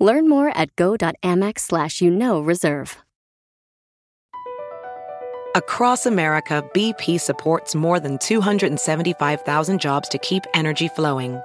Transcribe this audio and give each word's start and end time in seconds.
Learn 0.00 0.28
more 0.28 0.48
at 0.56 0.74
go.amex 0.76 1.60
slash 1.60 2.00
you 2.00 2.10
know 2.10 2.40
reserve. 2.40 2.96
Across 5.56 6.06
America, 6.06 6.64
BP 6.72 7.20
supports 7.20 7.74
more 7.74 7.98
than 7.98 8.18
275,000 8.18 9.80
jobs 9.80 10.08
to 10.08 10.18
keep 10.18 10.44
energy 10.54 10.86
flowing. 10.88 11.40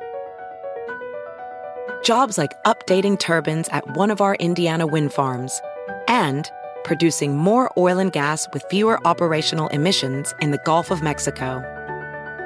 Jobs 2.04 2.38
like 2.38 2.52
updating 2.66 3.18
turbines 3.18 3.68
at 3.70 3.98
one 3.98 4.12
of 4.12 4.22
our 4.22 4.36
Indiana 4.36 4.86
wind 4.86 5.12
farms 5.12 5.60
and 6.08 6.52
producing 6.84 7.36
more 7.36 7.74
oil 7.78 7.98
and 7.98 8.14
gas 8.14 8.48
with 8.54 8.64
fewer 8.70 9.06
operational 9.08 9.70
emissions 9.70 10.36
in 10.40 10.52
the 10.52 10.62
Gulf 10.66 10.92
of 10.92 11.02
Mexico. 11.02 11.64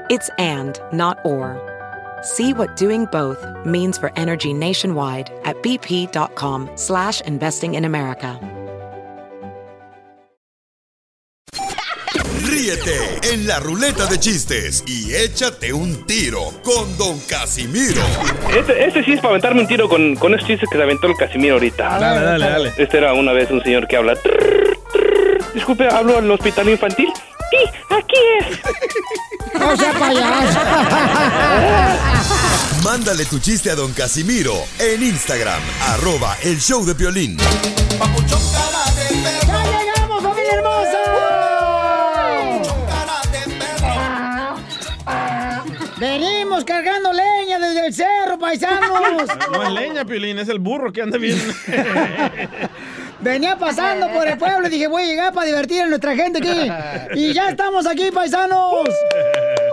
It's 0.09 0.29
and, 0.37 0.79
not 0.93 1.19
or. 1.25 1.68
See 2.21 2.53
what 2.53 2.75
doing 2.75 3.05
both 3.05 3.45
means 3.65 3.97
for 3.97 4.11
energy 4.15 4.53
nationwide 4.53 5.31
at 5.45 5.55
bp.com 5.61 6.69
slash 6.75 7.21
investing 7.21 7.75
in 7.75 7.85
America. 7.85 8.39
Ríete 12.43 13.33
en 13.33 13.47
la 13.47 13.59
ruleta 13.59 14.05
de 14.07 14.19
chistes 14.19 14.83
y 14.85 15.13
échate 15.15 15.71
un 15.71 16.05
tiro 16.05 16.51
con 16.63 16.97
Don 16.97 17.17
Casimiro. 17.21 18.01
Este, 18.57 18.85
este 18.85 19.03
sí 19.03 19.13
es 19.13 19.19
para 19.21 19.29
aventarme 19.29 19.61
un 19.61 19.67
tiro 19.67 19.87
con, 19.87 20.15
con 20.15 20.33
esos 20.33 20.45
chistes 20.45 20.67
que 20.69 20.77
se 20.77 20.83
aventó 20.83 21.07
el 21.07 21.15
Casimiro 21.15 21.53
ahorita. 21.53 21.99
Dale, 21.99 22.21
dale, 22.21 22.45
dale. 22.45 22.73
Este 22.77 22.97
era 22.97 23.13
una 23.13 23.31
vez 23.31 23.49
un 23.49 23.63
señor 23.63 23.87
que 23.87 23.95
habla. 23.95 24.17
Disculpe, 25.53 25.87
¿hablo 25.87 26.17
al 26.17 26.29
hospital 26.29 26.69
infantil? 26.69 27.09
Sí, 27.49 27.57
aquí 27.89 28.17
es. 28.39 28.59
No 29.59 29.75
sea 29.75 29.91
payaso. 29.93 30.59
Mándale 32.83 33.25
tu 33.25 33.39
chiste 33.39 33.71
a 33.71 33.75
Don 33.75 33.91
Casimiro 33.93 34.53
en 34.77 35.01
Instagram, 35.03 35.59
arroba 35.87 36.37
el 36.43 36.59
show 36.61 36.85
de 36.85 36.93
violín. 36.93 37.35
¡Ya 37.37 37.45
llegamos, 39.65 40.21
familia 40.23 40.53
hermosa! 40.53 40.99
Venimos 45.97 46.63
cargando 46.63 47.11
leña 47.11 47.59
desde 47.59 47.87
el 47.87 47.93
cerro, 47.93 48.37
paisanos. 48.39 49.27
No 49.51 49.63
es 49.63 49.71
leña, 49.71 50.05
Piolín, 50.05 50.39
es 50.39 50.47
el 50.47 50.59
burro 50.59 50.93
que 50.93 51.01
anda 51.01 51.17
bien. 51.17 51.37
Venía 53.21 53.57
pasando 53.57 54.09
por 54.11 54.27
el 54.27 54.37
pueblo 54.37 54.67
y 54.67 54.71
dije, 54.71 54.87
voy 54.87 55.03
a 55.03 55.05
llegar 55.05 55.33
para 55.33 55.47
divertir 55.47 55.81
a 55.81 55.87
nuestra 55.87 56.15
gente 56.15 56.39
aquí. 56.39 56.71
Y 57.19 57.33
ya 57.33 57.49
estamos 57.49 57.85
aquí, 57.85 58.11
paisanos. 58.11 58.87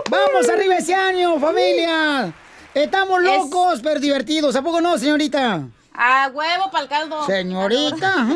Vamos 0.09 0.49
arriba 0.49 0.75
ese 0.75 0.93
año, 0.93 1.39
familia. 1.39 2.33
Estamos 2.73 3.21
locos, 3.21 3.79
pero 3.81 3.99
divertidos. 3.99 4.55
¿A 4.55 4.61
poco 4.61 4.81
no, 4.81 4.97
señorita? 4.97 5.61
A 5.93 6.29
huevo 6.33 6.69
para 6.71 6.83
el 6.83 6.89
caldo. 6.89 7.25
Señorita. 7.25 8.27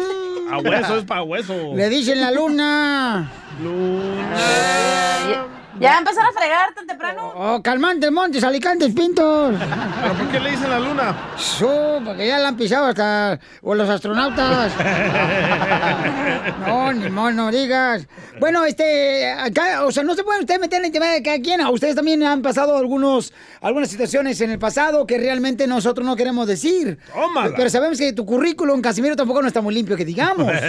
A 0.49 0.57
hueso 0.57 0.97
es 0.97 1.05
para 1.05 1.23
hueso. 1.23 1.53
Le 1.75 1.89
dicen 1.89 2.19
la 2.19 2.31
luna. 2.31 3.31
¿Ya 5.81 5.97
empezaron 5.97 6.29
a 6.29 6.39
fregar 6.39 6.73
tan 6.73 6.85
temprano? 6.85 7.33
Oh, 7.35 7.61
calmantes, 7.63 8.11
montes, 8.11 8.43
alicantes, 8.43 8.93
pintos. 8.93 9.55
¿Pero 10.01 10.13
por 10.13 10.27
qué 10.29 10.39
le 10.39 10.51
dicen 10.51 10.69
la 10.69 10.79
luna? 10.79 11.15
Su, 11.37 12.01
porque 12.05 12.27
ya 12.27 12.37
la 12.37 12.49
han 12.49 12.55
pisado 12.57 12.85
hasta 12.85 13.39
o 13.61 13.73
los 13.75 13.89
astronautas. 13.89 14.71
No, 16.65 16.93
ni 16.93 17.09
modo, 17.09 17.31
no 17.31 17.51
digas. 17.51 18.07
Bueno, 18.39 18.65
este, 18.65 19.31
acá, 19.31 19.85
o 19.85 19.91
sea, 19.91 20.03
no 20.03 20.15
se 20.15 20.23
pueden 20.23 20.41
ustedes 20.41 20.59
meter 20.59 20.77
en 20.77 20.81
la 20.83 20.87
intimidad 20.87 21.13
de 21.13 21.23
cada 21.23 21.39
quien. 21.39 21.61
A 21.61 21.69
ustedes 21.69 21.95
también 21.95 22.23
han 22.23 22.41
pasado 22.41 22.77
algunos, 22.77 23.33
algunas 23.61 23.89
situaciones 23.89 24.39
en 24.41 24.51
el 24.51 24.59
pasado 24.59 25.05
que 25.05 25.17
realmente 25.17 25.67
nosotros 25.67 26.05
no 26.05 26.15
queremos 26.15 26.47
decir. 26.47 26.99
Tómala. 27.13 27.55
Pero 27.55 27.69
sabemos 27.69 27.97
que 27.97 28.13
tu 28.13 28.25
currículum, 28.25 28.81
Casimiro, 28.81 29.15
tampoco 29.15 29.41
no 29.41 29.47
está 29.47 29.61
muy 29.61 29.73
limpio, 29.73 29.97
que 29.97 30.05
digamos. 30.05 30.51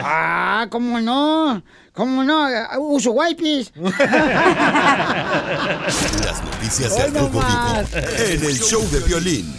Ah, 0.00 0.66
¿cómo 0.70 1.00
no? 1.00 1.62
¿Cómo 1.98 2.22
no? 2.22 2.46
Uso 2.78 3.10
wipes. 3.10 3.72
Las 3.76 3.90
noticias 6.44 6.96
del 6.96 7.12
Rojo 7.12 7.28
Vivo 7.28 7.82
en 8.24 8.44
el 8.44 8.56
show 8.56 8.88
de 8.92 9.00
violín. 9.00 9.52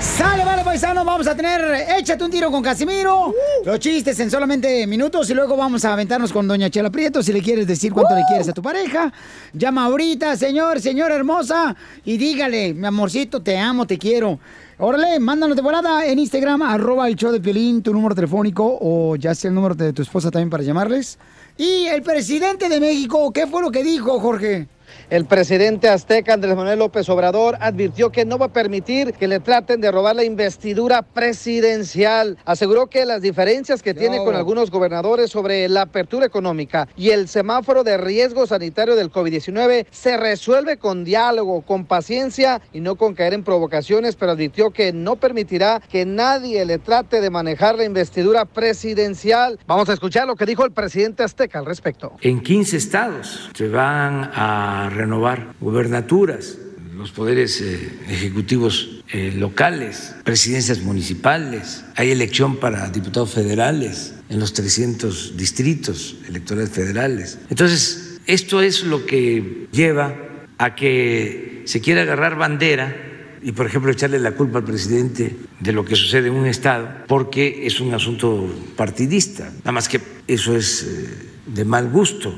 Sale, 0.00 0.46
vale, 0.46 0.64
paisano, 0.64 1.04
vamos 1.04 1.26
a 1.26 1.36
tener 1.36 1.86
Échate 1.98 2.24
un 2.24 2.30
tiro 2.30 2.50
con 2.50 2.62
Casimiro. 2.62 3.34
Los 3.66 3.78
chistes 3.80 4.18
en 4.18 4.30
solamente 4.30 4.86
minutos 4.86 5.28
y 5.28 5.34
luego 5.34 5.58
vamos 5.58 5.84
a 5.84 5.92
aventarnos 5.92 6.32
con 6.32 6.48
Doña 6.48 6.70
Chela 6.70 6.88
Prieto. 6.88 7.22
Si 7.22 7.34
le 7.34 7.42
quieres 7.42 7.66
decir 7.66 7.92
cuánto 7.92 8.14
le 8.14 8.22
quieres 8.28 8.48
a 8.48 8.54
tu 8.54 8.62
pareja, 8.62 9.12
llama 9.52 9.84
ahorita, 9.84 10.38
señor, 10.38 10.80
señora 10.80 11.14
hermosa, 11.14 11.76
y 12.06 12.16
dígale, 12.16 12.72
mi 12.72 12.86
amorcito, 12.86 13.42
te 13.42 13.58
amo, 13.58 13.86
te 13.86 13.98
quiero. 13.98 14.38
Órale, 14.78 15.20
mándanos 15.20 15.54
de 15.54 15.62
volada 15.62 16.06
en 16.06 16.18
Instagram, 16.18 16.62
arroba 16.62 17.08
el 17.08 17.14
show 17.14 17.30
de 17.30 17.40
Piolín, 17.40 17.82
tu 17.82 17.92
número 17.92 18.14
telefónico 18.14 18.78
o 18.80 19.16
ya 19.16 19.34
sea 19.34 19.50
el 19.50 19.54
número 19.54 19.74
de 19.74 19.92
tu 19.92 20.00
esposa 20.00 20.30
también 20.30 20.48
para 20.48 20.62
llamarles. 20.62 21.18
Y 21.56 21.86
el 21.86 22.02
presidente 22.02 22.68
de 22.68 22.80
México, 22.80 23.32
¿qué 23.32 23.46
fue 23.46 23.62
lo 23.62 23.70
que 23.70 23.84
dijo, 23.84 24.18
Jorge? 24.18 24.66
El 25.10 25.26
presidente 25.26 25.88
azteca 25.88 26.32
Andrés 26.32 26.56
Manuel 26.56 26.78
López 26.78 27.08
Obrador 27.10 27.56
advirtió 27.60 28.10
que 28.10 28.24
no 28.24 28.38
va 28.38 28.46
a 28.46 28.52
permitir 28.52 29.12
que 29.12 29.28
le 29.28 29.38
traten 29.38 29.80
de 29.80 29.90
robar 29.90 30.16
la 30.16 30.24
investidura 30.24 31.02
presidencial. 31.02 32.38
Aseguró 32.44 32.86
que 32.86 33.04
las 33.04 33.20
diferencias 33.20 33.82
que 33.82 33.92
tiene 33.92 34.24
con 34.24 34.34
algunos 34.34 34.70
gobernadores 34.70 35.30
sobre 35.30 35.68
la 35.68 35.82
apertura 35.82 36.26
económica 36.26 36.88
y 36.96 37.10
el 37.10 37.28
semáforo 37.28 37.84
de 37.84 37.98
riesgo 37.98 38.46
sanitario 38.46 38.96
del 38.96 39.12
COVID-19 39.12 39.86
se 39.90 40.16
resuelve 40.16 40.78
con 40.78 41.04
diálogo, 41.04 41.62
con 41.62 41.84
paciencia 41.84 42.62
y 42.72 42.80
no 42.80 42.96
con 42.96 43.14
caer 43.14 43.34
en 43.34 43.44
provocaciones, 43.44 44.16
pero 44.16 44.32
advirtió 44.32 44.70
que 44.70 44.92
no 44.92 45.16
permitirá 45.16 45.80
que 45.90 46.06
nadie 46.06 46.64
le 46.64 46.78
trate 46.78 47.20
de 47.20 47.30
manejar 47.30 47.76
la 47.76 47.84
investidura 47.84 48.46
presidencial. 48.46 49.58
Vamos 49.66 49.88
a 49.88 49.92
escuchar 49.92 50.26
lo 50.26 50.36
que 50.36 50.46
dijo 50.46 50.64
el 50.64 50.72
presidente 50.72 51.22
azteca 51.22 51.58
al 51.58 51.66
respecto. 51.66 52.12
En 52.22 52.40
15 52.40 52.76
estados 52.76 53.50
se 53.54 53.68
van 53.68 54.30
a 54.34 54.90
renovar 54.94 55.54
gubernaturas, 55.60 56.58
los 56.96 57.10
poderes 57.10 57.60
eh, 57.60 57.90
ejecutivos 58.08 59.02
eh, 59.12 59.32
locales, 59.36 60.14
presidencias 60.24 60.80
municipales, 60.80 61.84
hay 61.96 62.10
elección 62.10 62.56
para 62.56 62.88
diputados 62.90 63.32
federales 63.32 64.14
en 64.28 64.40
los 64.40 64.52
300 64.52 65.36
distritos 65.36 66.16
electorales 66.28 66.70
federales. 66.70 67.38
Entonces, 67.50 68.20
esto 68.26 68.62
es 68.62 68.84
lo 68.84 69.04
que 69.06 69.66
lleva 69.72 70.14
a 70.58 70.74
que 70.74 71.62
se 71.66 71.80
quiera 71.80 72.02
agarrar 72.02 72.36
bandera 72.36 72.96
y, 73.42 73.52
por 73.52 73.66
ejemplo, 73.66 73.90
echarle 73.90 74.18
la 74.18 74.32
culpa 74.32 74.58
al 74.58 74.64
presidente 74.64 75.36
de 75.60 75.72
lo 75.72 75.84
que 75.84 75.96
sucede 75.96 76.28
en 76.28 76.34
un 76.34 76.46
estado, 76.46 76.88
porque 77.06 77.66
es 77.66 77.80
un 77.80 77.92
asunto 77.92 78.50
partidista. 78.76 79.50
Nada 79.58 79.72
más 79.72 79.88
que 79.88 80.00
eso 80.26 80.56
es 80.56 80.82
eh, 80.82 81.08
de 81.46 81.64
mal 81.64 81.90
gusto, 81.90 82.34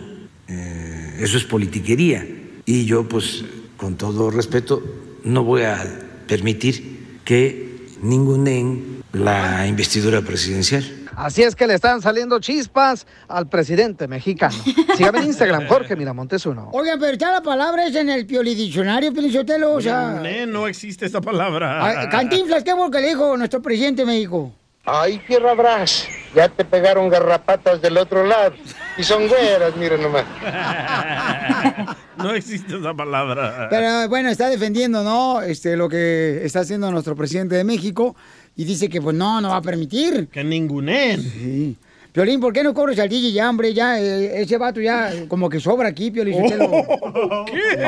eso 0.48 1.38
es 1.38 1.44
politiquería. 1.44 2.24
Y 2.66 2.84
yo, 2.84 3.08
pues, 3.08 3.44
con 3.76 3.96
todo 3.96 4.30
respeto, 4.30 4.82
no 5.22 5.44
voy 5.44 5.62
a 5.62 5.84
permitir 6.26 7.20
que 7.24 7.86
ningunen 8.02 9.02
la 9.12 9.66
investidura 9.66 10.20
presidencial. 10.22 10.84
Así 11.16 11.42
es 11.42 11.56
que 11.56 11.66
le 11.66 11.74
están 11.74 12.02
saliendo 12.02 12.38
chispas 12.40 13.06
al 13.28 13.48
presidente 13.48 14.06
mexicano. 14.06 14.54
Sígame 14.96 15.20
en 15.20 15.26
Instagram, 15.26 15.66
Jorge 15.66 15.96
Miramontes 15.96 16.44
uno. 16.44 16.68
Oigan, 16.72 17.00
pero 17.00 17.16
ya 17.16 17.30
la 17.30 17.42
palabra 17.42 17.86
es 17.86 17.94
en 17.94 18.10
el 18.10 18.26
piolidiccionario, 18.26 19.12
Piolichotelo, 19.14 19.72
o 19.74 19.80
sea... 19.80 20.20
Ne, 20.20 20.46
no 20.46 20.66
existe 20.66 21.06
esa 21.06 21.22
palabra. 21.22 22.02
Ay, 22.02 22.08
Cantinflas, 22.08 22.64
¿qué 22.64 22.74
fue 22.74 22.90
que 22.90 23.00
le 23.00 23.08
dijo 23.08 23.36
nuestro 23.36 23.62
presidente 23.62 24.02
de 24.02 24.06
México? 24.06 24.52
Ay, 24.88 25.18
tierra 25.26 25.52
brás, 25.54 26.06
ya 26.32 26.48
te 26.48 26.64
pegaron 26.64 27.08
garrapatas 27.08 27.82
del 27.82 27.98
otro 27.98 28.24
lado. 28.24 28.54
Y 28.96 29.02
son 29.02 29.26
güeras, 29.26 29.76
miren 29.76 30.02
nomás. 30.02 30.24
No 32.16 32.34
existe 32.34 32.74
esa 32.78 32.94
palabra. 32.94 33.68
Pero 33.68 34.08
bueno, 34.08 34.30
está 34.30 34.48
defendiendo, 34.48 35.04
¿no? 35.04 35.42
Este, 35.42 35.76
lo 35.76 35.86
que 35.86 36.40
está 36.44 36.60
haciendo 36.60 36.90
nuestro 36.90 37.14
presidente 37.14 37.56
de 37.56 37.62
México 37.62 38.16
y 38.56 38.64
dice 38.64 38.88
que 38.88 39.02
pues 39.02 39.14
no, 39.14 39.40
no 39.42 39.50
va 39.50 39.56
a 39.56 39.62
permitir. 39.62 40.28
Que 40.28 40.42
ningunen. 40.42 41.20
Sí. 41.20 41.76
Piolín, 42.12 42.40
¿por 42.40 42.54
qué 42.54 42.62
no 42.62 42.72
cobras 42.72 42.98
al 42.98 43.10
DJ 43.10 43.32
ya, 43.32 43.50
hombre? 43.50 43.74
Ya, 43.74 44.00
eh, 44.00 44.40
ese 44.40 44.56
vato 44.56 44.80
ya 44.80 45.12
como 45.28 45.50
que 45.50 45.60
sobra 45.60 45.90
aquí, 45.90 46.10
Piolín. 46.10 46.42
Sotelo. 46.48 46.70
¿Qué? 47.46 47.82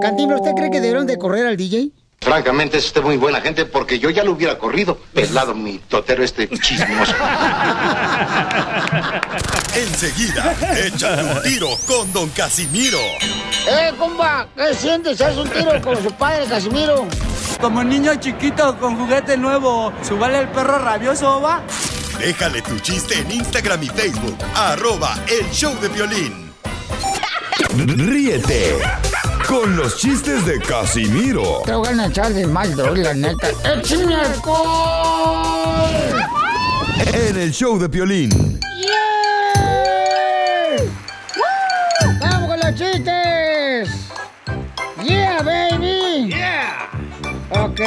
Cantinflas, 0.00 0.40
¿usted 0.40 0.54
cree 0.54 0.70
que 0.70 0.80
debieron 0.80 1.06
de 1.06 1.18
correr 1.18 1.46
al 1.46 1.58
DJ? 1.58 1.90
Francamente, 2.20 2.78
es 2.78 2.86
usted 2.86 3.02
muy 3.02 3.16
buena 3.16 3.40
gente 3.40 3.66
porque 3.66 3.98
yo 3.98 4.10
ya 4.10 4.24
lo 4.24 4.32
hubiera 4.32 4.58
corrido. 4.58 4.98
Pelado 5.14 5.54
mi 5.54 5.78
totero 5.78 6.24
este 6.24 6.48
chismoso. 6.48 7.14
Enseguida, 9.74 10.54
échate 10.76 11.22
un 11.22 11.42
tiro 11.42 11.68
con 11.86 12.12
Don 12.12 12.28
Casimiro. 12.30 12.98
¡Eh, 13.68 13.92
compa! 13.98 14.48
¿Qué 14.56 14.74
sientes? 14.74 15.20
¿Haz 15.20 15.36
un 15.36 15.48
tiro 15.50 15.80
con 15.82 16.02
su 16.02 16.10
padre, 16.12 16.46
Casimiro? 16.46 17.06
Como 17.60 17.84
niño 17.84 18.14
chiquito 18.16 18.76
con 18.78 18.96
juguete 18.96 19.36
nuevo, 19.36 19.92
¿subale 20.02 20.40
el 20.40 20.48
perro 20.48 20.78
rabioso, 20.78 21.40
va? 21.40 21.62
Déjale 22.18 22.62
tu 22.62 22.78
chiste 22.80 23.18
en 23.18 23.30
Instagram 23.30 23.82
y 23.82 23.88
Facebook. 23.88 24.38
Arroba 24.54 25.16
El 25.28 25.50
Show 25.50 25.78
de 25.80 25.88
Violín. 25.88 26.45
Ríete 27.74 28.78
con 29.48 29.76
los 29.76 29.96
chistes 29.96 30.44
de 30.46 30.58
Casimiro 30.60 31.62
Te 31.64 31.74
voy 31.74 31.88
a 31.88 32.06
echar 32.06 32.32
de 32.32 32.46
mal, 32.46 32.74
la 32.76 33.14
neta. 33.14 33.48
¡Échame 33.64 34.14
alcohol! 34.14 35.46
en 37.16 37.36
El 37.36 37.52
Show 37.52 37.78
de 37.78 37.88
Violín. 37.88 38.30
¡Yeah! 38.80 40.76
¡Vamos 42.20 42.48
con 42.48 42.60
los 42.60 42.74
chistes! 42.74 43.88
¡Yeah, 45.02 45.42
baby! 45.42 46.28
¡Yeah! 46.30 46.90
Ok. 47.50 47.80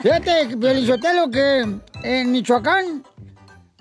Fíjate, 0.00 0.56
Piolichotelo, 0.56 1.30
que 1.30 1.66
en 2.04 2.32
Michoacán, 2.32 3.04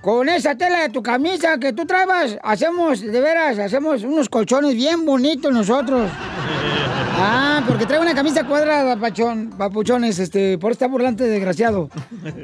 con 0.08 0.30
esa 0.30 0.56
tela 0.56 0.84
de 0.84 0.88
tu 0.88 1.04
camisa 1.04 1.58
que 1.58 1.74
tú 1.74 1.86
traebas, 1.86 2.38
hacemos, 2.42 3.02
de 3.02 3.20
veras, 3.20 3.60
hacemos 3.60 4.04
unos 4.04 4.30
colchones 4.30 4.74
bien 4.74 5.06
bonitos 5.06 5.52
nosotros. 5.52 6.10
Ah, 7.20 7.64
porque 7.68 7.88
trae 7.88 8.00
una 8.00 8.14
camisa 8.14 8.44
cuadrada, 8.44 8.96
pachón, 8.96 9.50
papuchones, 9.58 10.20
este, 10.20 10.60
por 10.60 10.74
estar 10.74 10.88
burlante, 10.88 11.24
desgraciado. 11.24 11.90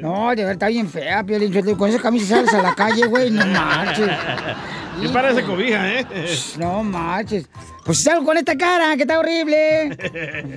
No, 0.02 0.30
de 0.30 0.36
verdad, 0.36 0.52
está 0.54 0.66
bien 0.66 0.90
fea, 0.90 1.22
Piolichotelo. 1.22 1.78
Con 1.78 1.90
esa 1.90 2.02
camisa 2.02 2.34
sales 2.34 2.54
a 2.54 2.60
la 2.60 2.74
calle, 2.74 3.06
güey, 3.06 3.30
no 3.30 3.46
marches. 3.46 4.10
Y 5.00 5.08
parece 5.08 5.44
cobija, 5.44 5.92
¿eh? 5.92 6.06
No 6.58 6.82
marches. 6.82 7.48
Pues 7.84 7.98
salgo 7.98 8.24
con 8.24 8.36
esta 8.36 8.56
cara, 8.56 8.96
que 8.96 9.02
está 9.02 9.20
horrible. 9.20 9.96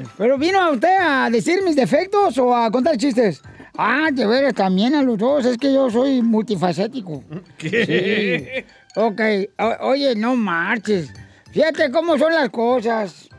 Pero 0.17 0.37
vino 0.39 0.59
a 0.61 0.71
usted 0.71 0.97
a 0.99 1.29
decir 1.29 1.61
mis 1.63 1.75
defectos 1.75 2.39
o 2.39 2.55
a 2.55 2.71
contar 2.71 2.97
chistes. 2.97 3.43
Ah, 3.77 4.09
de 4.11 4.25
veras, 4.25 4.53
también 4.55 4.95
a 4.95 5.03
los 5.03 5.17
dos. 5.17 5.45
Es 5.45 5.57
que 5.57 5.71
yo 5.73 5.89
soy 5.89 6.21
multifacético. 6.21 7.23
¿Qué? 7.57 8.65
Sí. 8.65 8.99
Ok. 8.99 9.21
O- 9.59 9.87
oye, 9.89 10.15
no 10.15 10.35
marches. 10.35 11.11
Fíjate 11.51 11.91
cómo 11.91 12.17
son 12.17 12.33
las 12.33 12.49
cosas. 12.49 13.29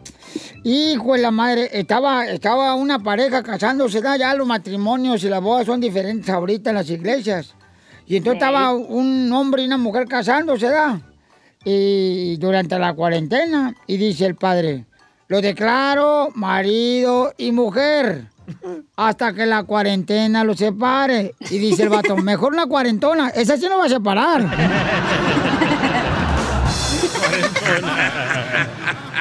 Hijo 0.64 1.14
de 1.14 1.20
la 1.22 1.30
madre, 1.30 1.68
estaba, 1.72 2.26
estaba 2.26 2.74
una 2.74 2.98
pareja 3.02 3.42
casándose, 3.42 4.00
¿da? 4.00 4.16
ya 4.16 4.34
los 4.34 4.46
matrimonios 4.46 5.24
y 5.24 5.28
las 5.28 5.40
bodas 5.40 5.66
son 5.66 5.80
diferentes 5.80 6.28
ahorita 6.28 6.70
en 6.70 6.76
las 6.76 6.90
iglesias. 6.90 7.54
Y 8.06 8.16
entonces 8.16 8.42
estaba 8.42 8.72
un 8.72 9.30
hombre 9.32 9.62
y 9.62 9.66
una 9.66 9.78
mujer 9.78 10.06
casándose, 10.06 10.68
¿da? 10.68 11.00
Y 11.64 12.36
durante 12.38 12.78
la 12.78 12.92
cuarentena, 12.94 13.74
y 13.86 13.96
dice 13.96 14.26
el 14.26 14.34
padre, 14.34 14.84
lo 15.28 15.40
declaro 15.40 16.28
marido 16.34 17.32
y 17.36 17.52
mujer 17.52 18.26
hasta 18.96 19.32
que 19.32 19.46
la 19.46 19.62
cuarentena 19.64 20.44
los 20.44 20.58
separe. 20.58 21.34
Y 21.50 21.58
dice 21.58 21.84
el 21.84 21.88
vato, 21.88 22.16
mejor 22.16 22.52
una 22.52 22.66
cuarentona, 22.66 23.28
esa 23.30 23.56
sí 23.56 23.66
no 23.68 23.78
va 23.78 23.86
a 23.86 23.88
separar. 23.88 24.46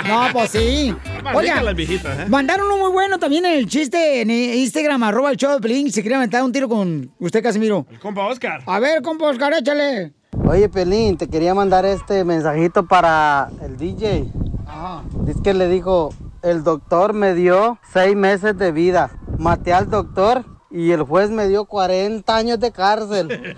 No, 0.08 0.28
pues 0.32 0.52
sí. 0.52 0.96
Oiga, 1.34 1.42
ricas 1.42 1.64
las 1.64 1.76
viejitas, 1.76 2.20
¿eh? 2.20 2.26
mandaron 2.30 2.68
uno 2.68 2.78
muy 2.78 2.92
bueno 2.92 3.20
también 3.20 3.46
en 3.46 3.54
el 3.54 3.68
chiste 3.68 4.22
en 4.22 4.32
Instagram, 4.32 5.04
arroba 5.04 5.32
el 5.32 5.38
show 5.38 5.52
de 5.54 5.60
Pelín, 5.60 5.92
si 5.92 6.02
quiere 6.02 6.16
aventar 6.16 6.44
un 6.44 6.52
tiro 6.52 6.70
con 6.70 7.12
usted, 7.20 7.44
Casimiro. 7.44 7.86
El 7.92 8.00
compa 8.00 8.26
Oscar. 8.26 8.62
A 8.66 8.80
ver, 8.80 9.02
compa 9.02 9.26
Oscar, 9.26 9.54
échale. 9.54 10.14
Oye, 10.46 10.70
Pelín, 10.70 11.18
te 11.18 11.28
quería 11.28 11.54
mandar 11.54 11.86
este 11.86 12.24
mensajito 12.24 12.86
para 12.86 13.50
el 13.62 13.76
DJ. 13.76 14.32
Ajá. 14.66 15.04
Dice 15.26 15.42
que 15.44 15.54
le 15.54 15.68
dijo, 15.68 16.14
el 16.42 16.63
doctor 16.63 17.13
me 17.13 17.34
dio 17.34 17.80
seis 17.92 18.16
meses 18.16 18.57
de 18.57 18.72
vida. 18.72 19.12
Maté 19.38 19.74
al 19.74 19.89
doctor 19.89 20.45
y 20.69 20.92
el 20.92 21.04
juez 21.04 21.30
me 21.30 21.48
dio 21.48 21.66
40 21.66 22.36
años 22.36 22.60
de 22.60 22.72
cárcel. 22.72 23.56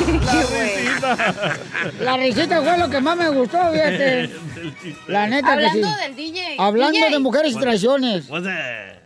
La 0.00 0.42
risita. 0.42 1.56
La 2.00 2.16
risita 2.16 2.62
fue 2.62 2.78
lo 2.78 2.88
que 2.88 3.00
más 3.00 3.16
me 3.16 3.28
gustó, 3.30 3.58
fíjate. 3.72 4.30
La 5.08 5.26
neta 5.26 5.56
que 5.56 5.62
sí. 5.62 5.66
Hablando 5.68 6.00
del 6.02 6.16
DJ. 6.16 6.56
Hablando 6.58 6.98
DJ, 6.98 7.10
de 7.10 7.18
mujeres 7.18 7.52
y 7.52 7.58
traiciones. 7.58 8.28
What's 8.30 8.44
that? 8.44 9.00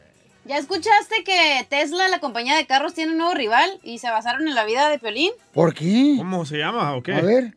¿Ya 0.46 0.58
escuchaste 0.58 1.25
que 1.25 1.67
Tesla, 1.70 2.08
la 2.08 2.20
compañía 2.20 2.55
de 2.56 2.67
carros, 2.67 2.93
tiene 2.93 3.12
un 3.12 3.19
nuevo 3.19 3.32
rival 3.32 3.81
y 3.82 3.99
se 3.99 4.10
basaron 4.10 4.46
en 4.46 4.55
la 4.55 4.67
vida 4.67 4.90
de 4.90 4.99
Piolín? 4.99 5.31
¿Por 5.55 5.72
qué? 5.75 6.17
¿Cómo 6.19 6.44
se 6.44 6.58
llama 6.58 6.94
o 6.94 7.02
qué? 7.02 7.14
A 7.14 7.22
ver. 7.22 7.55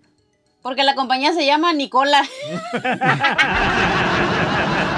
Porque 0.67 0.83
la 0.83 0.95
compañía 0.95 1.31
se 1.31 1.45
llama 1.45 1.71
Nicola. 1.71 2.21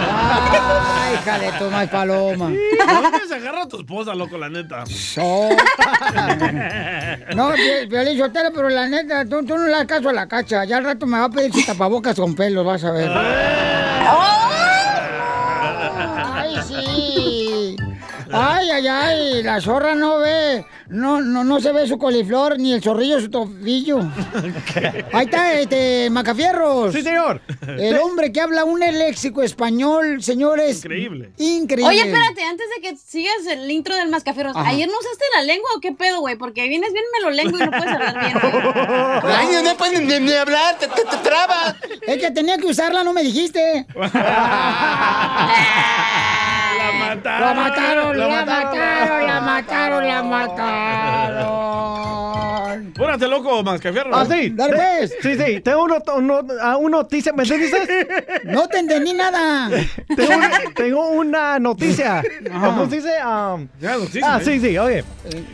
Ay, 0.02 1.14
hija 1.14 1.38
de 1.38 1.52
tu 1.60 1.70
más 1.70 1.88
paloma. 1.90 2.50
¿De 2.50 2.58
dónde 3.04 3.20
se 3.28 3.36
agarra 3.36 3.68
tu 3.68 3.78
esposa, 3.78 4.16
loco, 4.16 4.36
la 4.40 4.50
neta? 4.50 4.84
So- 4.88 5.50
No, 7.36 7.52
Piolín 7.88 8.18
Sotelo, 8.18 8.50
pero 8.52 8.70
la 8.70 8.88
neta, 8.88 9.24
tú, 9.26 9.46
tú 9.46 9.56
no 9.58 9.66
le 9.68 9.72
das 9.74 9.86
caso 9.86 10.10
a 10.10 10.14
la 10.14 10.28
cacha. 10.28 10.66
Ya 10.66 10.78
al 10.78 10.86
rato 10.86 11.06
me 11.06 11.20
va 11.20 11.26
a 11.26 11.30
pedir 11.30 11.54
su 11.54 11.64
tapabocas 11.64 12.16
con 12.16 12.34
pelos, 12.34 12.66
vas 12.66 12.84
a 12.84 12.92
ver. 12.92 13.12
¡Ay, 13.14 14.59
¡Ay, 18.32 18.70
ay, 18.72 18.88
ay! 18.88 19.44
La 19.44 19.62
zorra 19.62 19.96
no 19.96 20.20
ve, 20.20 20.66
no, 20.90 21.22
no, 21.22 21.44
no 21.44 21.60
se 21.60 21.72
ve 21.72 21.88
su 21.88 21.98
coliflor 21.98 22.60
ni 22.60 22.74
el 22.74 22.82
zorrillo 22.82 23.20
su 23.20 23.30
tobillo. 23.30 24.00
Ahí 25.14 25.26
está, 25.26 25.54
este, 25.54 26.10
Macafierros. 26.10 26.94
Sí, 26.94 27.02
señor. 27.02 27.42
El 27.68 27.98
hombre 27.98 28.32
que 28.32 28.42
habla 28.42 28.66
un 28.66 28.80
léxico 28.80 29.42
español, 29.44 30.22
señores. 30.24 30.78
Increíble. 30.78 31.32
Increíble. 31.38 31.90
Oye, 31.90 32.02
espérate, 32.02 32.44
antes 32.44 32.68
de 32.76 32.82
que 32.82 32.96
sigas 32.98 33.46
el 33.50 33.70
intro 33.72 33.96
del 33.96 34.10
Mascafierros, 34.10 34.56
Ajá. 34.56 34.70
¿ayer 34.70 34.88
no 34.88 34.94
usaste 35.00 35.24
la 35.36 35.44
lengua 35.44 35.70
o 35.76 35.80
qué 35.80 35.92
pedo, 35.92 36.20
güey? 36.20 36.36
Porque 36.36 36.68
vienes 36.68 36.92
bien 36.94 37.06
melolengo 37.14 37.58
y 37.58 37.62
no 37.62 37.72
puedes 37.72 37.88
hablar 37.88 38.20
bien, 38.20 38.40
güey. 38.40 38.54
Ay, 39.36 39.48
no 39.64 39.78
puedes 39.78 40.02
ni, 40.02 40.20
ni 40.20 40.34
hablar, 40.34 40.78
te, 40.80 40.88
te, 40.88 41.04
te 41.04 41.18
trabas. 41.18 41.76
Es 42.02 42.18
que 42.18 42.32
tenía 42.32 42.58
que 42.58 42.68
usarla, 42.68 43.04
no 43.04 43.14
me 43.14 43.24
dijiste. 43.24 43.86
La 46.78 46.92
mataron. 46.92 47.48
La 47.48 47.54
mataron, 47.54 48.20
la 48.20 48.28
mataron, 48.46 49.28
la 49.28 49.42
mataron, 49.42 50.08
la 50.08 50.24
mataron. 50.24 51.70
Púrate, 52.94 53.28
loco, 53.28 53.64
Mascafierro. 53.64 54.14
Ah, 54.14 54.26
sí. 54.26 54.50
Dale, 54.50 54.76
pues. 54.76 55.16
Sí, 55.22 55.36
sí. 55.36 55.62
Tengo 55.62 55.84
uno, 55.84 55.98
uno- 56.18 56.44
ah, 56.62 56.78
una 56.78 56.98
noticia. 56.98 57.32
¿Me 57.34 57.44
entiendes? 57.44 57.72
No 58.44 58.68
te 58.68 58.80
entendí 58.80 59.14
nada. 59.14 59.70
tengo, 60.16 60.36
una, 60.36 60.50
tengo 60.76 61.10
una 61.10 61.60
noticia. 61.60 62.22
¿Cómo 62.52 62.90
se 62.90 62.98
dice? 62.98 63.14
Um, 63.24 63.68
Ya, 63.80 63.98
noticia, 63.98 64.36
ah, 64.36 64.40
¿eh? 64.40 64.46
sí, 64.46 64.60
sí, 64.60 64.78
oye. 64.78 65.04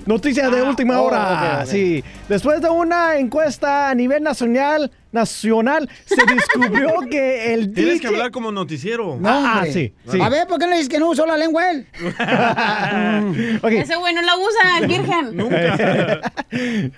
Noticia 0.05 0.49
de 0.49 0.61
última 0.63 0.99
oh, 0.99 1.05
hora. 1.05 1.65
Sí. 1.65 2.03
Después 2.27 2.61
de 2.61 2.69
una 2.69 3.17
encuesta 3.17 3.89
a 3.89 3.95
nivel 3.95 4.23
nacional, 4.23 4.91
nacional 5.11 5.89
se 6.05 6.15
descubrió 6.33 6.99
que 7.09 7.53
el 7.53 7.73
Tienes 7.73 7.93
DJ 7.95 7.99
que 8.01 8.07
hablar 8.07 8.31
como 8.31 8.51
noticiero. 8.51 9.17
No, 9.19 9.29
Ah, 9.29 9.53
hombre. 9.57 9.71
sí, 9.73 9.93
sí. 10.11 10.19
A 10.21 10.29
ver, 10.29 10.47
¿por 10.47 10.59
qué 10.59 10.65
no 10.67 10.71
dices 10.73 10.89
que 10.89 10.99
no 10.99 11.09
usó 11.09 11.25
la 11.25 11.37
lengua 11.37 11.69
él? 11.71 11.87
Ok. 13.61 13.71
Ese 13.71 13.95
güey 13.95 14.13
no 14.13 14.21
la 14.21 14.33
usa, 14.37 14.77
el 14.79 14.87
virgen. 14.87 15.29
Nunca. 15.37 16.21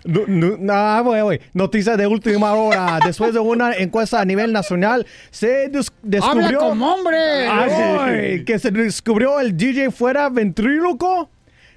No, 0.05 0.21
no, 0.27 0.57
no, 0.59 1.03
güey, 1.03 1.21
güey. 1.21 1.39
Noticia 1.53 1.97
de 1.97 2.07
última 2.07 2.53
hora. 2.53 2.99
Después 3.05 3.33
de 3.33 3.39
una 3.39 3.73
encuesta 3.73 4.19
a 4.21 4.25
nivel 4.25 4.51
nacional, 4.53 5.05
se 5.31 5.69
des- 5.69 5.91
Habla 5.91 6.01
descubrió 6.03 6.59
como 6.59 6.93
hombre. 6.93 7.47
Ay, 7.47 8.43
que 8.45 8.59
se 8.59 8.71
descubrió 8.71 9.39
el 9.39 9.55
DJ 9.55 9.91
fuera 9.91 10.29
ventríloco. 10.29 11.29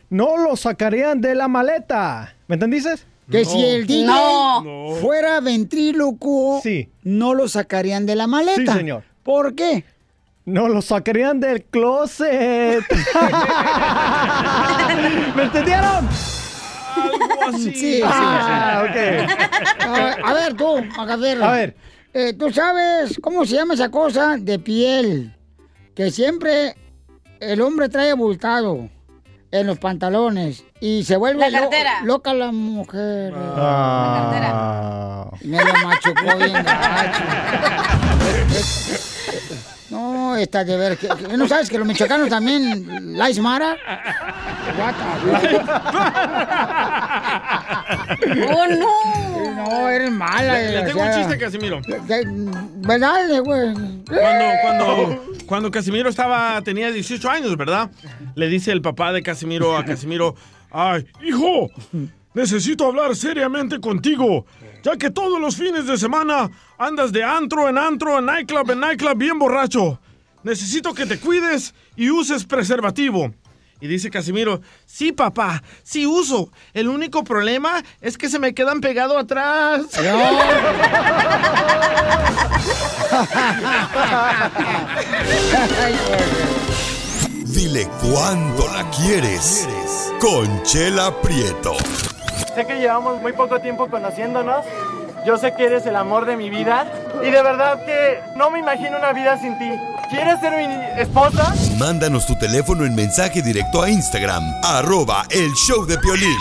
No 0.09 0.37
lo 0.37 0.57
sacarían 0.57 1.21
de 1.21 1.35
la 1.35 1.47
maleta. 1.49 2.35
¿Me 2.49 2.55
entendiste? 2.55 2.95
Que 3.31 3.45
si 3.45 3.63
el 3.65 3.87
DJ 3.87 4.07
No. 4.07 4.97
Fuera 5.01 5.41
ventrílocuo, 5.41 6.61
Sí. 6.63 6.89
no 7.05 7.35
lo 7.35 7.47
sacarían 7.49 8.07
de 8.07 8.17
la 8.17 8.27
maleta. 8.27 8.73
Sí, 8.73 8.79
señor. 8.79 9.05
¿Por 9.23 9.55
qué? 9.55 9.85
No 10.47 10.69
lo 10.69 10.83
sacarían 10.83 11.39
del 11.39 11.63
closet. 11.65 12.83
¿Me 15.37 15.43
entendieron? 15.45 16.09
Algo 16.97 17.43
así. 17.49 17.65
Sí, 17.65 17.73
sí, 17.75 17.97
sí. 17.97 18.03
Ah, 18.05 18.85
ok. 18.89 18.97
A, 19.81 20.31
a 20.31 20.35
ver, 20.35 20.55
tú, 20.55 20.67
Macafierro. 20.97 21.45
A 21.45 21.53
ver. 21.53 21.77
Eh, 22.13 22.33
¿Tú 22.33 22.51
sabes 22.53 23.19
cómo 23.23 23.45
se 23.47 23.55
llama 23.55 23.75
esa 23.75 23.89
cosa 23.91 24.37
de 24.39 24.59
piel 24.59 25.33
que 25.95 26.11
siempre 26.11 26.75
el 27.39 27.61
hombre 27.61 27.89
trae 27.89 28.11
abultado 28.11 28.89
en 29.53 29.67
los 29.67 29.79
pantalones 29.79 30.65
y 30.81 31.03
se 31.05 31.17
vuelve 31.17 31.51
La 31.51 31.61
lo- 31.61 31.69
cartera. 31.71 32.01
loca 32.05 32.35
la 32.35 32.53
mujer? 32.53 33.33
Ah. 33.37 35.31
Me 35.43 35.59
lo 35.65 35.73
machucó 35.75 36.37
bien 36.37 36.53
gacho. 36.53 37.23
No, 39.91 40.37
esta 40.37 40.65
de 40.65 40.77
ver. 40.77 40.99
¿No 41.37 41.49
sabes 41.49 41.69
que 41.69 41.79
los 41.79 41.87
michoacanos 41.87 42.29
también 42.29 43.19
la 43.19 43.29
ismara? 43.31 43.77
¡Oh, 48.53 48.67
no! 48.69 49.55
No, 49.55 49.89
eres 49.89 50.11
mala. 50.11 50.55
Le, 50.55 50.73
le 50.73 50.83
tengo 50.85 51.03
un 51.03 51.13
chiste, 51.13 51.39
Casimiro. 51.39 51.81
¿Verdad, 52.77 53.43
güey? 53.43 53.75
Cuando, 54.07 54.45
cuando, 54.63 55.25
cuando 55.47 55.71
Casimiro 55.71 56.09
estaba, 56.09 56.61
tenía 56.63 56.91
18 56.91 57.31
años, 57.31 57.57
¿verdad? 57.57 57.91
Le 58.35 58.49
dice 58.49 58.73
el 58.73 58.83
papá 58.83 59.13
de 59.13 59.23
Casimiro 59.23 59.77
a 59.77 59.85
Casimiro, 59.85 60.35
ay, 60.71 61.07
hijo, 61.23 61.69
necesito 62.35 62.87
hablar 62.87 63.15
seriamente 63.17 63.81
contigo, 63.81 64.47
ya 64.83 64.97
que 64.97 65.11
todos 65.11 65.41
los 65.41 65.57
fines 65.57 65.87
de 65.87 65.99
semana 65.99 66.51
andas 66.79 67.13
de 67.13 67.23
antro 67.23 67.69
en 67.69 67.79
antro, 67.79 68.19
en 68.19 68.27
nightclub 68.27 68.71
en 68.71 68.81
nightclub, 68.81 69.17
bien 69.17 69.39
borracho. 69.39 70.01
Necesito 70.43 70.95
que 70.95 71.07
te 71.07 71.19
cuides 71.19 71.75
y 71.97 72.11
uses 72.11 72.45
preservativo. 72.45 73.33
Y 73.81 73.87
dice 73.87 74.11
Casimiro, 74.11 74.61
sí 74.85 75.13
papá, 75.13 75.63
sí 75.83 76.07
uso. 76.07 76.51
El 76.75 76.89
único 76.89 77.25
problema 77.25 77.83
es 78.01 78.19
que 78.19 78.29
se 78.29 78.39
me 78.39 78.55
quedan 78.55 78.81
pegados 78.81 79.17
atrás. 79.17 79.87
Dile 87.47 87.89
cuándo 88.03 88.69
la 88.69 88.89
quieres. 88.91 89.67
Conchela 90.21 91.19
Prieto. 91.23 91.77
Sé 92.55 92.67
que 92.67 92.79
llevamos 92.79 93.21
muy 93.21 93.33
poco 93.33 93.61
tiempo 93.61 93.89
conociéndonos. 93.89 94.65
Yo 95.27 95.37
sé 95.37 95.55
que 95.55 95.67
eres 95.67 95.87
el 95.87 95.97
amor 95.97 96.27
de 96.27 96.37
mi 96.37 96.51
vida. 96.51 96.87
Y 97.23 97.31
de 97.31 97.43
verdad 97.43 97.85
que 97.85 98.21
no 98.37 98.51
me 98.51 98.59
imagino 98.59 98.99
una 98.99 99.13
vida 99.13 99.39
sin 99.39 99.59
ti. 99.59 99.71
¿Quieres 100.11 100.41
ser 100.41 100.57
mi 100.57 101.01
esposa? 101.01 101.55
Mándanos 101.79 102.27
tu 102.27 102.37
teléfono 102.37 102.85
en 102.85 102.97
mensaje 102.97 103.43
directo 103.43 103.83
a 103.83 103.89
Instagram, 103.89 104.43
arroba 104.65 105.25
el 105.31 105.53
show 105.53 105.87
de 105.87 105.97
Piolín. 105.99 106.37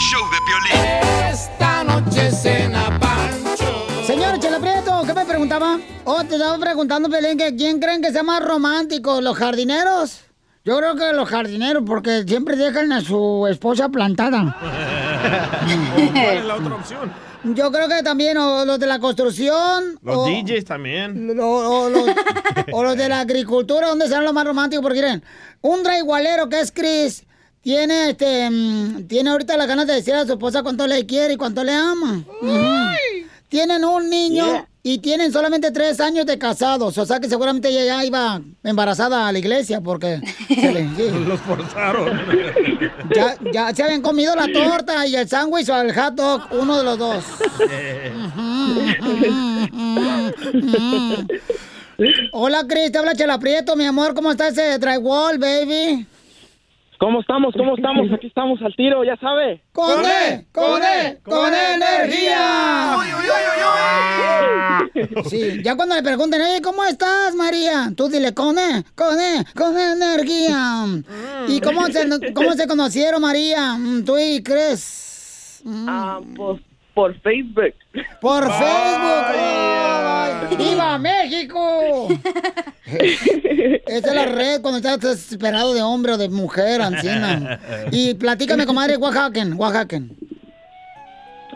Esta 1.31 1.83
noche 1.83 2.31
cena 2.31 2.97
Pancho. 2.99 4.03
Señor 4.07 4.39
Chela 4.39 4.59
Prieto, 4.59 5.03
¿qué 5.05 5.13
me 5.13 5.23
preguntaba? 5.23 5.77
Oh, 6.05 6.23
te 6.23 6.35
estaba 6.35 6.57
preguntando, 6.57 7.09
Pelín, 7.09 7.37
que 7.37 7.55
quién 7.55 7.79
creen 7.79 8.01
que 8.01 8.11
sea 8.11 8.23
más 8.23 8.43
romántico, 8.43 9.21
los 9.21 9.37
jardineros. 9.37 10.21
Yo 10.69 10.77
creo 10.77 10.95
que 10.95 11.13
los 11.13 11.27
jardineros, 11.27 11.81
porque 11.83 12.23
siempre 12.27 12.55
dejan 12.55 12.91
a 12.91 13.01
su 13.01 13.47
esposa 13.49 13.89
plantada. 13.89 14.55
¿Cuál 16.13 16.37
es 16.37 16.45
la 16.45 16.55
otra 16.57 16.75
opción? 16.75 17.11
Yo 17.43 17.71
creo 17.71 17.87
que 17.87 18.03
también 18.03 18.37
o 18.37 18.65
los 18.65 18.79
de 18.79 18.85
la 18.85 18.99
construcción. 18.99 19.97
Los 20.03 20.17
o, 20.17 20.25
DJs 20.27 20.65
también. 20.65 21.39
o- 21.39 21.45
o 21.85 21.89
los, 21.89 22.03
o 22.71 22.83
los 22.83 22.95
de 22.95 23.09
la 23.09 23.21
agricultura, 23.21 23.87
¿dónde 23.87 24.07
serán 24.07 24.25
los 24.25 24.33
más 24.33 24.45
románticos? 24.45 24.83
Porque 24.83 25.01
miren, 25.01 25.23
un 25.61 25.79
igualero 25.97 26.49
que 26.49 26.59
es 26.59 26.71
Chris 26.71 27.23
tiene 27.61 28.11
este 28.11 28.47
mm, 28.51 29.07
tiene 29.07 29.31
ahorita 29.31 29.57
las 29.57 29.67
ganas 29.67 29.87
de 29.87 29.95
decir 29.95 30.13
a 30.13 30.23
su 30.27 30.33
esposa 30.33 30.61
cuánto 30.61 30.85
le 30.85 31.07
quiere 31.07 31.33
y 31.33 31.37
cuánto 31.37 31.63
le 31.63 31.73
ama. 31.73 32.23
Tienen 33.47 33.83
un 33.85 34.07
niño 34.07 34.45
Yeah. 34.45 34.68
Y 34.81 34.99
tienen 34.99 35.33
solamente 35.33 35.71
tres 35.71 35.99
años 35.99 36.25
de 36.25 36.37
casados. 36.37 36.97
O 36.97 37.05
sea 37.05 37.19
que 37.19 37.27
seguramente 37.27 37.69
ella 37.69 37.85
ya 37.85 38.05
iba 38.05 38.41
embarazada 38.63 39.27
a 39.27 39.31
la 39.31 39.39
iglesia 39.39 39.81
porque 39.81 40.21
se. 40.47 41.11
Los 41.27 41.39
forzaron. 41.41 42.19
ya, 43.15 43.35
ya 43.51 43.75
se 43.75 43.83
habían 43.83 44.01
comido 44.01 44.35
la 44.35 44.47
torta 44.51 45.05
y 45.05 45.15
el 45.15 45.27
sándwich 45.27 45.69
o 45.69 45.81
el 45.81 45.93
hot 45.93 46.15
dog, 46.15 46.41
uno 46.51 46.77
de 46.77 46.83
los 46.83 46.97
dos. 46.97 47.25
Hola, 52.31 52.65
Cris, 52.67 52.93
te 52.93 52.97
habla 52.97 53.13
Chela 53.13 53.37
Prieto, 53.39 53.75
mi 53.75 53.85
amor. 53.85 54.13
¿Cómo 54.13 54.31
está 54.31 54.47
ese 54.47 54.79
drywall, 54.79 55.37
baby? 55.37 56.07
¿Cómo 56.99 57.21
estamos? 57.21 57.55
¿Cómo 57.57 57.75
estamos? 57.77 58.11
Aquí 58.13 58.27
estamos 58.27 58.61
al 58.61 58.75
tiro, 58.75 59.03
ya 59.03 59.15
sabe. 59.17 59.63
¡Con 59.71 60.05
E! 60.05 60.45
¡Con 60.51 60.81
E! 60.83 61.17
¡Con 61.23 61.53
energía! 61.53 62.97
Sí, 65.25 65.63
ya 65.63 65.75
cuando 65.75 65.95
le 65.95 66.03
pregunten, 66.03 66.41
oye, 66.41 66.61
¿cómo 66.61 66.83
estás, 66.83 67.33
María? 67.35 67.91
Tú 67.95 68.09
dile, 68.09 68.33
con 68.33 68.57
E, 68.57 68.83
con 68.95 69.19
E, 69.19 69.45
con 69.55 69.77
energía. 69.77 70.85
¿Y 71.47 71.61
cómo 71.61 71.87
se, 71.87 72.33
cómo 72.33 72.53
se 72.53 72.67
conocieron, 72.67 73.21
María? 73.21 73.75
Mm, 73.77 74.03
¿Tú 74.03 74.17
y 74.17 74.43
Cris? 74.43 75.63
Ah, 75.87 76.19
pues 76.35 76.61
por 76.93 77.17
Facebook. 77.21 77.73
Por 78.19 78.43
Facebook. 78.43 80.18
¡Viva 80.57 80.97
México! 80.97 82.07
Esa 82.85 84.07
es 84.07 84.13
la 84.13 84.25
red 84.25 84.61
cuando 84.61 84.77
estás 84.77 84.99
desesperado 84.99 85.73
de 85.73 85.81
hombre 85.81 86.13
o 86.13 86.17
de 86.17 86.29
mujer, 86.29 86.81
anciana. 86.81 87.59
Y 87.91 88.13
platícame, 88.15 88.65
comadre, 88.65 88.97
Oaxaca, 88.97 89.41
Oaxaca. 89.55 90.01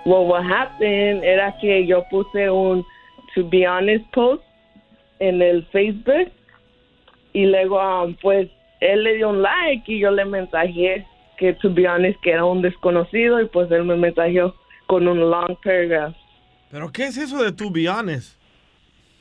Well, 0.05 0.25
what 0.27 0.43
happened 0.43 1.23
era 1.23 1.55
que 1.61 1.87
yo 1.87 2.03
puse 2.09 2.49
un 2.49 2.85
to 3.35 3.47
be 3.49 3.65
honest 3.65 4.05
post 4.11 4.43
en 5.19 5.41
el 5.41 5.65
Facebook 5.71 6.31
y 7.33 7.45
luego 7.45 7.79
um, 7.79 8.15
pues 8.21 8.49
él 8.81 9.03
le 9.03 9.15
dio 9.15 9.29
un 9.29 9.41
like 9.41 9.91
y 9.91 9.99
yo 9.99 10.11
le 10.11 10.25
mensajé 10.25 11.07
que 11.37 11.53
to 11.53 11.73
be 11.73 11.87
honest 11.87 12.19
que 12.21 12.31
era 12.31 12.43
un 12.43 12.61
desconocido 12.61 13.41
y 13.41 13.47
pues 13.47 13.71
él 13.71 13.85
me 13.85 13.95
mensajeó 13.95 14.53
con 14.87 15.07
un 15.07 15.31
long 15.31 15.55
paragraph. 15.63 16.13
¿Pero 16.69 16.91
qué 16.91 17.05
es 17.05 17.17
eso 17.17 17.41
de 17.41 17.51
to 17.51 17.69
be 17.71 17.87
honest? 17.87 18.42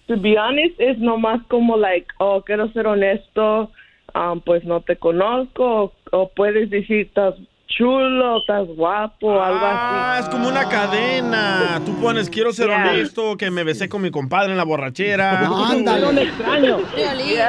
To 0.08 0.16
be 0.16 0.36
honest 0.36 0.78
es 0.78 0.98
nomás 0.98 1.42
como 1.48 1.76
like, 1.76 2.06
oh, 2.18 2.42
quiero 2.42 2.68
ser 2.72 2.86
honesto, 2.86 3.70
um, 4.14 4.40
pues 4.40 4.64
no 4.64 4.80
te 4.80 4.96
conozco, 4.96 5.64
o, 5.64 5.92
o 6.12 6.28
puedes 6.30 6.70
decir, 6.70 7.10
chulo, 7.76 8.38
estás 8.38 8.66
guapo, 8.76 9.42
algo 9.42 9.60
Ah, 9.62 10.16
así. 10.18 10.24
es 10.24 10.28
como 10.30 10.48
una 10.48 10.68
cadena. 10.68 11.80
Tú 11.86 11.94
pones, 12.00 12.28
quiero 12.28 12.52
ser 12.52 12.68
Yeah. 12.68 12.76
honesto, 12.90 13.36
que 13.36 13.50
me 13.50 13.64
besé 13.64 13.88
con 13.88 14.02
mi 14.02 14.10
compadre 14.10 14.50
en 14.52 14.56
la 14.58 14.64
borrachera. 14.64 15.40
Ándale. 15.70 16.06
Un 16.06 16.18
extraño. 16.18 16.78
Yes. 17.32 17.40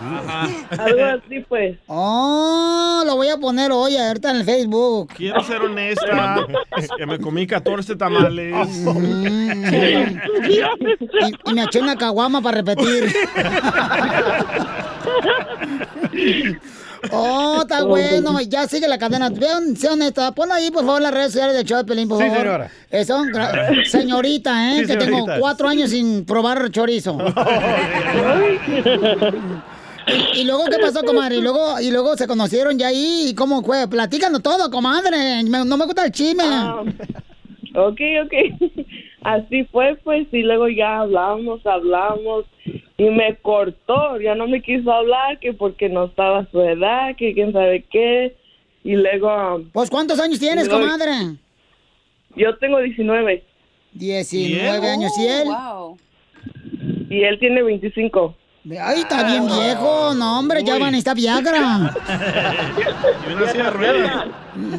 Ajá. 0.00 0.48
Algo 0.78 1.04
así, 1.04 1.40
pues. 1.48 1.78
Oh, 1.86 3.02
lo 3.06 3.16
voy 3.16 3.28
a 3.28 3.36
poner 3.38 3.70
hoy 3.72 3.96
ahorita 3.96 4.30
en 4.30 4.36
el 4.36 4.44
Facebook. 4.44 5.12
Quiero 5.16 5.42
ser 5.42 5.62
honesta, 5.62 6.46
que 6.96 7.06
me 7.06 7.18
comí 7.18 7.46
14 7.46 7.96
tamales. 7.96 8.54
Y, 10.48 10.60
y 11.50 11.54
me 11.54 11.62
eché 11.64 11.80
una 11.80 11.96
caguama 11.96 12.40
para 12.40 12.58
repetir. 12.58 13.12
Oh, 17.12 17.58
está 17.62 17.84
bueno. 17.84 18.40
Ya 18.42 18.66
sigue 18.66 18.88
la 18.88 18.98
cadena. 18.98 19.28
Vean, 19.30 19.76
sea 19.76 19.92
honesta. 19.92 20.32
Pon 20.32 20.50
ahí, 20.52 20.70
por 20.70 20.84
favor, 20.84 21.00
las 21.02 21.12
redes 21.12 21.32
sociales 21.32 21.64
de 21.66 21.84
Pelín, 21.84 22.08
por 22.08 22.18
Sí, 22.18 22.24
favor. 22.28 22.38
señora. 22.42 22.70
Eso, 22.90 23.18
gra- 23.24 23.84
señorita, 23.84 24.72
¿eh? 24.76 24.80
Sí, 24.80 24.86
que 24.86 24.96
tengo 24.96 25.26
cuatro 25.38 25.68
años 25.68 25.90
sin 25.90 26.24
probar 26.24 26.70
chorizo. 26.70 27.18
¿Y 30.34 30.44
luego 30.44 30.64
qué 30.70 30.78
pasó, 30.78 31.02
comadre? 31.02 31.36
¿Y 31.36 31.40
luego, 31.40 31.80
y 31.80 31.90
luego 31.90 32.16
se 32.16 32.26
conocieron 32.28 32.78
ya 32.78 32.88
ahí? 32.88 33.26
¿Y 33.30 33.34
cómo 33.34 33.62
fue? 33.62 33.88
Platícanos 33.88 34.42
todo, 34.42 34.70
comadre. 34.70 35.42
Me- 35.44 35.64
no 35.64 35.76
me 35.76 35.84
gusta 35.84 36.04
el 36.04 36.12
chisme. 36.12 36.44
Ah, 36.46 36.82
ok, 37.74 38.00
ok. 38.24 38.32
Así 39.26 39.64
fue, 39.64 39.96
pues, 40.04 40.28
y 40.32 40.42
luego 40.42 40.68
ya 40.68 41.00
hablamos, 41.00 41.66
hablamos, 41.66 42.44
y 42.96 43.04
me 43.10 43.34
cortó, 43.42 44.20
ya 44.20 44.36
no 44.36 44.46
me 44.46 44.62
quiso 44.62 44.92
hablar, 44.92 45.40
que 45.40 45.52
porque 45.52 45.88
no 45.88 46.04
estaba 46.04 46.38
a 46.38 46.50
su 46.52 46.60
edad, 46.60 47.16
que 47.16 47.34
quién 47.34 47.52
sabe 47.52 47.84
qué, 47.90 48.36
y 48.84 48.94
luego... 48.94 49.26
um, 49.56 49.68
Pues, 49.72 49.90
¿cuántos 49.90 50.20
años 50.20 50.38
tienes, 50.38 50.68
luego- 50.68 50.82
comadre? 50.84 51.10
Yo 52.36 52.56
tengo 52.58 52.78
19. 52.78 53.42
19 53.94 54.88
años, 54.88 55.10
¿y 55.18 55.26
él? 55.26 55.48
Y 57.10 57.24
él 57.24 57.38
tiene 57.40 57.64
25. 57.64 58.32
Ay, 58.68 59.00
está 59.00 59.22
bien 59.24 59.46
viejo. 59.46 60.12
No, 60.14 60.38
hombre, 60.38 60.64
ya 60.64 60.78
van 60.78 60.94
a 60.94 60.98
estar 60.98 61.14
Viagra. 61.14 61.94
Y 63.28 63.32
una 63.32 63.48
silla 63.48 63.64
de 63.64 63.70
ruedas. 63.70 64.26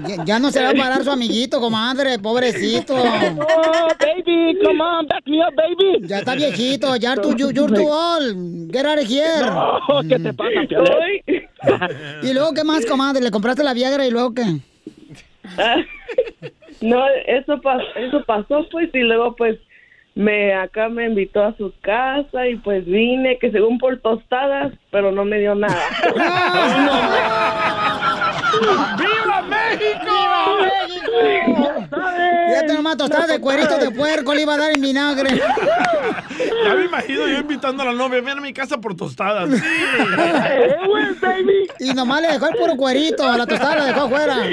Ya, 0.08 0.26
ya 0.26 0.40
no 0.40 0.52
se 0.52 0.62
va 0.62 0.72
a 0.72 0.74
parar 0.74 1.04
su 1.04 1.12
amiguito, 1.12 1.62
comadre, 1.62 2.20
pobrecito. 2.20 2.96
Oh, 2.96 3.88
baby, 4.00 4.58
come 4.64 4.82
on, 4.82 5.08
back 5.08 5.26
me 5.26 5.40
up, 5.40 5.56
baby. 5.56 6.06
Ya 6.08 6.20
está 6.20 6.36
viejito, 6.36 6.96
ya 6.98 7.16
tú, 7.16 7.34
you, 7.36 7.52
you're 7.52 7.74
too 7.74 7.88
old. 7.88 8.72
Get 8.72 8.86
out 8.86 9.00
of 9.00 9.08
here. 9.08 9.46
No, 9.46 9.80
¿qué 10.10 10.20
te 10.20 10.34
pasa, 10.34 10.62
Piolín? 10.68 11.48
¿Y 12.24 12.34
luego 12.34 12.54
qué 12.54 12.64
más, 12.64 12.86
comadre? 12.86 13.22
¿Le 13.22 13.32
compraste 13.32 13.64
la 13.64 13.74
Viagra 13.74 14.06
y 14.06 14.12
luego 14.12 14.34
qué? 14.34 14.44
No, 16.82 17.04
eso, 17.26 17.62
pas 17.62 17.82
eso 17.96 18.24
pasó, 18.26 18.68
pues, 18.70 18.90
y 18.94 19.00
luego, 19.00 19.36
pues, 19.36 19.58
me 20.18 20.54
acá 20.56 20.90
me 20.90 21.06
invitó 21.06 21.44
a 21.44 21.56
su 21.58 21.72
casa 21.82 22.48
y 22.48 22.56
pues 22.56 22.84
vine, 22.86 23.38
que 23.38 23.52
según 23.52 23.78
por 23.78 24.00
tostadas, 24.00 24.74
pero 24.90 25.12
no 25.12 25.24
me 25.24 25.38
dio 25.38 25.54
nada. 25.54 25.80
¡Viva 28.98 29.44
México! 29.44 30.16
Ya 32.52 32.66
te 32.66 32.74
nomás 32.74 32.98
tostadas 32.98 33.28
de 33.28 33.40
cuerito 33.40 33.78
de 33.78 33.92
puerco 33.92 34.34
le 34.34 34.42
iba 34.42 34.56
a 34.56 34.58
dar 34.58 34.72
en 34.72 34.82
vinagre. 34.82 35.40
Ya 36.66 36.74
me 36.74 36.86
imagino 36.86 37.28
yo 37.28 37.38
invitando 37.38 37.84
a 37.84 37.86
la 37.86 37.94
novia, 37.94 38.20
ven 38.22 38.40
a 38.40 38.42
mi 38.42 38.54
casa 38.54 38.82
por 38.82 38.96
tostadas. 38.96 39.52
Sí. 39.52 39.62
Y 41.80 41.94
nomás 41.94 42.22
le 42.22 42.30
dejó 42.30 42.48
el 42.48 42.56
puro 42.56 42.76
cuerito, 42.76 43.24
a 43.24 43.38
la 43.38 43.46
tostada 43.46 43.76
la 43.76 43.86
dejó 43.86 44.02
afuera. 44.02 44.38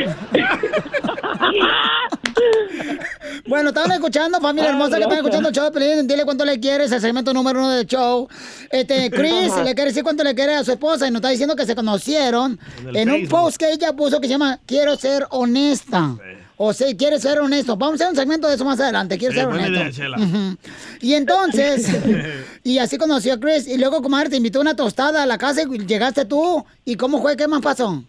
Bueno, 3.47 3.69
estaban 3.71 3.93
escuchando, 3.93 4.41
familia 4.41 4.71
hermosa, 4.71 4.97
que 4.97 5.03
están 5.03 5.19
escuchando 5.19 5.49
el 5.49 5.55
show 5.55 5.65
de 5.65 5.71
Pelín. 5.73 6.07
Dile 6.07 6.25
cuánto 6.25 6.45
le 6.45 6.59
quieres, 6.61 6.91
el 6.93 7.01
segmento 7.01 7.33
número 7.33 7.59
uno 7.61 7.71
del 7.71 7.87
show. 7.87 8.29
Este, 8.71 9.11
Chris 9.13 9.53
Ajá. 9.53 9.65
le 9.65 9.75
quiere 9.75 9.91
decir 9.91 10.03
cuánto 10.03 10.25
le 10.25 10.35
quiere 10.35 10.55
a 10.55 10.65
su 10.65 10.73
esposa 10.73 11.07
y 11.07 11.11
nos 11.11 11.19
está 11.19 11.29
diciendo 11.31 11.55
que 11.57 11.67
se 11.67 11.75
conocieron 11.75 12.59
En 12.95 13.11
un 13.11 13.29
post 13.29 13.57
que 13.57 13.71
ella 13.73 13.93
puso 13.93 14.21
que 14.21 14.27
se 14.29 14.33
llama 14.35 14.59
Quiero 14.67 14.97
ser 14.97 15.27
honesta. 15.31 16.17
O 16.57 16.73
sea, 16.73 16.87
quiere 16.97 17.19
ser 17.19 17.41
honesto. 17.41 17.77
Vamos 17.77 17.95
a 18.01 18.05
hacer 18.05 18.09
un 18.11 18.17
segmento 18.17 18.47
de 18.49 18.55
eso 18.55 18.65
más 18.65 18.79
adelante. 18.79 19.19
Quiero 19.19 19.35
Sí, 19.35 19.41
ser 19.41 19.49
honesto. 19.49 19.73
idea, 19.73 19.91
Chela. 19.91 20.17
Ujú. 20.19 20.57
Y 21.01 21.15
entonces, 21.15 21.89
y 22.63 22.79
así 22.79 22.97
conoció 22.97 23.35
a 23.35 23.41
Chris. 23.41 23.67
Y 23.67 23.77
luego, 23.77 24.01
comadre, 24.03 24.31
te 24.31 24.37
invitó 24.37 24.61
una 24.61 24.77
tostada 24.77 25.25
a 25.25 25.27
la 25.27 25.37
casa 25.37 25.63
y 25.63 25.79
llegaste 25.85 26.25
tú. 26.25 26.65
¿Y 26.85 26.95
cómo 26.95 27.21
fue? 27.21 27.37
¿Qué 27.37 27.49
más 27.49 27.61
pasó? 27.61 28.05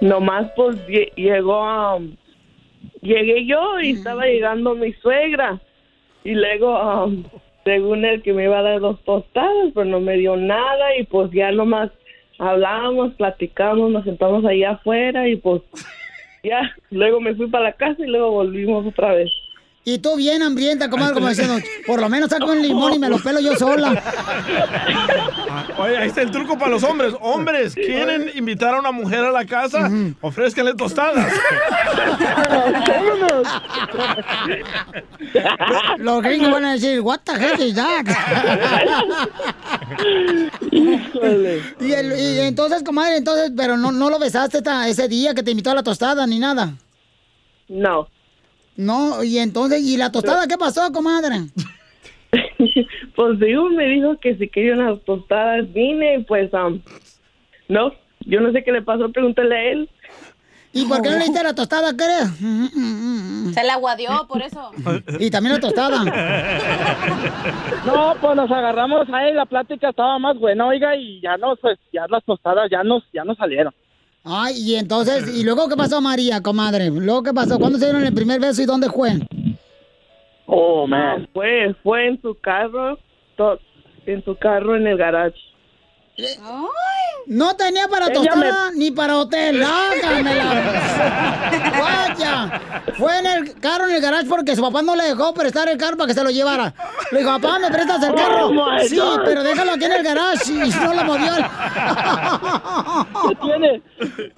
Nomás 0.00 0.46
pues 0.54 0.76
lle- 0.86 1.12
llegó 1.16 1.96
um, 1.96 2.14
llegué 3.02 3.46
yo 3.46 3.80
y 3.80 3.92
estaba 3.92 4.26
llegando 4.26 4.74
mi 4.74 4.92
suegra 4.94 5.60
y 6.24 6.34
luego 6.34 7.04
um, 7.04 7.24
según 7.64 8.04
él 8.04 8.22
que 8.22 8.32
me 8.32 8.44
iba 8.44 8.58
a 8.58 8.62
dar 8.62 8.80
dos 8.80 9.02
tostadas 9.04 9.72
pero 9.74 9.86
no 9.86 10.00
me 10.00 10.16
dio 10.16 10.36
nada 10.36 10.96
y 10.96 11.04
pues 11.04 11.30
ya 11.32 11.52
nomás 11.52 11.90
hablábamos, 12.38 13.14
platicamos, 13.14 13.90
nos 13.90 14.04
sentamos 14.04 14.44
allá 14.44 14.72
afuera 14.72 15.28
y 15.28 15.36
pues 15.36 15.62
ya, 16.42 16.76
luego 16.90 17.20
me 17.20 17.34
fui 17.34 17.48
para 17.48 17.64
la 17.64 17.72
casa 17.72 18.02
y 18.04 18.06
luego 18.06 18.30
volvimos 18.30 18.86
otra 18.86 19.14
vez. 19.14 19.30
Y 19.86 19.98
tú 19.98 20.16
bien 20.16 20.42
hambrienta, 20.42 20.88
comadre, 20.88 21.12
como 21.12 21.28
diciendo, 21.28 21.58
por 21.86 22.00
lo 22.00 22.08
menos 22.08 22.30
saco 22.30 22.46
un 22.46 22.62
limón 22.62 22.94
y 22.94 22.98
me 22.98 23.10
lo 23.10 23.18
pelo 23.18 23.38
yo 23.40 23.54
sola. 23.54 24.02
Ah, 25.50 25.66
Oye, 25.78 25.98
ahí 25.98 26.08
está 26.08 26.22
el 26.22 26.30
truco 26.30 26.56
para 26.56 26.70
los 26.70 26.82
hombres. 26.84 27.12
Hombres, 27.20 27.74
¿quieren 27.74 28.30
invitar 28.34 28.74
a 28.74 28.78
una 28.80 28.92
mujer 28.92 29.20
a 29.24 29.30
la 29.30 29.44
casa? 29.44 29.90
Ofrézcanle 30.22 30.74
tostadas. 30.74 31.30
Los 35.98 36.22
gringos 36.22 36.50
van 36.50 36.64
a 36.64 36.72
decir, 36.72 37.00
what 37.00 37.20
the 37.24 37.32
hell 37.32 37.60
is 37.60 37.74
that? 37.74 38.04
y, 41.80 41.92
el- 41.92 42.18
y 42.18 42.40
entonces, 42.40 42.82
comadre, 42.82 43.16
entonces, 43.18 43.52
pero 43.56 43.76
no, 43.76 43.92
no 43.92 44.10
lo 44.10 44.18
besaste 44.18 44.62
ese 44.88 45.08
día 45.08 45.34
que 45.34 45.42
te 45.42 45.50
invitó 45.50 45.70
a 45.70 45.74
la 45.74 45.82
tostada 45.82 46.26
ni 46.26 46.38
nada. 46.38 46.72
No. 47.68 48.08
No, 48.76 49.22
y 49.22 49.38
entonces, 49.38 49.82
¿y 49.82 49.96
la 49.96 50.10
tostada 50.10 50.46
qué 50.46 50.58
pasó, 50.58 50.90
comadre? 50.92 51.36
Pues 53.14 53.38
digo, 53.38 53.68
me 53.70 53.86
dijo 53.86 54.18
que 54.18 54.36
si 54.36 54.48
quería 54.48 54.74
unas 54.74 55.00
tostadas 55.04 55.72
vine 55.72 56.16
y 56.16 56.24
pues 56.24 56.52
um, 56.52 56.80
no, 57.68 57.92
yo 58.26 58.40
no 58.40 58.50
sé 58.50 58.64
qué 58.64 58.72
le 58.72 58.82
pasó, 58.82 59.10
pregúntale 59.12 59.54
a 59.54 59.62
él. 59.70 59.90
¿Y 60.72 60.86
por 60.86 61.00
qué 61.00 61.10
no 61.10 61.18
le 61.18 61.24
diste 61.24 61.42
la 61.44 61.54
tostada, 61.54 61.94
crees? 61.96 62.30
Se 63.54 63.62
la 63.62 63.74
aguadeó, 63.74 64.26
por 64.26 64.42
eso. 64.42 64.72
Y 65.20 65.30
también 65.30 65.54
la 65.54 65.60
tostada. 65.60 66.04
No, 67.86 68.14
pues 68.18 68.34
nos 68.34 68.50
agarramos 68.50 69.06
ahí, 69.12 69.34
la 69.34 69.44
plática 69.44 69.90
estaba 69.90 70.18
más 70.18 70.38
buena, 70.38 70.66
oiga, 70.66 70.96
y 70.96 71.20
ya 71.20 71.36
nos, 71.36 71.60
pues, 71.60 71.78
ya 71.92 72.06
las 72.08 72.24
tostadas 72.24 72.70
ya 72.70 72.82
nos, 72.82 73.04
ya 73.12 73.24
nos 73.24 73.36
salieron. 73.36 73.74
Ay, 74.24 74.54
y 74.56 74.74
entonces, 74.76 75.28
¿y 75.36 75.44
luego 75.44 75.68
qué 75.68 75.76
pasó, 75.76 76.00
María, 76.00 76.40
comadre? 76.40 76.90
¿Luego 76.90 77.22
qué 77.22 77.32
pasó? 77.34 77.58
¿Cuándo 77.58 77.78
se 77.78 77.84
dieron 77.84 78.04
el 78.04 78.14
primer 78.14 78.40
beso 78.40 78.62
y 78.62 78.66
dónde 78.66 78.88
fue? 78.88 79.10
Oh, 80.46 80.86
man. 80.86 81.28
fue, 81.34 81.74
fue 81.82 82.08
en 82.08 82.20
su 82.22 82.34
carro, 82.40 82.98
to- 83.36 83.58
en 84.06 84.24
su 84.24 84.34
carro 84.36 84.76
en 84.76 84.86
el 84.86 84.96
garage. 84.96 85.36
No 87.26 87.56
tenía 87.56 87.88
para 87.88 88.12
tostada 88.12 88.70
ni 88.76 88.90
para 88.90 89.16
hotel. 89.18 89.62
Hágamela. 89.62 91.72
Vaya. 91.80 92.60
Fue 92.98 93.18
en 93.18 93.26
el 93.26 93.60
carro 93.60 93.86
en 93.88 93.96
el 93.96 94.02
garage 94.02 94.26
porque 94.28 94.54
su 94.54 94.62
papá 94.62 94.82
no 94.82 94.94
le 94.94 95.04
dejó 95.04 95.32
prestar 95.34 95.68
el 95.68 95.78
carro 95.78 95.96
para 95.96 96.08
que 96.08 96.14
se 96.14 96.22
lo 96.22 96.30
llevara. 96.30 96.72
Le 97.10 97.18
dijo, 97.20 97.30
papá, 97.40 97.58
¿me 97.58 97.70
prestas 97.70 98.02
el 98.04 98.14
carro? 98.14 98.46
Oh, 98.48 98.52
my 98.52 98.86
sí, 98.88 98.96
God. 98.98 99.20
pero 99.24 99.42
déjalo 99.42 99.72
aquí 99.72 99.84
en 99.84 99.92
el 99.92 100.02
garage 100.04 100.52
y 100.52 100.70
no 100.70 100.94
lo 100.94 101.04
movió. 101.04 101.32
¿Qué 103.28 103.34
tiene? 103.42 103.82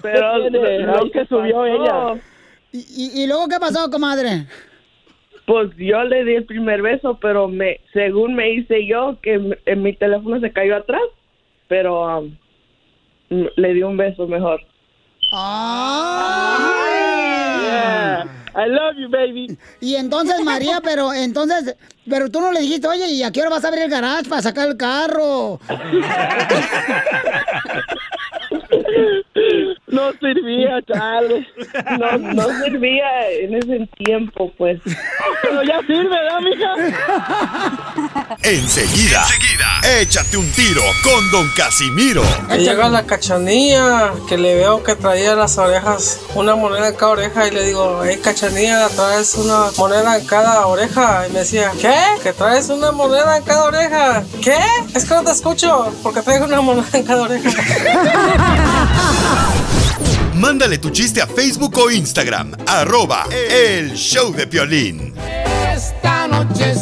Pero 0.02 0.32
¿Qué 0.44 0.50
tiene? 0.50 0.78
lo- 0.78 1.10
que 1.10 1.26
subió 1.26 1.56
pasó- 1.56 1.66
ella. 2.14 2.20
¿Y, 2.72 2.78
y, 3.18 3.22
y 3.22 3.26
luego 3.26 3.48
qué 3.48 3.58
pasó, 3.58 3.90
comadre? 3.90 4.46
Pues 5.46 5.70
yo 5.76 6.02
le 6.04 6.24
di 6.24 6.34
el 6.36 6.44
primer 6.44 6.82
beso, 6.82 7.18
pero 7.20 7.48
me, 7.48 7.80
según 7.92 8.34
me 8.34 8.50
hice 8.52 8.86
yo, 8.86 9.18
que 9.22 9.34
m- 9.34 9.58
en 9.66 9.82
mi 9.82 9.92
teléfono 9.94 10.40
se 10.40 10.52
cayó 10.52 10.76
atrás, 10.76 11.00
pero 11.68 12.18
um, 12.18 12.36
le 13.28 13.74
di 13.74 13.82
un 13.82 13.96
beso 13.96 14.26
mejor. 14.26 14.60
Yeah. 17.62 18.24
I 18.54 18.68
love 18.68 18.96
you, 18.96 19.08
baby. 19.10 19.58
Y 19.80 19.96
entonces, 19.96 20.42
María, 20.42 20.80
pero 20.82 21.12
entonces, 21.12 21.76
pero 22.08 22.30
tú 22.30 22.40
no 22.40 22.52
le 22.52 22.60
dijiste, 22.60 22.88
oye, 22.88 23.06
¿y 23.08 23.22
a 23.22 23.30
qué 23.30 23.42
hora 23.42 23.50
vas 23.50 23.64
a 23.64 23.68
abrir 23.68 23.84
el 23.84 23.90
garage 23.90 24.28
para 24.28 24.42
sacar 24.42 24.68
el 24.68 24.76
carro? 24.76 25.60
No 29.96 30.12
servía, 30.20 30.82
chale. 30.86 31.48
No, 31.98 32.18
no 32.18 32.42
servía 32.62 33.30
en 33.30 33.54
ese 33.54 33.88
tiempo, 33.96 34.52
pues. 34.58 34.78
Pero 35.42 35.62
ya 35.62 35.80
sirve, 35.86 36.10
¿verdad, 36.10 36.40
mija? 36.42 36.74
Enseguida, 38.42 39.24
échate 39.98 40.36
un 40.36 40.52
tiro 40.52 40.82
con 41.02 41.30
Don 41.30 41.48
Casimiro. 41.56 42.22
Llega 42.58 42.90
la 42.90 43.06
cachanilla, 43.06 44.12
que 44.28 44.36
le 44.36 44.56
veo 44.56 44.84
que 44.84 44.96
traía 44.96 45.34
las 45.34 45.56
orejas, 45.56 46.20
una 46.34 46.54
moneda 46.54 46.88
en 46.88 46.96
cada 46.96 47.12
oreja, 47.12 47.48
y 47.48 47.52
le 47.52 47.64
digo, 47.64 48.02
hey 48.04 48.20
cachanilla, 48.22 48.90
traes 48.90 49.34
una 49.36 49.70
moneda 49.78 50.18
en 50.18 50.26
cada 50.26 50.66
oreja. 50.66 51.26
Y 51.26 51.32
me 51.32 51.38
decía, 51.38 51.72
¿qué? 51.80 51.96
¿Que 52.22 52.34
traes 52.34 52.68
una 52.68 52.92
moneda 52.92 53.38
en 53.38 53.44
cada 53.44 53.64
oreja? 53.64 54.22
¿Qué? 54.42 54.58
Es 54.94 55.06
que 55.06 55.14
no 55.14 55.24
te 55.24 55.30
escucho, 55.30 55.90
porque 56.02 56.20
traigo 56.20 56.44
una 56.44 56.60
moneda 56.60 56.86
en 56.92 57.02
cada 57.02 57.22
oreja. 57.22 57.48
Mándale 60.38 60.78
tu 60.78 60.90
chiste 60.90 61.22
a 61.22 61.26
Facebook 61.26 61.78
o 61.78 61.90
Instagram, 61.90 62.52
arroba 62.66 63.26
el 63.30 63.94
show 63.94 64.32
de 64.32 64.46
Piolín. 64.46 65.14
Esta 65.74 66.28
noche 66.28 66.74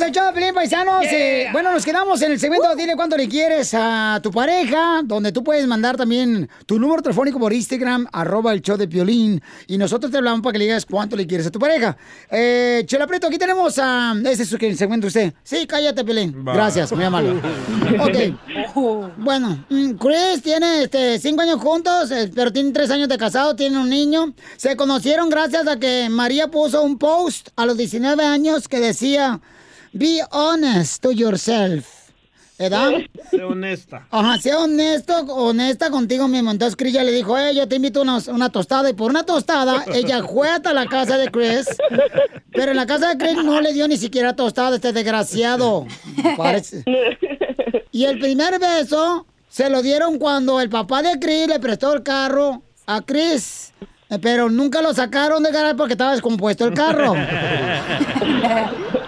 somos 0.00 0.06
el 0.06 0.12
show 0.12 0.26
de 0.26 0.32
Pelín 0.32 0.54
Paisanos. 0.54 1.04
Eh, 1.10 1.48
bueno, 1.52 1.72
nos 1.72 1.84
quedamos 1.84 2.22
en 2.22 2.32
el 2.32 2.40
segmento 2.40 2.74
Dile 2.74 2.96
cuánto 2.96 3.16
le 3.16 3.28
quieres 3.28 3.74
a 3.74 4.18
tu 4.22 4.30
pareja, 4.30 5.02
donde 5.04 5.30
tú 5.30 5.44
puedes 5.44 5.66
mandar 5.66 5.96
también 5.96 6.48
tu 6.64 6.78
número 6.78 7.02
telefónico 7.02 7.38
por 7.38 7.52
Instagram, 7.52 8.06
arroba 8.12 8.52
el 8.52 8.62
show 8.62 8.76
de 8.76 8.88
Piolín, 8.88 9.42
y 9.66 9.76
nosotros 9.76 10.10
te 10.10 10.18
hablamos 10.18 10.40
para 10.40 10.52
que 10.52 10.58
le 10.60 10.64
digas 10.66 10.86
cuánto 10.86 11.16
le 11.16 11.26
quieres 11.26 11.46
a 11.48 11.50
tu 11.50 11.58
pareja. 11.58 11.96
Eh, 12.30 12.82
Chela 12.86 13.06
Prieto, 13.06 13.26
aquí 13.26 13.36
tenemos 13.36 13.78
a... 13.78 14.14
Ese 14.24 14.44
es 14.44 14.48
su 14.48 14.56
segmento 14.56 15.06
usted. 15.06 15.34
Sí, 15.42 15.66
cállate, 15.66 16.04
Piolín. 16.04 16.46
Va. 16.46 16.54
Gracias, 16.54 16.92
muy 16.92 17.04
amable. 17.04 17.34
Ok. 18.00 19.14
Bueno, 19.18 19.64
mm, 19.68 19.92
Chris 19.94 20.42
tiene 20.42 20.84
este, 20.84 21.18
cinco 21.18 21.42
años 21.42 21.60
juntos, 21.60 22.10
eh, 22.12 22.30
pero 22.34 22.52
tienen 22.52 22.72
tres 22.72 22.90
años 22.90 23.08
de 23.08 23.18
casado, 23.18 23.56
tienen 23.56 23.78
un 23.78 23.90
niño. 23.90 24.32
Se 24.56 24.76
conocieron 24.76 25.28
gracias 25.28 25.66
a 25.66 25.78
que 25.78 26.08
María 26.08 26.48
puso 26.48 26.82
un 26.82 26.96
post 26.96 27.48
a 27.56 27.66
los 27.66 27.76
19 27.76 28.24
años 28.24 28.68
que 28.68 28.78
decía, 28.78 29.40
be 29.92 30.20
honest 30.30 31.02
to 31.02 31.12
yourself. 31.12 32.00
¿Verdad? 32.58 32.90
Sé 33.30 33.42
honesta. 33.42 34.06
Ajá, 34.10 34.36
sea 34.38 34.58
honesto, 34.58 35.14
honesta 35.32 35.88
contigo 35.90 36.28
mismo. 36.28 36.50
Entonces 36.50 36.76
Chris 36.76 36.92
ya 36.92 37.02
le 37.02 37.10
dijo, 37.10 37.38
eh, 37.38 37.54
yo 37.54 37.66
te 37.66 37.76
invito 37.76 38.00
a 38.00 38.02
una, 38.02 38.18
una 38.28 38.50
tostada. 38.50 38.90
Y 38.90 38.92
por 38.92 39.10
una 39.10 39.24
tostada, 39.24 39.82
ella 39.94 40.22
fue 40.24 40.46
hasta 40.50 40.74
la 40.74 40.84
casa 40.84 41.16
de 41.16 41.30
Chris. 41.30 41.66
Pero 42.52 42.72
en 42.72 42.76
la 42.76 42.84
casa 42.84 43.08
de 43.08 43.16
Chris 43.16 43.42
no 43.42 43.62
le 43.62 43.72
dio 43.72 43.88
ni 43.88 43.96
siquiera 43.96 44.36
tostada, 44.36 44.76
este 44.76 44.92
desgraciado. 44.92 45.86
Parece. 46.36 46.84
Y 47.92 48.04
el 48.04 48.20
primer 48.20 48.58
beso 48.60 49.26
se 49.48 49.68
lo 49.68 49.82
dieron 49.82 50.18
cuando 50.18 50.60
el 50.60 50.70
papá 50.70 51.02
de 51.02 51.18
Chris 51.18 51.48
le 51.48 51.58
prestó 51.58 51.92
el 51.92 52.02
carro 52.04 52.62
a 52.86 53.00
Chris. 53.00 53.72
Pero 54.20 54.48
nunca 54.50 54.82
lo 54.82 54.92
sacaron 54.92 55.42
de 55.42 55.52
garage 55.52 55.74
porque 55.76 55.92
estaba 55.94 56.12
descompuesto 56.12 56.64
el 56.66 56.74
carro. 56.74 57.14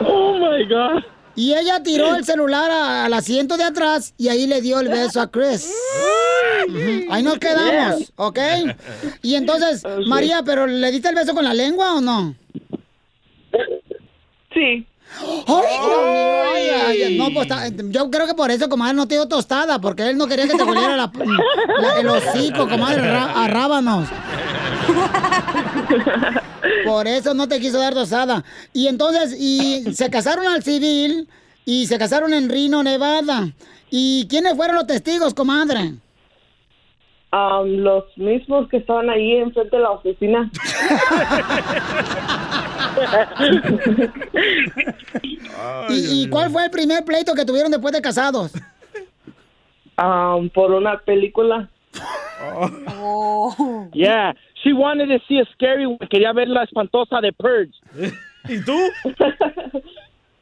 Oh 0.04 0.34
my 0.38 0.64
God. 0.66 1.02
Y 1.34 1.54
ella 1.54 1.82
tiró 1.82 2.14
el 2.14 2.24
celular 2.24 2.70
a- 2.70 3.04
al 3.06 3.14
asiento 3.14 3.56
de 3.56 3.64
atrás 3.64 4.12
y 4.18 4.28
ahí 4.28 4.46
le 4.46 4.60
dio 4.60 4.80
el 4.80 4.88
beso 4.88 5.20
a 5.20 5.30
Chris. 5.30 5.72
Ahí 7.10 7.22
nos 7.22 7.38
quedamos, 7.38 8.12
¿ok? 8.16 8.38
Y 9.22 9.34
entonces, 9.36 9.82
María, 10.06 10.42
¿pero 10.44 10.66
le 10.66 10.90
diste 10.90 11.08
el 11.08 11.14
beso 11.14 11.32
con 11.34 11.44
la 11.44 11.54
lengua 11.54 11.94
o 11.94 12.00
no? 12.02 12.34
Sí. 14.52 14.86
¡Ay, 15.20 15.44
Dios 15.46 16.02
mío! 16.02 16.42
Ay, 16.54 16.68
ay, 16.86 17.02
ay. 17.02 17.18
No, 17.18 17.28
pues 17.32 17.48
yo 17.90 18.10
creo 18.10 18.26
que 18.26 18.34
por 18.34 18.50
eso, 18.50 18.68
comadre, 18.68 18.94
no 18.94 19.06
te 19.08 19.14
dio 19.14 19.26
tostada, 19.26 19.78
porque 19.80 20.08
él 20.10 20.16
no 20.18 20.26
quería 20.26 20.46
que 20.46 20.54
te 20.54 20.64
la- 20.64 21.10
el 22.00 22.08
hocico, 22.08 22.68
comadre, 22.68 23.02
ra- 23.10 23.32
a 23.44 23.48
rábanos. 23.48 24.08
Por 26.84 27.06
eso 27.06 27.34
no 27.34 27.46
te 27.48 27.60
quiso 27.60 27.78
dar 27.78 27.94
tostada. 27.94 28.44
Y 28.72 28.88
entonces, 28.88 29.36
y 29.38 29.94
se 29.94 30.10
casaron 30.10 30.46
al 30.46 30.62
civil 30.62 31.28
y 31.64 31.86
se 31.86 31.98
casaron 31.98 32.34
en 32.34 32.48
Reno, 32.48 32.82
Nevada. 32.82 33.48
¿Y 33.90 34.26
quiénes 34.28 34.56
fueron 34.56 34.76
los 34.76 34.86
testigos, 34.86 35.34
comadre? 35.34 35.94
Um, 37.32 37.78
los 37.78 38.04
mismos 38.16 38.68
que 38.68 38.76
estaban 38.76 39.08
ahí 39.08 39.36
enfrente 39.36 39.76
de 39.76 39.82
la 39.82 39.90
oficina. 39.90 40.50
¿Y, 45.88 46.24
y 46.24 46.28
cuál 46.28 46.50
fue 46.50 46.64
el 46.64 46.70
primer 46.70 47.04
pleito 47.04 47.32
que 47.34 47.46
tuvieron 47.46 47.70
después 47.70 47.94
de 47.94 48.02
casados? 48.02 48.52
Um, 49.98 50.50
por 50.50 50.72
una 50.72 50.98
película. 50.98 51.70
Yeah, 53.92 54.34
she 54.62 54.72
wanted 54.72 55.08
to 55.08 55.18
see 55.26 55.38
a 55.40 55.44
scary 55.54 55.86
one. 55.86 55.98
Quería 56.10 56.32
ver 56.32 56.48
la 56.48 56.62
espantosa 56.64 57.20
de 57.20 57.32
Purge. 57.32 57.72
¿Y 58.48 58.60
tú? 58.64 58.78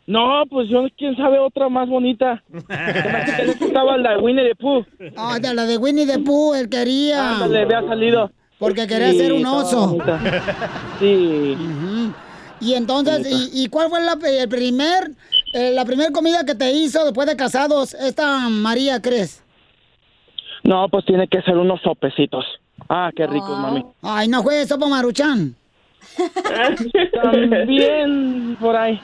No, 0.06 0.42
pues 0.50 0.68
yo, 0.68 0.86
quién 0.98 1.14
sabe 1.16 1.38
otra 1.38 1.68
más 1.68 1.88
bonita. 1.88 2.42
Gustaba 3.60 3.96
la 3.96 4.16
de 4.16 4.16
Winnie 4.16 4.48
the 4.48 4.54
Pooh. 4.56 4.84
Ah, 5.16 5.38
de 5.38 5.54
la 5.54 5.66
de 5.66 5.76
Winnie 5.76 6.04
the 6.04 6.18
Pooh, 6.18 6.52
él 6.54 6.68
quería. 6.68 7.34
Ándale, 7.34 7.62
había 7.62 7.86
salido. 7.86 8.28
Porque 8.58 8.88
quería 8.88 9.12
Sí, 9.12 9.18
ser 9.18 9.32
un 9.32 9.38
estaba 9.38 9.62
oso. 9.62 9.98
Sí. 10.98 11.56
Y 12.60 12.74
entonces, 12.74 13.24
¿y, 13.30 13.62
y 13.64 13.68
cuál 13.68 13.88
fue 13.88 14.00
la, 14.00 14.18
el 14.42 14.48
primer, 14.48 15.12
eh, 15.54 15.70
la 15.72 15.84
primera 15.84 16.10
comida 16.10 16.44
que 16.44 16.56
te 16.56 16.72
hizo 16.72 17.04
después 17.04 17.28
de 17.28 17.36
casados 17.36 17.94
esta 17.94 18.48
María, 18.48 19.00
crees? 19.00 19.44
No, 20.64 20.88
pues 20.88 21.04
tiene 21.04 21.28
que 21.28 21.40
ser 21.42 21.56
unos 21.56 21.80
sopecitos. 21.82 22.44
Ah, 22.88 23.10
qué 23.14 23.26
ricos, 23.26 23.58
mami. 23.58 23.84
Ay, 24.02 24.28
no 24.28 24.42
fue 24.42 24.66
sopa 24.66 24.88
maruchan. 24.88 25.54
También 27.22 28.56
por 28.60 28.76
ahí. 28.76 29.00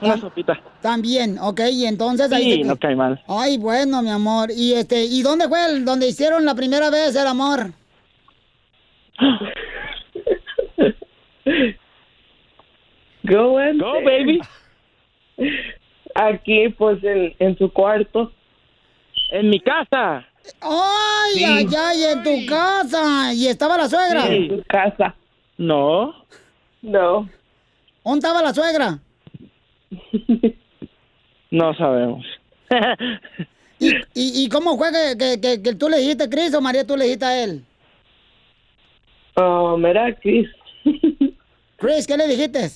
Una 0.00 0.16
sopita. 0.16 0.60
También, 0.80 1.38
ok, 1.38 1.60
y 1.70 1.86
entonces 1.86 2.32
ahí... 2.32 2.54
Sí, 2.54 2.64
no 2.64 2.76
cae 2.76 2.96
mal. 2.96 3.22
Ay, 3.28 3.56
bueno, 3.58 4.02
mi 4.02 4.10
amor. 4.10 4.50
Y 4.50 4.72
este, 4.72 5.04
¿y 5.04 5.22
dónde 5.22 5.48
fue 5.48 5.64
el, 5.66 5.84
donde 5.84 6.08
hicieron 6.08 6.44
la 6.44 6.56
primera 6.56 6.90
vez 6.90 7.14
el 7.14 7.26
amor? 7.28 7.70
Go. 13.22 13.52
Go, 13.52 14.02
baby. 14.04 14.40
Aquí, 16.16 16.68
pues, 16.70 17.02
en, 17.04 17.34
en 17.38 17.56
su 17.56 17.72
cuarto. 17.72 18.32
En 19.30 19.50
mi 19.50 19.60
casa. 19.60 20.26
Ay, 20.60 21.32
Sí. 21.34 21.44
ay, 21.44 21.66
ay, 21.78 22.04
en 22.04 22.22
tu 22.22 22.46
casa. 22.46 23.32
¿Y 23.34 23.46
estaba 23.46 23.76
la 23.76 23.88
suegra? 23.88 24.22
Sí, 24.26 24.34
en 24.34 24.48
su 24.58 24.64
casa. 24.66 25.14
No. 25.58 26.14
No. 26.82 27.28
¿Dónde 28.04 28.18
estaba 28.18 28.42
la 28.42 28.52
suegra? 28.54 28.98
No 31.50 31.74
sabemos. 31.74 32.24
¿Y, 33.78 33.92
y 34.14 34.48
cómo 34.48 34.78
fue 34.78 34.88
que, 34.90 35.18
que, 35.18 35.38
que- 35.40 35.62
que 35.62 35.74
tú 35.74 35.88
le 35.90 35.98
dijiste, 35.98 36.30
Cris, 36.30 36.54
o 36.54 36.62
María, 36.62 36.86
tú 36.86 36.96
le 36.96 37.04
dijiste 37.04 37.26
a 37.26 37.44
él? 37.44 37.62
Um, 39.36 39.84
era 39.84 40.14
Chris. 40.14 40.48
Chris, 41.76 42.06
¿qué 42.06 42.16
le 42.16 42.26
dijiste? 42.26 42.70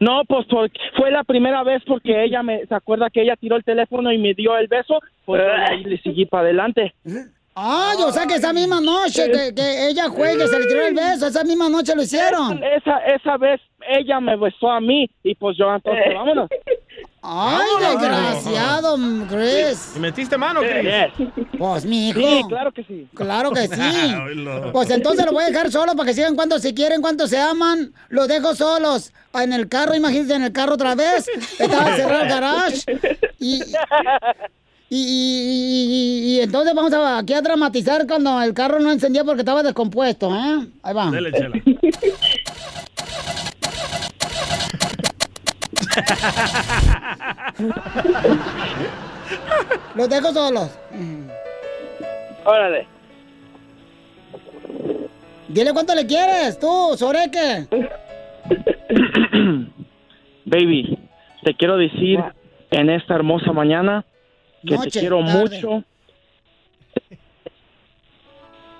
No, 0.00 0.22
pues 0.26 0.44
porque 0.50 0.76
fue 0.96 1.12
la 1.12 1.22
primera 1.22 1.62
vez 1.62 1.82
porque 1.86 2.24
ella 2.24 2.42
me, 2.42 2.66
¿se 2.66 2.74
acuerda 2.74 3.10
que 3.10 3.22
ella 3.22 3.36
tiró 3.36 3.54
el 3.54 3.62
teléfono 3.64 4.10
y 4.12 4.18
me 4.18 4.34
dio 4.34 4.56
el 4.56 4.66
beso? 4.66 4.98
Pues 5.24 5.42
ahí 5.68 5.84
le 5.84 6.00
seguí 6.00 6.26
para 6.26 6.44
adelante. 6.44 6.94
Ay, 7.54 7.98
o 8.00 8.10
sea 8.10 8.26
que 8.26 8.36
esa 8.36 8.52
misma 8.52 8.80
noche 8.80 9.30
que, 9.30 9.54
que 9.54 9.88
ella 9.88 10.08
juegue, 10.08 10.46
se 10.48 10.58
le 10.58 10.66
tiró 10.66 10.86
el 10.86 10.94
beso, 10.94 11.26
esa 11.26 11.44
misma 11.44 11.68
noche 11.68 11.94
lo 11.94 12.02
hicieron. 12.02 12.62
Esa, 12.64 12.98
esa 12.98 13.36
vez 13.36 13.60
ella 13.88 14.20
me 14.20 14.36
besó 14.36 14.70
a 14.70 14.80
mí 14.80 15.10
y 15.22 15.34
pues 15.34 15.56
yo 15.58 15.74
entonces, 15.74 16.14
vámonos. 16.14 16.48
Ay, 17.24 17.68
desgraciado, 17.78 18.96
Chris. 19.28 19.92
¿Y 19.96 20.00
metiste 20.00 20.36
mano, 20.36 20.60
Chris? 20.60 21.28
Pues, 21.56 21.84
mi 21.84 22.08
hijo. 22.08 22.18
Sí, 22.18 22.42
claro 22.48 22.72
que 22.72 22.82
sí. 22.82 23.08
Claro 23.14 23.52
que 23.52 23.68
sí. 23.68 24.14
Pues 24.72 24.90
entonces 24.90 25.24
lo 25.24 25.32
voy 25.32 25.44
a 25.44 25.46
dejar 25.46 25.70
solo 25.70 25.94
para 25.94 26.08
que 26.08 26.14
sigan 26.14 26.34
cuando 26.34 26.58
se 26.58 26.74
quieren, 26.74 27.00
cuando 27.00 27.28
se 27.28 27.38
aman. 27.38 27.92
Los 28.08 28.26
dejo 28.26 28.54
solos. 28.54 29.12
En 29.34 29.52
el 29.52 29.68
carro, 29.68 29.94
imagínense 29.94 30.34
en 30.34 30.42
el 30.42 30.52
carro 30.52 30.74
otra 30.74 30.94
vez. 30.94 31.28
Estaba 31.60 31.94
cerrado 31.94 32.22
el 32.22 32.28
garage. 32.28 32.82
Y, 33.38 33.62
y, 35.00 36.36
y- 36.36 36.40
entonces 36.40 36.74
vamos 36.74 36.92
a, 36.92 37.18
aquí 37.18 37.32
a 37.32 37.40
dramatizar 37.40 38.06
cuando 38.06 38.40
el 38.42 38.52
carro 38.52 38.78
no 38.80 38.92
encendía 38.92 39.24
porque 39.24 39.40
estaba 39.40 39.62
descompuesto, 39.62 40.34
¿eh? 40.34 40.66
Ahí 40.82 40.94
va. 40.94 41.10
Dele, 41.10 41.32
chela. 41.32 41.52
Los 49.94 50.08
dejo 50.08 50.32
solos. 50.32 50.78
Órale. 52.44 52.86
Dile 55.48 55.72
cuánto 55.72 55.94
le 55.94 56.06
quieres, 56.06 56.58
tú, 56.58 56.94
Soreque. 56.96 57.66
Baby, 60.46 60.98
te 61.44 61.54
quiero 61.54 61.76
decir 61.76 62.18
en 62.70 62.90
esta 62.90 63.14
hermosa 63.14 63.52
mañana 63.52 64.04
que 64.66 64.74
Noche, 64.74 64.90
te 64.90 65.00
quiero 65.00 65.20
tarde. 65.20 65.38
mucho. 65.38 65.84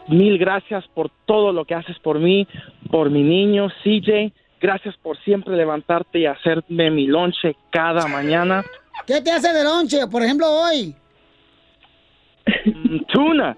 Mil 0.09 0.37
gracias 0.39 0.85
por 0.89 1.11
todo 1.27 1.53
lo 1.53 1.65
que 1.65 1.75
haces 1.75 1.99
por 2.01 2.19
mí, 2.19 2.47
por 2.91 3.11
mi 3.11 3.23
niño 3.23 3.69
CJ. 3.83 4.33
Gracias 4.61 4.97
por 4.97 5.19
siempre 5.23 5.57
levantarte 5.57 6.21
y 6.21 6.27
hacerme 6.27 6.91
mi 6.91 7.07
lonche 7.07 7.57
cada 7.71 8.07
mañana. 8.07 8.65
¿Qué 9.07 9.21
te 9.21 9.31
hace 9.31 9.53
de 9.53 9.65
lonche? 9.65 10.07
Por 10.09 10.23
ejemplo, 10.23 10.47
hoy. 10.49 10.95
Mm, 12.65 12.99
Tuna. 13.13 13.57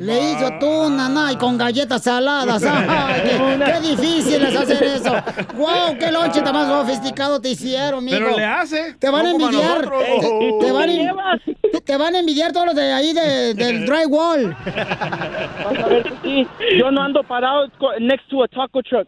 Le 0.00 0.32
hizo 0.32 0.50
tuna, 0.58 1.08
na, 1.10 1.30
y 1.32 1.36
con 1.36 1.58
galletas 1.58 2.02
saladas. 2.02 2.62
Ay, 2.66 3.20
qué, 3.22 3.64
qué 3.64 3.80
difícil 3.88 4.42
es 4.44 4.56
hacer 4.56 4.82
eso. 4.82 5.12
¡Wow! 5.56 5.98
¡Qué 5.98 6.10
lonche 6.10 6.40
tan 6.40 6.54
más 6.54 6.68
sofisticado 6.68 7.38
te 7.38 7.50
hicieron, 7.50 8.02
mijo! 8.02 8.16
Pero 8.18 8.34
le 8.36 8.44
hace. 8.46 8.94
Te 8.98 9.10
van 9.10 9.26
a 9.26 9.30
envidiar. 9.32 9.82
Te, 9.82 10.52
te 10.66 10.72
van 10.72 10.88
a, 10.90 11.38
te 11.84 11.96
van 11.98 12.14
a 12.14 12.18
envidiar 12.18 12.50
todos 12.52 12.66
los 12.66 12.74
de 12.74 12.92
ahí 12.92 13.12
de- 13.12 13.52
del 13.52 13.84
drywall. 13.90 14.56
Vas 14.64 15.78
a 15.78 15.86
ver 15.88 16.12
sí. 16.22 16.46
Yo 16.78 16.90
no 16.90 17.02
ando 17.02 17.22
parado 17.22 17.66
next 18.00 18.26
to 18.30 18.42
a 18.42 18.48
taco 18.48 18.82
truck. 18.82 19.06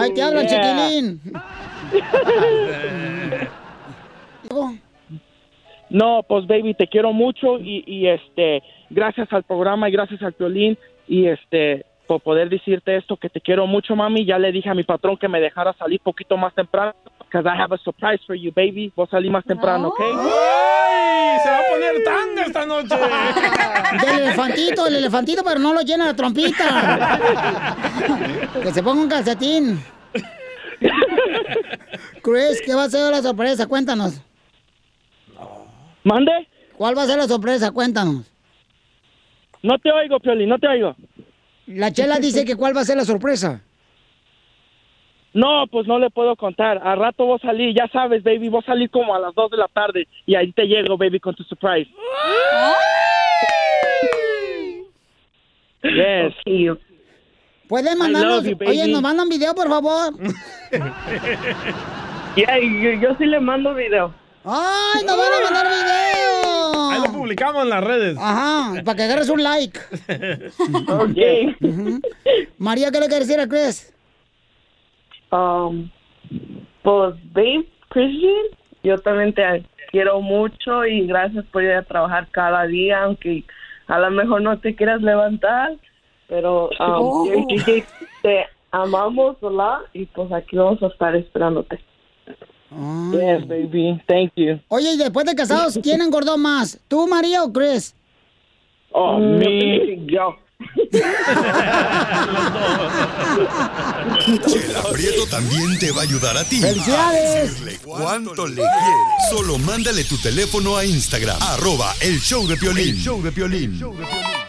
Ahí 0.00 0.12
te 0.14 0.22
hablan, 0.22 0.46
Yeah. 0.48 0.88
chiquilín. 0.88 1.20
No, 5.90 6.22
pues 6.28 6.46
baby, 6.46 6.74
te 6.74 6.86
quiero 6.86 7.12
mucho 7.12 7.58
y, 7.58 7.84
y, 7.86 8.08
este, 8.08 8.62
gracias 8.90 9.32
al 9.32 9.42
programa 9.42 9.88
y 9.88 9.92
gracias 9.92 10.22
al 10.22 10.34
violín 10.38 10.76
y 11.06 11.26
este, 11.26 11.86
por 12.06 12.20
poder 12.20 12.48
decirte 12.48 12.96
esto 12.96 13.16
que 13.16 13.28
te 13.28 13.40
quiero 13.40 13.66
mucho, 13.66 13.94
mami. 13.94 14.24
Ya 14.24 14.38
le 14.38 14.50
dije 14.50 14.68
a 14.68 14.74
mi 14.74 14.84
patrón 14.84 15.16
que 15.16 15.28
me 15.28 15.40
dejara 15.40 15.72
salir 15.74 16.00
poquito 16.00 16.36
más 16.36 16.54
temprano, 16.54 16.94
because 17.20 17.46
I 17.46 17.56
have 17.60 17.72
a 17.72 17.78
surprise 17.78 18.20
for 18.26 18.34
you, 18.34 18.50
baby. 18.52 18.92
Voy 18.96 19.06
a 19.06 19.10
salir 19.10 19.30
más 19.30 19.44
temprano, 19.44 19.88
¿ok? 19.88 20.00
¡Ay! 20.00 21.38
Se 21.42 21.50
va 21.50 21.58
a 21.58 21.62
poner 21.70 22.02
tanga 22.04 22.42
esta 22.44 22.66
noche. 22.66 22.96
Del 24.06 24.18
elefantito, 24.22 24.86
el 24.86 24.96
elefantito, 24.96 25.44
pero 25.44 25.60
no 25.60 25.72
lo 25.72 25.82
llena 25.82 26.08
de 26.08 26.14
trompita. 26.14 27.18
Que 28.62 28.72
se 28.72 28.82
ponga 28.82 29.02
un 29.02 29.08
calcetín. 29.08 29.80
Chris, 32.22 32.60
¿qué 32.64 32.74
va 32.74 32.84
a 32.84 32.88
ser 32.90 33.10
la 33.10 33.22
sorpresa? 33.22 33.66
Cuéntanos. 33.66 34.20
¿Mande? 36.04 36.32
¿Cuál 36.76 36.96
va 36.96 37.02
a 37.02 37.06
ser 37.06 37.18
la 37.18 37.26
sorpresa? 37.26 37.70
Cuéntanos. 37.72 38.30
No 39.62 39.78
te 39.78 39.90
oigo, 39.90 40.20
Pioli, 40.20 40.46
no 40.46 40.58
te 40.58 40.68
oigo. 40.68 40.94
La 41.66 41.92
chela 41.92 42.18
dice 42.18 42.44
que 42.44 42.56
cuál 42.56 42.76
va 42.76 42.82
a 42.82 42.84
ser 42.84 42.96
la 42.96 43.04
sorpresa. 43.04 43.60
No, 45.34 45.66
pues 45.70 45.86
no 45.86 45.98
le 45.98 46.10
puedo 46.10 46.34
contar. 46.36 46.78
A 46.82 46.94
rato 46.94 47.26
vos 47.26 47.40
salir, 47.42 47.74
ya 47.76 47.88
sabes, 47.88 48.22
baby, 48.22 48.48
vos 48.48 48.64
salir 48.64 48.90
como 48.90 49.14
a 49.14 49.18
las 49.18 49.34
2 49.34 49.50
de 49.50 49.56
la 49.56 49.68
tarde 49.68 50.08
y 50.26 50.34
ahí 50.34 50.52
te 50.52 50.64
llego, 50.66 50.96
baby, 50.96 51.20
con 51.20 51.34
tu 51.34 51.42
surprise. 51.44 51.90
Yes. 55.82 56.34
¿Pueden 57.68 57.96
I 57.96 57.98
mandarnos? 57.98 58.44
you. 58.44 58.56
Oye, 58.66 58.88
¿nos 58.88 59.02
mandan 59.02 59.28
video, 59.28 59.54
por 59.54 59.68
favor? 59.68 60.14
Ya, 62.36 62.56
yo, 62.60 62.92
yo 63.00 63.16
sí 63.18 63.26
le 63.26 63.40
mando 63.40 63.74
video. 63.74 64.14
¡Ay, 64.50 65.04
nos 65.04 65.16
van 65.18 65.32
a 65.32 65.44
mandar 65.44 65.66
video! 65.66 66.90
Ahí 66.90 67.00
lo 67.06 67.12
publicamos 67.12 67.62
en 67.64 67.68
las 67.70 67.84
redes. 67.84 68.16
Ajá, 68.18 68.82
para 68.82 68.96
que 68.96 69.02
agarres 69.02 69.28
un 69.28 69.42
like. 69.42 69.78
Ok. 70.88 72.00
María, 72.58 72.90
¿qué 72.90 73.00
le 73.00 73.08
quieres 73.08 73.28
decir 73.28 73.40
a 73.40 73.46
Chris? 73.48 73.94
Um, 75.30 75.90
pues, 76.82 77.14
babe, 77.34 77.68
Christian, 77.90 78.32
yo 78.82 78.96
también 78.98 79.34
te 79.34 79.42
quiero 79.90 80.20
mucho 80.22 80.84
y 80.86 81.06
gracias 81.06 81.44
por 81.52 81.62
ir 81.62 81.72
a 81.72 81.82
trabajar 81.82 82.28
cada 82.30 82.66
día, 82.66 83.02
aunque 83.04 83.44
a 83.86 83.98
lo 83.98 84.10
mejor 84.10 84.40
no 84.40 84.58
te 84.58 84.74
quieras 84.74 85.02
levantar, 85.02 85.76
pero 86.28 86.66
um, 86.68 86.70
Oh. 86.80 87.26
yo 87.30 87.44
te 88.22 88.46
amamos, 88.70 89.38
¿verdad? 89.42 89.80
Y 89.92 90.06
pues 90.06 90.32
aquí 90.32 90.56
vamos 90.56 90.82
a 90.82 90.86
estar 90.86 91.14
esperándote. 91.16 91.78
Yes, 92.70 93.46
baby. 93.48 94.00
Thank 94.06 94.32
you. 94.36 94.60
Oye, 94.68 94.92
y 94.92 94.96
después 94.98 95.24
de 95.26 95.34
casados, 95.34 95.78
¿quién 95.82 96.02
engordó 96.02 96.36
más? 96.36 96.78
¿Tú, 96.88 97.06
María 97.08 97.42
o 97.44 97.52
Chris? 97.52 97.94
Oh, 98.92 99.18
Mm, 99.18 99.38
me. 99.38 100.06
Yo. 100.06 100.36
Chela 104.46 104.82
Prieto 104.92 105.26
también 105.30 105.78
te 105.78 105.92
va 105.92 106.00
a 106.00 106.04
ayudar 106.04 106.36
a 106.36 106.44
ti. 106.44 106.60
¡Felicidades! 106.60 107.36
A 107.36 107.42
decirle 107.42 107.78
cuánto 107.84 108.46
le 108.46 108.54
quieres. 108.56 108.70
Solo 109.30 109.58
mándale 109.58 110.04
tu 110.04 110.16
teléfono 110.18 110.76
a 110.76 110.84
Instagram. 110.84 111.38
Arroba 111.40 111.94
el 112.00 112.18
show 112.20 112.46
de 112.46 112.56
Piolín. 112.56 112.88
El 112.88 112.96
show 112.98 113.22
de 113.22 113.30
Piolín. 113.32 113.78
¡Familia 113.78 114.47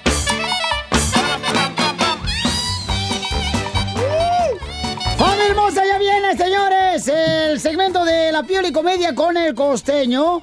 hermosa! 5.70 5.86
Ya 5.86 5.98
viene, 6.00 6.38
señores, 6.38 7.08
el 7.08 7.60
segmento 7.60 8.04
de 8.04 8.32
la 8.32 8.44
piel 8.44 8.66
y 8.66 8.72
comedia 8.72 9.14
con 9.14 9.38
el 9.38 9.54
costeño. 9.54 10.42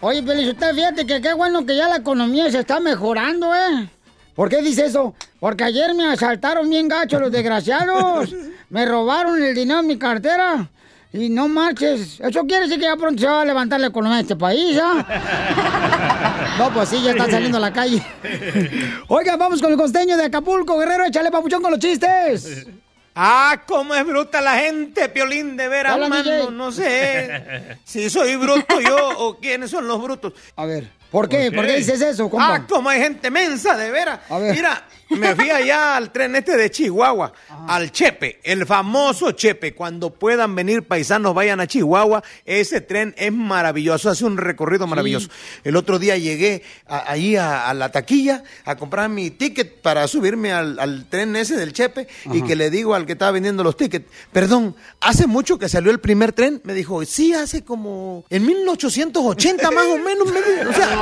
Oye, 0.00 0.20
usted 0.20 0.74
fíjate 0.74 1.06
que 1.06 1.20
qué 1.20 1.34
bueno 1.34 1.66
que 1.66 1.76
ya 1.76 1.88
la 1.88 1.96
economía 1.96 2.50
se 2.50 2.60
está 2.60 2.80
mejorando, 2.80 3.54
¿eh? 3.54 3.88
¿Por 4.34 4.48
qué 4.48 4.62
dice 4.62 4.86
eso? 4.86 5.14
Porque 5.38 5.64
ayer 5.64 5.94
me 5.94 6.06
asaltaron 6.06 6.70
bien 6.70 6.88
gacho 6.88 7.18
los 7.18 7.30
desgraciados. 7.30 8.34
Me 8.70 8.86
robaron 8.86 9.42
el 9.42 9.52
dinero 9.52 9.80
en 9.80 9.88
mi 9.88 9.98
cartera. 9.98 10.68
Y 11.12 11.28
no 11.28 11.48
marches. 11.48 12.20
Eso 12.20 12.46
quiere 12.46 12.66
decir 12.66 12.78
que 12.78 12.84
ya 12.84 12.96
pronto 12.96 13.20
se 13.20 13.26
va 13.26 13.42
a 13.42 13.44
levantar 13.44 13.80
la 13.80 13.88
economía 13.88 14.18
de 14.18 14.22
este 14.22 14.36
país, 14.36 14.78
¿ah? 14.80 16.54
No, 16.58 16.72
pues 16.72 16.88
sí, 16.88 17.02
ya 17.02 17.10
están 17.10 17.30
saliendo 17.30 17.58
a 17.58 17.60
la 17.60 17.72
calle. 17.72 18.00
Oiga, 19.08 19.36
vamos 19.36 19.60
con 19.60 19.72
el 19.72 19.76
costeño 19.76 20.16
de 20.16 20.26
Acapulco, 20.26 20.78
Guerrero. 20.78 21.06
Échale 21.06 21.32
papuchón 21.32 21.60
con 21.60 21.72
los 21.72 21.80
chistes. 21.80 22.68
Ah, 23.14 23.62
cómo 23.66 23.94
es 23.94 24.06
bruta 24.06 24.40
la 24.40 24.56
gente, 24.56 25.08
Piolín, 25.08 25.56
de 25.56 25.68
veras, 25.68 25.98
mano, 26.08 26.22
DJ. 26.22 26.50
no 26.52 26.70
sé 26.72 27.78
si 27.84 28.08
soy 28.08 28.36
bruto 28.36 28.80
yo 28.80 28.96
o 29.18 29.38
quiénes 29.38 29.70
son 29.70 29.88
los 29.88 30.00
brutos. 30.02 30.32
A 30.56 30.64
ver, 30.66 30.88
¿por 31.10 31.28
qué? 31.28 31.50
¿Por 31.52 31.66
qué 31.66 31.76
dices 31.76 32.00
eso, 32.00 32.28
compa? 32.30 32.54
Ah, 32.54 32.66
como 32.66 32.88
hay 32.88 33.00
gente 33.00 33.30
mensa, 33.30 33.76
de 33.76 33.90
veras. 33.90 34.20
ver. 34.30 34.54
Mira, 34.54 34.86
me 35.10 35.34
fui 35.34 35.50
allá 35.50 35.96
al 35.96 36.12
tren 36.12 36.36
este 36.36 36.56
de 36.56 36.70
Chihuahua, 36.70 37.32
al 37.66 37.90
Chepe, 37.90 38.38
el 38.44 38.64
famoso 38.64 39.32
Chepe. 39.32 39.74
Cuando 39.74 40.10
puedan 40.14 40.54
venir 40.54 40.84
paisanos, 40.84 41.34
vayan 41.34 41.58
a 41.60 41.66
Chihuahua. 41.66 42.22
Ese 42.44 42.80
tren 42.80 43.12
es 43.18 43.32
maravilloso, 43.32 44.08
hace 44.08 44.24
un 44.24 44.36
recorrido 44.36 44.86
maravilloso. 44.86 45.28
El 45.64 45.74
otro 45.76 45.98
día 45.98 46.16
llegué 46.16 46.62
a- 46.86 47.10
ahí 47.10 47.34
a, 47.34 47.68
a 47.68 47.74
la 47.74 47.90
taquilla 47.90 48.44
a 48.64 48.76
comprar 48.76 49.08
mi 49.08 49.30
ticket 49.30 49.80
para 49.82 50.06
subirme 50.06 50.52
al, 50.52 50.78
al 50.78 51.06
tren 51.08 51.34
ese 51.34 51.56
del 51.56 51.72
Chepe 51.72 52.06
y 52.32 52.42
que 52.42 52.54
le 52.54 52.70
digo 52.70 52.94
al 52.94 53.04
que 53.04 53.12
estaba 53.12 53.32
vendiendo 53.32 53.64
los 53.64 53.76
tickets, 53.76 54.06
perdón, 54.32 54.76
¿hace 55.00 55.26
mucho 55.26 55.58
que 55.58 55.68
salió 55.68 55.90
el 55.90 55.98
primer 55.98 56.32
tren? 56.32 56.60
Me 56.62 56.72
dijo, 56.72 57.04
sí, 57.04 57.34
hace 57.34 57.64
como 57.64 58.24
en 58.30 58.46
1880 58.46 59.70
más 59.72 59.86
o 59.86 59.98
menos. 59.98 60.26
Me 60.32 60.40
dijo. 60.40 60.70
O 60.70 60.72
sea, 60.72 60.99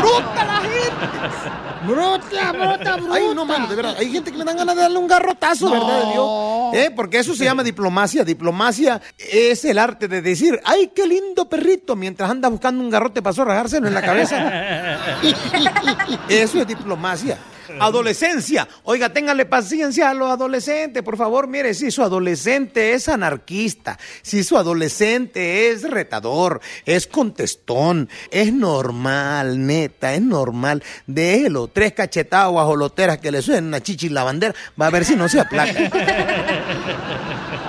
bruta 0.00 0.44
la 0.44 0.60
gente. 0.60 1.44
Bruta, 1.86 2.52
bruta, 2.52 2.96
bruta. 2.96 3.14
Ay, 3.14 3.22
no, 3.34 3.44
mano, 3.44 3.66
de 3.66 3.76
verdad. 3.76 3.96
Hay 3.98 4.10
gente 4.10 4.32
que 4.32 4.38
le 4.38 4.44
dan 4.44 4.56
ganas 4.56 4.74
de 4.74 4.82
darle 4.82 4.98
un 4.98 5.06
garrotazo, 5.06 5.70
¿verdad 5.70 6.04
de 6.04 6.12
Dios? 6.12 6.74
¿Eh? 6.74 6.90
Porque 6.94 7.18
eso 7.18 7.34
se 7.34 7.44
llama 7.44 7.62
diplomacia. 7.62 8.24
Diplomacia 8.24 9.00
es 9.18 9.64
el 9.64 9.78
arte 9.78 10.08
de 10.08 10.22
decir, 10.22 10.58
ay, 10.64 10.92
qué 10.94 11.06
lindo 11.06 11.48
perrito, 11.48 11.94
mientras 11.94 12.30
anda 12.30 12.48
buscando 12.48 12.82
un 12.82 12.90
garrote 12.90 13.20
para 13.22 13.34
zorrajárselo 13.34 13.86
en 13.86 13.94
la 13.94 14.02
cabeza. 14.02 15.00
Eso 16.28 16.60
es 16.60 16.66
diplomacia. 16.66 17.38
Adolescencia. 17.80 18.68
Oiga, 18.84 19.12
ténganle 19.12 19.46
paciencia 19.46 20.10
a 20.10 20.14
los 20.14 20.30
adolescentes, 20.30 21.02
por 21.02 21.16
favor. 21.16 21.46
Mire, 21.48 21.74
si 21.74 21.90
su 21.90 22.02
adolescente 22.02 22.92
es 22.92 23.08
anarquista, 23.08 23.98
si 24.22 24.44
su 24.44 24.56
adolescente 24.56 25.70
es 25.70 25.82
retador, 25.82 26.60
es 26.84 27.06
contestón, 27.06 28.08
es 28.30 28.52
normal, 28.52 29.66
neta, 29.66 30.14
es 30.14 30.22
normal. 30.22 30.82
Déjelo, 31.06 31.68
tres 31.68 31.92
cachetadas 31.92 32.48
o 32.50 32.60
ajoloteras 32.60 33.18
que 33.18 33.30
le 33.30 33.42
suenen 33.42 33.66
una 33.66 33.82
chichi 33.82 34.08
la 34.08 34.24
bandera, 34.24 34.54
va 34.80 34.86
a 34.86 34.90
ver 34.90 35.04
si 35.04 35.16
no 35.16 35.28
se 35.28 35.40
aplaca. 35.40 35.74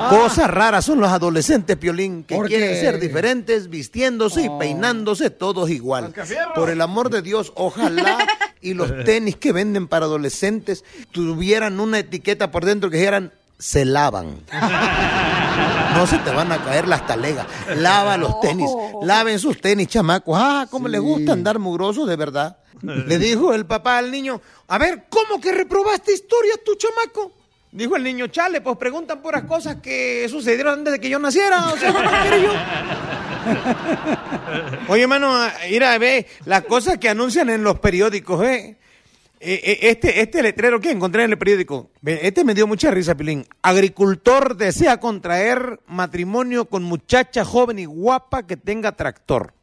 Cosas 0.10 0.50
raras 0.50 0.86
son 0.86 1.00
los 1.00 1.10
adolescentes, 1.10 1.78
Piolín, 1.78 2.24
que 2.24 2.36
¿Por 2.36 2.48
quieren 2.48 2.70
qué? 2.72 2.80
ser 2.80 3.00
diferentes, 3.00 3.70
vistiéndose 3.70 4.44
y 4.44 4.50
peinándose 4.60 5.30
todos 5.30 5.70
igual. 5.70 6.14
Por 6.54 6.70
el 6.70 6.82
amor 6.82 7.10
de 7.10 7.22
Dios, 7.22 7.52
ojalá 7.56 8.18
y 8.62 8.74
los 8.74 8.92
tenis 9.06 9.36
que 9.36 9.52
venden 9.52 9.88
para 9.88 10.06
adolescentes 10.06 10.84
tuvieran 11.12 11.80
una 11.80 12.00
etiqueta 12.00 12.52
por 12.52 12.66
dentro 12.66 12.90
que 12.90 12.98
dijeran 12.98 13.32
se 13.58 13.86
lavan. 13.86 14.40
No 15.96 16.06
se 16.08 16.18
te 16.20 16.30
van 16.32 16.52
a 16.52 16.62
caer 16.64 16.88
las 16.88 17.08
talegas. 17.08 17.48
Lava 17.78 18.18
los 18.18 18.40
tenis. 18.42 18.70
Laven 19.02 19.40
sus 19.40 19.62
tenis, 19.62 19.88
chamacos. 19.88 20.38
Ah, 20.38 20.68
cómo 20.70 20.88
les 20.90 21.00
gusta 21.00 21.32
andar 21.32 21.58
mugrosos, 21.60 22.08
de 22.08 22.16
verdad. 22.18 22.58
Le 22.82 23.18
dijo 23.18 23.54
el 23.54 23.66
papá 23.66 23.98
al 23.98 24.12
niño, 24.12 24.42
a 24.68 24.78
ver, 24.78 25.06
¿cómo 25.10 25.40
que 25.40 25.54
reprobaste 25.54 26.14
historia 26.14 26.54
tu 26.66 26.76
chamaco? 26.76 27.32
Dijo 27.76 27.98
el 27.98 28.04
niño, 28.04 28.28
chale, 28.28 28.62
pues 28.62 28.78
preguntan 28.78 29.22
puras 29.22 29.44
cosas 29.44 29.76
que 29.82 30.26
sucedieron 30.30 30.80
antes 30.80 30.94
de 30.94 31.00
que 31.02 31.10
yo 31.10 31.20
naciera. 31.20 31.74
O 31.74 31.78
sea, 31.78 31.92
¿cómo 31.92 32.10
quiere 32.22 32.44
yo? 32.44 32.54
Oye, 34.94 35.06
mano, 35.08 35.36
mira, 35.70 35.98
ve, 35.98 36.26
las 36.46 36.62
cosas 36.62 36.98
que 36.98 37.10
anuncian 37.10 37.50
en 37.50 37.66
los 37.66 37.78
periódicos, 37.80 38.46
¿eh? 38.46 38.78
Eh, 39.42 39.80
Este, 39.82 40.22
este 40.22 40.42
letrero 40.42 40.80
que 40.80 40.90
encontré 40.90 41.26
en 41.26 41.32
el 41.32 41.38
periódico, 41.38 41.90
este 42.06 42.46
me 42.46 42.54
dio 42.54 42.66
mucha 42.66 42.92
risa, 42.92 43.14
Pilín. 43.14 43.46
Agricultor 43.62 44.56
desea 44.56 45.02
contraer 45.02 45.82
matrimonio 45.86 46.66
con 46.70 46.82
muchacha 46.82 47.44
joven 47.44 47.80
y 47.80 47.86
guapa 47.86 48.44
que 48.48 48.56
tenga 48.56 48.94
tractor. 48.94 49.54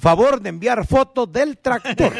Favor 0.00 0.40
de 0.40 0.48
enviar 0.48 0.84
fotos 0.84 1.32
del 1.32 1.58
tractor. 1.58 2.12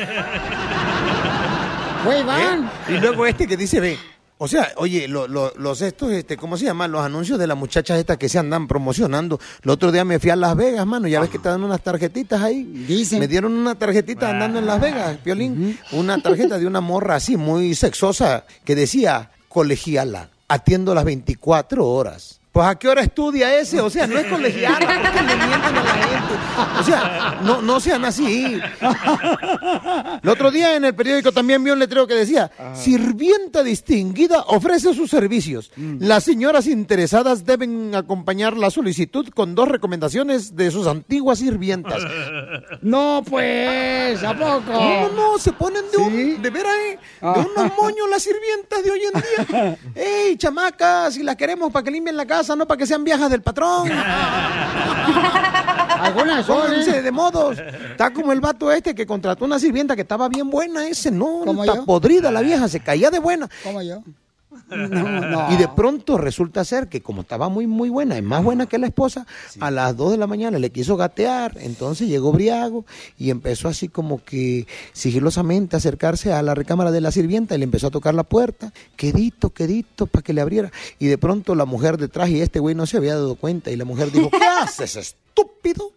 Güey, 2.05 2.22
van. 2.22 2.64
¿Eh? 2.64 2.94
Y 2.94 2.98
luego 2.98 3.26
este 3.26 3.48
que 3.48 3.57
dice, 3.57 3.81
ve, 3.81 3.98
o 4.42 4.48
sea, 4.48 4.72
oye, 4.76 5.07
lo- 5.09 5.28
lo- 5.28 5.52
los 5.57 5.81
estos, 5.81 6.11
este, 6.12 6.37
¿cómo 6.37 6.57
se 6.57 6.64
llaman? 6.64 6.90
Los 6.92 7.02
anuncios 7.05 7.38
de 7.38 7.46
las 7.46 7.57
muchachas 7.57 7.98
estas 7.98 8.18
que 8.18 8.28
se 8.28 8.38
andan 8.38 8.66
promocionando. 8.68 9.38
El 9.62 9.70
otro 9.70 9.92
día 9.92 10.05
me 10.05 10.18
fui 10.18 10.31
a 10.31 10.37
Las 10.37 10.57
Vegas, 10.57 10.85
mano, 10.87 11.09
ya 11.09 11.20
ves 11.20 11.31
que 11.31 11.38
te 11.38 11.48
dan 11.48 11.62
unas 11.62 11.81
tarjetitas 11.83 12.42
ahí. 12.42 12.85
Me 13.18 13.28
dieron 13.28 13.52
una 13.52 13.74
tarjetita 13.76 14.26
andando 14.31 14.59
en 14.59 14.66
Las 14.66 14.81
Vegas, 14.81 15.16
Piolín. 15.22 15.78
Una 15.92 16.20
tarjeta 16.20 16.59
de 16.59 16.66
una 16.66 16.81
morra 16.81 17.14
así, 17.16 17.37
muy 17.37 17.74
sexosa, 17.74 18.44
que 18.64 18.74
decía, 18.74 19.31
colegiala, 19.48 20.28
atiendo 20.48 20.94
las 20.94 21.05
24 21.05 21.87
horas. 21.87 22.40
Pues 22.52 22.66
a 22.66 22.74
qué 22.78 22.86
hora 22.86 23.00
estudia 23.00 23.58
ese, 23.58 23.80
o 23.80 23.88
sea, 23.88 24.06
no 24.06 24.18
es 24.18 24.26
colegiala, 24.26 24.78
¿por 24.78 25.10
qué 25.10 25.22
le 25.22 25.36
mienten 25.36 25.76
a 25.76 25.84
la 25.84 25.94
gente? 25.94 26.34
O 26.80 26.82
sea, 26.82 27.40
no, 27.42 27.62
no 27.62 27.80
sean 27.80 28.04
así. 28.04 28.60
El 30.22 30.28
otro 30.28 30.50
día 30.50 30.76
en 30.76 30.84
el 30.84 30.94
periódico 30.94 31.32
también 31.32 31.64
vi 31.64 31.70
un 31.70 31.78
letrero 31.78 32.06
que 32.06 32.14
decía, 32.14 32.50
sirvienta 32.74 33.62
distinguida 33.62 34.42
ofrece 34.48 34.92
sus 34.92 35.10
servicios. 35.10 35.72
Las 35.76 36.24
señoras 36.24 36.66
interesadas 36.66 37.46
deben 37.46 37.94
acompañar 37.94 38.54
la 38.58 38.70
solicitud 38.70 39.28
con 39.30 39.54
dos 39.54 39.68
recomendaciones 39.68 40.54
de 40.54 40.70
sus 40.70 40.86
antiguas 40.86 41.38
sirvientas. 41.38 42.02
No, 42.82 43.22
pues, 43.26 44.22
¿a 44.22 44.36
poco? 44.36 44.72
No, 44.72 45.08
no, 45.12 45.38
se 45.38 45.52
ponen 45.52 45.84
de 45.90 45.96
un, 45.96 46.42
de 46.42 46.50
veras, 46.50 46.74
eh, 46.74 46.98
de 47.22 47.28
unos 47.28 47.72
moños 47.80 48.10
las 48.10 48.22
sirvientas 48.22 48.84
de 48.84 48.90
hoy 48.90 49.00
en 49.04 49.46
día. 49.48 49.78
¡Ey, 49.94 50.36
chamacas! 50.36 51.14
Si 51.14 51.22
las 51.22 51.36
queremos 51.36 51.72
para 51.72 51.84
que 51.84 51.90
limpien 51.90 52.16
la 52.16 52.26
casa, 52.26 52.41
no 52.48 52.66
para 52.66 52.78
que 52.78 52.87
sean 52.87 53.05
viejas 53.05 53.31
del 53.31 53.42
patrón. 53.42 53.88
Algunas 56.00 56.44
son, 56.46 56.72
¿eh? 56.72 57.02
de 57.02 57.12
modos. 57.12 57.59
Está 57.59 58.12
como 58.12 58.33
el 58.33 58.40
vato 58.40 58.72
este 58.72 58.94
que 58.94 59.07
contrató 59.07 59.44
una 59.44 59.59
sirvienta 59.59 59.94
que 59.94 60.02
estaba 60.02 60.28
bien 60.28 60.50
buena, 60.50 60.87
ese 60.87 61.11
no, 61.11 61.42
¿Como 61.44 61.64
está 61.64 61.76
yo? 61.76 61.85
podrida 61.85 62.31
la 62.31 62.40
vieja, 62.40 62.68
se 62.68 62.81
caía 62.81 63.11
de 63.11 63.20
buena. 63.20 63.48
¿Cómo 63.62 63.83
yo? 63.83 64.02
No, 64.76 65.20
no. 65.20 65.52
Y 65.52 65.56
de 65.56 65.68
pronto 65.68 66.18
resulta 66.18 66.64
ser 66.64 66.88
que 66.88 67.00
como 67.02 67.22
estaba 67.22 67.48
muy 67.48 67.66
muy 67.66 67.88
buena, 67.88 68.16
y 68.18 68.22
más 68.22 68.42
buena 68.42 68.66
que 68.66 68.78
la 68.78 68.87
esposa, 68.87 69.26
a 69.61 69.70
las 69.70 69.96
2 69.96 70.12
de 70.12 70.16
la 70.18 70.26
mañana 70.26 70.58
le 70.58 70.70
quiso 70.70 70.96
gatear, 70.96 71.56
entonces 71.61 72.08
llegó 72.08 72.32
Briago 72.32 72.85
y 73.18 73.30
empezó 73.30 73.68
así 73.68 73.88
como 73.88 74.24
que 74.24 74.66
sigilosamente 74.92 75.76
a 75.76 75.78
acercarse 75.78 76.32
a 76.32 76.42
la 76.42 76.54
recámara 76.54 76.90
de 76.90 77.00
la 77.00 77.11
sirvienta 77.12 77.54
y 77.54 77.58
le 77.58 77.64
empezó 77.64 77.88
a 77.88 77.90
tocar 77.90 78.14
la 78.14 78.24
puerta, 78.24 78.72
quedito, 78.96 79.50
quedito, 79.50 80.06
para 80.06 80.22
que 80.22 80.32
le 80.32 80.40
abriera. 80.40 80.70
Y 80.98 81.06
de 81.06 81.18
pronto 81.18 81.54
la 81.54 81.64
mujer 81.64 81.96
detrás 81.98 82.28
y 82.30 82.40
este 82.40 82.58
güey 82.61 82.74
no 82.74 82.87
se 82.87 82.96
había 82.96 83.14
dado 83.14 83.35
cuenta 83.37 83.70
y 83.70 83.76
la 83.76 83.85
mujer 83.85 84.11
dijo, 84.12 84.30
¿qué 84.30 84.44
haces, 84.44 84.96
estúpido? 84.96 85.92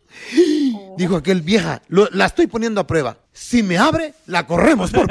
Dijo 0.97 1.17
aquel 1.17 1.41
vieja, 1.41 1.81
"Lo- 1.89 2.07
la 2.11 2.25
estoy 2.25 2.47
poniendo 2.47 2.79
a 2.79 2.87
prueba. 2.87 3.17
Si 3.33 3.63
me 3.63 3.77
abre, 3.77 4.13
la 4.27 4.47
corremos 4.47 4.91
por... 4.91 5.07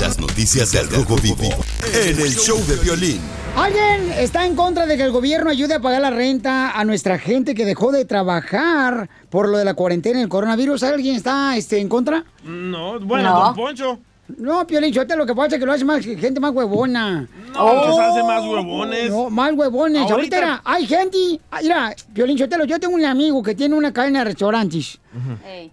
Las 0.00 0.18
noticias 0.20 0.70
del 0.72 0.86
Rojo 0.90 1.16
Vivo 1.16 1.48
en 1.94 2.20
el 2.20 2.28
show 2.34 2.58
de 2.66 2.76
violín. 2.76 3.20
¿Alguien 3.56 4.12
está 4.18 4.44
en 4.44 4.54
contra 4.54 4.84
de 4.84 4.98
que 4.98 5.02
el 5.04 5.12
gobierno 5.12 5.48
ayude 5.48 5.72
a 5.74 5.80
pagar 5.80 6.02
la 6.02 6.10
renta 6.10 6.72
a 6.78 6.84
nuestra 6.84 7.18
gente 7.18 7.54
que 7.54 7.64
dejó 7.64 7.92
de 7.92 8.04
trabajar 8.04 9.08
por 9.30 9.48
lo 9.48 9.56
de 9.56 9.64
la 9.64 9.72
cuarentena 9.72 10.18
y 10.18 10.22
el 10.24 10.28
coronavirus? 10.28 10.82
¿Alguien 10.82 11.16
está 11.16 11.56
este, 11.56 11.78
en 11.80 11.88
contra? 11.88 12.22
No, 12.44 13.00
bueno, 13.00 13.32
No. 13.32 13.40
don 13.46 13.54
Poncho. 13.54 13.98
No, 14.36 14.66
Piolín, 14.66 14.92
lo 15.16 15.24
que 15.24 15.34
pasa 15.34 15.54
es 15.54 15.60
que 15.60 15.64
lo 15.66 15.72
hace 15.72 15.84
más 15.86 16.04
gente 16.04 16.38
más 16.40 16.50
huevona. 16.52 17.26
No, 17.54 17.86
los 17.86 17.98
hace 17.98 18.22
más 18.24 18.42
huevones. 18.44 19.08
No, 19.08 19.30
más 19.30 19.52
huevones. 19.54 20.02
Ahorita, 20.02 20.14
Ahorita- 20.14 20.38
era- 20.38 20.62
hay 20.64 20.86
gente. 20.86 21.16
ah, 21.50 21.60
Mira, 21.62 21.94
Piolín 22.12 22.36
Sotelo, 22.36 22.64
yo 22.66 22.78
tengo 22.78 22.94
un 22.94 23.04
amigo 23.06 23.42
que 23.42 23.54
tiene 23.54 23.74
una 23.74 23.90
cadena 23.92 24.18
de 24.18 24.24
restaurantes. 24.26 24.98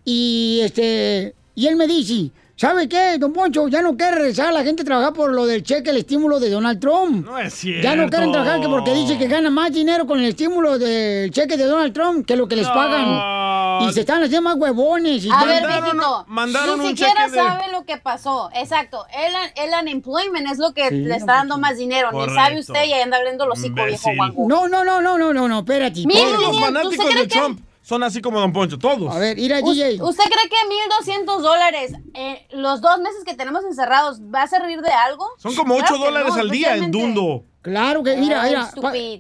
Y 0.06 0.62
este. 0.64 1.34
Y 1.56 1.68
él 1.68 1.76
me 1.76 1.88
dice. 1.88 2.32
¿Sabe 2.56 2.88
qué, 2.88 3.18
don 3.18 3.34
Poncho? 3.34 3.68
Ya 3.68 3.82
no 3.82 3.98
quiere 3.98 4.16
regresar 4.16 4.50
a 4.50 4.52
la 4.52 4.64
gente 4.64 4.84
a 4.84 4.86
trabajar 4.86 5.12
por 5.12 5.32
lo 5.34 5.48
del 5.48 5.64
cheque, 5.64 5.90
el 5.90 5.98
estímulo 5.98 6.40
de 6.40 6.52
Donald 6.52 6.80
Trump. 6.80 7.26
No 7.26 7.40
es 7.40 7.52
cierto. 7.56 7.82
Ya 7.82 7.96
no 7.96 8.08
quieren 8.08 8.32
trabajar 8.32 8.62
que 8.62 8.68
porque 8.70 8.94
dice 8.94 9.18
que 9.18 9.28
gana 9.28 9.50
más 9.50 9.74
dinero 9.74 10.06
con 10.06 10.20
el 10.20 10.26
estímulo 10.26 10.78
del 10.78 11.32
cheque 11.32 11.58
de 11.58 11.66
Donald 11.66 11.94
Trump 11.94 12.28
que 12.28 12.36
lo 12.36 12.48
que 12.48 12.56
les 12.56 12.68
No. 12.68 12.74
pagan. 12.76 13.90
Y 13.90 13.92
se 13.94 14.02
están 14.02 14.22
haciendo 14.22 14.44
más 14.44 14.56
huevones. 14.58 15.26
Y 15.26 15.32
A 15.32 15.44
ver, 15.46 15.66
viejito, 15.66 16.26
mandaron 16.28 16.78
ni 16.80 16.86
un 16.86 16.90
siquiera 16.92 17.26
cheque 17.26 17.32
de- 17.32 17.44
sabe 17.44 17.72
lo 17.72 17.86
que 17.86 17.98
pasó. 17.98 18.52
Exacto. 18.54 19.04
El, 19.12 19.34
el 19.64 19.72
unemployment 19.82 20.48
es 20.52 20.60
lo 20.60 20.74
que 20.76 20.90
Sí, 20.90 20.96
le 20.96 21.10
no, 21.10 21.16
está 21.16 21.34
dando 21.34 21.58
más 21.58 21.78
dinero. 21.80 22.10
Ni 22.12 22.20
Correcto. 22.20 22.36
sabe 22.36 22.60
usted 22.60 22.86
y 22.86 22.94
ahí 22.94 23.02
anda 23.02 23.18
abriendo 23.18 23.48
los 23.48 23.58
hocico, 23.58 23.74
viejo 23.84 23.90
Imbécil. 24.12 24.16
guango. 24.16 24.46
No, 24.48 24.68
no, 24.68 24.84
no, 24.86 25.02
no, 25.02 25.18
no, 25.18 25.34
no, 25.34 25.48
no, 25.48 25.58
espérate. 25.60 26.04
Mira, 26.06 26.20
Todos 26.22 26.40
los 26.40 26.60
fanáticos 26.60 26.98
¿usted 27.00 27.10
cree 27.10 27.22
de 27.24 27.28
que- 27.28 27.40
Trump 27.40 27.60
son 27.84 28.02
así 28.02 28.22
como 28.22 28.40
Don 28.40 28.52
Poncho, 28.54 28.80
todos. 28.80 29.14
A 29.14 29.20
ver, 29.20 29.38
ir 29.38 29.54
a 29.54 29.62
DJ. 29.62 30.02
¿Usted 30.02 30.24
cree 30.24 30.50
que 30.50 31.22
1.200 31.26 31.42
dólares 31.42 31.94
eh, 32.14 32.48
los 32.52 32.82
dos 32.82 32.98
meses 33.00 33.24
que 33.26 33.36
tenemos 33.36 33.64
encerrados 33.66 34.22
va 34.22 34.44
a 34.44 34.48
servir 34.48 34.82
de 34.82 34.90
algo? 34.90 35.26
Son 35.38 35.54
como 35.54 35.76
8 35.76 35.86
Claro 35.86 36.00
que 36.00 36.06
dólares 36.06 36.34
no, 36.34 36.42
al 36.42 36.50
día 36.50 36.76
en 36.78 36.92
Dundo. 36.92 37.46
Claro 37.62 38.04
que, 38.04 38.18
mira, 38.18 38.44
mira, 38.44 38.70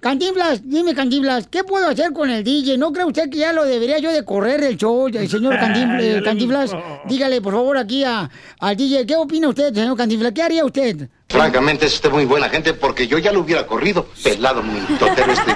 Cantinflas, 0.01 0.67
dime 0.67 0.93
Cantinflas, 0.93 1.47
¿qué 1.47 1.63
puedo 1.63 1.87
hacer 1.87 2.11
con 2.11 2.29
el 2.29 2.43
DJ? 2.43 2.77
¿No 2.77 2.91
cree 2.91 3.05
usted 3.05 3.29
que 3.29 3.37
ya 3.37 3.53
lo 3.53 3.63
debería 3.63 3.99
yo 3.99 4.11
de 4.11 4.25
correr 4.25 4.61
el 4.65 4.75
show, 4.75 5.07
el 5.07 5.29
señor 5.29 5.57
Cantinflas? 5.57 6.73
gustó. 6.73 7.01
Dígale, 7.05 7.41
por 7.41 7.53
favor, 7.53 7.77
aquí 7.77 8.03
a, 8.03 8.29
al 8.59 8.75
DJ, 8.75 9.05
¿qué 9.05 9.15
opina 9.15 9.47
usted, 9.47 9.73
señor 9.73 9.95
Cantinflas? 9.95 10.33
¿Qué 10.33 10.41
haría 10.41 10.65
usted? 10.65 11.09
Francamente, 11.33 11.87
es 11.87 11.95
usted 11.95 12.11
muy 12.11 12.25
buena 12.25 12.47
gente 12.47 12.75
porque 12.75 13.07
yo 13.07 13.17
ya 13.17 13.31
lo 13.31 13.39
hubiera 13.39 13.65
corrido. 13.65 14.05
Pelado 14.23 14.61
mi 14.61 14.79
totero 14.97 15.33
este. 15.33 15.51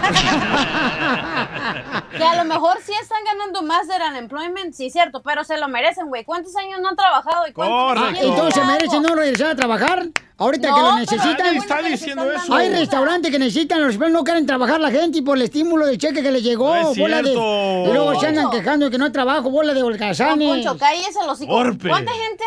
Que 2.18 2.24
a 2.24 2.36
lo 2.36 2.46
mejor 2.46 2.78
sí 2.84 2.94
están 3.00 3.20
ganando 3.24 3.62
más 3.62 3.88
del 3.88 4.02
unemployment, 4.10 4.74
sí, 4.74 4.90
cierto, 4.90 5.22
pero 5.22 5.44
se 5.44 5.56
lo 5.60 5.68
merecen, 5.68 6.08
güey. 6.08 6.24
¿Cuántos 6.24 6.56
años 6.56 6.80
no 6.82 6.90
han 6.90 6.96
trabajado 6.96 7.48
y 7.48 7.54
cuántos 7.54 8.04
Ah, 8.04 8.10
entonces 8.20 8.56
se 8.56 8.64
merecen 8.66 9.04
no 9.04 9.14
regresar 9.14 9.52
a 9.52 9.56
trabajar 9.56 10.08
ahorita 10.38 10.70
No, 10.70 10.76
que 10.76 10.82
lo 10.82 10.96
necesitan. 10.96 11.58
está 11.58 11.82
diciendo 11.84 12.32
eso. 12.32 12.56
Hay 12.56 12.70
restaurantes 12.70 13.32
que 13.32 13.38
necesitan, 13.38 13.86
los 13.86 14.00
no 14.00 14.24
quieren 14.24 14.48
trabajar 14.48 14.80
la 14.80 14.90
gente 14.90 15.20
y 15.20 15.22
por 15.22 15.38
el 15.38 15.44
estímulo 15.44 15.86
del 15.86 16.00
cheque 16.00 16.24
que 16.24 16.32
les 16.32 16.42
llegó. 16.42 16.74
No 16.76 16.92
es 16.92 16.98
bola 16.98 17.22
de, 17.22 17.34
y 17.34 17.94
luego 17.94 18.20
se 18.20 18.28
andan 18.28 18.50
quejando 18.50 18.86
de 18.86 18.92
que 18.92 18.98
no 18.98 19.06
hay 19.06 19.12
trabajo, 19.12 19.52
bola 19.52 19.76
de 19.76 19.84
holgazanes. 19.84 20.48
Poncho, 20.48 20.76
cállese 20.80 21.20
los 21.28 21.40
hijos. 21.40 21.68
¿Cuánta 21.88 22.14
gente 22.14 22.44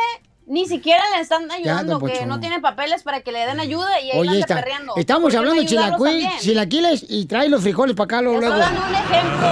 ni 0.50 0.66
siquiera 0.66 1.02
le 1.14 1.22
están 1.22 1.48
ayudando, 1.50 1.98
don 2.00 2.10
que 2.10 2.26
no 2.26 2.40
tienen 2.40 2.60
papeles 2.60 3.02
para 3.04 3.20
que 3.20 3.30
le 3.30 3.46
den 3.46 3.60
ayuda 3.60 4.00
y 4.00 4.10
ahí 4.10 4.18
Oye, 4.18 4.40
está- 4.40 4.56
perreando? 4.56 4.94
estamos 4.96 5.22
¿Por 5.22 5.30
qué 5.30 5.36
no 5.36 5.40
hablando 5.40 5.62
de 5.62 6.38
chilaquiles 6.40 7.04
y 7.08 7.26
trae 7.26 7.48
los 7.48 7.62
frijoles 7.62 7.94
para 7.94 8.04
acá 8.06 8.20
luego. 8.22 8.40
Estoy 8.42 8.58
dando 8.58 8.80
un 8.80 8.94
ejemplo. 8.94 9.46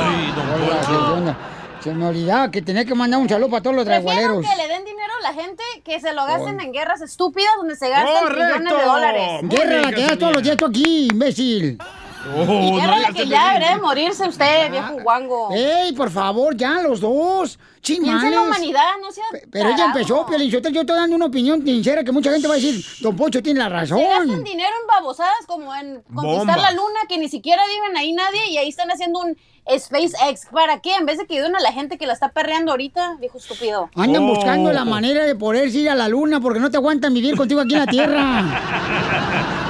Oiga, 0.64 0.80
¿qué 0.87 0.92
onda? 0.94 1.37
Se 1.82 1.94
me 1.94 2.06
olvidaba 2.06 2.50
que 2.50 2.61
tenía 2.62 2.84
que 2.84 2.94
mandar 2.96 3.20
un 3.20 3.28
saludo 3.28 3.50
para 3.50 3.62
todos 3.62 3.76
los 3.76 3.84
dragualeros. 3.84 4.44
que 4.44 4.56
le 4.56 4.66
den 4.66 4.84
dinero 4.84 5.12
a 5.20 5.32
la 5.32 5.34
gente 5.40 5.62
que 5.84 6.00
se 6.00 6.12
lo 6.12 6.26
gasten 6.26 6.61
en 6.61 6.72
guerras 6.72 7.00
estúpidas 7.00 7.52
donde 7.56 7.76
se 7.76 7.88
gastan 7.88 8.24
¡Correcto! 8.24 8.58
millones 8.58 8.78
de 8.78 8.84
dólares. 8.84 9.40
Guerra 9.44 9.82
la 9.82 9.92
que 9.92 10.02
das 10.02 10.18
todos 10.18 10.32
los 10.32 10.42
días 10.42 10.56
tú 10.56 10.66
aquí, 10.66 11.06
imbécil. 11.12 11.78
Y 12.26 12.72
guerra 12.81 12.98
la 12.98 13.12
que 13.12 13.26
ya 13.26 13.48
debería 13.48 13.74
de 13.76 13.81
morirse 13.81 14.28
usted, 14.28 14.70
viejo 14.70 14.94
guango. 15.02 15.50
¡Ey, 15.52 15.92
por 15.92 16.11
favor, 16.11 16.57
ya 16.57 16.83
los 16.83 17.00
dos! 17.00 17.59
Piensa 17.81 18.26
en 18.26 18.35
la 18.35 18.42
humanidad, 18.42 18.83
no 19.00 19.11
sea 19.11 19.24
Pero 19.50 19.70
ella 19.70 19.87
empezó, 19.87 20.26
Piolín, 20.26 20.50
yo, 20.50 20.59
estoy 20.59 20.85
dando 20.85 21.16
una 21.16 21.26
opinión 21.26 21.64
sincera 21.64 22.04
que 22.04 22.12
mucha 22.12 22.31
gente 22.31 22.46
va 22.46 22.54
a 22.54 22.57
decir, 22.57 22.85
Don 23.00 23.16
Poncho 23.16 23.42
tiene 23.42 23.61
la 23.61 23.68
razón. 23.70 23.98
Se 23.98 24.04
gastan 24.09 24.44
dinero 24.44 24.74
en 24.83 24.87
babosadas 24.87 25.46
como 25.46 25.74
en 25.74 26.02
conquistar 26.14 26.57
Bombas. 26.57 26.57
la 26.62 26.70
luna, 26.72 27.00
que 27.09 27.16
ni 27.16 27.28
siquiera 27.31 27.62
viven 27.66 27.96
ahí 27.96 28.12
nadie, 28.12 28.50
y 28.50 28.59
ahí 28.59 28.68
están 28.68 28.90
haciendo 28.90 29.20
un 29.20 29.38
SpaceX. 29.78 30.46
¿Para 30.52 30.81
qué? 30.81 30.96
En 30.96 31.07
vez 31.07 31.16
de 31.18 31.26
que 31.26 31.35
ayuden 31.38 31.57
a 31.57 31.61
la 31.61 31.72
gente 31.72 31.96
que 31.96 32.07
la 32.07 32.12
está 32.12 32.33
perreando 32.33 32.72
ahorita, 32.72 33.16
viejo 33.20 33.38
estúpido. 33.38 33.88
Andan 33.94 34.24
Oh. 34.24 34.35
buscando 34.35 34.70
la 34.72 34.85
manera 34.85 35.24
de 35.24 35.35
poder 35.35 35.68
ir 35.68 35.88
a 35.88 35.94
la 35.94 36.09
luna 36.09 36.40
porque 36.40 36.61
no 36.61 36.70
te 36.70 36.76
aguantan 36.76 37.14
vivir 37.14 37.37
contigo 37.37 37.61
aquí 37.62 37.72
en 37.74 37.81
la 37.81 37.87
Tierra. 37.87 39.64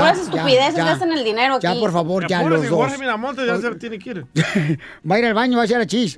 Puras 0.00 0.18
estupideces 0.18 0.76
ya. 0.76 0.84
gastan 0.84 1.12
el 1.12 1.24
dinero 1.24 1.58
Ya, 1.60 1.70
aquí. 1.70 1.80
por 1.80 1.92
favor, 1.92 2.26
ya 2.28 2.42
los 2.42 2.60
dos. 2.62 2.70
Jorge 2.70 2.98
Miramontes 2.98 3.46
ya 3.46 3.58
se 3.60 3.74
tiene 3.76 3.98
que 3.98 4.10
ir. 4.10 4.26
Va 5.10 5.16
a 5.16 5.18
ir 5.18 5.24
al 5.26 5.34
baño, 5.34 5.56
va 5.56 5.62
a 5.62 5.64
hacer 5.64 5.78
la 5.78 5.86
chis. 5.86 6.16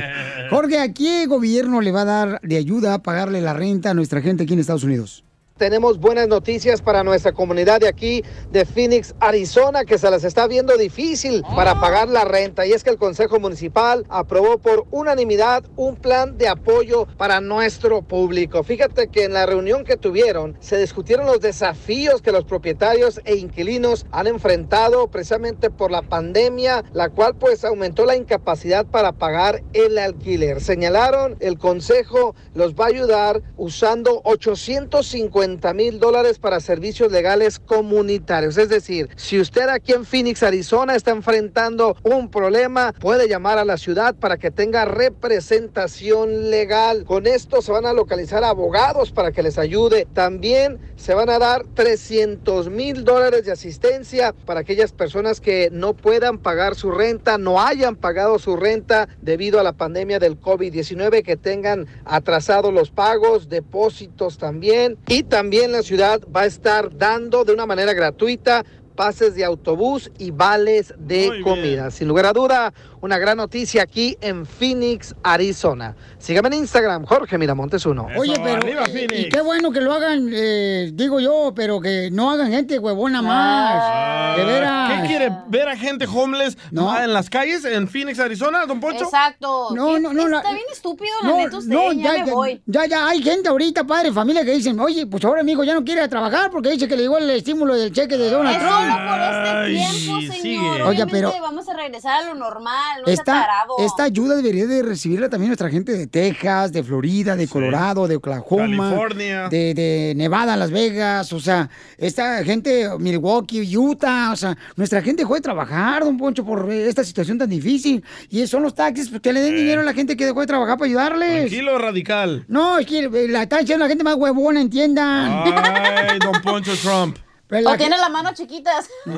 Jorge, 0.50 0.78
¿a 0.80 0.92
qué 0.92 1.26
gobierno 1.26 1.80
le 1.80 1.92
va 1.92 2.02
a 2.02 2.04
dar 2.04 2.40
de 2.42 2.56
ayuda 2.56 2.94
a 2.94 3.02
pagarle 3.02 3.40
la 3.40 3.52
renta 3.52 3.90
a 3.90 3.94
nuestra 3.94 4.20
gente 4.20 4.44
aquí 4.44 4.54
en 4.54 4.60
Estados 4.60 4.84
Unidos? 4.84 5.24
Tenemos 5.58 5.98
buenas 5.98 6.28
noticias 6.28 6.80
para 6.80 7.02
nuestra 7.02 7.32
comunidad 7.32 7.80
de 7.80 7.88
aquí, 7.88 8.22
de 8.52 8.64
Phoenix, 8.64 9.16
Arizona, 9.18 9.84
que 9.84 9.98
se 9.98 10.08
las 10.08 10.22
está 10.22 10.46
viendo 10.46 10.76
difícil 10.76 11.42
para 11.56 11.80
pagar 11.80 12.08
la 12.08 12.24
renta. 12.24 12.64
Y 12.64 12.72
es 12.72 12.84
que 12.84 12.90
el 12.90 12.96
Consejo 12.96 13.40
Municipal 13.40 14.06
aprobó 14.08 14.58
por 14.58 14.86
unanimidad 14.92 15.64
un 15.74 15.96
plan 15.96 16.38
de 16.38 16.46
apoyo 16.46 17.08
para 17.16 17.40
nuestro 17.40 18.02
público. 18.02 18.62
Fíjate 18.62 19.08
que 19.08 19.24
en 19.24 19.32
la 19.32 19.46
reunión 19.46 19.82
que 19.82 19.96
tuvieron 19.96 20.56
se 20.60 20.78
discutieron 20.78 21.26
los 21.26 21.40
desafíos 21.40 22.22
que 22.22 22.30
los 22.30 22.44
propietarios 22.44 23.20
e 23.24 23.34
inquilinos 23.34 24.06
han 24.12 24.28
enfrentado 24.28 25.08
precisamente 25.08 25.70
por 25.70 25.90
la 25.90 26.02
pandemia, 26.02 26.84
la 26.92 27.08
cual 27.08 27.34
pues 27.34 27.64
aumentó 27.64 28.06
la 28.06 28.14
incapacidad 28.14 28.86
para 28.86 29.10
pagar 29.10 29.64
el 29.72 29.98
alquiler. 29.98 30.60
Señalaron, 30.60 31.36
el 31.40 31.58
Consejo 31.58 32.36
los 32.54 32.76
va 32.76 32.84
a 32.84 32.88
ayudar 32.88 33.42
usando 33.56 34.20
850 34.22 35.47
mil 35.74 35.98
dólares 35.98 36.38
para 36.38 36.60
servicios 36.60 37.10
legales 37.10 37.58
comunitarios. 37.58 38.58
Es 38.58 38.68
decir, 38.68 39.08
si 39.16 39.40
usted 39.40 39.68
aquí 39.68 39.92
en 39.92 40.04
Phoenix, 40.04 40.42
Arizona, 40.42 40.94
está 40.94 41.10
enfrentando 41.10 41.96
un 42.02 42.30
problema, 42.30 42.92
puede 42.92 43.28
llamar 43.28 43.58
a 43.58 43.64
la 43.64 43.76
ciudad 43.76 44.14
para 44.14 44.36
que 44.36 44.50
tenga 44.50 44.84
representación 44.84 46.50
legal. 46.50 47.04
Con 47.04 47.26
esto 47.26 47.62
se 47.62 47.72
van 47.72 47.86
a 47.86 47.92
localizar 47.92 48.44
abogados 48.44 49.10
para 49.12 49.32
que 49.32 49.42
les 49.42 49.58
ayude. 49.58 50.06
También 50.12 50.78
se 50.96 51.14
van 51.14 51.30
a 51.30 51.38
dar 51.38 51.64
300 51.74 52.68
mil 52.70 53.04
dólares 53.04 53.44
de 53.44 53.52
asistencia 53.52 54.34
para 54.44 54.60
aquellas 54.60 54.92
personas 54.92 55.40
que 55.40 55.70
no 55.72 55.94
puedan 55.94 56.38
pagar 56.38 56.74
su 56.74 56.90
renta, 56.90 57.38
no 57.38 57.60
hayan 57.60 57.96
pagado 57.96 58.38
su 58.38 58.56
renta 58.56 59.08
debido 59.22 59.60
a 59.60 59.62
la 59.62 59.72
pandemia 59.72 60.18
del 60.18 60.40
COVID-19, 60.40 61.22
que 61.22 61.36
tengan 61.36 61.86
atrasados 62.04 62.72
los 62.72 62.90
pagos, 62.90 63.48
depósitos 63.48 64.38
también. 64.38 64.98
Y 65.06 65.22
también 65.22 65.37
la 65.72 65.82
ciudad 65.82 66.20
va 66.34 66.42
a 66.42 66.46
estar 66.46 66.96
dando 66.96 67.44
de 67.44 67.52
una 67.52 67.64
manera 67.64 67.92
gratuita 67.92 68.64
pases 68.98 69.36
de 69.36 69.44
autobús 69.44 70.10
y 70.18 70.32
vales 70.32 70.92
de 70.98 71.40
comida. 71.44 71.92
Sin 71.92 72.08
lugar 72.08 72.26
a 72.26 72.32
duda, 72.32 72.74
una 73.00 73.16
gran 73.16 73.36
noticia 73.36 73.84
aquí 73.84 74.18
en 74.20 74.44
Phoenix, 74.44 75.14
Arizona. 75.22 75.94
Sígame 76.18 76.48
en 76.48 76.54
Instagram, 76.54 77.04
Jorge 77.06 77.38
Miramontes 77.38 77.86
1. 77.86 78.08
Oye, 78.16 78.34
pero 78.42 78.66
eh, 78.66 79.06
y 79.16 79.28
qué 79.28 79.40
bueno 79.40 79.70
que 79.70 79.80
lo 79.80 79.92
hagan, 79.92 80.28
eh, 80.32 80.90
digo 80.92 81.20
yo, 81.20 81.52
pero 81.54 81.80
que 81.80 82.10
no 82.10 82.28
hagan 82.32 82.50
gente 82.50 82.80
huevona 82.80 83.22
más. 83.22 84.36
De 84.36 84.44
veras. 84.44 85.00
¿Qué 85.02 85.06
quiere? 85.06 85.32
¿Ver 85.46 85.68
a 85.68 85.76
gente 85.76 86.04
homeless 86.06 86.58
ah, 86.76 87.04
en 87.04 87.12
las 87.12 87.30
calles 87.30 87.64
en 87.64 87.86
Phoenix, 87.86 88.18
Arizona, 88.18 88.66
don 88.66 88.80
Poncho? 88.80 89.04
Exacto. 89.04 89.68
No, 89.76 90.00
no, 90.00 90.12
no. 90.12 90.24
Está 90.24 90.42
la- 90.42 90.54
bien 90.54 90.66
estúpido, 90.72 91.12
la 91.22 91.36
neta, 91.36 91.58
usted. 91.58 91.76
ya, 91.94 92.24
me 92.24 92.32
voy. 92.32 92.60
ya, 92.66 92.86
ya, 92.86 93.06
hay 93.06 93.22
gente 93.22 93.48
ahorita, 93.48 93.84
padre, 93.84 94.12
familia, 94.12 94.44
que 94.44 94.50
dicen, 94.50 94.78
oye, 94.80 95.06
pues 95.06 95.24
ahora 95.24 95.42
amigo 95.42 95.62
ya 95.62 95.74
no 95.74 95.84
quiere 95.84 96.08
trabajar 96.08 96.50
porque 96.50 96.70
dice 96.70 96.88
que 96.88 96.96
le 96.96 97.02
llegó 97.02 97.18
el 97.18 97.30
estímulo 97.30 97.76
del 97.76 97.92
cheque 97.92 98.16
de 98.16 98.28
Donald 98.28 98.58
Trump. 98.58 98.87
Por 98.96 99.20
este 99.20 99.74
tiempo, 99.74 100.32
señor. 100.32 100.64
Oiga, 100.82 100.88
Obviamente 101.04 101.12
pero- 101.12 101.32
vamos 101.42 101.68
a 101.68 101.74
regresar 101.74 102.22
a 102.22 102.26
lo 102.28 102.34
normal, 102.34 103.02
no 103.06 103.12
Esta, 103.12 103.46
esta 103.78 104.04
ayuda 104.04 104.36
debería 104.36 104.66
de 104.66 104.82
recibirla 104.82 105.28
también 105.28 105.48
nuestra 105.50 105.70
gente 105.70 105.92
de 105.92 106.06
Texas, 106.06 106.72
de 106.72 106.82
Florida, 106.82 107.36
de 107.36 107.46
Colorado, 107.48 108.06
de 108.08 108.16
Oklahoma, 108.16 108.90
California. 108.90 109.48
de, 109.48 109.74
de 109.74 110.12
Nevada, 110.16 110.56
Las 110.56 110.70
Vegas, 110.70 111.32
o 111.32 111.40
sea, 111.40 111.68
esta 111.96 112.42
gente, 112.44 112.88
Milwaukee, 112.98 113.76
Utah, 113.76 114.32
o 114.32 114.36
sea, 114.36 114.56
nuestra 114.76 115.02
gente 115.02 115.22
dejó 115.22 115.34
de 115.34 115.40
trabajar, 115.40 116.04
don 116.04 116.16
Poncho, 116.16 116.44
por 116.44 116.70
esta 116.70 117.04
situación 117.04 117.38
tan 117.38 117.48
difícil. 117.50 118.04
Y 118.30 118.46
son 118.46 118.62
los 118.62 118.74
taxis, 118.74 119.08
pues 119.08 119.20
que 119.20 119.32
le 119.32 119.40
den 119.40 119.56
dinero 119.56 119.80
a 119.80 119.84
la 119.84 119.92
gente 119.94 120.16
que 120.16 120.24
dejó 120.26 120.40
de 120.40 120.46
trabajar 120.46 120.78
para 120.78 120.86
ayudarles. 120.88 121.46
Tranquilo, 121.48 121.78
radical. 121.78 122.44
No, 122.48 122.78
es 122.78 122.86
que 122.86 123.00
eh, 123.00 123.26
la 123.28 123.42
está 123.42 123.58
diciendo 123.58 123.84
la 123.84 123.88
gente 123.88 124.04
más 124.04 124.14
huevona, 124.16 124.60
entiendan. 124.60 125.42
Ay, 125.44 126.18
don 126.18 126.40
Poncho 126.42 126.72
Trump. 126.76 127.16
O 127.50 127.72
que- 127.72 127.78
tiene 127.78 127.96
las 127.98 128.10
manos 128.10 128.34
chiquitas. 128.34 128.88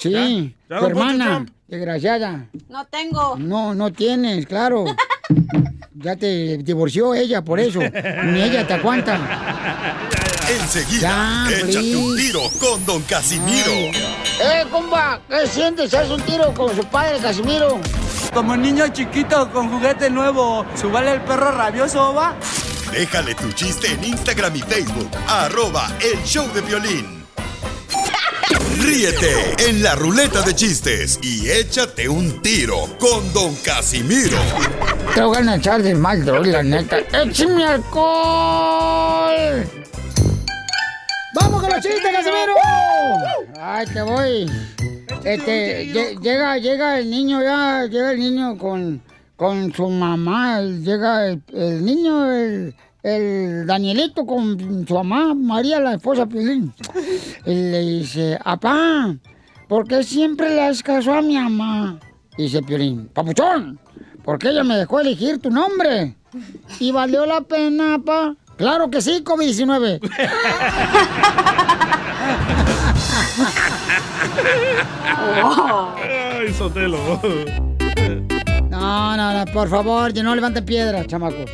Sí, 0.00 0.10
¿Ya? 0.10 0.26
¿Ya, 0.76 0.80
tu 0.80 0.86
hermana, 0.86 1.24
Trump? 1.26 1.50
desgraciada. 1.68 2.46
No 2.68 2.84
tengo. 2.86 3.36
No, 3.38 3.74
no 3.76 3.92
tienes, 3.92 4.44
claro. 4.46 4.84
Ya 5.94 6.16
te 6.16 6.58
divorció 6.58 7.14
ella 7.14 7.42
por 7.42 7.60
eso. 7.60 7.78
Ni 7.78 8.42
ella 8.42 8.66
te 8.66 8.74
aguanta. 8.74 9.16
Enseguida, 10.60 11.46
Ya, 11.48 11.56
échate 11.56 11.96
un 11.96 12.16
tiro 12.16 12.40
con 12.60 12.84
don 12.84 13.02
Casimiro. 13.02 13.70
¡Eh, 13.70 14.64
compa! 14.70 15.20
¿Qué 15.28 15.46
sientes? 15.46 15.94
¿Haz 15.94 16.10
un 16.10 16.20
tiro 16.22 16.52
con 16.52 16.74
su 16.74 16.84
padre, 16.86 17.18
Casimiro? 17.20 17.78
Como 18.34 18.56
niño 18.56 18.88
chiquito 18.88 19.48
con 19.52 19.70
juguete 19.70 20.10
nuevo, 20.10 20.66
¿subale 20.74 21.12
el 21.12 21.20
perro 21.20 21.52
rabioso, 21.52 22.12
va? 22.14 22.34
Déjale 22.94 23.34
tu 23.34 23.50
chiste 23.52 23.88
en 23.92 24.04
Instagram 24.04 24.54
y 24.54 24.60
Facebook. 24.60 25.10
Arroba 25.26 25.90
El 26.00 26.22
Show 26.24 26.46
de 26.54 26.60
Violín. 26.60 27.24
Ríete 28.80 29.56
en 29.68 29.82
la 29.82 29.96
ruleta 29.96 30.42
de 30.42 30.54
chistes 30.54 31.18
y 31.20 31.50
échate 31.50 32.08
un 32.08 32.40
tiro 32.40 32.86
con 33.00 33.32
Don 33.32 33.52
Casimiro. 33.56 34.38
Te 35.12 35.22
voy 35.22 35.38
a 35.38 35.56
echar 35.56 35.82
de 35.82 35.92
mal, 35.96 36.24
droga, 36.24 36.46
la 36.52 36.62
neta. 36.62 36.98
¡Échame 36.98 37.64
alcohol! 37.64 39.68
¡Vamos 41.34 41.62
con 41.62 41.70
los 41.70 41.80
chistes, 41.82 42.12
Casimiro! 42.12 42.54
¡Ay, 43.60 43.86
te 43.86 44.02
voy! 44.02 44.50
Este, 45.24 45.92
lle- 45.92 46.20
llega, 46.20 46.58
llega 46.58 46.98
el 47.00 47.10
niño 47.10 47.42
ya, 47.42 47.86
llega 47.90 48.12
el 48.12 48.20
niño 48.20 48.56
con, 48.56 49.02
con 49.36 49.72
su 49.72 49.88
mamá, 49.88 50.60
llega 50.60 51.26
el, 51.26 51.42
el 51.52 51.84
niño, 51.84 52.30
el, 52.32 52.74
el 53.02 53.66
Danielito 53.66 54.24
con 54.24 54.86
su 54.86 54.94
mamá, 54.94 55.34
María, 55.34 55.80
la 55.80 55.94
esposa 55.94 56.26
Piolín. 56.26 56.72
Y 57.44 57.54
le 57.54 57.80
dice, 57.80 58.38
apá, 58.44 59.14
¿por 59.68 59.86
qué 59.86 60.02
siempre 60.02 60.54
le 60.54 60.82
caso 60.82 61.12
a 61.12 61.22
mi 61.22 61.36
mamá? 61.36 61.98
Dice 62.36 62.62
Piolín, 62.62 63.08
papuchón, 63.12 63.78
porque 64.24 64.50
ella 64.50 64.64
me 64.64 64.76
dejó 64.76 65.00
elegir 65.00 65.38
tu 65.40 65.50
nombre. 65.50 66.16
¿Y 66.80 66.90
valió 66.90 67.26
la 67.26 67.40
pena, 67.42 67.98
pa? 68.04 68.34
Claro 68.56 68.90
que 68.90 69.00
sí, 69.00 69.22
COVID-19. 69.24 70.00
Ay, 76.02 76.52
Sotelo. 76.52 77.73
No, 78.84 79.16
no, 79.16 79.32
no, 79.32 79.50
por 79.50 79.70
favor, 79.70 80.12
que 80.12 80.22
no 80.22 80.34
levanten 80.34 80.62
piedras, 80.62 81.06
chamacos. 81.06 81.50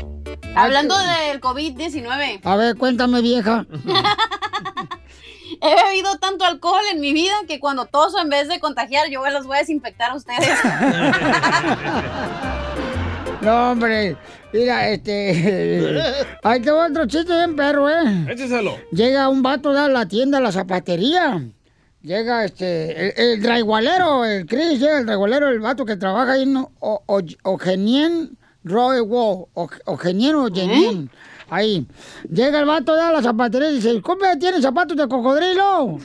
Hablando 0.57 0.99
del 0.99 1.41
COVID-19, 1.41 2.41
A 2.43 2.57
ver, 2.57 2.76
cuéntame, 2.76 3.20
vieja. 3.22 3.66
he 5.62 5.74
bebido 5.85 6.18
tanto 6.18 6.45
alcohol 6.45 6.83
en 6.93 7.01
mi 7.01 7.12
vida 7.12 7.35
que 7.47 7.61
cuando 7.61 7.87
toso, 7.87 8.18
en 8.20 8.31
vez 8.31 8.49
de 8.49 8.59
contagiar, 8.59 9.11
yo 9.11 9.22
los 9.31 9.47
voy 9.47 9.59
a 9.59 9.61
desinfectar 9.61 10.11
a 10.11 10.16
ustedes. 10.16 10.49
No, 13.43 13.70
hombre. 13.70 14.18
Mira, 14.53 14.91
este. 14.91 15.99
Ahí 16.43 16.61
te 16.61 16.70
va 16.70 16.89
otro 16.89 17.07
chiste 17.07 17.33
bien 17.35 17.57
perro, 17.57 17.89
¿eh? 17.89 18.26
Écheselo. 18.28 18.76
Llega 18.93 19.31
un 19.31 19.43
vato 19.43 19.70
a 19.70 19.89
la 19.89 20.05
tienda, 20.07 20.37
a 20.37 20.41
la 20.43 20.53
zapatería. 20.53 21.43
Llega 22.03 22.44
este. 22.44 23.09
El, 23.09 23.12
el 23.34 23.42
draigualero, 23.42 24.24
el 24.24 24.46
Chris, 24.46 24.78
llega 24.80 24.98
el 25.01 25.07
draigualero, 25.07 25.48
el 25.48 25.61
vato 25.61 25.84
que 25.84 25.96
trabaja 25.96 26.32
ahí 26.32 26.42
en 26.44 26.57
O- 26.57 26.70
O- 27.07 27.20
Ogenien 27.44 28.36
Roy 28.64 29.01
Wall. 29.01 29.46
Ogenien 29.84 30.34
o 30.36 30.46
Genien. 30.53 31.11
Ahí. 31.51 31.86
Llega 32.32 32.61
el 32.61 32.66
vato 32.66 32.92
a 32.94 33.12
la 33.12 33.22
zapatería 33.22 33.70
y 33.70 33.74
dice: 33.74 33.92
Disculpe, 33.92 34.24
¿tiene 34.38 34.62
zapatos 34.62 34.96
de 34.96 35.09
cocodrilo? 35.09 35.98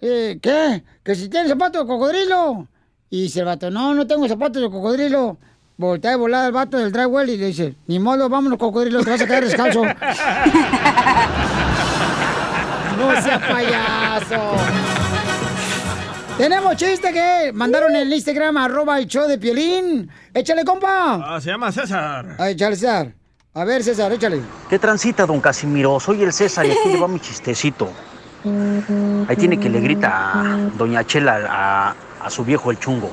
Eh, 0.00 0.38
¿Qué? 0.40 0.82
¿Que 1.02 1.14
si 1.14 1.28
tiene 1.28 1.48
zapatos 1.48 1.82
de 1.82 1.88
cocodrilo? 1.88 2.66
Y 3.10 3.22
dice 3.22 3.40
el 3.40 3.46
vato, 3.46 3.70
no, 3.70 3.94
no 3.94 4.06
tengo 4.06 4.26
zapatos 4.28 4.62
de 4.62 4.70
cocodrilo. 4.70 5.36
Voltea 5.76 6.12
de 6.12 6.16
volada 6.16 6.46
el 6.46 6.52
vato 6.52 6.78
del 6.78 6.92
drywall 6.92 7.28
y 7.28 7.36
le 7.36 7.46
dice, 7.48 7.74
ni 7.86 7.98
modo, 7.98 8.28
vámonos 8.28 8.58
cocodrilo, 8.58 9.02
te 9.04 9.10
vas 9.10 9.20
a 9.20 9.26
quedar 9.26 9.44
descalzo. 9.44 9.82
no 12.98 13.22
seas 13.22 13.42
payaso. 13.42 14.56
Tenemos 16.38 16.74
chiste 16.76 17.12
que 17.12 17.52
mandaron 17.54 17.94
en 17.94 18.02
el 18.02 18.12
Instagram, 18.12 18.56
arroba 18.56 18.98
el 18.98 19.06
show 19.06 19.26
de 19.28 19.38
Piolín. 19.38 20.10
Échale, 20.32 20.64
compa. 20.64 21.14
Ah, 21.36 21.40
se 21.40 21.50
llama 21.50 21.70
César. 21.70 22.36
Ay, 22.38 22.54
échale, 22.54 22.74
César. 22.76 23.12
A 23.54 23.64
ver, 23.64 23.84
César, 23.84 24.12
échale. 24.12 24.40
¿Qué 24.68 24.78
transita, 24.80 25.26
don 25.26 25.40
Casimiro? 25.40 26.00
Soy 26.00 26.22
el 26.24 26.32
César 26.32 26.66
y 26.66 26.72
aquí 26.72 26.88
le 26.92 26.98
va 27.00 27.06
mi 27.06 27.20
chistecito. 27.20 27.88
Ahí 29.28 29.36
tiene 29.36 29.58
que 29.60 29.70
le 29.70 29.80
grita 29.80 30.32
a 30.34 30.56
doña 30.76 31.04
Chela 31.06 31.46
a, 31.48 31.94
a 32.26 32.30
su 32.30 32.44
viejo 32.44 32.72
el 32.72 32.78
chungo. 32.80 33.10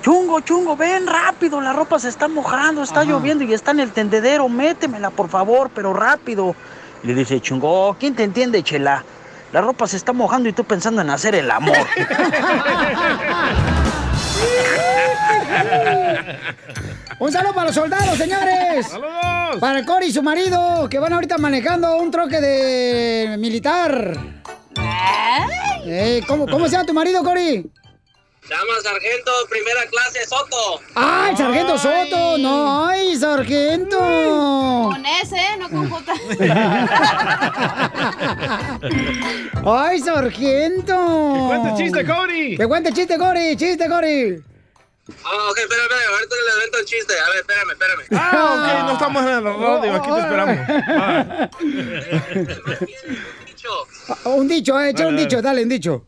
Chungo, 0.00 0.40
chungo, 0.40 0.74
ven 0.76 1.06
rápido, 1.06 1.60
la 1.60 1.72
ropa 1.74 1.98
se 1.98 2.08
está 2.08 2.26
mojando, 2.26 2.82
está 2.82 3.04
lloviendo 3.04 3.44
y 3.44 3.52
está 3.52 3.70
en 3.70 3.80
el 3.80 3.92
tendedero, 3.92 4.48
métemela 4.48 5.10
por 5.10 5.28
favor, 5.28 5.70
pero 5.72 5.92
rápido. 5.92 6.56
Y 7.04 7.06
le 7.08 7.14
dice 7.14 7.38
chungo, 7.40 7.88
"Oh, 7.90 7.94
¿quién 8.00 8.14
te 8.16 8.24
entiende, 8.24 8.62
Chela? 8.64 9.04
La 9.52 9.60
ropa 9.60 9.86
se 9.86 9.98
está 9.98 10.12
mojando 10.12 10.48
y 10.48 10.52
tú 10.52 10.64
pensando 10.64 11.02
en 11.02 11.10
hacer 11.10 11.34
el 11.34 11.50
amor. 11.50 11.76
Un 17.18 17.30
saludo 17.30 17.52
para 17.52 17.66
los 17.66 17.74
soldados, 17.74 18.16
señores. 18.16 18.88
¡Saludos! 18.88 19.56
Para 19.60 19.80
el 19.80 19.86
Cory 19.86 20.06
y 20.06 20.12
su 20.12 20.22
marido, 20.22 20.88
que 20.88 20.98
van 20.98 21.12
ahorita 21.12 21.36
manejando 21.38 21.96
un 21.98 22.10
troque 22.10 22.40
de 22.40 23.36
militar. 23.38 24.16
Eh, 25.84 26.22
¿cómo, 26.26 26.46
¿Cómo 26.46 26.64
se 26.66 26.72
llama 26.72 26.86
tu 26.86 26.94
marido, 26.94 27.22
Cory? 27.22 27.70
Llama 28.52 28.74
Sargento 28.82 29.32
Primera 29.48 29.86
Clase 29.86 30.26
Soto. 30.28 30.82
¡Ay, 30.94 31.34
Sargento 31.34 31.78
Soto! 31.78 32.36
¡No, 32.36 32.86
ay, 32.86 33.16
Sargento! 33.16 33.98
Con 33.98 35.06
ese, 35.06 35.56
no 35.58 35.70
con 35.70 35.88
J. 35.88 36.12
¡Ay, 39.64 40.00
Sargento! 40.00 41.32
¡Que 41.32 41.40
cuente 41.48 41.82
chiste, 41.82 42.04
Cory! 42.04 42.56
¡Que 42.58 42.68
cuente 42.68 42.92
chiste, 42.92 43.16
Cory! 43.16 43.56
¡Chiste, 43.56 43.88
Cory! 43.88 44.44
Ah, 45.24 45.48
ok, 45.50 45.58
espérame, 45.58 45.84
espérame, 45.84 46.12
ahorita 46.12 46.36
le 46.36 46.52
invento 46.52 46.78
el 46.78 46.84
chiste. 46.84 47.14
A 47.18 47.30
ver, 47.30 47.38
espérame, 47.38 47.70
espérame. 47.70 48.04
Ah, 48.12 48.52
ok, 48.52 48.66
no 48.84 48.92
estamos 48.92 49.22
en 49.22 49.28
la 49.30 49.40
radio, 49.40 49.94
aquí 49.94 50.10
te 50.12 50.20
esperamos. 50.20 50.58
Ah, 54.08 54.26
Un 54.28 54.46
dicho, 54.46 54.78
eh, 54.78 54.90
echa 54.90 55.06
un 55.06 55.16
dicho, 55.16 55.40
dale, 55.40 55.62
un 55.62 55.70
dicho. 55.70 56.04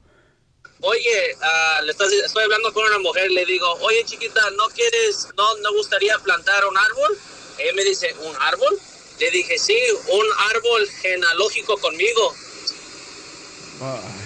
Oye, 0.86 1.36
ah, 1.40 1.80
le 1.82 1.92
estás- 1.92 2.12
estoy 2.12 2.44
hablando 2.44 2.72
con 2.74 2.84
una 2.84 2.98
mujer, 2.98 3.30
le 3.30 3.46
digo, 3.46 3.66
oye 3.80 4.04
chiquita, 4.04 4.40
¿no 4.56 4.68
quieres, 4.68 5.28
no, 5.36 5.56
no 5.62 5.72
gustaría 5.72 6.18
plantar 6.18 6.64
un 6.66 6.76
árbol? 6.76 7.16
Ella 7.58 7.72
me 7.74 7.84
dice, 7.84 8.14
¿un 8.20 8.36
árbol? 8.40 8.78
Le 9.18 9.30
dije, 9.30 9.58
sí, 9.58 9.78
un 10.08 10.26
árbol 10.54 10.86
genealógico 11.00 11.78
conmigo. 11.78 12.34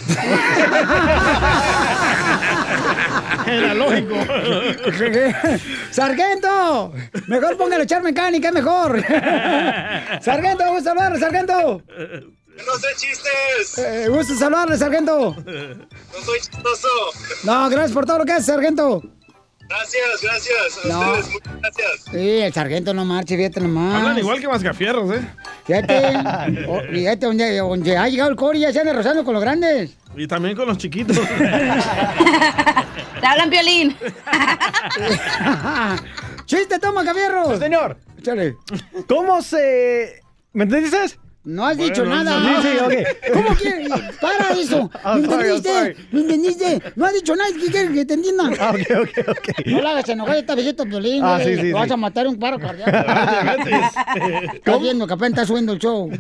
Era 3.47 3.75
lógico. 3.75 4.15
¡Sargento! 5.91 6.93
Mejor 7.29 7.57
póngale 7.57 7.85
echar 7.85 8.03
mecánica, 8.03 8.53
mejor. 8.53 9.03
¡Sargento, 10.23 10.65
gusto 10.69 10.85
saludarle, 10.85 11.19
sargento! 11.19 11.83
No 12.67 12.75
sé 12.79 12.89
chistes. 12.97 13.79
Eh, 13.79 14.09
gusto 14.09 14.35
saludarle, 14.35 14.77
sargento. 14.77 15.35
No 15.47 16.25
soy 16.25 16.41
chistoso. 16.41 16.89
No, 17.45 17.69
gracias 17.71 17.93
por 17.93 18.05
todo 18.07 18.19
lo 18.19 18.25
que 18.25 18.33
hace, 18.33 18.45
sargento. 18.53 19.03
Gracias, 19.69 20.23
gracias. 20.23 20.85
A 20.85 20.89
No. 20.89 21.01
ustedes, 21.13 21.31
muchas 21.35 21.61
gracias. 21.61 22.05
Sí, 22.11 22.39
el 22.41 22.53
sargento 22.55 22.95
no 22.95 23.05
marche, 23.05 23.37
fíjate 23.37 23.61
nomás. 23.61 23.95
Hablan 24.01 24.19
igual 24.19 24.41
que 24.41 24.49
Mascafierros, 24.49 25.13
¿eh? 25.15 25.21
Fíjate, 25.67 26.65
o- 26.69 26.81
fíjate 26.91 27.27
donde, 27.27 27.59
donde 27.59 27.97
ha 27.97 28.09
llegado 28.09 28.31
el 28.31 28.37
Cori, 28.37 28.61
ya 28.61 28.73
se 28.73 28.81
anda 28.81 28.93
rozando 28.95 29.25
con 29.25 29.35
los 29.35 29.43
grandes. 29.43 29.91
Y 30.17 30.27
también 30.27 30.57
con 30.57 30.67
los 30.67 30.79
chiquitos. 30.79 31.19
Te 33.21 33.27
hablan 33.27 33.51
violín. 33.51 33.97
¡Chiste, 36.47 36.79
toma, 36.79 37.05
Javierro! 37.05 37.59
señor. 37.59 37.99
Échale. 38.19 38.57
¿Cómo 39.07 39.43
se...? 39.43 40.23
¿Me 40.55 40.65
entendiste? 40.65 41.19
No 41.49 41.65
has 41.67 41.79
dicho 41.79 42.05
Bueno, 42.05 42.25
nada. 42.25 42.61
sí, 42.61 42.69
sí, 42.69 42.79
ok. 42.79 42.93
¿Cómo 43.33 43.57
que? 43.57 43.89
Para 44.21 44.51
eso. 44.51 44.91
I'm 45.03 45.23
¿Me 45.23 45.29
sorry, 45.29 45.49
I'm 45.49 45.57
entendiste? 45.57 45.97
¿Me 46.13 46.21
entendiste? 46.21 46.83
No 46.95 47.07
has 47.07 47.15
dicho 47.15 47.35
nada. 47.35 47.49
¿Qué 47.59 47.71
quieres 47.71 47.91
que 47.93 48.05
te 48.05 48.15
entienda? 48.15 48.51
Ah, 48.61 48.75
ok, 48.75 49.01
ok, 49.01 49.29
ok. 49.29 49.67
No 49.67 49.81
la 49.81 49.91
hagas 49.93 50.09
enojar, 50.11 50.37
está 50.37 50.55
viejito 50.55 50.85
violín. 50.85 51.25
Ah, 51.25 51.41
sí, 51.43 51.57
sí, 51.57 51.71
Lo 51.71 51.79
vas 51.79 51.87
sí. 51.87 51.95
a 51.95 51.97
matar 51.97 52.27
un 52.27 52.39
paro 52.39 52.59
cardíaco. 52.59 52.91
Estás 54.55 54.81
viendo 54.81 55.07
que 55.07 55.15
apenas 55.15 55.31
está 55.31 55.47
subiendo 55.47 55.73
el 55.73 55.79
show. 55.79 56.11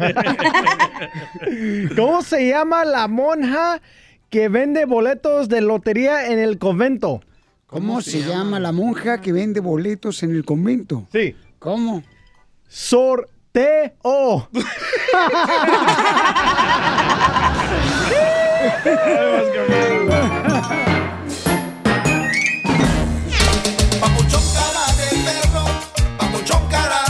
¿Cómo 1.94 2.22
se 2.22 2.48
llama 2.48 2.86
la 2.86 3.06
monja 3.08 3.82
que 4.30 4.48
vende 4.48 4.86
boletos 4.86 5.50
de 5.50 5.60
lotería 5.60 6.26
en 6.28 6.38
el 6.38 6.58
convento? 6.58 7.20
¿Cómo 7.66 8.00
se 8.00 8.22
llama 8.22 8.58
la 8.60 8.72
monja 8.72 9.20
que 9.20 9.32
vende 9.32 9.60
boletos 9.60 10.22
en 10.22 10.30
el 10.34 10.44
convento? 10.46 11.06
Sí. 11.12 11.36
¿Cómo? 11.58 12.02
Sorteo. 13.52 14.48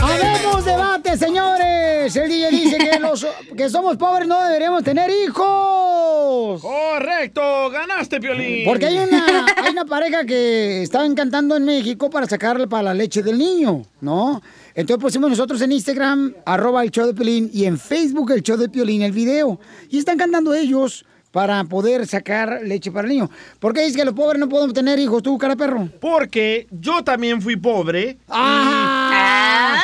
¡Habemos 0.01 0.65
debate, 0.65 1.17
señores! 1.17 2.15
El 2.15 2.29
DJ 2.29 2.49
dice 2.51 2.77
que 2.77 2.99
los, 3.01 3.25
porque 3.49 3.69
somos 3.69 3.97
pobres 3.97 4.27
no 4.27 4.41
deberíamos 4.43 4.83
tener 4.83 5.09
hijos. 5.09 6.61
Correcto, 6.61 7.69
ganaste, 7.69 8.19
Piolín. 8.19 8.65
Porque 8.65 8.85
hay 8.87 8.97
una, 8.97 9.45
hay 9.57 9.71
una 9.71 9.85
pareja 9.85 10.25
que 10.25 10.81
estaba 10.83 11.05
encantando 11.05 11.55
en 11.57 11.65
México 11.65 12.09
para 12.09 12.27
sacarle 12.27 12.67
para 12.67 12.83
la 12.83 12.93
leche 12.93 13.21
del 13.21 13.37
niño, 13.37 13.83
¿no? 14.01 14.41
Entonces 14.79 15.01
pusimos 15.01 15.29
nosotros 15.29 15.61
en 15.61 15.73
Instagram, 15.73 16.35
arroba 16.45 16.81
el 16.83 16.89
show 16.89 17.05
de 17.05 17.13
Piolín, 17.13 17.49
y 17.53 17.65
en 17.65 17.77
Facebook 17.77 18.31
el 18.31 18.41
show 18.41 18.55
de 18.55 18.69
Piolín, 18.69 19.01
el 19.01 19.11
video. 19.11 19.59
Y 19.89 19.97
están 19.97 20.17
cantando 20.17 20.53
ellos 20.53 21.03
para 21.31 21.61
poder 21.65 22.07
sacar 22.07 22.61
leche 22.63 22.89
para 22.89 23.05
el 23.05 23.13
niño. 23.13 23.29
¿Por 23.59 23.73
qué 23.73 23.81
dices 23.81 23.97
que 23.97 24.05
los 24.05 24.13
pobres 24.13 24.39
no 24.39 24.47
podemos 24.47 24.73
tener 24.73 24.97
hijos, 24.97 25.21
tú, 25.21 25.37
cara 25.37 25.57
perro? 25.57 25.89
Porque 25.99 26.65
yo 26.71 27.03
también 27.03 27.41
fui 27.41 27.57
pobre. 27.57 28.19
¡Ah! 28.29 29.83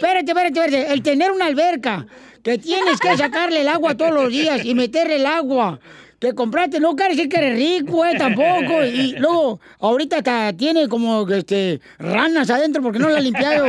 Espérate, 0.00 0.32
espérate, 0.32 0.60
espérate. 0.60 0.92
El 0.92 1.02
tener 1.04 1.30
una 1.30 1.46
alberca, 1.46 2.04
que 2.42 2.58
tienes 2.58 2.98
que 2.98 3.16
sacarle 3.16 3.60
el 3.60 3.68
agua 3.68 3.96
todos 3.96 4.12
los 4.12 4.30
días 4.30 4.64
y 4.64 4.74
meterle 4.74 5.14
el 5.14 5.26
agua. 5.26 5.78
Que 6.18 6.34
compraste, 6.34 6.80
no 6.80 6.94
quiere 6.96 7.14
decir 7.14 7.28
que 7.28 7.36
eres 7.36 7.56
rico, 7.56 8.04
eh, 8.04 8.16
tampoco. 8.16 8.84
Y 8.84 9.12
luego, 9.18 9.60
ahorita 9.80 10.18
hasta 10.18 10.52
tiene 10.52 10.88
como 10.88 11.28
este, 11.28 11.80
ranas 11.98 12.50
adentro 12.50 12.82
porque 12.82 12.98
no 12.98 13.08
la 13.08 13.18
ha 13.18 13.20
limpiado. 13.20 13.66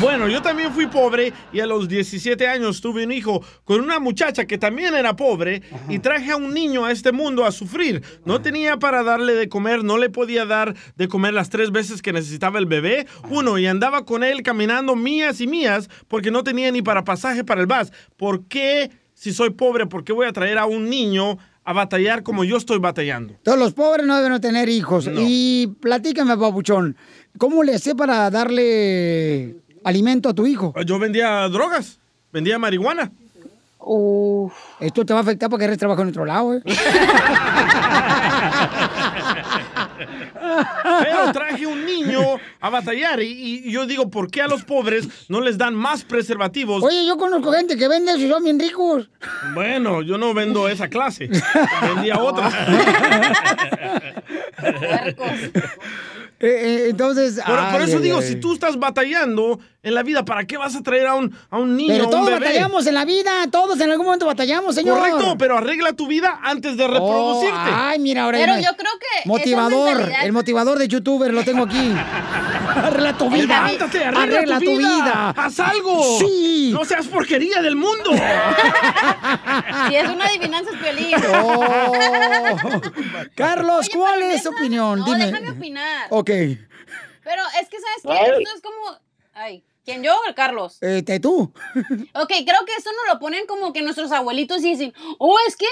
Bueno, 0.00 0.28
yo 0.28 0.42
también 0.42 0.72
fui 0.72 0.86
pobre 0.86 1.32
y 1.52 1.60
a 1.60 1.66
los 1.66 1.88
17 1.88 2.46
años 2.46 2.80
tuve 2.80 3.04
un 3.04 3.12
hijo 3.12 3.42
con 3.64 3.80
una 3.80 3.98
muchacha 3.98 4.44
que 4.44 4.58
también 4.58 4.94
era 4.94 5.16
pobre 5.16 5.62
y 5.88 5.98
traje 5.98 6.30
a 6.30 6.36
un 6.36 6.52
niño 6.54 6.84
a 6.84 6.92
este 6.92 7.12
mundo 7.12 7.44
a 7.44 7.52
sufrir. 7.52 8.02
No 8.24 8.40
tenía 8.40 8.78
para 8.78 9.02
darle 9.02 9.34
de 9.34 9.48
comer, 9.48 9.84
no 9.84 9.98
le 9.98 10.10
podía 10.10 10.44
dar 10.46 10.74
de 10.96 11.08
comer 11.08 11.34
las 11.34 11.50
tres 11.50 11.70
veces 11.70 12.02
que 12.02 12.12
necesitaba 12.12 12.58
el 12.58 12.66
bebé. 12.66 13.06
Uno, 13.30 13.58
y 13.58 13.66
andaba 13.66 14.04
con 14.04 14.24
él 14.24 14.42
caminando 14.42 14.96
mías 14.96 15.40
y 15.40 15.46
mías 15.46 15.88
porque 16.08 16.30
no 16.30 16.44
tenía 16.44 16.70
ni 16.70 16.82
para 16.82 17.04
pasaje 17.04 17.44
para 17.44 17.60
el 17.60 17.66
bus. 17.66 17.92
¿Por 18.16 18.46
qué, 18.46 18.90
si 19.22 19.32
soy 19.32 19.50
pobre, 19.50 19.86
por 19.86 20.02
qué 20.02 20.12
voy 20.12 20.26
a 20.26 20.32
traer 20.32 20.58
a 20.58 20.66
un 20.66 20.90
niño 20.90 21.38
a 21.62 21.72
batallar 21.72 22.24
como 22.24 22.42
yo 22.42 22.56
estoy 22.56 22.80
batallando? 22.80 23.34
Todos 23.44 23.56
los 23.56 23.72
pobres 23.72 24.04
no 24.04 24.20
deben 24.20 24.40
tener 24.40 24.68
hijos. 24.68 25.08
Y 25.16 25.68
platícame, 25.80 26.36
papuchón, 26.36 26.96
¿cómo 27.38 27.62
le 27.62 27.76
hacé 27.76 27.94
para 27.94 28.28
darle 28.30 29.58
alimento 29.84 30.28
a 30.28 30.34
tu 30.34 30.44
hijo? 30.44 30.74
Yo 30.84 30.98
vendía 30.98 31.48
drogas, 31.50 32.00
vendía 32.32 32.58
marihuana. 32.58 33.12
Esto 34.80 35.06
te 35.06 35.12
va 35.12 35.20
a 35.20 35.22
afectar 35.22 35.48
porque 35.48 35.66
eres 35.66 35.78
trabajo 35.78 36.02
en 36.02 36.08
otro 36.08 36.24
lado, 36.24 36.54
¿eh? 36.54 36.62
Pero 41.02 41.32
traje 41.32 41.66
un 41.66 41.84
niño 41.84 42.20
a 42.60 42.70
batallar 42.70 43.20
y, 43.22 43.62
y 43.64 43.70
yo 43.72 43.86
digo, 43.86 44.10
¿por 44.10 44.30
qué 44.30 44.42
a 44.42 44.48
los 44.48 44.64
pobres 44.64 45.08
no 45.28 45.40
les 45.40 45.58
dan 45.58 45.74
más 45.74 46.04
preservativos? 46.04 46.82
Oye, 46.82 47.06
yo 47.06 47.16
conozco 47.16 47.52
gente 47.52 47.76
que 47.76 47.88
vende 47.88 48.12
eso 48.12 48.20
y 48.20 48.28
son 48.28 48.44
bien 48.44 48.58
ricos. 48.58 49.08
Bueno, 49.54 50.02
yo 50.02 50.18
no 50.18 50.34
vendo 50.34 50.68
esa 50.68 50.88
clase, 50.88 51.28
vendía 51.82 52.18
otra. 52.18 52.50
Eh, 56.42 56.46
eh, 56.46 56.86
entonces. 56.90 57.40
Por, 57.46 57.70
por 57.70 57.82
eso 57.82 57.96
ay, 57.98 58.02
digo, 58.02 58.18
ay. 58.18 58.26
si 58.26 58.36
tú 58.36 58.52
estás 58.52 58.76
batallando 58.76 59.60
en 59.84 59.94
la 59.94 60.02
vida, 60.02 60.24
¿para 60.24 60.44
qué 60.44 60.56
vas 60.56 60.74
a 60.74 60.82
traer 60.82 61.06
a 61.06 61.14
un, 61.14 61.32
a 61.50 61.58
un 61.58 61.76
niño, 61.76 61.92
Pero 61.92 62.04
a 62.04 62.06
un 62.06 62.10
todos 62.10 62.26
bebé? 62.26 62.38
batallamos 62.40 62.86
en 62.86 62.94
la 62.94 63.04
vida, 63.04 63.30
todos 63.50 63.80
en 63.80 63.90
algún 63.90 64.06
momento 64.06 64.26
batallamos, 64.26 64.74
señor. 64.74 64.98
Correcto, 64.98 65.36
pero 65.38 65.58
arregla 65.58 65.92
tu 65.92 66.06
vida 66.08 66.40
antes 66.42 66.76
de 66.76 66.86
reproducirte. 66.88 67.54
Oh, 67.54 67.74
ay, 67.74 67.98
mira, 68.00 68.24
ahora 68.24 68.38
Pero 68.38 68.56
yo 68.56 68.76
creo 68.76 68.92
que 68.98 69.28
Motivador, 69.28 69.96
mentalidad- 69.98 70.24
el 70.24 70.32
motivador 70.32 70.78
de 70.78 70.88
youtuber 70.88 71.32
lo 71.32 71.44
tengo 71.44 71.64
aquí. 71.64 71.92
Arregla 72.82 73.16
tu 73.16 73.30
vida. 73.30 73.62
Levántate, 73.62 74.04
arregla, 74.04 74.58
tu, 74.58 74.76
vida. 74.76 75.34
Haz 75.36 75.60
algo. 75.60 76.18
Sí. 76.18 76.70
No 76.72 76.84
seas 76.84 77.06
porquería 77.06 77.62
del 77.62 77.76
mundo. 77.76 78.10
Si 79.88 79.96
es 79.96 80.08
una 80.08 80.26
adivinanza, 80.26 80.70
es 80.70 80.80
violín. 80.80 81.14
Oh. 81.42 81.92
Carlos, 83.34 83.88
¿cuál 83.92 84.22
es 84.22 84.42
tu 84.42 84.50
opinión? 84.50 85.00
No, 85.00 85.04
Dime. 85.06 85.26
déjame 85.26 85.50
opinar. 85.50 86.06
Ok. 86.10 86.30
Pero 87.24 87.42
es 87.60 87.68
que, 87.68 87.78
¿sabes 87.80 88.02
qué? 88.02 88.32
Ay. 88.32 88.42
Esto 88.42 88.56
es 88.56 88.62
como... 88.62 88.98
Ay, 89.34 89.64
¿quién 89.84 90.02
yo 90.02 90.12
o 90.12 90.28
el 90.28 90.34
Carlos? 90.34 90.78
Este, 90.80 91.20
tú. 91.20 91.52
Ok, 92.14 92.28
creo 92.28 92.64
que 92.66 92.74
esto 92.76 92.90
nos 92.92 93.14
lo 93.14 93.20
ponen 93.20 93.46
como 93.46 93.72
que 93.72 93.82
nuestros 93.82 94.12
abuelitos 94.12 94.62
dicen, 94.62 94.92
oh, 95.18 95.36
es 95.48 95.56
que 95.56 95.66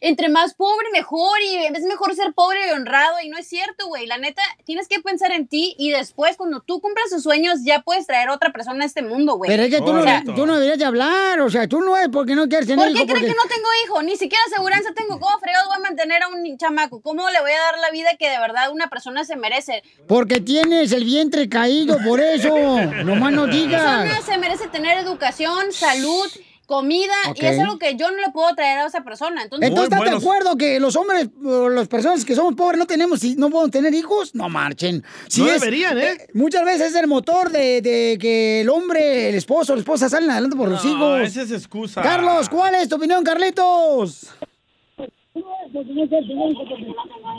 entre 0.00 0.28
más 0.28 0.54
pobre 0.54 0.88
mejor 0.92 1.40
y 1.42 1.56
es 1.56 1.82
mejor 1.84 2.14
ser 2.14 2.34
pobre 2.34 2.68
y 2.68 2.70
honrado 2.72 3.16
y 3.22 3.28
no 3.28 3.38
es 3.38 3.48
cierto, 3.48 3.86
güey. 3.88 4.06
La 4.06 4.18
neta, 4.18 4.42
tienes 4.64 4.88
que 4.88 5.00
pensar 5.00 5.32
en 5.32 5.48
ti 5.48 5.74
y 5.78 5.90
después 5.90 6.36
cuando 6.36 6.60
tú 6.60 6.80
cumplas 6.80 7.10
tus 7.10 7.22
sueños 7.22 7.60
ya 7.64 7.80
puedes 7.80 8.06
traer 8.06 8.28
a 8.28 8.34
otra 8.34 8.52
persona 8.52 8.84
a 8.84 8.86
este 8.86 9.02
mundo, 9.02 9.36
güey. 9.36 9.50
Pero 9.50 9.62
es 9.64 9.70
que 9.70 9.80
tú 9.80 9.92
no, 9.92 10.02
sea, 10.02 10.22
tú 10.22 10.46
no 10.46 10.54
deberías 10.54 10.78
de 10.78 10.84
hablar, 10.84 11.40
o 11.40 11.50
sea, 11.50 11.66
tú 11.66 11.80
no 11.80 11.96
es 11.96 12.08
porque 12.08 12.34
no 12.34 12.48
quieres 12.48 12.66
tener 12.66 12.84
¿Por 12.84 12.94
qué 12.94 13.02
hijo, 13.02 13.06
porque... 13.06 13.26
que 13.26 13.34
no 13.34 13.48
tengo 13.48 13.68
hijo? 13.84 14.02
Ni 14.02 14.16
siquiera 14.16 14.42
aseguranza 14.52 14.92
tengo. 14.94 15.18
¿Cómo 15.18 15.38
fregados 15.38 15.68
voy 15.68 15.76
a 15.76 15.80
mantener 15.80 16.22
a 16.22 16.28
un 16.28 16.58
chamaco? 16.58 17.00
¿Cómo 17.00 17.28
le 17.30 17.40
voy 17.40 17.52
a 17.52 17.60
dar 17.60 17.78
la 17.78 17.90
vida 17.90 18.10
que 18.18 18.28
de 18.28 18.38
verdad 18.38 18.70
una 18.70 18.88
persona 18.88 19.24
se 19.24 19.36
merece? 19.36 19.82
Porque 20.06 20.40
tienes 20.40 20.92
el 20.92 21.04
vientre 21.04 21.48
caído, 21.48 21.98
por 22.04 22.20
eso. 22.20 22.54
Nomás 23.04 23.32
no 23.32 23.48
digas. 23.64 24.02
persona 24.02 24.22
se 24.22 24.38
merece 24.38 24.68
tener 24.68 24.98
educación, 24.98 25.72
salud, 25.72 26.26
comida, 26.66 27.14
y 27.36 27.44
es 27.46 27.60
algo 27.60 27.78
que 27.78 27.94
yo 27.94 28.10
no 28.10 28.16
le 28.16 28.30
puedo 28.32 28.52
traer 28.56 28.80
a 28.80 28.86
esa 28.86 29.04
persona. 29.04 29.42
Entonces, 29.44 29.68
Entonces, 29.68 29.92
¿estás 29.92 30.10
de 30.10 30.16
acuerdo 30.16 30.56
que 30.56 30.80
los 30.80 30.96
hombres, 30.96 31.28
o 31.44 31.68
las 31.68 31.86
personas 31.86 32.24
que 32.24 32.34
somos 32.34 32.54
pobres 32.56 32.78
no 32.78 32.86
tenemos 32.86 33.22
y 33.22 33.36
no 33.36 33.50
podemos 33.50 33.70
tener 33.70 33.94
hijos? 33.94 34.34
No 34.34 34.48
marchen. 34.48 35.04
No 35.38 35.44
deberían, 35.44 35.96
¿eh? 35.96 36.26
Muchas 36.34 36.64
veces 36.64 36.88
es 36.88 36.96
el 36.96 37.06
motor 37.06 37.50
de, 37.50 37.80
de 37.82 38.18
que 38.20 38.62
el 38.62 38.68
hombre, 38.68 39.28
el 39.28 39.36
esposo, 39.36 39.74
la 39.74 39.80
esposa 39.80 40.08
salen 40.08 40.28
adelante 40.28 40.56
por 40.56 40.68
los 40.68 40.84
No, 40.84 40.90
hijos. 40.90 41.20
esa 41.28 41.42
es 41.42 41.52
excusa. 41.52 42.02
Carlos, 42.02 42.48
¿cuál 42.48 42.74
es 42.74 42.88
tu 42.88 42.96
opinión, 42.96 43.22
Carlitos? 43.22 44.26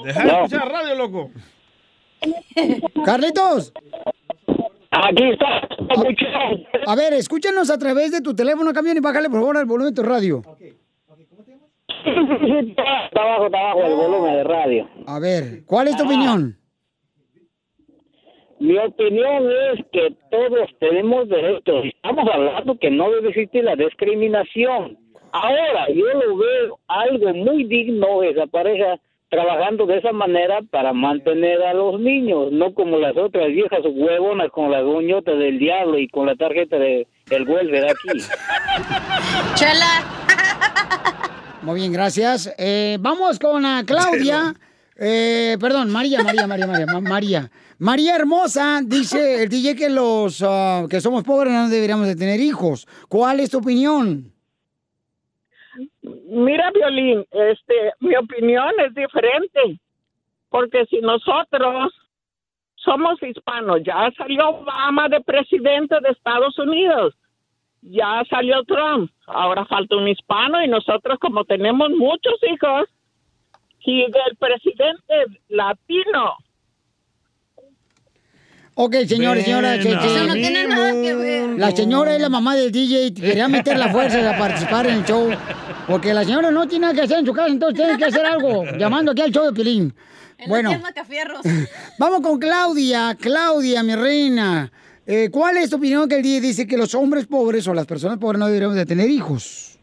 Deja 0.05 0.24
de 0.24 0.30
escuchar 0.32 0.70
radio, 0.72 0.95
loco. 0.95 1.32
Carlitos. 3.05 3.74
Aquí 5.04 5.30
está. 5.30 5.68
A 6.88 6.95
ver, 6.95 7.14
escúchanos 7.14 7.70
a 7.70 7.78
través 7.78 8.12
de 8.12 8.22
tu 8.22 8.36
teléfono, 8.36 8.74
camión, 8.74 8.98
y 8.98 9.00
bájale 9.00 9.30
por 9.30 9.39
favor 9.39 9.58
al 9.58 9.66
volumen 9.66 9.93
de 9.93 10.02
tu 10.02 10.08
radio. 10.08 10.41
Está 12.06 13.22
abajo, 13.22 13.45
está 13.45 13.60
abajo 13.60 13.86
el 13.86 13.95
volumen 13.95 14.34
de 14.34 14.43
radio. 14.43 14.89
A 15.06 15.20
ver, 15.20 15.66
¿cuál 15.66 15.88
es 15.88 15.98
tu 15.98 16.06
opinión? 16.06 16.58
Mi 18.60 18.78
opinión 18.78 19.52
es 19.74 19.86
que 19.91 20.16
todos 20.32 20.70
tenemos 20.80 21.30
derechos. 21.30 21.86
Estamos 21.86 22.28
hablando 22.34 22.78
que 22.80 22.89
no 22.89 23.12
debe 23.12 23.30
existir 23.30 23.64
la 23.64 23.76
discriminación. 23.76 24.98
Ahora, 25.32 25.88
yo 25.93 26.06
lo 26.06 26.38
veo 26.38 26.80
algo 26.88 27.34
muy 27.36 27.66
digno 27.66 28.24
esa 28.24 28.48
pareja 28.48 29.00
trabajando 29.30 29.86
de 29.86 29.98
esa 29.98 30.12
manera 30.14 30.60
para 30.72 30.94
mantener 30.94 31.62
a 31.64 31.74
los 31.74 32.00
niños, 32.00 32.52
no 32.52 32.74
como 32.74 32.98
las 32.98 33.18
otras 33.18 33.48
viejas 33.48 33.82
huevonas 33.84 34.50
con 34.52 34.72
las 34.72 34.84
uñotas 34.84 35.38
del 35.38 35.60
diablo 35.60 35.98
y 36.00 36.08
con 36.08 36.26
la 36.28 36.36
tarjeta 36.36 36.78
de 36.78 37.08
el 37.30 37.48
welfare 37.48 37.92
aquí. 37.92 38.20
Chela. 39.56 40.04
Muy 41.62 41.80
bien, 41.82 41.92
gracias. 41.92 42.54
Eh, 42.58 42.98
vamos 43.02 43.40
con 43.40 43.66
a 43.66 43.84
Claudia. 43.86 44.54
Eh, 44.96 45.58
perdón, 45.60 45.90
María, 45.92 46.24
María, 46.24 46.48
María, 46.48 46.68
María, 46.68 46.86
Ma- 46.86 47.02
María. 47.02 47.52
María 47.80 48.16
Hermosa 48.16 48.82
dice 48.84 49.44
el 49.44 49.50
DJ 49.50 49.76
que 49.76 49.90
los 49.90 50.42
ah, 50.44 50.86
que 50.90 51.00
somos 51.02 51.24
pobres 51.24 51.54
no 51.54 51.70
deberíamos 51.70 52.08
de 52.08 52.16
tener 52.16 52.40
hijos. 52.40 52.88
¿Cuál 53.08 53.40
es 53.40 53.50
tu 53.52 53.60
opinión? 53.60 54.32
Mira, 56.30 56.72
Violín, 56.72 57.26
este, 57.32 57.94
mi 58.02 58.14
opinión 58.18 58.74
es 58.86 58.94
diferente, 58.94 59.80
porque 60.50 60.86
si 60.88 61.00
nosotros 61.00 61.94
somos 62.76 63.22
hispanos, 63.24 63.82
ya 63.84 64.12
salió 64.18 64.50
Obama 64.50 65.08
de 65.08 65.22
presidente 65.22 65.96
de 66.02 66.10
Estados 66.10 66.60
Unidos, 66.60 67.16
ya 67.82 68.24
salió 68.30 68.62
Trump, 68.66 69.10
ahora 69.26 69.66
falta 69.66 69.96
un 69.96 70.10
hispano 70.10 70.62
y 70.62 70.68
nosotros 70.68 71.18
como 71.20 71.46
tenemos 71.46 71.92
muchos 71.92 72.36
hijos, 72.52 72.90
y 73.86 74.02
del 74.02 74.36
presidente 74.38 75.26
latino, 75.48 76.36
Ok, 78.80 78.94
señores, 79.08 79.44
señoras. 79.44 79.84
Eso 79.84 80.28
no 80.28 80.34
tiene 80.34 80.68
nada 80.68 80.92
que 80.92 81.16
ver. 81.16 81.50
La 81.58 81.72
señora 81.72 82.16
es 82.16 82.22
la 82.22 82.30
mamá 82.30 82.56
del 82.56 82.72
DJ. 82.72 83.12
Quería 83.12 83.48
meter 83.58 83.76
la 83.76 83.90
fuerza 83.90 84.30
a 84.30 84.38
participar 84.38 84.86
en 84.86 84.98
el 85.00 85.04
show. 85.04 85.32
Porque 85.88 86.14
la 86.14 86.24
señora 86.24 86.52
no 86.52 86.68
tiene 86.68 86.84
nada 86.84 86.94
que 86.94 87.02
hacer 87.02 87.18
en 87.18 87.26
su 87.26 87.34
casa, 87.34 87.48
entonces 87.48 87.76
tiene 87.76 87.98
que 87.98 88.06
hacer 88.06 88.24
algo. 88.24 88.66
Llamando 88.78 89.14
aquí 89.14 89.22
al 89.22 89.32
show 89.32 89.46
de 89.46 89.54
Pilín. 89.54 89.96
Bueno, 90.48 90.70
vamos 91.98 92.22
con 92.22 92.38
Claudia. 92.38 93.18
Claudia, 93.20 93.82
mi 93.82 93.96
reina. 93.96 94.72
Eh, 95.08 95.30
¿Cuál 95.32 95.58
es 95.58 95.72
tu 95.72 95.78
opinión 95.78 96.08
que 96.08 96.18
el 96.18 96.22
DJ 96.22 96.42
dice 96.42 96.68
que 96.68 96.78
los 96.78 96.94
hombres 96.94 97.26
pobres 97.26 97.68
o 97.68 97.74
las 97.74 97.88
personas 97.88 98.20
pobres 98.20 98.38
no 98.38 98.46
deberíamos 98.46 98.76
de 98.76 98.86
tener 98.86 99.10
hijos? 99.10 99.80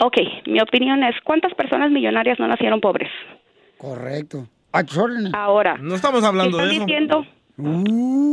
Ok, 0.00 0.18
mi 0.46 0.60
opinión 0.60 1.02
es, 1.02 1.16
¿cuántas 1.24 1.54
personas 1.54 1.90
millonarias 1.90 2.38
no 2.38 2.46
nacieron 2.46 2.80
pobres? 2.80 3.10
Correcto. 3.78 4.46
Ahora. 5.32 5.76
No 5.78 5.96
estamos 5.96 6.22
hablando 6.22 6.56
¿están 6.58 6.68
de 6.68 6.76
eso. 6.76 6.84
diciendo? 6.86 7.26
Uh. 7.62 8.32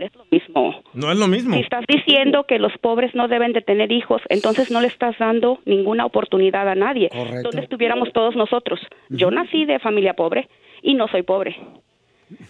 Es 0.00 0.14
lo 0.14 0.24
mismo. 0.30 0.82
No 0.94 1.10
es 1.10 1.18
lo 1.18 1.26
mismo. 1.26 1.54
Si 1.54 1.60
estás 1.60 1.84
diciendo 1.88 2.44
que 2.44 2.58
los 2.58 2.76
pobres 2.78 3.14
no 3.14 3.26
deben 3.26 3.52
de 3.52 3.62
tener 3.62 3.90
hijos, 3.90 4.22
entonces 4.28 4.70
no 4.70 4.80
le 4.80 4.88
estás 4.88 5.16
dando 5.18 5.58
ninguna 5.64 6.06
oportunidad 6.06 6.68
a 6.68 6.74
nadie. 6.74 7.10
¿Dónde 7.42 7.62
estuviéramos 7.62 8.12
todos 8.12 8.36
nosotros? 8.36 8.80
Yo 9.08 9.30
nací 9.30 9.64
de 9.64 9.78
familia 9.78 10.14
pobre 10.14 10.48
y 10.82 10.94
no 10.94 11.08
soy 11.08 11.22
pobre. 11.22 11.56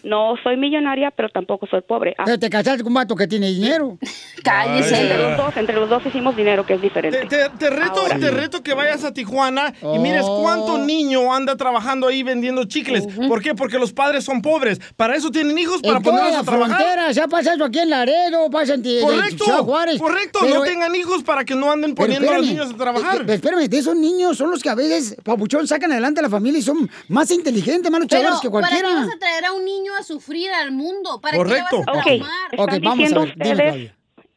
No 0.02 0.34
soy 0.42 0.56
millonaria, 0.56 1.10
pero 1.10 1.28
tampoco 1.28 1.66
soy 1.66 1.80
pobre. 1.82 2.14
Ah, 2.18 2.22
Pero 2.26 2.38
te 2.38 2.50
casaste 2.50 2.82
con 2.82 2.88
un 2.88 2.94
vato 2.94 3.14
que 3.14 3.26
tiene 3.26 3.48
dinero. 3.48 3.98
Entre 4.48 5.18
los 5.18 5.36
dos, 5.36 5.56
entre 5.56 5.76
los 5.76 5.88
dos 5.90 6.06
hicimos 6.06 6.36
dinero, 6.36 6.64
que 6.64 6.74
es 6.74 6.80
diferente. 6.80 7.26
Te, 7.26 7.48
te 7.58 7.70
reto, 7.70 8.00
Ahora. 8.00 8.18
te 8.18 8.30
reto 8.30 8.62
que 8.62 8.72
vayas 8.72 9.04
a 9.04 9.12
Tijuana 9.12 9.74
y 9.82 9.98
mires 9.98 10.24
cuánto 10.24 10.78
niño 10.78 11.32
anda 11.34 11.56
trabajando 11.56 12.06
ahí 12.08 12.22
vendiendo 12.22 12.64
chicles. 12.64 13.06
¿Por 13.28 13.42
qué? 13.42 13.54
Porque 13.54 13.78
los 13.78 13.92
padres 13.92 14.24
son 14.24 14.40
pobres. 14.40 14.80
Para 14.96 15.16
eso 15.16 15.30
tienen 15.30 15.58
hijos, 15.58 15.82
para 15.82 15.96
en 15.98 16.02
toda 16.02 16.16
ponerlos 16.16 16.34
la 16.34 16.40
a 16.40 16.44
trabajar. 16.44 16.76
frontera, 16.76 17.12
ya 17.12 17.26
pasa 17.28 17.54
eso 17.54 17.64
aquí 17.64 17.78
en 17.80 17.90
Laredo, 17.90 18.48
pasa 18.50 18.74
en 18.74 18.82
Correcto, 18.82 19.64
Juárez. 19.64 19.98
correcto. 19.98 20.38
Pero, 20.42 20.54
no 20.54 20.62
tengan 20.62 20.94
hijos 20.94 21.22
para 21.22 21.44
que 21.44 21.54
no 21.54 21.70
anden 21.70 21.94
poniendo 21.94 22.30
a 22.30 22.38
los 22.38 22.46
niños 22.46 22.70
a 22.72 22.76
trabajar. 22.76 23.28
eh, 23.28 23.34
espérame, 23.34 23.68
de 23.68 23.78
esos 23.78 23.96
niños 23.96 24.36
son 24.38 24.50
los 24.50 24.62
que 24.62 24.70
a 24.70 24.74
veces, 24.74 25.16
papuchón, 25.22 25.66
sacan 25.66 25.90
adelante 25.92 26.20
a 26.20 26.22
la 26.22 26.30
familia 26.30 26.60
y 26.60 26.62
son 26.62 26.88
más 27.08 27.30
inteligentes, 27.30 27.90
más 27.90 28.00
luchadores 28.00 28.40
que 28.40 28.50
¿para 28.50 28.68
qué 28.68 28.74
cualquiera. 28.80 28.94
vas 29.06 29.14
a 29.14 29.18
traer 29.18 29.44
a 29.46 29.52
un 29.52 29.64
niño 29.68 29.92
a 29.98 30.02
sufrir 30.02 30.50
al 30.50 30.72
mundo? 30.72 31.20
¿Para 31.20 31.36
Correcto. 31.36 31.66
qué 31.70 31.76
le 31.76 31.84
vas 31.84 31.88
a 31.88 31.98
Ok. 31.98 32.04
traumar? 32.06 32.50
Ok, 32.56 32.72
Están 32.72 32.82
vamos 32.82 32.86
a 32.86 33.02
diciendo 33.02 33.20
ver, 33.20 33.52
ustedes, 33.52 33.92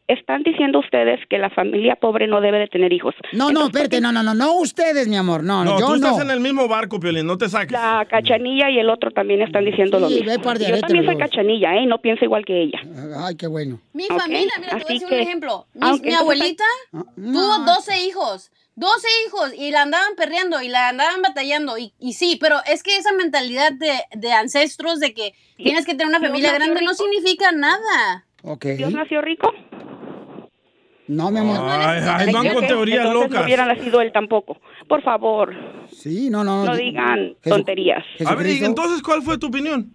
están 0.07 0.43
diciendo 0.43 0.79
ustedes 0.79 1.19
que 1.29 1.37
la 1.37 1.49
familia 1.49 1.95
pobre 1.95 2.27
no 2.27 2.41
debe 2.41 2.59
de 2.59 2.67
tener 2.67 2.91
hijos. 2.91 3.15
No, 3.31 3.49
no, 3.51 3.65
espérate, 3.67 4.01
no, 4.01 4.11
no, 4.11 4.21
no, 4.23 4.33
no 4.33 4.55
ustedes, 4.57 5.07
mi 5.07 5.15
amor, 5.15 5.41
no, 5.43 5.63
no, 5.63 5.79
yo 5.79 5.85
tú 5.85 5.91
no. 5.95 6.07
estás 6.07 6.21
en 6.21 6.31
el 6.31 6.41
mismo 6.41 6.67
barco, 6.67 6.99
Piolín, 6.99 7.25
no 7.25 7.37
te 7.37 7.47
saques. 7.47 7.71
La 7.71 8.05
cachanilla 8.09 8.69
y 8.69 8.79
el 8.79 8.89
otro 8.89 9.11
también 9.11 9.41
están 9.41 9.63
diciendo 9.63 9.99
lo 9.99 10.09
Sí, 10.09 10.15
mismo. 10.15 10.31
ve 10.31 10.39
par 10.39 10.59
de 10.59 10.67
Yo 10.69 10.79
también 10.81 11.05
soy 11.05 11.17
cachanilla, 11.17 11.75
¿eh? 11.77 11.85
No 11.85 11.99
pienso 12.01 12.25
igual 12.25 12.43
que 12.43 12.61
ella. 12.63 12.81
Ay, 13.19 13.35
qué 13.35 13.47
bueno. 13.47 13.79
Mi 13.93 14.05
familia, 14.07 14.51
mira, 14.59 14.77
te 14.77 14.83
voy 14.83 14.83
a 14.83 14.93
decir 14.93 15.07
que- 15.07 15.15
un 15.15 15.21
ejemplo. 15.21 15.65
Mi, 15.73 16.13
abuelita 16.13 16.63
Ah, 16.93 17.03
tuvo 17.15 17.65
12 17.65 18.05
hijos. 18.05 18.51
12 18.75 19.07
hijos 19.27 19.53
y 19.57 19.71
la 19.71 19.81
andaban 19.83 20.15
perreando 20.15 20.61
y 20.61 20.69
la 20.69 20.89
andaban 20.89 21.21
batallando. 21.21 21.77
Y, 21.77 21.93
y 21.99 22.13
sí, 22.13 22.37
pero 22.39 22.57
es 22.65 22.83
que 22.83 22.95
esa 22.97 23.11
mentalidad 23.13 23.71
de, 23.73 23.91
de 24.15 24.31
ancestros 24.31 24.99
de 24.99 25.13
que 25.13 25.33
tienes 25.57 25.85
que 25.85 25.91
tener 25.93 26.07
una 26.07 26.19
familia 26.19 26.53
grande 26.53 26.81
no 26.81 26.93
significa 26.93 27.51
nada. 27.51 28.25
¿Dios 28.77 28.93
nació 28.93 29.21
rico? 29.21 29.51
No, 31.07 31.29
mi 31.29 31.39
amor. 31.39 31.57
Ay, 31.69 31.99
ay, 32.07 32.31
van 32.31 32.47
con 32.53 32.65
teorías 32.65 32.99
entonces 33.05 33.23
locas. 33.23 33.39
no 33.41 33.45
hubiera 33.45 33.65
nacido 33.65 33.99
él 34.01 34.11
tampoco. 34.13 34.57
Por 34.87 35.01
favor, 35.03 35.53
Sí, 35.91 36.29
no, 36.29 36.43
no. 36.43 36.63
no 36.63 36.75
di- 36.75 36.85
digan 36.85 37.35
Jesu- 37.43 37.49
tonterías. 37.49 38.03
A 38.25 38.33
ver, 38.35 38.47
¿y 38.47 38.63
entonces 38.63 39.01
cuál 39.03 39.21
fue 39.21 39.37
tu 39.37 39.47
opinión? 39.47 39.93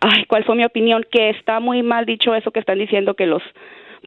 Ay, 0.00 0.24
¿cuál 0.26 0.44
fue 0.44 0.54
mi 0.56 0.64
opinión? 0.64 1.04
Que 1.10 1.30
está 1.30 1.60
muy 1.60 1.82
mal 1.82 2.04
dicho 2.06 2.34
eso 2.34 2.50
que 2.50 2.60
están 2.60 2.78
diciendo 2.78 3.14
que 3.14 3.26
los 3.26 3.42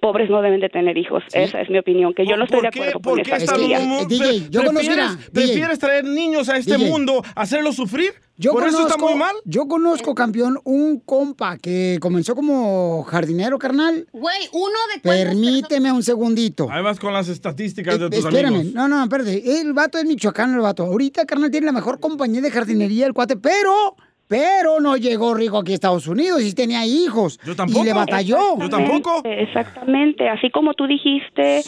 pobres 0.04 0.30
no 0.30 0.41
deben 0.41 0.60
de 0.60 0.68
tener 0.68 0.97
hijos. 0.97 1.24
Esa 1.34 1.62
es 1.62 1.70
mi 1.70 1.78
opinión, 1.80 2.14
que 2.14 2.26
yo 2.28 2.36
no 2.36 2.43
estoy 2.43 2.60
de 2.62 2.68
acuerdo 2.68 2.93
con 2.93 3.01
¿Por 3.01 3.20
esa 3.22 3.38
qué 3.38 3.43
está 3.45 3.56
teoría. 3.56 3.80
mu- 3.80 4.01
eh, 4.01 4.06
DJ, 4.10 4.49
yo 4.49 4.62
prefieres, 4.62 5.18
DJ. 5.18 5.32
prefieres 5.32 5.80
traer 5.80 6.04
niños 6.04 6.49
a 6.49 6.58
este 6.58 6.76
DJ. 6.76 6.89
mundo, 6.91 7.24
hacerlos 7.36 7.76
sufrir? 7.78 8.12
Yo 8.36 8.51
¿Por 8.51 8.68
eso 8.68 8.82
está 8.88 8.97
muy 8.97 9.14
mal? 9.16 9.34
Yo 9.45 9.68
conozco, 9.68 10.14
campeón, 10.16 10.60
un 10.66 10.99
compa 10.99 11.58
que 11.58 11.99
comenzó 12.01 12.36
como 12.36 13.04
jardinero, 13.04 13.58
carnal. 13.60 14.08
Güey, 14.12 14.49
uno 14.51 14.74
de 14.93 14.99
Permíteme 15.01 15.91
un 15.91 16.04
segundito. 16.04 16.68
Ahí 16.70 16.84
vas 16.84 16.99
con 16.99 17.14
las 17.14 17.30
estadísticas 17.30 17.99
de 17.99 18.10
tus 18.10 18.20
Espérame, 18.26 18.56
amigos. 18.56 18.74
no, 18.74 18.88
no, 18.88 19.04
espérate. 19.04 19.62
El 19.62 19.74
vato 19.74 19.97
es 19.99 20.06
michoacano, 20.06 20.56
el 20.56 20.62
vato. 20.62 20.84
Ahorita, 20.84 21.26
carnal, 21.26 21.51
tiene 21.51 21.68
la 21.68 21.72
mejor 21.72 21.99
compañía 21.99 22.41
de 22.41 22.51
jardinería, 22.51 23.06
el 23.06 23.14
cuate, 23.14 23.38
pero, 23.38 23.95
pero 24.28 24.80
no 24.80 24.97
llegó 24.97 25.34
rico 25.34 25.57
aquí 25.57 25.74
a 25.74 25.76
Estados 25.76 26.07
Unidos 26.07 26.41
y 26.41 26.53
tenía 26.53 26.86
hijos. 26.86 27.39
Yo 27.45 27.55
tampoco. 27.55 27.84
Y 27.84 27.88
le 27.88 27.93
batalló. 27.93 28.55
Exactamente, 28.55 29.43
Exactamente, 29.43 30.30
así 30.30 30.49
como 30.49 30.74
tú 30.74 30.88
dijiste, 30.88 31.61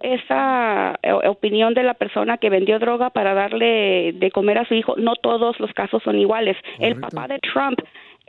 esa 0.00 0.98
eh, 1.02 1.12
opinión 1.12 1.74
de 1.74 1.82
la 1.82 1.94
persona 1.94 2.38
que 2.38 2.50
vendió 2.50 2.78
droga 2.78 3.10
para 3.10 3.34
darle 3.34 4.12
de 4.14 4.30
comer 4.30 4.58
a 4.58 4.66
su 4.66 4.74
hijo, 4.74 4.96
no 4.96 5.14
todos 5.16 5.58
los 5.60 5.72
casos 5.72 6.02
son 6.02 6.18
iguales. 6.18 6.56
El 6.78 6.98
papá 7.00 7.28
de 7.28 7.38
Trump 7.38 7.80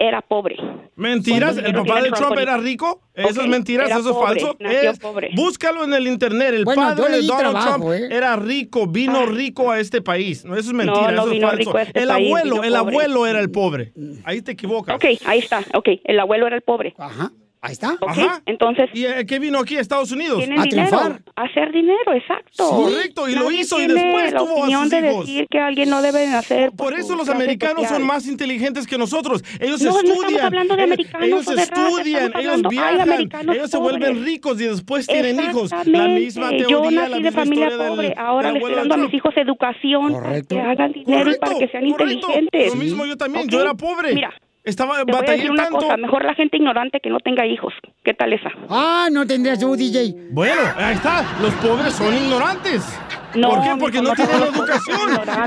era 0.07 0.21
pobre. 0.21 0.55
¿Mentiras? 0.95 1.57
¿El 1.57 1.73
papá 1.73 2.01
de 2.01 2.07
era 2.07 2.17
Trump 2.17 2.27
Trump 2.33 2.39
era 2.39 2.57
rico? 2.57 3.01
Eso 3.13 3.41
es 3.41 3.47
mentiras, 3.47 3.87
era 3.89 3.99
eso 3.99 4.11
es 4.11 4.17
falso. 4.17 4.55
Es- 4.59 4.99
pobre. 4.99 5.29
Búscalo 5.35 5.83
en 5.83 5.93
el 5.93 6.07
internet. 6.07 6.53
El 6.53 6.65
Bueno, 6.65 6.81
padre 6.81 7.09
de 7.17 7.21
Donald 7.27 7.39
trabajo, 7.51 7.75
Trump 7.79 7.91
¿eh? 7.93 8.07
era 8.11 8.35
rico, 8.35 8.87
vino 8.87 9.25
rico 9.25 9.71
a 9.71 9.79
este 9.79 10.01
país. 10.01 10.43
No, 10.45 10.55
eso 10.55 10.69
es 10.69 10.73
mentira, 10.75 11.11
no 11.11 11.23
eso 11.23 11.31
es 11.31 11.41
falso. 11.41 11.77
este 11.77 11.99
el 11.99 12.07
país, 12.07 12.27
abuelo, 12.27 12.55
el 12.63 12.73
pobre. 12.73 12.75
abuelo 12.77 13.27
era 13.27 13.39
el 13.39 13.51
pobre. 13.51 13.93
Ahí 14.23 14.41
te 14.41 14.51
equivocas. 14.51 14.95
Ok, 14.95 15.05
ahí 15.25 15.39
está, 15.39 15.63
ok, 15.73 15.87
el 16.03 16.19
abuelo 16.19 16.47
era 16.47 16.55
el 16.55 16.61
pobre. 16.61 16.93
Ajá, 16.97 17.31
ahí 17.61 17.73
está. 17.73 17.93
Ok, 17.99 18.09
Ajá. 18.09 18.41
entonces 18.45 18.89
¿Y 18.93 19.05
eh, 19.05 19.25
qué 19.25 19.39
vino 19.39 19.59
aquí 19.59 19.77
a 19.77 19.81
Estados 19.81 20.11
Unidos? 20.11 20.39
tienen 20.39 20.61
dinero, 20.63 20.97
a 21.35 21.41
hacer 21.43 21.71
dinero, 21.71 22.13
exacto. 22.13 22.69
Correcto, 22.69 23.29
y 23.29 23.35
lo 23.35 23.43
Nadie 23.45 23.61
hizo 23.61 23.79
y 23.81 23.87
después 23.87 24.33
la 24.33 24.39
tuvo 24.39 24.65
a 24.65 24.69
sus 24.81 24.89
de 24.89 25.09
hijos. 25.09 25.25
decir 25.25 25.47
que 25.49 25.59
alguien 25.59 25.89
no 25.89 26.01
debe 26.01 26.27
nacer. 26.27 26.71
Por 26.71 26.93
eso 26.93 27.09
su 27.09 27.15
los 27.17 27.29
americanos 27.29 27.83
social. 27.83 27.99
son 27.99 28.07
más 28.07 28.27
inteligentes 28.27 28.87
que 28.87 28.97
nosotros. 28.97 29.43
Ellos 29.59 29.81
No, 29.81 29.91
no 29.91 29.99
estudian. 29.99 30.45
hablando 30.45 30.75
de 30.75 30.83
ellos, 30.83 30.93
americanos 30.93 31.27
ellos 31.27 31.47
o 31.47 31.51
de 31.51 31.55
raza, 31.65 31.73
estudian, 31.89 32.23
estamos 32.25 32.43
ellos 32.45 32.61
viajan, 32.69 33.09
ellos 33.53 33.69
se 33.69 33.77
pobres. 33.77 33.99
vuelven 33.99 34.25
ricos 34.25 34.61
y 34.61 34.65
después 34.65 35.07
tienen 35.07 35.39
hijos. 35.39 35.71
La 35.85 36.07
misma 36.07 36.49
teoría, 36.49 36.67
Yo 36.69 36.83
la 36.91 36.91
nací 36.91 37.11
de 37.13 37.19
misma 37.21 37.31
familia 37.41 37.65
historia 37.67 37.85
del- 37.85 37.95
pobre. 37.95 38.13
Ahora 38.17 38.51
le 38.51 38.59
estoy 38.59 38.75
dando 38.75 38.93
a 38.93 38.97
de 38.97 39.03
mis 39.03 39.13
hijos 39.13 39.33
educación 39.37 40.13
para 40.13 40.41
que 40.41 40.59
hagan 40.59 40.91
dinero 40.91 41.31
y 41.31 41.37
para 41.37 41.57
que 41.59 41.67
sean 41.67 41.85
inteligentes. 41.87 42.69
Lo 42.69 42.75
mismo 42.75 43.05
yo 43.05 43.17
también, 43.17 43.47
yo 43.47 43.61
era 43.61 43.73
pobre. 43.73 44.13
Mira, 44.15 44.33
Estaba 44.63 45.03
te 45.03 45.11
voy 45.11 45.25
a 45.27 45.31
decir 45.31 45.49
una 45.49 45.63
tanto. 45.63 45.79
cosa. 45.79 45.97
Mejor 45.97 46.23
la 46.23 46.35
gente 46.35 46.57
ignorante 46.57 46.99
que 47.01 47.09
no 47.09 47.19
tenga 47.19 47.45
hijos. 47.47 47.73
¿Qué 48.03 48.13
tal 48.13 48.31
esa? 48.33 48.49
Ah, 48.69 49.07
no 49.11 49.25
tendrías 49.25 49.59
tú, 49.59 49.75
DJ. 49.75 50.15
Bueno, 50.31 50.61
ahí 50.75 50.93
está. 50.95 51.25
Los 51.41 51.53
pobres 51.55 51.93
son 51.93 52.13
ignorantes. 52.15 52.83
No, 53.35 53.49
¿Por 53.49 53.61
qué? 53.63 53.69
Porque 53.79 54.01
no, 54.01 54.09
no 54.09 54.13
tienen 54.15 54.41
educación. 54.43 54.99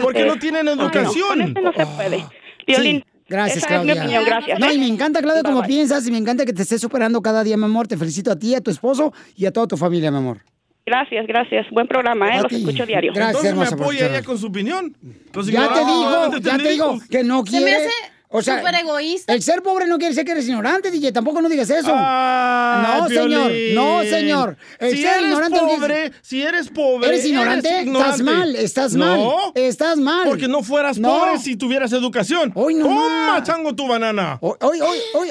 Porque 0.03 0.25
no 0.25 0.37
tienen 0.37 0.69
Ay, 0.69 0.77
no, 0.77 0.83
educación. 0.83 1.29
con 1.29 1.41
este 1.43 1.61
no 1.63 1.73
se 1.73 1.87
puede. 1.87 2.25
Violín, 2.67 3.05
Gracias, 3.29 3.59
esa 3.59 3.69
Claudia. 3.69 3.93
es 3.93 3.99
mi 3.99 4.05
opinión. 4.05 4.25
Gracias. 4.25 4.59
No, 4.59 4.73
y 4.73 4.79
me 4.79 4.87
encanta, 4.89 5.21
Claudia, 5.23 5.43
Bye, 5.43 5.51
como 5.53 5.61
bye. 5.63 5.69
piensas 5.69 6.07
y 6.07 6.11
me 6.11 6.19
encanta 6.19 6.45
que 6.45 6.53
te 6.53 6.63
estés 6.63 6.81
superando 6.81 7.23
cada 7.23 7.45
día, 7.45 7.57
mi 7.57 7.65
amor. 7.65 7.87
Te 7.87 7.97
felicito 7.97 8.33
a 8.33 8.37
ti, 8.39 8.55
a 8.55 8.61
tu 8.61 8.71
esposo 8.71 9.13
y 9.37 9.47
a 9.47 9.53
toda 9.53 9.67
tu 9.67 9.77
familia, 9.77 10.11
mi 10.11 10.19
amor. 10.19 10.39
Gracias, 10.87 11.27
gracias. 11.27 11.67
Buen 11.71 11.87
programa, 11.87 12.29
¿eh? 12.29 12.39
A 12.39 12.43
Los 12.43 12.49
ti. 12.51 12.57
escucho 12.57 12.85
diario. 12.85 13.13
Gracias, 13.15 13.45
Entonces 13.45 13.79
me 13.79 13.83
apoya 13.83 14.07
ella 14.09 14.23
con 14.23 14.37
su 14.39 14.49
opinión. 14.49 14.95
Los 15.33 15.47
Ya 15.47 15.73
te 15.73 15.79
digo, 15.81 16.39
ya 16.41 16.57
te 16.59 16.69
digo 16.69 16.99
que 17.11 17.25
no 17.25 17.45
Se 17.47 17.61
me 17.61 17.67
quiere. 17.67 17.89
O 18.37 18.43
sea, 18.43 18.59
súper 18.59 18.75
egoísta. 18.75 19.33
el 19.33 19.43
ser 19.43 19.63
pobre 19.63 19.87
no 19.87 19.97
quiere 19.97 20.13
decir 20.13 20.25
que 20.25 20.33
eres 20.33 20.49
ignorante, 20.49 20.91
DJ. 20.91 21.13
Tampoco 21.13 21.41
no 21.41 21.49
digas 21.49 21.71
eso. 21.71 21.93
Ay, 21.95 23.01
no, 23.01 23.09
señor. 23.09 23.53
No, 23.75 24.03
señor. 24.03 24.57
El 24.81 24.91
si 24.97 25.03
ser 25.03 25.13
eres 25.13 25.23
ignorante 25.27 25.57
no 25.61 25.67
quiere- 25.69 25.81
pobre, 25.81 26.13
si 26.21 26.43
eres 26.43 26.69
pobre, 26.69 27.09
¿Eres 27.09 27.25
ignorante? 27.25 27.81
Estás 27.83 28.21
mal, 28.23 28.57
estás 28.57 28.95
mal, 28.95 29.19
No, 29.21 29.53
estás 29.55 29.97
mal. 29.99 30.27
Porque 30.29 30.49
no 30.49 30.63
fueras 30.63 30.99
No. 30.99 31.09
pobre 31.09 31.39
si 31.39 31.57
tuvieras 31.57 31.93
educación. 31.93 32.51
Hoy 32.57 32.75
no 32.75 32.87
Toma, 32.87 33.43
chango, 33.45 33.75
tu 33.75 33.87
banana. 33.87 34.39
Hoy, 34.41 34.57
hoy, 34.61 34.81
hoy, 34.81 34.99
hoy. 35.15 35.29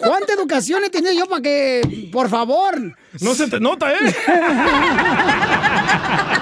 ¿Cuánta 0.00 0.32
educación 0.32 0.84
he 0.84 0.90
tenido 0.90 1.12
yo 1.12 1.26
para 1.26 1.42
que, 1.42 2.08
por 2.12 2.28
favor? 2.28 2.96
No 3.20 3.34
se 3.34 3.48
te 3.48 3.58
nota, 3.58 3.92
¿eh? 3.92 3.96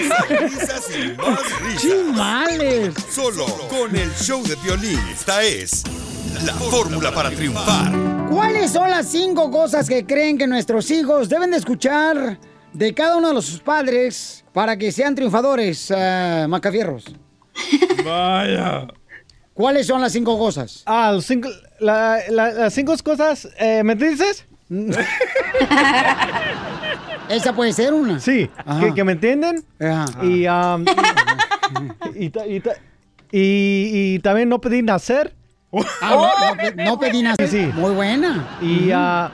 Risas 0.00 0.90
y 0.94 1.16
más 1.16 1.60
risas. 1.60 1.82
Chimales. 1.82 2.94
Solo 3.10 3.46
con 3.68 3.94
el 3.96 4.12
show 4.14 4.42
de 4.42 4.54
violín. 4.56 4.98
Esta 5.12 5.42
es 5.42 5.82
la 6.44 6.52
fórmula 6.54 7.12
para 7.12 7.30
triunfar. 7.30 7.92
¿Cuáles 8.30 8.72
son 8.72 8.90
las 8.90 9.08
cinco 9.10 9.50
cosas 9.50 9.88
que 9.88 10.04
creen 10.04 10.36
que 10.36 10.46
nuestros 10.46 10.90
hijos 10.90 11.28
deben 11.30 11.50
de 11.50 11.56
escuchar 11.56 12.38
de 12.72 12.92
cada 12.94 13.16
uno 13.16 13.28
de 13.28 13.34
los 13.34 13.46
sus 13.46 13.60
padres 13.60 14.44
para 14.52 14.76
que 14.76 14.92
sean 14.92 15.14
triunfadores, 15.14 15.90
eh, 15.96 16.44
Macafierros? 16.48 17.04
Vaya. 18.04 18.86
¿Cuáles 19.54 19.86
son 19.86 20.02
las 20.02 20.12
cinco 20.12 20.38
cosas? 20.38 20.82
Ah, 20.84 21.12
los 21.12 21.24
cinco- 21.24 21.48
la- 21.80 22.18
la- 22.28 22.52
las 22.52 22.74
cinco 22.74 22.94
cosas, 23.02 23.48
eh, 23.58 23.82
¿me 23.82 23.94
dices? 23.94 24.44
Esa 27.28 27.52
puede 27.52 27.72
ser 27.72 27.92
una. 27.92 28.20
Sí, 28.20 28.48
que, 28.80 28.94
que 28.94 29.04
me 29.04 29.12
entienden. 29.12 29.64
Ajá. 29.80 30.24
Y, 30.24 30.46
um, 30.46 30.84
y, 32.14 32.30
ta- 32.30 32.46
y 32.46 32.60
ta- 32.60 32.76
y- 33.32 34.14
y 34.14 34.18
también 34.20 34.48
no 34.48 34.60
pedí 34.60 34.82
nacer. 34.82 35.34
Ah, 36.00 36.10
no, 36.10 36.26
no 36.50 36.56
pe- 36.56 36.84
no 36.84 36.98
pedí 36.98 37.22
nada. 37.22 37.36
Sí. 37.46 37.68
Muy 37.74 37.92
buena. 37.92 38.46
Y, 38.62 38.90
ah, 38.94 39.30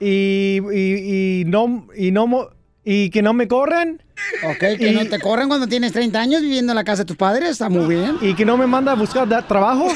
y, 0.00 1.44
no, 1.46 1.86
y 1.96 2.10
no, 2.10 2.48
y 2.84 3.10
que 3.10 3.22
no 3.22 3.32
me 3.32 3.46
corren. 3.48 4.02
Ok, 4.44 4.78
que 4.78 4.92
no 4.92 5.04
te 5.06 5.18
corran 5.20 5.48
cuando 5.48 5.66
tienes 5.66 5.92
30 5.92 6.18
años 6.20 6.40
viviendo 6.42 6.72
en 6.72 6.76
la 6.76 6.84
casa 6.84 7.02
de 7.02 7.06
tus 7.06 7.16
padres, 7.16 7.50
está 7.50 7.68
muy 7.68 7.86
bien. 7.94 8.16
Y 8.20 8.34
que 8.34 8.44
no 8.44 8.56
me 8.56 8.66
manda 8.66 8.92
a 8.92 8.94
buscar 8.94 9.28
trabajo. 9.46 9.88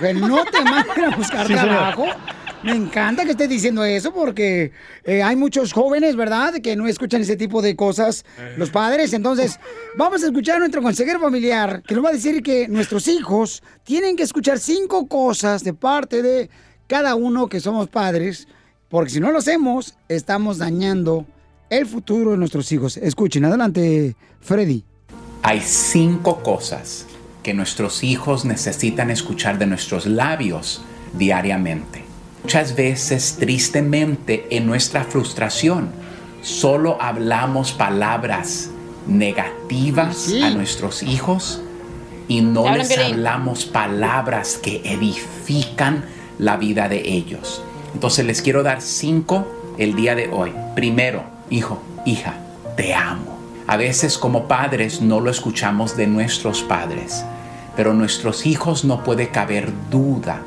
Que 0.00 0.14
no 0.14 0.44
te 0.44 0.62
manden 0.62 1.04
a 1.12 1.16
buscar 1.16 1.46
Sí, 1.46 1.54
señor. 1.56 1.94
Me 2.66 2.74
encanta 2.74 3.24
que 3.24 3.30
estés 3.30 3.48
diciendo 3.48 3.84
eso 3.84 4.12
porque 4.12 4.72
eh, 5.04 5.22
hay 5.22 5.36
muchos 5.36 5.72
jóvenes, 5.72 6.16
¿verdad?, 6.16 6.54
que 6.60 6.74
no 6.74 6.88
escuchan 6.88 7.20
ese 7.20 7.36
tipo 7.36 7.62
de 7.62 7.76
cosas 7.76 8.24
los 8.56 8.70
padres. 8.70 9.12
Entonces, 9.12 9.60
vamos 9.96 10.24
a 10.24 10.26
escuchar 10.26 10.56
a 10.56 10.58
nuestro 10.58 10.82
consejero 10.82 11.20
familiar 11.20 11.84
que 11.86 11.94
nos 11.94 12.04
va 12.04 12.08
a 12.08 12.12
decir 12.12 12.42
que 12.42 12.66
nuestros 12.66 13.06
hijos 13.06 13.62
tienen 13.84 14.16
que 14.16 14.24
escuchar 14.24 14.58
cinco 14.58 15.06
cosas 15.06 15.62
de 15.62 15.74
parte 15.74 16.22
de 16.22 16.50
cada 16.88 17.14
uno 17.14 17.48
que 17.48 17.60
somos 17.60 17.88
padres, 17.88 18.48
porque 18.88 19.10
si 19.10 19.20
no 19.20 19.30
lo 19.30 19.38
hacemos, 19.38 19.94
estamos 20.08 20.58
dañando 20.58 21.24
el 21.70 21.86
futuro 21.86 22.32
de 22.32 22.36
nuestros 22.36 22.72
hijos. 22.72 22.96
Escuchen, 22.96 23.44
adelante, 23.44 24.16
Freddy. 24.40 24.84
Hay 25.42 25.60
cinco 25.60 26.42
cosas 26.42 27.06
que 27.44 27.54
nuestros 27.54 28.02
hijos 28.02 28.44
necesitan 28.44 29.10
escuchar 29.10 29.56
de 29.56 29.66
nuestros 29.66 30.06
labios 30.06 30.82
diariamente. 31.16 32.05
Muchas 32.46 32.76
veces, 32.76 33.38
tristemente, 33.40 34.46
en 34.50 34.66
nuestra 34.66 35.02
frustración, 35.02 35.90
solo 36.42 36.96
hablamos 37.00 37.72
palabras 37.72 38.70
negativas 39.08 40.32
a 40.40 40.50
nuestros 40.50 41.02
hijos 41.02 41.60
y 42.28 42.42
no 42.42 42.72
les 42.72 42.96
hablamos 42.96 43.64
palabras 43.64 44.60
que 44.62 44.80
edifican 44.84 46.04
la 46.38 46.56
vida 46.56 46.88
de 46.88 47.14
ellos. 47.14 47.64
Entonces 47.94 48.24
les 48.24 48.42
quiero 48.42 48.62
dar 48.62 48.80
cinco 48.80 49.74
el 49.76 49.96
día 49.96 50.14
de 50.14 50.28
hoy. 50.28 50.52
Primero, 50.76 51.24
hijo, 51.50 51.82
hija, 52.04 52.34
te 52.76 52.94
amo. 52.94 53.40
A 53.66 53.76
veces 53.76 54.18
como 54.18 54.46
padres 54.46 55.00
no 55.00 55.18
lo 55.18 55.32
escuchamos 55.32 55.96
de 55.96 56.06
nuestros 56.06 56.62
padres, 56.62 57.24
pero 57.74 57.92
nuestros 57.92 58.46
hijos 58.46 58.84
no 58.84 59.02
puede 59.02 59.30
caber 59.30 59.72
duda 59.90 60.42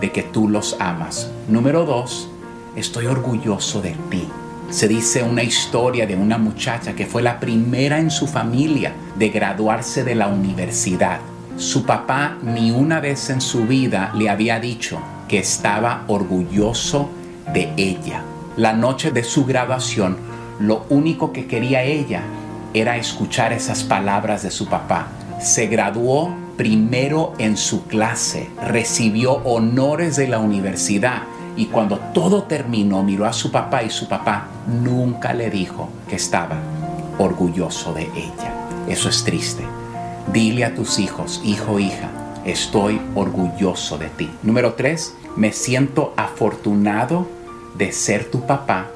de 0.00 0.10
que 0.12 0.22
tú 0.22 0.48
los 0.48 0.76
amas. 0.80 1.30
Número 1.48 1.84
dos, 1.84 2.28
estoy 2.76 3.06
orgulloso 3.06 3.82
de 3.82 3.96
ti. 4.10 4.28
Se 4.70 4.86
dice 4.86 5.24
una 5.24 5.42
historia 5.42 6.06
de 6.06 6.14
una 6.14 6.38
muchacha 6.38 6.94
que 6.94 7.04
fue 7.04 7.20
la 7.20 7.40
primera 7.40 7.98
en 7.98 8.12
su 8.12 8.28
familia 8.28 8.92
de 9.18 9.28
graduarse 9.28 10.04
de 10.04 10.14
la 10.14 10.28
universidad. 10.28 11.18
Su 11.56 11.84
papá 11.84 12.38
ni 12.42 12.70
una 12.70 13.00
vez 13.00 13.28
en 13.28 13.40
su 13.40 13.66
vida 13.66 14.12
le 14.14 14.30
había 14.30 14.60
dicho 14.60 15.00
que 15.26 15.40
estaba 15.40 16.04
orgulloso 16.06 17.10
de 17.52 17.72
ella. 17.76 18.22
La 18.56 18.72
noche 18.72 19.10
de 19.10 19.24
su 19.24 19.44
graduación, 19.44 20.16
lo 20.60 20.86
único 20.90 21.32
que 21.32 21.46
quería 21.46 21.82
ella 21.82 22.22
era 22.72 22.96
escuchar 22.96 23.52
esas 23.52 23.82
palabras 23.82 24.44
de 24.44 24.50
su 24.52 24.68
papá. 24.68 25.08
Se 25.40 25.66
graduó 25.66 26.32
primero 26.56 27.34
en 27.38 27.56
su 27.56 27.86
clase, 27.86 28.50
recibió 28.66 29.34
honores 29.44 30.16
de 30.16 30.28
la 30.28 30.38
universidad 30.38 31.22
y 31.56 31.66
cuando 31.66 31.98
todo 32.14 32.44
terminó 32.44 33.02
miró 33.02 33.26
a 33.26 33.32
su 33.32 33.50
papá 33.50 33.82
y 33.82 33.90
su 33.90 34.08
papá 34.08 34.48
nunca 34.66 35.34
le 35.34 35.50
dijo 35.50 35.88
que 36.08 36.16
estaba 36.16 36.56
orgulloso 37.18 37.92
de 37.92 38.02
ella. 38.02 38.68
Eso 38.88 39.08
es 39.08 39.24
triste. 39.24 39.62
Dile 40.32 40.64
a 40.64 40.74
tus 40.74 40.98
hijos, 40.98 41.40
hijo, 41.44 41.78
hija, 41.78 42.10
estoy 42.44 43.00
orgulloso 43.14 43.98
de 43.98 44.08
ti. 44.08 44.30
Número 44.42 44.74
tres, 44.74 45.14
me 45.36 45.52
siento 45.52 46.14
afortunado 46.16 47.26
de 47.76 47.92
ser 47.92 48.30
tu 48.30 48.46
papá, 48.46 48.88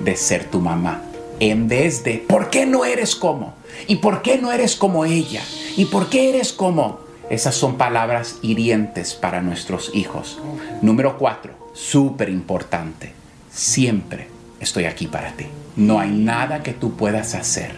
de 0.00 0.16
ser 0.16 0.44
tu 0.44 0.60
mamá. 0.60 1.02
En 1.40 1.68
vez 1.68 2.02
de, 2.04 2.24
¿por 2.26 2.50
qué 2.50 2.66
no 2.66 2.84
eres 2.84 3.14
como? 3.14 3.54
¿Y 3.86 3.96
por 3.96 4.22
qué 4.22 4.38
no 4.38 4.52
eres 4.52 4.76
como 4.76 5.04
ella? 5.04 5.42
¿Y 5.76 5.86
por 5.86 6.08
qué 6.08 6.30
eres 6.30 6.52
como? 6.52 7.00
Esas 7.28 7.54
son 7.54 7.76
palabras 7.76 8.38
hirientes 8.42 9.14
para 9.14 9.40
nuestros 9.40 9.90
hijos. 9.94 10.38
Número 10.82 11.18
cuatro, 11.18 11.54
súper 11.72 12.28
importante. 12.28 13.12
Siempre 13.50 14.28
estoy 14.60 14.84
aquí 14.84 15.06
para 15.06 15.32
ti. 15.32 15.46
No 15.76 15.98
hay 15.98 16.10
nada 16.10 16.62
que 16.62 16.72
tú 16.72 16.96
puedas 16.96 17.34
hacer 17.34 17.74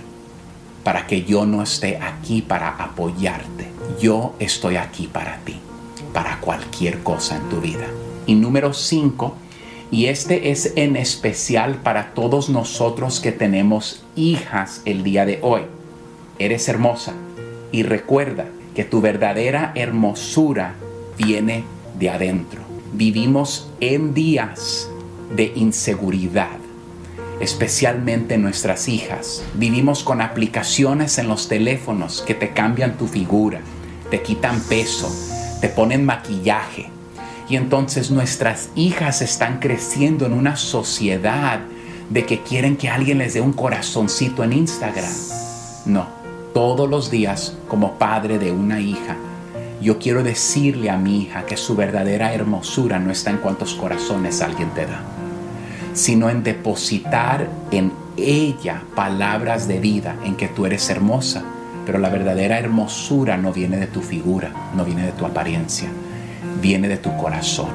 para 0.85 1.07
que 1.07 1.25
yo 1.25 1.47
no 1.47 1.63
esté 1.63 1.99
aquí 1.99 2.43
para 2.43 2.69
apoyarte. 2.69 3.69
Yo 4.01 4.35
estoy 4.39 4.77
aquí 4.77 5.07
para 5.07 5.39
ti, 5.39 5.57
para 6.13 6.41
cualquier 6.41 7.03
cosa 7.03 7.37
en 7.37 7.49
tu 7.49 7.61
vida. 7.61 7.87
Y 8.27 8.35
número 8.35 8.73
cinco, 8.73 9.35
y 9.91 10.07
este 10.07 10.51
es 10.51 10.73
en 10.77 10.97
especial 10.97 11.77
para 11.77 12.13
todos 12.15 12.51
nosotros 12.51 13.21
que 13.21 13.33
tenemos 13.33 14.03
hijas 14.17 14.83
el 14.85 15.03
día 15.03 15.25
de 15.25 15.39
hoy. 15.43 15.63
Eres 16.39 16.69
hermosa 16.69 17.15
y 17.73 17.83
recuerda 17.83 18.47
que 18.75 18.85
tu 18.85 19.01
verdadera 19.01 19.73
hermosura 19.75 20.75
viene 21.17 21.65
de 21.99 22.11
adentro. 22.11 22.63
Vivimos 22.93 23.71
en 23.81 24.15
días 24.15 24.89
de 25.35 25.53
inseguridad 25.55 26.59
especialmente 27.41 28.39
nuestras 28.39 28.89
hijas. 28.89 29.43
Vivimos 29.55 30.03
con 30.03 30.21
aplicaciones 30.21 31.19
en 31.19 31.29
los 31.29 31.49
teléfonos 31.49 32.23
que 32.27 32.35
te 32.35 32.51
cambian 32.51 32.97
tu 32.97 33.07
figura, 33.07 33.61
te 34.11 34.23
quitan 34.23 34.61
peso, 34.61 35.11
te 35.61 35.69
ponen 35.69 36.05
maquillaje. 36.05 36.91
Y 37.49 37.57
entonces 37.57 38.11
nuestras 38.11 38.71
hijas 38.75 39.23
están 39.23 39.59
creciendo 39.59 40.27
en 40.27 40.33
una 40.33 40.57
sociedad 40.57 41.61
de 42.11 42.25
que 42.25 42.43
quieren 42.43 42.77
que 42.77 42.89
alguien 42.89 43.19
les 43.19 43.35
dé 43.35 43.41
un 43.41 43.53
corazoncito 43.53 44.45
en 44.45 44.53
Instagram. 44.53 45.13
No, 45.87 46.07
todos 46.59 46.91
los 46.91 47.09
días 47.09 47.55
como 47.69 47.93
padre 47.99 48.41
de 48.41 48.51
una 48.51 48.81
hija, 48.81 49.17
yo 49.81 50.01
quiero 50.01 50.25
decirle 50.25 50.91
a 50.91 50.97
mi 50.97 51.23
hija 51.23 51.47
que 51.47 51.57
su 51.57 51.77
verdadera 51.77 52.35
hermosura 52.35 52.99
no 52.99 53.13
está 53.13 53.31
en 53.31 53.37
cuántos 53.37 53.75
corazones 53.75 54.43
alguien 54.43 54.71
te 54.71 54.85
da 54.85 55.01
sino 55.95 56.29
en 56.31 56.43
depositar 56.43 57.49
en 57.71 57.93
ella 58.17 58.83
palabras 58.97 59.69
de 59.69 59.79
vida, 59.79 60.17
en 60.25 60.35
que 60.35 60.49
tú 60.49 60.67
eres 60.67 60.91
hermosa. 60.91 61.45
Pero 61.87 61.99
la 61.99 62.09
verdadera 62.09 62.59
hermosura 62.59 63.37
no 63.37 63.53
viene 63.53 63.79
de 63.79 63.87
tu 63.87 64.01
figura, 64.01 64.53
no 64.77 64.85
viene 64.85 65.07
de 65.07 65.13
tu 65.13 65.27
apariencia, 65.27 65.89
viene 66.61 66.89
de 66.89 66.99
tu 66.99 67.17
corazón. 67.17 67.71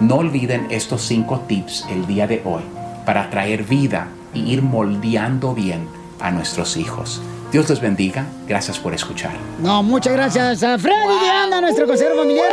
No 0.00 0.16
olviden 0.16 0.66
estos 0.70 1.02
cinco 1.02 1.40
tips 1.40 1.86
el 1.90 2.06
día 2.06 2.26
de 2.26 2.42
hoy 2.44 2.62
para 3.06 3.30
traer 3.30 3.64
vida 3.64 4.08
y 4.34 4.52
ir 4.52 4.62
moldeando 4.62 5.54
bien 5.54 5.86
a 6.20 6.30
nuestros 6.30 6.76
hijos. 6.76 7.22
Dios 7.54 7.70
les 7.70 7.80
bendiga. 7.80 8.26
Gracias 8.48 8.80
por 8.80 8.92
escuchar. 8.94 9.30
No, 9.62 9.80
muchas 9.84 10.12
gracias 10.14 10.64
a 10.64 10.76
Freddy 10.76 11.20
de 11.20 11.30
Anda, 11.30 11.60
nuestro 11.60 11.86
consejero 11.86 12.16
familiar. 12.16 12.50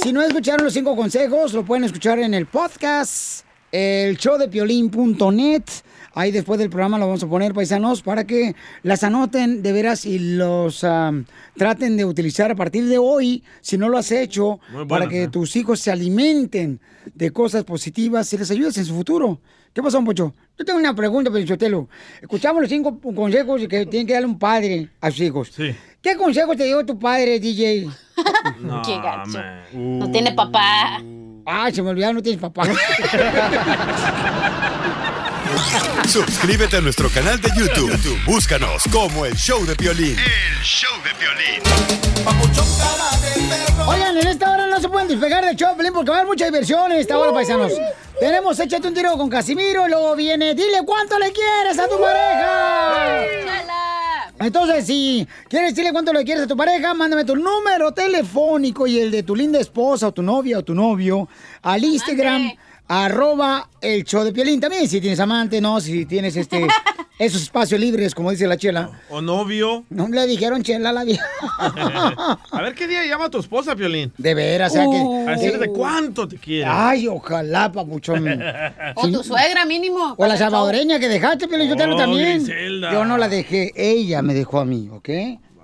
Si 0.00 0.12
no 0.12 0.22
escucharon 0.22 0.62
los 0.64 0.72
cinco 0.72 0.94
consejos, 0.94 1.52
lo 1.52 1.64
pueden 1.64 1.82
escuchar 1.82 2.20
en 2.20 2.32
el 2.32 2.46
podcast, 2.46 3.44
el 3.72 4.16
show 4.16 4.38
de 4.38 4.46
piolín.net. 4.46 5.64
Ahí 6.14 6.30
después 6.30 6.60
del 6.60 6.70
programa 6.70 6.96
lo 6.96 7.06
vamos 7.06 7.24
a 7.24 7.26
poner, 7.26 7.54
paisanos, 7.54 8.02
para 8.02 8.22
que 8.22 8.54
las 8.84 9.02
anoten 9.02 9.64
de 9.64 9.72
veras 9.72 10.06
y 10.06 10.20
los 10.20 10.86
traten 11.56 11.96
de 11.96 12.04
utilizar 12.04 12.52
a 12.52 12.54
partir 12.54 12.86
de 12.86 12.98
hoy, 12.98 13.42
si 13.60 13.76
no 13.76 13.88
lo 13.88 13.98
has 13.98 14.12
hecho, 14.12 14.60
para 14.86 15.08
que 15.08 15.24
¿eh? 15.24 15.28
tus 15.28 15.56
hijos 15.56 15.80
se 15.80 15.90
alimenten 15.90 16.78
de 17.16 17.32
cosas 17.32 17.64
positivas 17.64 18.32
y 18.32 18.38
les 18.38 18.52
ayudes 18.52 18.78
en 18.78 18.84
su 18.84 18.94
futuro. 18.94 19.40
¿Qué 19.76 19.82
pasó, 19.82 20.02
Pocho? 20.02 20.34
Yo 20.58 20.64
tengo 20.64 20.78
una 20.78 20.94
pregunta, 20.94 21.30
Pelichotelo. 21.30 21.86
Escuchamos 22.22 22.62
los 22.62 22.70
cinco 22.70 22.98
consejos 23.14 23.60
que 23.68 23.84
tiene 23.84 24.06
que 24.06 24.14
darle 24.14 24.26
un 24.26 24.38
padre 24.38 24.88
a 25.02 25.10
sus 25.10 25.20
hijos. 25.20 25.52
¿Qué 26.00 26.16
consejos 26.16 26.56
te 26.56 26.64
dio 26.64 26.82
tu 26.86 26.98
padre, 26.98 27.38
DJ? 27.38 27.86
No, 28.60 28.80
Qué 28.80 28.96
gacho. 28.96 29.32
man. 29.32 29.98
No 29.98 30.10
tiene 30.10 30.32
papá. 30.32 31.02
Ah, 31.44 31.70
se 31.70 31.82
me 31.82 31.90
olvidó, 31.90 32.10
no 32.14 32.22
tienes 32.22 32.40
papá. 32.40 32.62
Suscríbete 36.08 36.76
a 36.76 36.80
nuestro 36.80 37.08
canal 37.10 37.40
de 37.40 37.48
YouTube. 37.56 37.90
YouTube, 37.90 38.24
Búscanos 38.24 38.84
como 38.92 39.26
el 39.26 39.34
show 39.34 39.64
de 39.66 39.76
Piolín. 39.76 40.16
El 40.18 40.62
show 40.62 40.92
de 41.02 41.10
violín. 41.18 41.62
Oigan, 43.86 44.16
en 44.16 44.26
esta 44.26 44.50
hora 44.50 44.66
no 44.66 44.80
se 44.80 44.88
pueden 44.88 45.08
despegar 45.08 45.44
del 45.44 45.56
show, 45.56 45.76
porque 45.76 46.10
va 46.10 46.16
a 46.16 46.20
haber 46.20 46.30
mucha 46.30 46.46
diversión 46.46 46.90
en 46.92 47.00
esta 47.00 47.18
hora, 47.18 47.32
paisanos. 47.32 47.72
Tenemos 48.18 48.58
Échate 48.58 48.88
un 48.88 48.94
tiro 48.94 49.16
con 49.16 49.28
Casimiro 49.28 49.86
y 49.86 49.90
luego 49.90 50.16
viene 50.16 50.54
Dile 50.54 50.80
cuánto 50.84 51.18
le 51.18 51.32
quieres 51.32 51.78
a 51.78 51.88
tu 51.88 52.00
pareja. 52.00 53.24
Entonces, 54.38 54.86
si 54.86 55.26
quieres 55.48 55.70
decirle 55.70 55.92
cuánto 55.92 56.12
le 56.12 56.24
quieres 56.24 56.44
a 56.44 56.46
tu 56.46 56.56
pareja, 56.56 56.92
mándame 56.94 57.24
tu 57.24 57.36
número 57.36 57.92
telefónico 57.92 58.86
y 58.86 58.98
el 58.98 59.10
de 59.10 59.22
tu 59.22 59.34
linda 59.34 59.58
esposa 59.58 60.08
o 60.08 60.12
tu 60.12 60.22
novia 60.22 60.58
o 60.58 60.62
tu 60.62 60.74
novio 60.74 61.28
al 61.62 61.84
Instagram, 61.84 62.52
arroba 62.88 63.68
el 63.80 64.04
show 64.04 64.24
de 64.24 64.32
Piolín. 64.32 64.60
También 64.60 64.88
si 64.88 65.00
tienes 65.00 65.20
amante, 65.20 65.60
¿no? 65.60 65.80
Si 65.80 66.06
tienes 66.06 66.36
este 66.36 66.66
esos 67.18 67.42
espacios 67.42 67.80
libres, 67.80 68.14
como 68.14 68.30
dice 68.30 68.46
la 68.46 68.56
chela. 68.56 68.90
O 69.08 69.20
novio. 69.22 69.84
No 69.90 70.08
le 70.08 70.26
dijeron 70.26 70.62
chela 70.62 70.90
a 70.90 70.92
la 70.92 71.04
vieja. 71.04 71.24
a 72.50 72.62
ver 72.62 72.74
qué 72.74 72.86
día 72.86 73.04
llama 73.06 73.26
a 73.26 73.30
tu 73.30 73.38
esposa, 73.38 73.74
Piolín. 73.74 74.12
De 74.18 74.34
veras, 74.34 74.72
o 74.72 74.74
sea 74.74 74.84
que... 74.90 75.30
A 75.30 75.36
decirle 75.36 75.68
cuánto 75.68 76.28
te 76.28 76.36
quiere. 76.36 76.66
Ay, 76.66 77.08
ojalá, 77.08 77.72
papuchón. 77.72 78.26
O 78.96 79.08
tu 79.08 79.22
suegra 79.22 79.64
mínimo. 79.64 80.14
O 80.16 80.26
la 80.26 80.36
salvadoreña 80.36 80.98
que 80.98 81.08
dejaste, 81.08 81.48
Piolín, 81.48 81.68
yo 81.68 81.74
Oh, 81.74 81.96
también. 81.96 82.44
Griselda. 82.44 82.92
Yo 82.92 83.04
no 83.04 83.16
la 83.16 83.28
dejé, 83.28 83.72
ella 83.76 84.22
me 84.22 84.34
dejó 84.34 84.60
a 84.60 84.64
mí, 84.64 84.88
¿ok? 84.92 85.08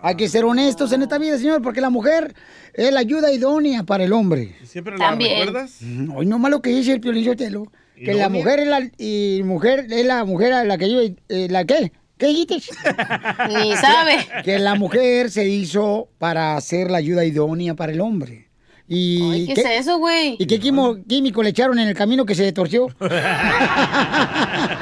Hay 0.05 0.17
que 0.17 0.29
ser 0.29 0.45
honestos 0.45 0.93
en 0.93 1.03
esta 1.03 1.19
vida, 1.19 1.39
señor, 1.39 1.63
porque 1.63 1.81
la 1.81 1.91
mujer 1.91 2.35
es 2.75 2.93
la 2.93 3.01
ayuda 3.01 3.33
idónea 3.33 3.83
para 3.85 4.05
el 4.05 4.13
hombre. 4.13 4.57
¿Siempre 4.65 4.97
la 4.97 5.13
recuerdas? 5.13 5.79
Hoy 6.15 6.27
no 6.27 6.39
más 6.39 6.51
lo 6.51 6.63
que 6.63 6.71
dice 6.71 6.93
el 6.93 7.01
Piolín 7.01 7.25
Sotelo, 7.25 7.65
que 7.97 8.15
la 8.15 8.29
mujer 8.29 8.61
es 8.61 8.67
la, 8.69 8.91
y 8.99 9.43
mujer 9.45 9.87
es 9.91 10.07
la 10.07 10.25
mujer 10.25 10.53
a 10.53 10.65
la 10.65 10.79
que 10.79 10.91
yo, 10.91 11.01
eh, 11.29 11.49
¿la 11.51 11.65
qué? 11.65 11.93
¿Qué 12.19 12.29
dijiste? 12.29 12.57
Ni 13.49 13.75
sabe. 13.77 14.19
Que 14.45 14.59
la 14.59 14.75
mujer 14.77 15.31
se 15.31 15.49
hizo 15.49 16.09
para 16.19 16.61
ser 16.61 16.91
la 16.91 16.99
ayuda 16.99 17.25
idónea 17.25 17.75
para 17.75 17.93
el 17.93 18.01
hombre. 18.01 18.49
¿Y 18.89 19.23
Ay, 19.33 19.47
¿qué 19.55 19.61
es 19.61 19.81
eso, 19.81 19.99
güey? 19.99 20.37
¿Y 20.39 20.47
qué 20.47 20.61
quimo- 20.61 21.03
químico 21.07 21.43
le 21.43 21.51
echaron 21.51 21.79
en 21.79 21.89
el 21.89 21.95
camino 21.95 22.27
que 22.27 22.35
se 22.35 22.53
torció? 22.53 22.89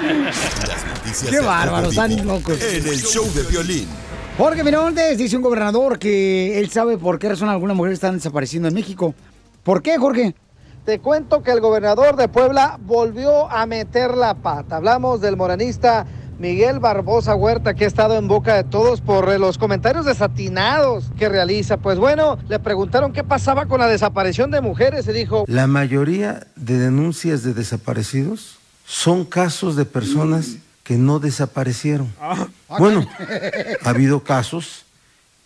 Noticias 0.01 1.31
Qué 1.31 1.37
todo 1.39 1.91
están 1.91 2.27
locos. 2.27 2.61
En 2.63 2.87
el 2.87 3.01
show 3.01 3.27
de 3.35 3.43
violín. 3.45 3.89
Jorge 4.41 4.65
Miramontes 4.65 5.19
dice 5.19 5.37
un 5.37 5.43
gobernador 5.43 5.99
que 5.99 6.59
él 6.59 6.71
sabe 6.71 6.97
por 6.97 7.19
qué 7.19 7.29
razón 7.29 7.51
algunas 7.51 7.77
mujeres 7.77 7.97
están 7.99 8.15
desapareciendo 8.15 8.69
en 8.69 8.75
México. 8.75 9.15
¿Por 9.63 9.83
qué, 9.83 9.99
Jorge? 9.99 10.35
Te 10.87 10.99
cuento 10.99 11.43
que 11.43 11.51
el 11.51 11.61
gobernador 11.61 12.17
de 12.17 12.27
Puebla 12.27 12.79
volvió 12.81 13.51
a 13.51 13.67
meter 13.67 14.17
la 14.17 14.33
pata. 14.33 14.77
Hablamos 14.77 15.21
del 15.21 15.37
moranista 15.37 16.07
Miguel 16.39 16.81
Barbosa 16.81 17.35
Huerta, 17.35 17.75
que 17.75 17.85
ha 17.85 17.87
estado 17.87 18.17
en 18.17 18.29
boca 18.29 18.55
de 18.55 18.65
todos 18.65 19.03
por 19.03 19.29
eh, 19.29 19.39
los 19.39 19.59
comentarios 19.59 20.07
desatinados 20.07 21.11
que 21.19 21.29
realiza. 21.29 21.77
Pues 21.77 21.99
bueno, 21.99 22.39
le 22.49 22.59
preguntaron 22.59 23.13
qué 23.13 23.23
pasaba 23.23 23.67
con 23.67 23.79
la 23.79 23.89
desaparición 23.89 24.51
de 24.51 24.63
mujeres 24.63 25.07
y 25.07 25.13
dijo, 25.13 25.45
La 25.49 25.67
mayoría 25.67 26.47
de 26.57 26.79
denuncias 26.79 27.43
de 27.43 27.53
desaparecidos 27.53 28.57
son 28.87 29.27
casos 29.27 29.77
de 29.77 29.85
personas 29.85 30.57
que 30.91 30.99
no 30.99 31.21
desaparecieron. 31.21 32.13
Bueno, 32.67 33.07
ha 33.85 33.91
habido 33.91 34.25
casos 34.25 34.87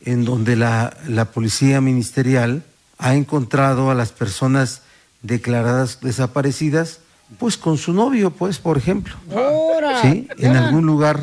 en 0.03 0.25
donde 0.25 0.57
la, 0.57 0.97
la 1.07 1.27
policía 1.27 1.83
ministerial 1.83 2.63
ha 2.97 3.15
encontrado 3.15 3.91
a 3.91 3.95
las 3.95 4.11
personas 4.11 4.81
declaradas 5.21 6.01
desaparecidas, 6.01 7.01
pues 7.39 7.59
con 7.59 7.77
su 7.77 7.93
novio, 7.93 8.31
pues, 8.31 8.59
por 8.59 8.79
ejemplo. 8.79 9.17
Sí, 10.01 10.27
en 10.39 10.57
algún 10.57 10.87
lugar, 10.87 11.21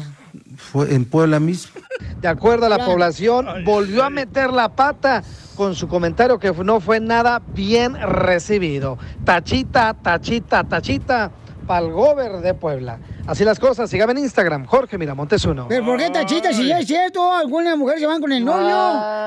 fue 0.55 0.93
en 0.93 1.05
Puebla 1.05 1.39
mismo. 1.39 1.81
de 2.21 2.27
acuerdo 2.27 2.67
a 2.67 2.69
la 2.69 2.85
población, 2.85 3.47
volvió 3.65 4.03
a 4.03 4.11
meter 4.11 4.53
la 4.53 4.69
pata 4.75 5.23
con 5.55 5.73
su 5.73 5.87
comentario 5.87 6.37
que 6.37 6.51
no 6.51 6.79
fue 6.79 6.99
nada 6.99 7.41
bien 7.55 7.95
recibido. 7.99 8.99
Tachita, 9.25 9.95
tachita, 9.95 10.63
tachita, 10.63 11.31
pa'l 11.67 11.91
gober 11.91 12.41
de 12.41 12.53
Puebla. 12.53 12.99
Así 13.27 13.43
las 13.45 13.59
cosas, 13.59 13.89
sígame 13.89 14.13
en 14.13 14.19
Instagram, 14.19 14.65
Jorge 14.65 14.97
Miramontes 14.97 15.45
uno. 15.45 15.67
¿Pero 15.69 15.85
por 15.85 15.97
qué 15.97 16.09
tachita? 16.09 16.51
Si 16.53 16.67
ya 16.67 16.79
es 16.79 16.87
cierto, 16.87 17.33
algunas 17.33 17.77
mujeres 17.77 18.01
se 18.01 18.07
van 18.07 18.19
con 18.21 18.31
el 18.31 18.43
novio 18.43 18.67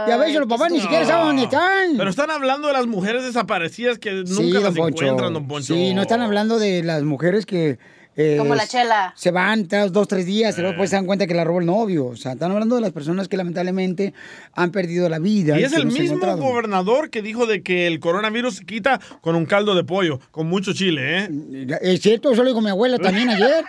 y 0.07 0.11
a 0.11 0.17
veces 0.19 0.37
los 0.41 0.49
papás 0.49 0.71
ni 0.73 0.81
siquiera 0.81 1.05
saben 1.07 1.27
dónde 1.29 1.45
están. 1.45 1.97
Pero 1.97 2.11
están 2.11 2.31
hablando 2.31 2.67
de 2.69 2.75
las 2.75 2.87
mujeres 2.87 3.25
desaparecidas 3.25 3.99
que 3.99 4.25
Sí, 4.27 4.33
nunca 4.43 4.55
don 4.59 4.63
las 4.65 4.75
Poncho. 4.75 5.05
encuentran, 5.05 5.33
don 5.35 5.47
Poncho. 5.49 5.75
Sí, 5.75 5.95
no 5.95 6.03
están 6.03 6.21
hablando 6.23 6.59
de 6.59 6.83
las 6.83 7.03
mujeres 7.03 7.47
que... 7.47 7.79
eh, 8.17 8.37
Como 8.39 8.55
la 8.55 8.67
chela. 8.67 9.13
Se 9.17 9.31
van 9.31 9.67
tras 9.67 9.93
dos, 9.93 10.07
tres 10.09 10.27
días 10.27 10.57
y 10.57 10.61
luego 10.61 10.73
después 10.73 10.91
se 10.91 10.97
dan 10.97 11.07
cuenta 11.07 11.27
que 11.27 11.35
la 11.35 11.45
robó 11.45 11.61
el 11.61 11.67
novio. 11.67 12.07
O 12.07 12.17
sea, 12.17 12.33
están 12.33 12.53
hablando 12.53 12.77
de 12.77 12.81
las 12.81 12.93
personas 12.93 13.29
que 13.29 13.37
lamentablemente 13.37 14.15
han 14.55 14.71
perdido 14.71 15.09
la 15.09 15.19
vida. 15.19 15.59
Y 15.59 15.65
es 15.65 15.73
el 15.73 15.87
mismo 15.87 16.19
gobernador 16.37 17.11
que 17.11 17.23
dijo 17.23 17.47
de 17.47 17.63
que 17.63 17.87
el 17.87 18.01
coronavirus 18.01 18.57
se 18.57 18.65
quita 18.65 19.01
con 19.21 19.35
un 19.35 19.47
caldo 19.47 19.75
de 19.75 19.85
pollo, 19.85 20.21
con 20.31 20.47
mucho 20.49 20.73
chile, 20.73 21.25
¿eh? 21.25 21.79
Es 21.83 22.01
cierto, 22.03 22.31
eso 22.33 22.43
lo 22.43 22.49
dijo 22.51 22.61
mi 22.61 22.71
abuela 22.71 22.99
también 22.99 23.29
ayer. 23.31 23.65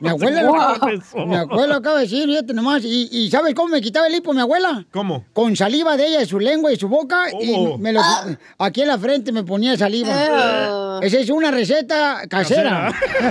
Mi 0.00 0.08
abuela, 0.10 0.42
lo 0.42 0.54
acaba- 0.60 0.92
Wow. 1.12 1.26
mi 1.26 1.36
abuela 1.36 1.76
acaba 1.76 1.96
de 1.98 2.02
decir, 2.04 2.24
fíjate 2.26 2.54
nomás. 2.54 2.82
¿Y, 2.84 3.08
y 3.10 3.30
sabes 3.30 3.54
cómo 3.54 3.68
me 3.68 3.80
quitaba 3.80 4.06
el 4.06 4.14
hipo 4.14 4.32
mi 4.32 4.40
abuela? 4.40 4.84
¿Cómo? 4.90 5.24
Con 5.32 5.56
saliva 5.56 5.96
de 5.96 6.06
ella, 6.06 6.18
de 6.20 6.26
su 6.26 6.38
lengua 6.38 6.72
y 6.72 6.76
su 6.76 6.88
boca. 6.88 7.24
Oh. 7.32 7.42
Y 7.42 7.78
me 7.78 7.92
lo, 7.92 8.00
aquí 8.58 8.82
en 8.82 8.88
la 8.88 8.98
frente 8.98 9.32
me 9.32 9.42
ponía 9.44 9.76
saliva. 9.76 10.12
Ah. 10.14 11.00
Esa 11.02 11.18
es 11.18 11.30
una 11.30 11.50
receta 11.50 12.22
casera. 12.28 12.92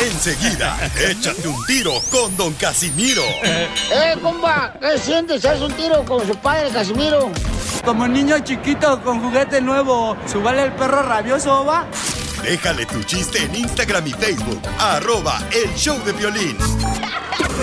Enseguida, 0.00 0.78
échate 0.96 1.48
un 1.48 1.66
tiro 1.66 2.00
con 2.10 2.36
Don 2.36 2.52
Casimiro. 2.54 3.22
¡Eh, 3.42 4.14
compa! 4.22 4.72
¿Qué 4.80 4.96
sientes? 4.96 5.44
¿Haz 5.44 5.60
un 5.60 5.72
tiro 5.72 6.04
con 6.04 6.24
su 6.24 6.36
padre, 6.36 6.70
Casimiro? 6.70 7.32
Como 7.84 8.06
niño 8.06 8.38
chiquito 8.40 9.02
con 9.02 9.20
juguete 9.20 9.60
nuevo, 9.60 10.16
¿subale 10.30 10.62
el 10.64 10.72
perro 10.72 11.02
rabioso, 11.02 11.64
va? 11.64 11.86
Déjale 12.42 12.86
tu 12.86 13.02
chiste 13.02 13.42
en 13.42 13.56
Instagram 13.56 14.06
y 14.06 14.12
Facebook. 14.12 14.62
Arroba 14.78 15.42
el 15.50 15.74
show 15.74 15.98
de 16.04 16.12
violín. 16.12 16.56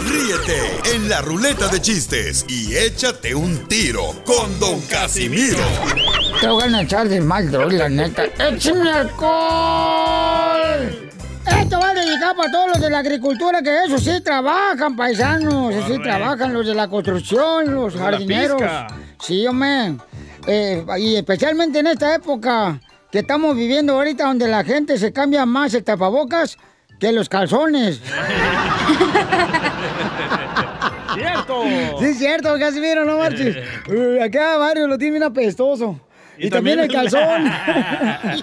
Ríete 0.06 0.94
en 0.94 1.08
la 1.08 1.22
ruleta 1.22 1.70
de 1.70 1.82
chistes 1.82 2.46
y 2.50 2.76
échate 2.76 3.34
un 3.34 3.66
tiro 3.70 4.14
con 4.26 4.60
Don 4.60 4.82
Casimiro. 4.82 5.64
Te 6.42 6.48
voy 6.50 6.64
a 6.64 6.82
echar 6.82 7.08
de 7.08 7.22
mal, 7.22 7.50
la 7.78 7.88
neta. 7.88 8.26
¡Échame 8.26 8.92
alcohol! 8.92 10.26
Esto 11.48 11.80
va 11.80 11.94
dedicado 11.94 12.36
para 12.36 12.52
todos 12.52 12.68
los 12.74 12.82
de 12.82 12.90
la 12.90 13.00
agricultura, 13.00 13.62
que 13.62 13.84
eso 13.86 13.98
sí 13.98 14.22
trabajan, 14.22 14.96
paisanos. 14.96 15.74
Eso 15.74 15.88
sí 15.94 16.00
trabajan 16.02 16.54
los 16.54 16.66
de 16.66 16.74
la 16.76 16.88
construcción, 16.88 17.74
los 17.74 17.94
de 17.94 18.00
jardineros. 18.00 18.62
Sí, 19.20 19.46
hombre. 19.48 19.96
Eh, 20.48 20.86
y 21.00 21.16
especialmente 21.16 21.80
en 21.80 21.88
esta 21.88 22.14
época 22.16 22.80
que 23.12 23.20
estamos 23.20 23.56
viviendo 23.56 23.94
ahorita, 23.94 24.26
donde 24.26 24.48
la 24.48 24.64
gente 24.64 24.98
se 24.98 25.12
cambia 25.14 25.46
más 25.46 25.74
el 25.74 25.84
tapabocas 25.84 26.58
que 27.00 27.12
los 27.12 27.30
calzones. 27.30 28.00
¡Cierto! 31.16 31.64
Sí, 32.00 32.06
es 32.06 32.18
cierto, 32.18 32.58
Casimiro, 32.60 33.06
no 33.06 33.18
marches. 33.18 33.56
Uy, 33.88 34.20
acá 34.20 34.58
varios 34.58 34.90
lo 34.90 34.98
tienen 34.98 35.20
bien 35.20 35.24
apestoso. 35.32 36.00
Y, 36.38 36.48
Y 36.48 36.50
también, 36.50 36.80
el 36.80 36.92
también- 36.92 37.12
calzón. 37.12 37.52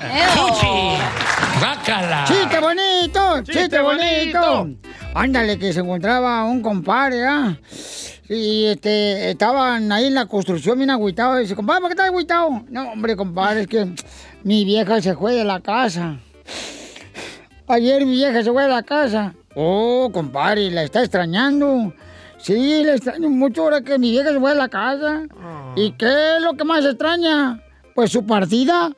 ¡Bácala! 1.63 2.25
¡Chiste 2.27 2.59
bonito! 2.59 3.43
¡Chiste, 3.45 3.61
¡Chiste 3.61 3.81
bonito! 3.81 4.41
bonito! 4.41 4.89
Ándale, 5.15 5.61
que 5.61 5.73
se 5.73 5.79
encontraba 5.79 6.45
un 6.45 6.61
compadre, 6.61 7.25
¿ah? 7.25 7.57
Y 8.29 8.65
este, 8.65 9.31
estaban 9.31 9.93
ahí 9.93 10.07
en 10.07 10.15
la 10.15 10.27
construcción 10.27 10.77
bien 10.79 10.91
agüitados. 10.91 11.39
Dice, 11.39 11.55
compadre, 11.55 11.83
¿por 11.83 11.91
qué 11.91 11.93
estás 11.93 12.09
agüitado? 12.09 12.65
No, 12.69 12.91
hombre, 12.91 13.15
compadre, 13.15 13.61
es 13.61 13.67
que 13.69 13.95
mi 14.43 14.65
vieja 14.65 15.01
se 15.01 15.15
fue 15.15 15.35
de 15.35 15.45
la 15.45 15.61
casa. 15.61 16.19
Ayer 17.69 18.05
mi 18.05 18.13
vieja 18.13 18.43
se 18.43 18.51
fue 18.51 18.65
de 18.65 18.69
la 18.69 18.83
casa. 18.83 19.33
Oh, 19.55 20.11
compadre, 20.13 20.69
la 20.73 20.83
está 20.83 21.03
extrañando. 21.03 21.95
Sí, 22.39 22.83
la 22.83 22.95
extraño 22.95 23.29
mucho 23.29 23.63
ahora 23.63 23.83
que 23.83 24.01
mi 24.01 24.11
vieja 24.11 24.31
se 24.31 24.41
fue 24.41 24.51
de 24.51 24.57
la 24.57 24.69
casa. 24.69 25.23
¿Y 25.77 25.93
qué 25.93 26.37
es 26.37 26.43
lo 26.43 26.55
que 26.55 26.65
más 26.65 26.85
extraña? 26.85 27.63
Pues 27.95 28.11
su 28.11 28.27
partida. 28.27 28.91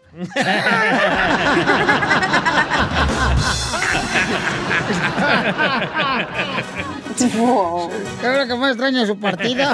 ¿Qué 7.16 7.24
es 7.24 8.38
lo 8.38 8.46
que 8.46 8.54
más 8.56 8.70
extraña 8.70 9.06
su 9.06 9.18
partida? 9.18 9.72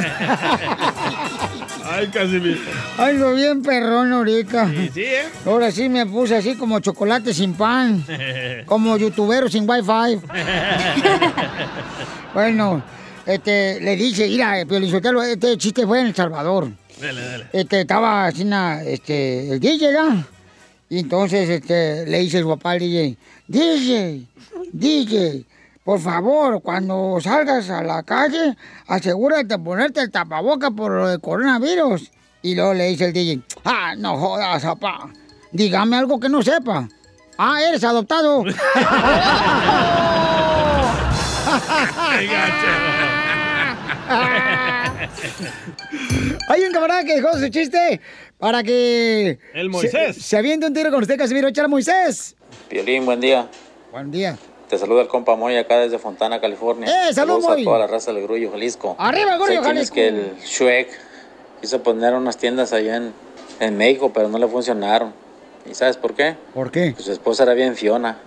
Ay, 1.91 2.07
Casimiro. 2.09 2.61
Ay, 2.99 3.17
lo 3.17 3.35
bien 3.35 3.63
perrón 3.63 4.13
ahorita. 4.13 4.69
Sí, 4.69 4.91
sí, 4.95 5.03
¿eh? 5.03 5.29
Ahora 5.45 5.73
sí 5.73 5.89
me 5.89 6.07
puse 6.07 6.37
así 6.37 6.55
como 6.55 6.79
chocolate 6.81 7.35
sin 7.35 7.55
pan. 7.55 8.05
Como 8.67 8.97
youtubero 8.97 9.49
sin 9.49 9.69
wifi. 9.69 10.21
bueno, 12.35 12.83
este, 13.27 13.81
le 13.81 13.97
dice, 13.97 14.29
mira, 14.29 14.65
Piolizotelo, 14.69 15.23
este 15.23 15.57
chiste 15.59 15.87
fue 15.87 16.01
en 16.01 16.07
El 16.09 16.15
Salvador. 16.15 16.69
Dale, 17.01 17.21
dale. 17.23 17.47
Este, 17.53 17.81
estaba 17.81 18.27
así, 18.27 18.49
este, 18.85 19.53
el 19.53 19.61
DJ, 19.61 19.93
¿no? 19.93 20.25
Y 20.91 20.99
entonces, 20.99 21.49
este, 21.49 22.05
le 22.07 22.19
dice 22.19 22.39
el 22.39 22.47
papá 22.47 22.73
al 22.73 22.81
DJ, 22.81 23.17
DJ, 23.47 24.27
DJ, 24.73 25.45
por 25.85 26.01
favor, 26.01 26.61
cuando 26.61 27.19
salgas 27.23 27.71
a 27.71 27.83
la 27.83 28.03
calle, 28.03 28.57
asegúrate 28.87 29.45
de 29.45 29.59
ponerte 29.59 30.01
el 30.01 30.11
tapaboca 30.11 30.71
por 30.71 30.93
lo 30.93 31.09
del 31.09 31.21
coronavirus. 31.21 32.11
Y 32.43 32.55
luego 32.55 32.75
le 32.75 32.89
dice 32.89 33.07
el 33.07 33.13
DJ, 33.13 33.41
ah, 33.65 33.95
no 33.97 34.19
jodas, 34.19 34.63
papá, 34.63 35.11
dígame 35.53 35.97
algo 35.97 36.21
que 36.21 36.29
no 36.29 36.43
sepa. 36.43 36.89
Ah, 37.39 37.63
eres 37.63 37.83
adoptado. 37.85 38.45
Hay 46.51 46.65
un 46.65 46.73
camarada 46.73 47.05
que 47.05 47.15
dejó 47.15 47.33
su 47.39 47.49
chiste 47.49 48.01
para 48.37 48.65
que... 48.65 49.39
El 49.55 49.71
Moisés. 49.71 50.17
Se, 50.17 50.21
se 50.21 50.37
aviente 50.37 50.67
un 50.67 50.75
tiro 50.75 50.91
con 50.91 51.01
usted, 51.01 51.17
Casimiro. 51.17 51.47
Échale, 51.47 51.69
Moisés. 51.69 52.35
Piolín, 52.69 53.05
buen 53.07 53.21
día. 53.21 53.47
Buen 53.93 54.11
día. 54.11 54.37
Te 54.69 54.77
saluda 54.77 55.03
el 55.03 55.07
compa 55.07 55.37
Moy 55.37 55.57
acá 55.57 55.79
desde 55.79 56.01
Fontana, 56.01 56.41
California. 56.41 56.89
¡Eh, 56.89 57.15
salud, 57.15 57.35
Saludos 57.41 57.45
Moy! 57.45 57.61
a 57.61 57.65
toda 57.65 57.79
la 57.79 57.87
raza 57.87 58.13
del 58.13 58.25
Grullo, 58.25 58.51
Jalisco. 58.51 58.97
¡Arriba, 58.99 59.37
Grullo, 59.37 59.47
Sé 59.47 59.61
quién 59.61 59.77
es 59.79 59.91
Jalisco! 59.91 59.95
que 59.95 60.09
el 60.09 60.37
Shrek 60.45 60.89
quiso 61.61 61.83
poner 61.85 62.15
unas 62.15 62.37
tiendas 62.37 62.73
allá 62.73 62.97
en, 62.97 63.13
en 63.61 63.77
México, 63.77 64.11
pero 64.13 64.29
no 64.29 64.37
le 64.37 64.49
funcionaron. 64.49 65.13
¿Y 65.71 65.75
sabes 65.75 65.97
por 65.99 66.15
qué? 66.15 66.35
¿Por 66.53 66.73
qué? 66.73 66.91
Pues 66.95 67.05
su 67.05 67.13
esposa 67.13 67.45
era 67.45 67.55
bien 67.55 67.77
Fiona. 67.77 68.19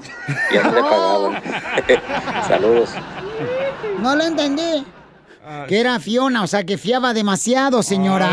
Y 0.50 0.54
ya 0.56 0.64
no 0.64 0.72
le 0.72 0.82
pagaban. 0.90 1.42
Saludos. 2.48 2.92
No 4.00 4.16
lo 4.16 4.24
entendí. 4.24 4.86
Que 5.68 5.80
era 5.80 6.00
Fiona, 6.00 6.44
o 6.44 6.48
sea, 6.48 6.64
que 6.64 6.78
fiaba 6.78 7.14
demasiado, 7.14 7.84
señora. 7.84 8.30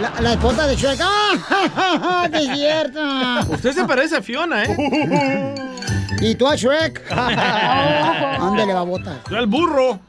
La, 0.00 0.12
la 0.20 0.32
esposa 0.32 0.66
de 0.66 0.76
Shrek. 0.76 1.00
¡Ah! 1.02 2.28
¡Es 2.32 2.50
cierto! 2.52 3.00
Usted 3.48 3.72
se 3.72 3.84
parece 3.84 4.16
a 4.16 4.22
Fiona, 4.22 4.64
¿eh? 4.64 5.54
¿Y 6.20 6.34
tú 6.34 6.46
a 6.48 6.56
Shrek? 6.56 7.02
¿Dónde 8.38 8.66
le 8.66 8.72
va 8.72 8.80
a 8.80 8.84
botar? 8.84 9.20
Yo 9.30 9.36
al 9.36 9.46
burro. 9.46 10.00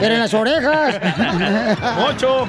Pero 0.00 0.14
en 0.14 0.20
las 0.20 0.34
orejas. 0.34 1.00
Mocho. 1.96 2.46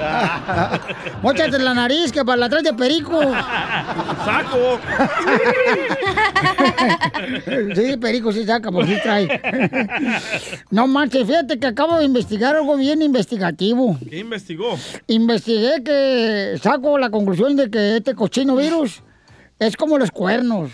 Móchate 1.22 1.56
en 1.58 1.66
la 1.66 1.74
nariz, 1.74 2.12
que 2.12 2.24
para 2.24 2.38
la 2.38 2.50
traes 2.50 2.66
de 2.66 2.74
perico. 2.74 3.20
Saco. 4.26 4.80
Sí, 7.76 7.98
perico 7.98 8.32
sí 8.32 8.46
saca, 8.46 8.72
por 8.72 8.86
sí 8.86 8.98
trae. 9.02 9.28
No 10.70 10.88
manches, 10.88 11.26
fíjate 11.26 11.60
que 11.60 11.68
acabo 11.68 11.98
de 11.98 12.06
investigar 12.06 12.56
algo 12.56 12.78
bien 12.78 13.02
investigativo. 13.02 13.98
¿Qué 14.10 14.20
investigó? 14.20 14.78
Investigué 15.08 15.84
que 15.84 16.60
saco 16.62 16.98
la 16.98 17.10
conclusión 17.10 17.56
de 17.56 17.70
que 17.70 17.98
este 17.98 18.14
cochino 18.16 18.56
virus 18.56 19.02
es 19.60 19.76
como 19.78 19.98
los 19.98 20.12
cuernos. 20.12 20.72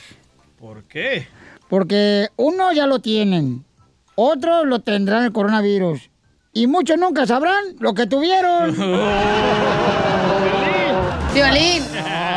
¿Por 0.62 0.84
qué? 0.84 1.28
Porque 1.70 2.28
uno 2.36 2.72
ya 2.72 2.86
lo 2.86 3.00
tienen, 3.00 3.66
otros 4.14 4.68
lo 4.68 4.82
tendrán 4.82 5.24
el 5.24 5.32
coronavirus. 5.32 6.12
Y 6.54 6.68
muchos 6.68 7.00
nunca 7.00 7.26
sabrán 7.26 7.64
lo 7.80 7.96
que 7.96 8.06
tuvieron. 8.06 8.76
Violín. 11.34 11.84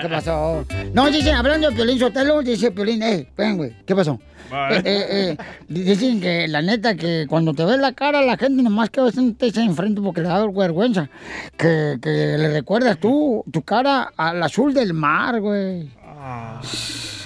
¿qué 0.00 0.08
pasó? 0.08 0.64
No, 0.92 1.10
dice, 1.10 1.32
hablando 1.32 1.70
de 1.70 1.76
Piolín 1.76 1.98
Sotelo, 1.98 2.42
dice 2.42 2.70
Piolín, 2.70 3.02
eh, 3.02 3.28
ven, 3.36 3.56
güey, 3.56 3.76
¿qué 3.86 3.94
pasó? 3.94 4.18
Eh, 4.52 4.82
eh, 4.84 5.06
eh, 5.10 5.36
dicen 5.68 6.20
que 6.20 6.48
la 6.48 6.60
neta 6.60 6.96
que 6.96 7.26
cuando 7.28 7.54
te 7.54 7.64
ves 7.64 7.78
la 7.78 7.92
cara 7.92 8.20
la 8.22 8.36
gente 8.36 8.64
nomás 8.64 8.90
que 8.90 9.00
te 9.38 9.52
se 9.52 9.62
enfrente 9.62 10.00
porque 10.00 10.22
le 10.22 10.28
da 10.28 10.44
vergüenza. 10.46 11.08
Que, 11.56 11.98
que 12.02 12.36
le 12.36 12.52
recuerdas 12.52 12.98
tú, 12.98 13.44
tu 13.50 13.62
cara 13.62 14.12
al 14.16 14.42
azul 14.42 14.74
del 14.74 14.92
mar, 14.92 15.40
güey. 15.40 15.88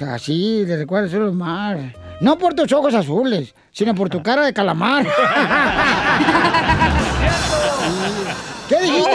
Así, 0.06 0.64
le 0.66 0.76
recuerdas 0.76 1.10
el 1.12 1.16
azul 1.16 1.28
del 1.30 1.36
mar. 1.36 1.94
No 2.20 2.36
por 2.38 2.54
tus 2.54 2.70
ojos 2.72 2.94
azules, 2.94 3.54
sino 3.72 3.94
por 3.94 4.08
tu 4.10 4.22
cara 4.22 4.44
de 4.44 4.52
calamar. 4.52 5.06
¿Qué 8.68 8.80
dijiste? 8.80 9.10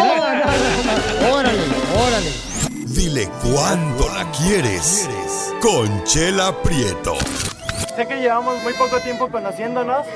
Órale, 1.32 1.64
órale. 1.98 2.49
Dile 2.90 3.30
cuándo 3.44 4.10
la 4.10 4.30
quieres. 4.32 5.08
Conchela 5.62 6.52
Prieto. 6.64 7.16
Sé 7.96 8.08
que 8.08 8.20
llevamos 8.20 8.62
muy 8.64 8.74
poco 8.74 9.00
tiempo 9.00 9.30
conociéndonos. 9.30 10.08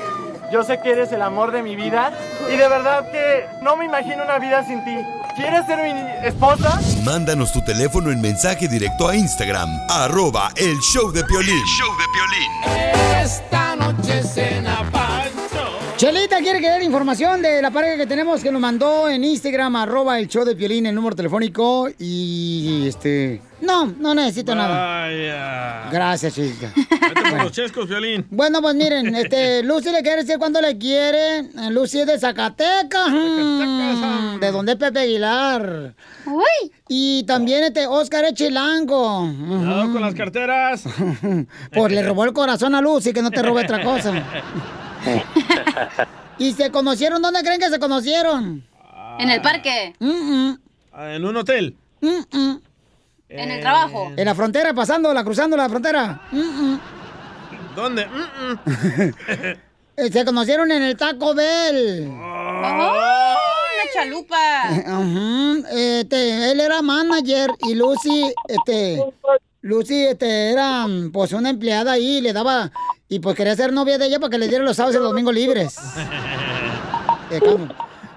Yo 0.52 0.64
sé 0.64 0.80
que 0.80 0.90
eres 0.90 1.12
el 1.12 1.22
amor 1.22 1.52
de 1.52 1.62
mi 1.62 1.76
vida. 1.76 2.12
Y 2.52 2.56
de 2.56 2.68
verdad 2.68 3.10
que 3.12 3.46
no 3.62 3.76
me 3.76 3.84
imagino 3.84 4.24
una 4.24 4.38
vida 4.38 4.66
sin 4.66 4.84
ti. 4.84 4.96
¿Quieres 5.36 5.66
ser 5.66 5.78
mi 5.82 6.26
esposa? 6.26 6.80
Mándanos 7.04 7.52
tu 7.52 7.64
teléfono 7.64 8.10
en 8.10 8.20
mensaje 8.20 8.66
directo 8.66 9.08
a 9.08 9.16
Instagram, 9.16 9.68
arroba 9.88 10.50
el 10.56 10.76
show 10.80 11.12
de 11.12 11.22
Piolín. 11.24 11.62
Esta 13.22 13.76
noche 13.76 14.22
cena. 14.22 14.74
Chelita 15.96 16.38
quiere 16.40 16.60
que 16.60 16.68
dé 16.68 16.84
información 16.84 17.40
de 17.40 17.62
la 17.62 17.70
pareja 17.70 17.96
que 17.96 18.06
tenemos 18.06 18.42
que 18.42 18.50
nos 18.50 18.60
mandó 18.60 19.08
en 19.08 19.22
Instagram, 19.22 19.76
arroba 19.76 20.18
el 20.18 20.26
show 20.26 20.44
de 20.44 20.56
Piolín, 20.56 20.86
el 20.86 20.94
número 20.94 21.14
telefónico 21.14 21.88
y 22.00 22.84
este... 22.88 23.40
No, 23.60 23.86
no 23.86 24.12
necesito 24.12 24.56
nada. 24.56 25.04
Vaya. 25.06 25.88
Gracias, 25.90 26.34
chica. 26.34 26.72
Por 27.30 27.44
los 27.44 27.52
chescos, 27.52 27.88
Violín. 27.88 28.26
Bueno, 28.28 28.60
pues 28.60 28.74
miren, 28.74 29.14
este, 29.14 29.62
Lucy 29.64 29.90
le 29.92 30.02
quiere 30.02 30.22
decir 30.22 30.36
cuándo 30.38 30.60
le 30.60 30.76
quiere. 30.76 31.44
Lucy 31.70 32.00
es 32.00 32.06
de 32.06 32.18
Zacatecas. 32.18 33.08
mm, 33.10 34.40
de 34.40 34.50
donde 34.50 34.72
es 34.72 34.78
Pepe 34.78 34.98
Aguilar. 35.00 35.94
Y 36.88 37.22
también 37.22 37.62
este 37.62 37.86
Oscar 37.86 38.24
es 38.24 38.34
chilango. 38.34 39.32
Cuidado 39.46 39.92
con 39.92 40.02
las 40.02 40.14
carteras. 40.14 40.84
Pues 41.72 41.92
le 41.92 42.02
robó 42.02 42.24
el 42.24 42.32
corazón 42.32 42.74
a 42.74 42.80
Lucy, 42.80 43.12
que 43.12 43.22
no 43.22 43.30
te 43.30 43.42
robe 43.42 43.62
otra 43.62 43.82
cosa. 43.82 44.12
¿Y 46.38 46.52
se 46.52 46.70
conocieron? 46.70 47.22
¿Dónde 47.22 47.40
creen 47.42 47.60
que 47.60 47.70
se 47.70 47.78
conocieron? 47.78 48.66
En 49.18 49.30
el 49.30 49.40
parque. 49.40 49.94
Ah, 50.92 51.14
En 51.14 51.24
un 51.24 51.36
hotel. 51.36 51.76
En 52.00 53.50
el 53.50 53.60
trabajo. 53.60 54.12
En 54.16 54.24
la 54.24 54.34
frontera, 54.34 54.74
pasándola, 54.74 55.24
cruzando 55.24 55.56
la 55.56 55.68
frontera. 55.68 56.20
¿Dónde? 57.74 58.06
Eh, 59.96 60.10
Se 60.10 60.24
conocieron 60.24 60.72
en 60.72 60.82
el 60.82 60.96
Taco 60.96 61.34
Bell. 61.36 62.08
¡Oh! 62.10 62.14
Una 62.16 63.92
chalupa. 63.92 64.36
Este, 65.70 66.50
él 66.50 66.58
era 66.58 66.82
manager 66.82 67.50
y 67.60 67.74
Lucy, 67.76 68.32
este, 68.48 69.00
Lucy, 69.60 70.06
este, 70.06 70.50
era 70.50 70.84
pues 71.12 71.32
una 71.32 71.50
empleada 71.50 71.92
ahí, 71.92 72.20
le 72.20 72.32
daba, 72.32 72.72
y 73.14 73.20
pues 73.20 73.36
quería 73.36 73.54
ser 73.54 73.72
novia 73.72 73.96
de 73.96 74.06
ella 74.06 74.18
para 74.18 74.30
que 74.30 74.38
le 74.38 74.48
diera 74.48 74.64
los 74.64 74.76
sábados 74.76 74.96
y 74.96 74.98
los 74.98 75.08
domingos 75.08 75.34
libres. 75.34 75.76
Eh. 77.30 77.40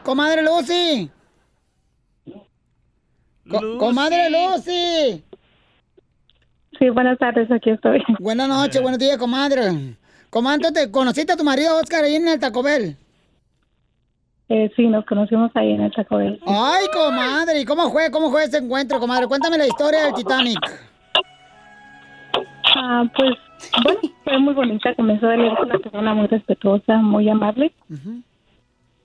Comadre 0.04 0.44
Lucy. 0.44 1.10
Co- 3.50 3.78
Comadre 3.80 4.30
Lucy. 4.30 5.24
Sí, 6.78 6.90
buenas 6.90 7.18
tardes, 7.18 7.50
aquí 7.50 7.70
estoy. 7.70 8.04
Buenas 8.20 8.50
noches, 8.50 8.82
buenos 8.82 9.00
días, 9.00 9.18
comadre. 9.18 9.96
Comadre, 10.30 10.72
¿te 10.74 10.92
conociste 10.92 11.34
a 11.34 11.38
tu 11.38 11.44
marido 11.46 11.78
Oscar 11.78 12.04
ahí 12.04 12.16
en 12.16 12.28
el 12.28 12.40
Taco 12.40 12.62
Bell? 12.62 12.98
Eh, 14.50 14.72
sí, 14.76 14.88
nos 14.88 15.06
conocimos 15.06 15.52
ahí 15.56 15.72
en 15.72 15.82
el 15.82 15.92
Taco 15.94 16.18
Bell. 16.18 16.40
Ay, 16.46 16.86
comadre, 16.94 17.62
¿y 17.62 17.66
cómo 17.66 17.90
fue? 17.90 18.12
¿Cómo 18.12 18.30
fue 18.30 18.44
ese 18.44 18.58
encuentro, 18.58 19.00
comadre? 19.00 19.28
Cuéntame 19.28 19.58
la 19.58 19.68
historia 19.68 20.04
del 20.04 20.14
Titanic. 20.14 20.60
Ah, 22.76 23.04
pues, 23.18 23.32
bueno, 23.84 24.00
fue 24.24 24.40
muy 24.40 24.54
bonita. 24.54 24.94
Comenzó 24.96 25.30
él 25.32 25.42
era 25.42 25.62
una 25.62 25.78
persona 25.78 26.14
muy 26.14 26.28
respetuosa, 26.28 26.98
muy 26.98 27.30
amable. 27.30 27.74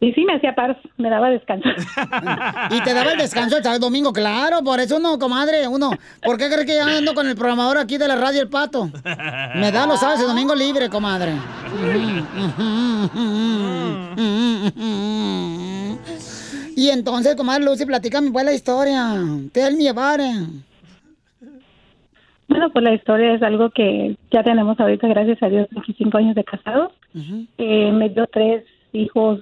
Y 0.03 0.13
sí, 0.15 0.25
me 0.25 0.35
hacía 0.35 0.53
paz, 0.53 0.77
me 0.97 1.09
daba 1.09 1.31
descanso. 1.31 1.69
Y 2.71 2.81
te 2.81 2.93
daba 2.93 3.13
el 3.13 3.19
descanso 3.19 3.57
el 3.57 3.63
sábado 3.63 3.81
domingo, 3.87 4.13
claro, 4.13 4.63
por 4.65 4.81
eso 4.81 4.97
uno, 4.97 5.17
comadre, 5.17 5.69
uno. 5.69 5.91
¿Por 6.23 6.39
qué 6.39 6.49
crees 6.49 6.67
que 6.67 6.75
yo 6.77 6.85
ando 6.85 7.15
con 7.15 7.29
el 7.29 7.37
programador 7.37 7.79
aquí 7.79 7.99
de 7.99 8.09
la 8.09 8.17
radio 8.17 8.43
El 8.43 8.49
Pato? 8.49 8.91
Me 9.55 9.71
da 9.71 9.87
los 9.87 10.01
sábados 10.01 10.23
y 10.25 10.27
domingo 10.27 10.57
libre, 10.57 10.89
comadre. 10.89 11.35
Y 16.75 16.89
entonces, 16.89 17.37
comadre 17.37 17.65
Lucy, 17.65 17.87
platícame 17.87 18.33
pues 18.33 18.45
la 18.45 18.53
historia. 18.53 19.15
Tell 19.53 19.77
me 19.77 19.89
about 19.89 20.21
it. 20.21 20.72
Bueno, 22.53 22.69
pues 22.69 22.85
la 22.85 22.93
historia 22.93 23.33
es 23.33 23.43
algo 23.43 23.71
que 23.71 24.15
ya 24.31 24.43
tenemos 24.43 24.79
ahorita, 24.79 25.09
gracias 25.09 25.43
a 25.43 25.49
Dios, 25.49 25.69
25 25.71 26.19
años 26.19 26.35
de 26.35 26.45
casados. 26.45 26.93
Eh, 27.57 27.91
me 27.93 28.11
dio 28.11 28.27
tres 28.27 28.63
hijos 28.93 29.41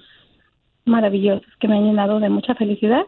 maravillosos 0.85 1.49
que 1.59 1.67
me 1.67 1.77
han 1.77 1.87
llenado 1.87 2.21
de 2.21 2.29
mucha 2.29 2.55
felicidad. 2.55 3.05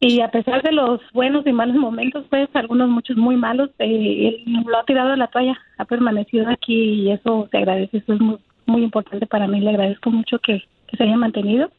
Y 0.00 0.20
a 0.20 0.32
pesar 0.32 0.64
de 0.64 0.72
los 0.72 1.00
buenos 1.12 1.46
y 1.46 1.52
malos 1.52 1.76
momentos, 1.76 2.26
pues 2.28 2.48
algunos 2.54 2.88
muchos 2.88 3.16
muy 3.16 3.36
malos, 3.36 3.70
eh, 3.78 4.42
él 4.46 4.64
lo 4.66 4.78
ha 4.78 4.84
tirado 4.84 5.12
a 5.12 5.16
la 5.16 5.28
toalla, 5.28 5.56
ha 5.78 5.84
permanecido 5.84 6.48
aquí 6.48 6.74
y 6.74 7.12
eso 7.12 7.46
se 7.52 7.58
agradece, 7.58 7.98
eso 7.98 8.14
es 8.14 8.20
muy, 8.20 8.38
muy 8.66 8.82
importante 8.82 9.28
para 9.28 9.46
mí, 9.46 9.60
le 9.60 9.70
agradezco 9.70 10.10
mucho 10.10 10.40
que, 10.40 10.60
que 10.88 10.96
se 10.96 11.04
haya 11.04 11.16
mantenido. 11.16 11.70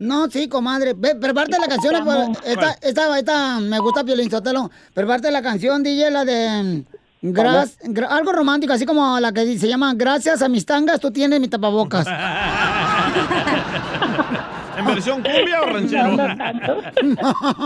No, 0.00 0.28
sí, 0.30 0.48
comadre. 0.48 0.94
Ve, 0.96 1.14
prepárate 1.14 1.58
la 1.60 1.68
canción. 1.68 2.02
Pues, 2.04 2.28
Esta, 2.44 2.72
esta, 2.80 3.18
esta, 3.18 3.60
me 3.60 3.78
gusta 3.78 4.02
Piolín 4.02 4.30
Sotelo. 4.30 4.70
Prepárate 4.94 5.30
la 5.30 5.42
canción, 5.42 5.82
DJ, 5.82 6.10
la 6.10 6.24
de... 6.24 6.84
mm, 7.22 7.30
gras- 7.32 7.78
gra- 7.84 8.08
algo 8.10 8.32
romántico, 8.32 8.72
así 8.72 8.86
como 8.86 9.20
la 9.20 9.30
que 9.32 9.58
se 9.58 9.68
llama 9.68 9.92
Gracias 9.94 10.40
a 10.42 10.48
mis 10.48 10.64
tangas, 10.66 11.00
tú 11.00 11.10
tienes 11.10 11.38
mi 11.38 11.48
tapabocas. 11.48 12.06
¿En 14.78 14.86
versión 14.86 15.22
cumbia 15.22 15.60
o 15.62 15.66
ranchero? 15.66 16.16
No, 16.16 16.28
no 16.28 16.36
tanto. 16.36 16.78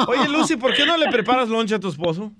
Oye, 0.09 0.29
Lucy, 0.29 0.57
¿por 0.57 0.75
qué 0.75 0.85
no 0.85 0.97
le 0.97 1.07
preparas 1.09 1.49
lonche 1.49 1.77
a 1.77 1.81
tu 1.81 1.89
esposo? 1.89 2.33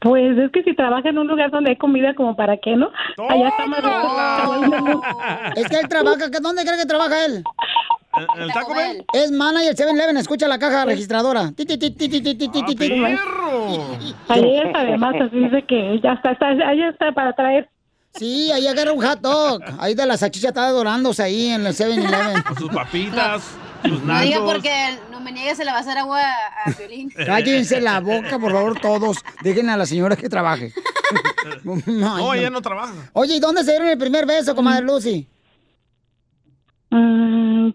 Pues 0.00 0.36
es 0.38 0.50
que 0.52 0.62
si 0.62 0.74
trabaja 0.76 1.08
en 1.08 1.18
un 1.18 1.26
lugar 1.26 1.50
donde 1.50 1.70
hay 1.70 1.76
comida, 1.78 2.14
como 2.14 2.36
para 2.36 2.58
qué, 2.58 2.76
¿no? 2.76 2.90
Allá 3.28 3.48
está 3.48 3.66
más 3.66 3.82
rico. 3.82 5.02
Es 5.56 5.68
que 5.68 5.76
él 5.76 5.88
trabaja, 5.88 6.30
¿que 6.30 6.40
¿dónde 6.40 6.64
cree 6.64 6.76
que 6.78 6.86
trabaja 6.86 7.24
él? 7.24 7.42
El 8.36 8.52
Taco 8.52 8.74
Bell? 8.74 9.04
Es 9.12 9.30
manager 9.30 9.74
7-Eleven, 9.74 10.16
escucha 10.16 10.48
la 10.48 10.58
caja 10.58 10.84
registradora. 10.84 11.52
¡Perro! 11.56 11.66
Ahí 14.28 14.56
es, 14.58 14.74
además, 14.74 15.14
así 15.20 15.36
dice 15.38 15.64
que 15.66 16.00
ya 16.02 16.12
está, 16.12 16.32
está, 16.32 16.48
ahí 16.48 16.82
está 16.82 17.12
para 17.12 17.32
traer. 17.32 17.68
Sí, 18.14 18.52
ahí 18.52 18.66
agarra 18.66 18.92
un 18.92 19.02
hot 19.02 19.20
dog. 19.20 19.60
Ahí 19.78 19.94
de 19.94 20.06
la 20.06 20.16
salchicha 20.16 20.48
está 20.48 20.68
dorándose 20.70 21.22
ahí 21.22 21.48
en 21.48 21.66
el 21.66 21.74
7-Eleven. 21.74 22.44
Sus 22.56 22.70
papitas, 22.70 23.42
sus 23.82 24.02
nachos. 24.04 24.04
No 24.04 24.20
diga 24.20 24.44
porque 24.44 24.98
no 25.10 25.20
me 25.20 25.32
niegues 25.32 25.56
se 25.56 25.64
le 25.64 25.72
va 25.72 25.78
a 25.78 25.80
hacer 25.80 25.98
agua 25.98 26.20
a 26.64 26.70
Violín. 26.70 27.10
Cállense 27.26 27.80
la 27.80 27.98
boca, 28.00 28.38
por 28.38 28.52
favor, 28.52 28.78
todos. 28.80 29.18
Dejen 29.42 29.68
a 29.68 29.76
la 29.76 29.86
señora 29.86 30.14
que 30.14 30.28
trabaje. 30.28 30.72
no, 31.64 31.76
no, 31.86 32.34
ella 32.34 32.50
no 32.50 32.62
trabaja. 32.62 32.94
Oye, 33.14 33.34
¿y 33.34 33.40
dónde 33.40 33.64
se 33.64 33.72
dieron 33.72 33.88
el 33.88 33.98
primer 33.98 34.26
beso, 34.26 34.54
comadre 34.54 34.82
mm. 34.82 34.86
Lucy? 34.86 35.28
Mm, 36.90 37.70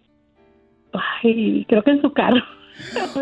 ay, 0.94 1.66
creo 1.68 1.84
que 1.84 1.92
en 1.92 2.02
su 2.02 2.14
carro. 2.14 2.42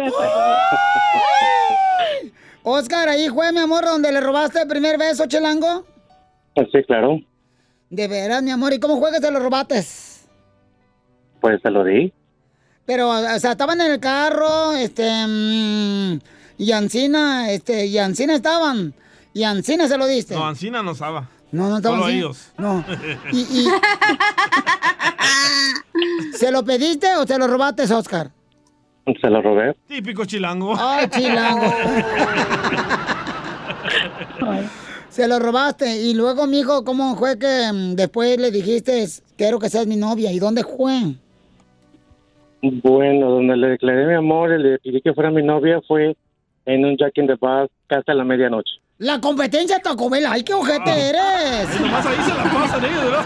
Oscar, 2.63 3.09
ahí 3.09 3.29
fue, 3.29 3.51
mi 3.53 3.59
amor, 3.59 3.85
donde 3.85 4.11
le 4.11 4.19
robaste 4.19 4.61
el 4.61 4.67
primer 4.67 4.97
beso, 4.97 5.25
Chelango. 5.27 5.85
Sí, 6.55 6.83
claro. 6.85 7.19
De 7.89 8.07
veras, 8.07 8.43
mi 8.43 8.51
amor. 8.51 8.73
¿Y 8.73 8.79
cómo 8.79 9.01
que 9.09 9.19
te 9.19 9.31
lo 9.31 9.39
robaste? 9.39 9.83
Pues 11.39 11.61
te 11.61 11.71
lo 11.71 11.83
di. 11.83 12.11
Pero, 12.85 13.09
o 13.09 13.39
sea, 13.39 13.51
estaban 13.51 13.79
en 13.81 13.91
el 13.91 13.99
carro, 13.99 14.73
este... 14.73 15.09
mm, 15.27 16.19
y 16.57 16.71
Ancina, 16.71 17.51
este, 17.51 17.85
y 17.85 17.97
Ancina 17.97 18.35
estaban. 18.35 18.93
Y 19.33 19.43
Ancina 19.43 19.87
se 19.87 19.97
lo 19.97 20.07
diste. 20.07 20.35
No, 20.35 20.45
Ancina 20.45 20.81
no 20.81 20.91
estaba. 20.91 21.29
No, 21.57 21.69
no 21.69 21.77
estaban 21.77 21.99
Solo 21.99 22.09
así. 22.09 22.17
ellos. 22.17 22.51
No. 22.57 22.83
Y, 23.31 23.39
y- 23.39 23.67
¿Se 26.37 26.51
lo 26.51 26.63
pediste 26.63 27.15
o 27.15 27.25
se 27.25 27.37
lo 27.37 27.47
robaste, 27.47 27.83
Oscar? 27.91 28.29
Se 29.21 29.29
lo 29.29 29.41
robé. 29.41 29.75
Típico 29.87 30.25
chilango. 30.25 30.75
Ay, 30.77 31.07
chilango. 31.09 31.65
Se 35.09 35.27
lo 35.27 35.39
robaste. 35.39 36.01
Y 36.03 36.13
luego, 36.13 36.45
mijo, 36.45 36.83
¿cómo 36.83 37.15
fue 37.15 37.39
que 37.39 37.71
mm, 37.73 37.95
después 37.95 38.37
le 38.37 38.51
dijiste, 38.51 39.05
quiero 39.35 39.57
que 39.57 39.69
seas 39.69 39.87
mi 39.87 39.95
novia? 39.95 40.31
¿Y 40.31 40.37
dónde 40.39 40.63
fue? 40.63 41.15
Bueno, 42.61 43.29
donde 43.31 43.55
le 43.57 43.67
declaré 43.69 44.05
mi 44.05 44.13
amor 44.15 44.51
y 44.51 44.61
le 44.61 44.77
pedí 44.79 45.01
que 45.01 45.13
fuera 45.13 45.31
mi 45.31 45.41
novia 45.41 45.79
fue 45.87 46.15
en 46.65 46.85
un 46.85 46.97
Jack 46.97 47.17
in 47.17 47.27
the 47.27 47.35
Box 47.35 47.71
casi 47.87 48.11
a 48.11 48.13
la 48.13 48.25
medianoche. 48.25 48.73
La 48.99 49.19
competencia 49.21 49.79
Taco 49.79 50.09
Bell. 50.09 50.25
¡Ay, 50.27 50.43
qué 50.43 50.53
ojete 50.53 50.89
eres! 51.09 51.79
Nomás 51.79 52.05
ahí 52.05 52.15
se 52.17 52.33
la 52.35 52.43
pasan 52.51 52.83
ellos, 52.85 53.03
¿verdad? 53.03 53.25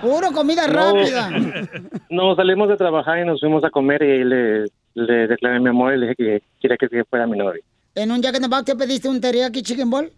Puro 0.00 0.32
comida 0.32 0.66
No. 0.66 0.72
rápida. 0.74 1.30
No, 2.10 2.34
salimos 2.34 2.68
de 2.68 2.76
trabajar 2.76 3.18
y 3.18 3.24
nos 3.26 3.38
fuimos 3.40 3.62
a 3.64 3.70
comer 3.70 4.02
y 4.02 4.10
ahí 4.10 4.24
le, 4.24 4.64
le 4.94 5.26
declaré 5.28 5.60
mi 5.60 5.68
amor 5.68 5.92
y 5.94 5.98
le 5.98 6.06
dije 6.08 6.16
que 6.16 6.42
quería 6.60 6.76
que 6.78 7.04
fuera 7.04 7.26
mi 7.26 7.36
novia. 7.36 7.60
¿En 7.94 8.10
un 8.10 8.22
Jack 8.22 8.36
in 8.36 8.42
the 8.42 8.48
Box 8.48 8.64
te 8.64 8.76
pediste 8.76 9.08
un 9.08 9.20
teriyaki 9.20 9.62
chicken 9.62 9.90
ball? 9.90 10.10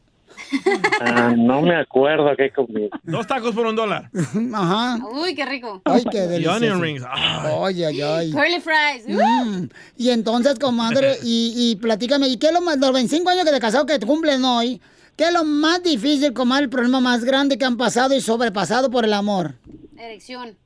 Ah, 1.01 1.33
no 1.37 1.63
me 1.63 1.77
acuerdo 1.77 2.31
qué 2.37 2.51
comí. 2.51 2.89
Dos 3.05 3.27
tacos 3.27 3.55
por 3.55 3.67
un 3.67 3.77
dólar. 3.77 4.11
Ajá. 4.55 4.99
Uy, 5.13 5.35
qué 5.35 5.47
rico. 5.47 5.81
Ay, 5.85 6.03
qué 6.11 6.19
Y 6.25 6.29
delicioso. 6.29 6.57
onion 6.57 6.81
rings. 6.83 7.05
Ay, 7.09 7.85
ay, 7.85 8.01
ay. 8.03 8.33
Curly 8.33 8.61
fries. 8.61 9.07
Mm. 9.09 9.65
Y 9.97 10.11
entonces, 10.11 10.59
comadre, 10.59 11.17
y, 11.23 11.55
y 11.57 11.77
platícame, 11.77 12.29
¿y 12.29 12.37
qué 12.39 12.49
es 12.49 12.53
lo 12.53 12.61
más, 12.61 12.79
los 12.79 12.93
25 12.93 13.29
años 13.31 13.45
que 13.45 13.53
de 13.53 13.61
casado 13.61 13.87
que 13.87 13.99
te 13.99 14.07
cumplen 14.07 14.45
hoy? 14.45 14.81
¿Qué 15.17 15.25
es 15.25 15.33
lo 15.33 15.45
más 15.45 15.83
difícil, 15.83 16.33
comadre, 16.33 16.65
el 16.65 16.71
problema 16.71 17.01
más 17.01 17.25
grande 17.25 17.59
que 17.59 17.65
han 17.65 17.77
pasado 17.77 18.15
y 18.15 18.21
sobrepasado 18.21 18.91
por 18.91 19.05
el 19.05 19.13
amor? 19.13 19.55
Erección. 19.99 20.57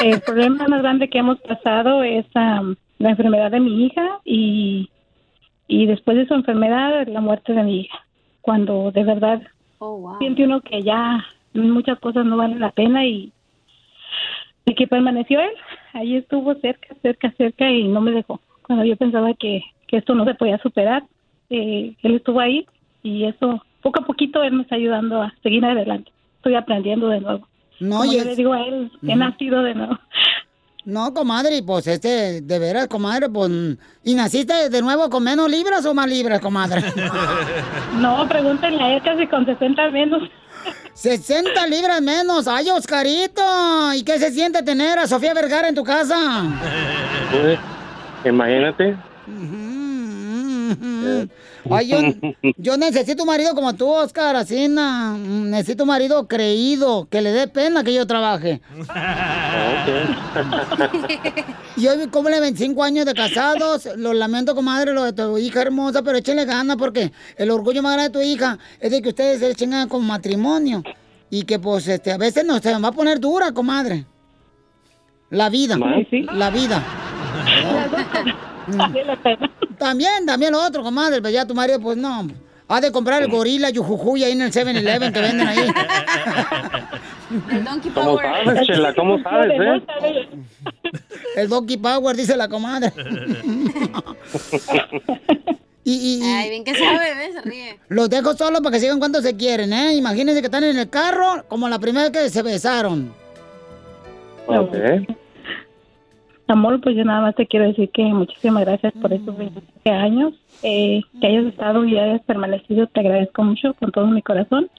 El 0.00 0.20
problema 0.20 0.66
más 0.68 0.82
grande 0.82 1.08
que 1.08 1.18
hemos 1.18 1.38
pasado 1.40 2.02
es 2.02 2.26
la 2.34 3.10
enfermedad 3.10 3.50
de 3.50 3.60
mi 3.60 3.86
hija 3.86 4.20
y, 4.24 4.90
y 5.66 5.86
después 5.86 6.16
de 6.16 6.26
su 6.26 6.34
enfermedad 6.34 7.06
la 7.06 7.20
muerte 7.20 7.52
de 7.52 7.62
mi 7.62 7.80
hija. 7.82 8.05
Cuando 8.46 8.92
de 8.92 9.02
verdad 9.02 9.42
Oh, 9.78 9.96
wow. 9.96 10.18
siente 10.20 10.44
uno 10.44 10.60
que 10.60 10.82
ya 10.84 11.26
muchas 11.52 11.98
cosas 11.98 12.24
no 12.24 12.36
valen 12.36 12.60
la 12.60 12.70
pena 12.70 13.04
y, 13.04 13.32
y 14.64 14.74
que 14.74 14.86
permaneció 14.86 15.40
él. 15.40 15.50
Ahí 15.92 16.16
estuvo 16.16 16.54
cerca, 16.60 16.94
cerca, 17.02 17.32
cerca 17.32 17.68
y 17.68 17.88
no 17.88 18.00
me 18.00 18.12
dejó. 18.12 18.40
Cuando 18.62 18.84
yo 18.84 18.96
pensaba 18.96 19.34
que, 19.34 19.62
que 19.88 19.96
esto 19.96 20.14
no 20.14 20.24
se 20.24 20.34
podía 20.34 20.58
superar, 20.58 21.02
eh, 21.50 21.94
él 22.02 22.14
estuvo 22.14 22.38
ahí 22.38 22.66
y 23.02 23.24
eso, 23.24 23.60
poco 23.82 24.00
a 24.00 24.06
poquito, 24.06 24.42
él 24.44 24.52
me 24.52 24.62
está 24.62 24.76
ayudando 24.76 25.20
a 25.22 25.34
seguir 25.42 25.64
adelante. 25.64 26.12
Estoy 26.36 26.54
aprendiendo 26.54 27.08
de 27.08 27.20
nuevo. 27.20 27.48
No, 27.80 27.98
Como 27.98 28.12
yo 28.12 28.20
es- 28.20 28.26
le 28.26 28.36
digo 28.36 28.52
a 28.52 28.62
él, 28.62 28.92
he 29.08 29.16
nacido 29.16 29.62
de 29.64 29.74
nuevo. 29.74 29.98
No, 30.86 31.12
comadre, 31.12 31.64
pues 31.64 31.84
este, 31.88 32.42
de 32.42 32.58
veras, 32.60 32.86
comadre, 32.86 33.28
pues. 33.28 33.50
¿Y 34.04 34.14
naciste 34.14 34.70
de 34.70 34.82
nuevo 34.82 35.10
con 35.10 35.24
menos 35.24 35.50
libras 35.50 35.84
o 35.84 35.92
más 35.92 36.08
libras, 36.08 36.40
comadre? 36.40 36.80
No, 37.98 38.28
pregúntenle 38.28 38.80
a 38.80 38.94
él 38.94 39.02
casi 39.02 39.26
con 39.26 39.44
60 39.44 39.90
menos. 39.90 40.22
60 40.94 41.66
libras 41.66 42.00
menos. 42.00 42.46
¡Ay, 42.46 42.70
Oscarito! 42.70 43.42
¿Y 43.94 44.04
qué 44.04 44.20
se 44.20 44.30
siente 44.30 44.62
tener 44.62 44.96
a 45.00 45.08
Sofía 45.08 45.34
Vergara 45.34 45.68
en 45.68 45.74
tu 45.74 45.82
casa? 45.82 46.44
Pues, 47.32 47.58
imagínate. 48.24 48.96
Ay, 51.70 51.88
yo, 51.88 51.98
yo 52.56 52.76
necesito 52.76 53.22
un 53.22 53.28
marido 53.28 53.54
como 53.54 53.74
tú, 53.74 53.88
Oscar, 53.88 54.36
así, 54.36 54.68
na, 54.68 55.16
necesito 55.16 55.84
un 55.84 55.88
marido 55.88 56.26
creído, 56.26 57.06
que 57.10 57.20
le 57.20 57.32
dé 57.32 57.48
pena 57.48 57.84
que 57.84 57.94
yo 57.94 58.06
trabaje. 58.06 58.60
Y 61.76 61.86
hoy 61.88 62.06
cumple 62.08 62.40
25 62.40 62.82
años 62.82 63.04
de 63.04 63.14
casados, 63.14 63.88
lo 63.96 64.14
lamento, 64.14 64.54
comadre, 64.54 64.94
lo 64.94 65.04
de 65.04 65.12
tu 65.12 65.36
hija 65.38 65.62
hermosa, 65.62 66.02
pero 66.02 66.18
échenle 66.18 66.44
ganas 66.44 66.76
porque 66.76 67.12
el 67.36 67.50
orgullo 67.50 67.82
más 67.82 67.94
grande 67.94 68.18
de 68.18 68.24
tu 68.24 68.30
hija 68.30 68.58
es 68.80 68.90
de 68.90 69.02
que 69.02 69.10
ustedes 69.10 69.40
se 69.40 69.50
echen 69.50 69.70
ganas 69.70 69.88
con 69.88 70.06
matrimonio. 70.06 70.82
Y 71.28 71.42
que 71.42 71.58
pues 71.58 71.88
este, 71.88 72.12
a 72.12 72.18
veces 72.18 72.44
no 72.46 72.58
se 72.60 72.72
va 72.78 72.88
a 72.88 72.92
poner 72.92 73.18
dura, 73.20 73.52
comadre. 73.52 74.06
La 75.30 75.50
vida, 75.50 75.76
la 76.32 76.50
vida. 76.50 76.82
También, 79.78 80.26
también 80.26 80.52
lo 80.52 80.62
otro, 80.64 80.82
comadre, 80.82 81.16
pero 81.22 81.30
ya 81.30 81.46
tu 81.46 81.54
marido, 81.54 81.80
pues 81.80 81.96
no. 81.96 82.26
Ha 82.68 82.80
de 82.80 82.90
comprar 82.90 83.22
el 83.22 83.28
gorila 83.30 83.70
yujujuy 83.70 84.24
ahí 84.24 84.32
en 84.32 84.42
el 84.42 84.50
7-Eleven 84.52 85.12
que 85.12 85.20
venden 85.20 85.46
ahí. 85.46 85.58
El 87.50 87.64
Donkey 87.64 87.90
¿Cómo 87.90 88.16
Power. 88.18 88.44
sabes, 88.44 88.66
Chela? 88.68 88.94
¿Cómo 88.94 89.20
sabes, 89.20 89.52
eh? 89.60 89.82
El 91.34 91.48
Donkey 91.48 91.76
Power, 91.76 92.16
dice 92.16 92.36
la 92.36 92.46
comadre. 92.48 92.92
y, 95.84 95.92
y- 95.92 96.18
y- 96.20 96.22
Ay, 96.22 96.50
bien 96.50 96.62
que 96.64 96.74
sabe, 96.76 97.14
¿ves? 97.16 97.34
Se 97.34 97.42
ríe. 97.42 97.78
Los 97.88 98.08
dejo 98.10 98.34
solos 98.36 98.60
para 98.60 98.72
que 98.74 98.80
sigan 98.80 98.98
cuando 99.00 99.20
se 99.22 99.36
quieren, 99.36 99.72
¿eh? 99.72 99.94
Imagínense 99.94 100.40
que 100.40 100.46
están 100.46 100.62
en 100.64 100.78
el 100.78 100.88
carro 100.88 101.44
como 101.48 101.68
la 101.68 101.78
primera 101.80 102.08
vez 102.08 102.12
que 102.24 102.30
se 102.30 102.42
besaron. 102.42 103.12
Amor, 106.48 106.80
pues 106.80 106.94
yo 106.96 107.04
nada 107.04 107.22
más 107.22 107.34
te 107.34 107.46
quiero 107.46 107.66
decir 107.66 107.90
que 107.90 108.04
muchísimas 108.04 108.64
gracias 108.64 108.92
por 108.94 109.12
estos 109.12 109.36
27 109.36 109.90
años, 109.90 110.32
eh, 110.62 111.02
que 111.20 111.26
hayas 111.26 111.46
estado 111.46 111.84
y 111.84 111.98
hayas 111.98 112.22
permanecido, 112.22 112.86
te 112.86 113.00
agradezco 113.00 113.42
mucho 113.42 113.74
con 113.74 113.90
todo 113.90 114.06
mi 114.06 114.22
corazón. 114.22 114.70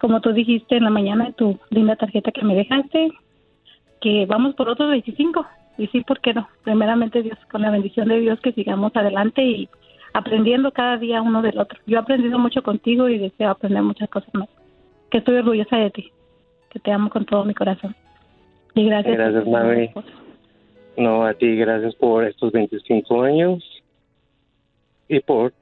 Como 0.00 0.20
tú 0.20 0.32
dijiste 0.32 0.76
en 0.76 0.84
la 0.84 0.90
mañana 0.90 1.26
en 1.26 1.34
tu 1.34 1.58
linda 1.70 1.96
tarjeta 1.96 2.32
que 2.32 2.44
me 2.44 2.54
dejaste, 2.54 3.12
que 4.00 4.26
vamos 4.26 4.54
por 4.54 4.70
otros 4.70 4.90
25. 4.90 5.46
Y 5.78 5.86
sí, 5.88 6.00
¿por 6.00 6.20
qué 6.20 6.32
no? 6.32 6.48
Primeramente 6.64 7.22
Dios, 7.22 7.38
con 7.50 7.62
la 7.62 7.70
bendición 7.70 8.08
de 8.08 8.20
Dios, 8.20 8.40
que 8.40 8.52
sigamos 8.52 8.94
adelante 8.96 9.42
y 9.42 9.68
aprendiendo 10.14 10.72
cada 10.72 10.96
día 10.96 11.20
uno 11.20 11.42
del 11.42 11.58
otro. 11.58 11.78
Yo 11.86 11.98
he 11.98 12.00
aprendido 12.00 12.38
mucho 12.38 12.62
contigo 12.62 13.08
y 13.08 13.18
deseo 13.18 13.50
aprender 13.50 13.82
muchas 13.82 14.08
cosas 14.08 14.32
más. 14.34 14.48
Que 15.10 15.18
estoy 15.18 15.36
orgullosa 15.36 15.76
de 15.76 15.90
ti, 15.90 16.10
que 16.70 16.80
te 16.80 16.90
amo 16.90 17.10
con 17.10 17.26
todo 17.26 17.44
mi 17.44 17.54
corazón. 17.54 17.94
Y 18.74 18.86
gracias. 18.86 19.14
Gracias, 19.14 19.46
mami. 19.46 19.90
No, 20.96 21.24
a 21.24 21.34
ti, 21.34 21.56
gracias 21.56 21.94
por 21.94 22.24
estos 22.24 22.52
25 22.52 23.22
años 23.22 23.82
y 25.08 25.20
por 25.20 25.52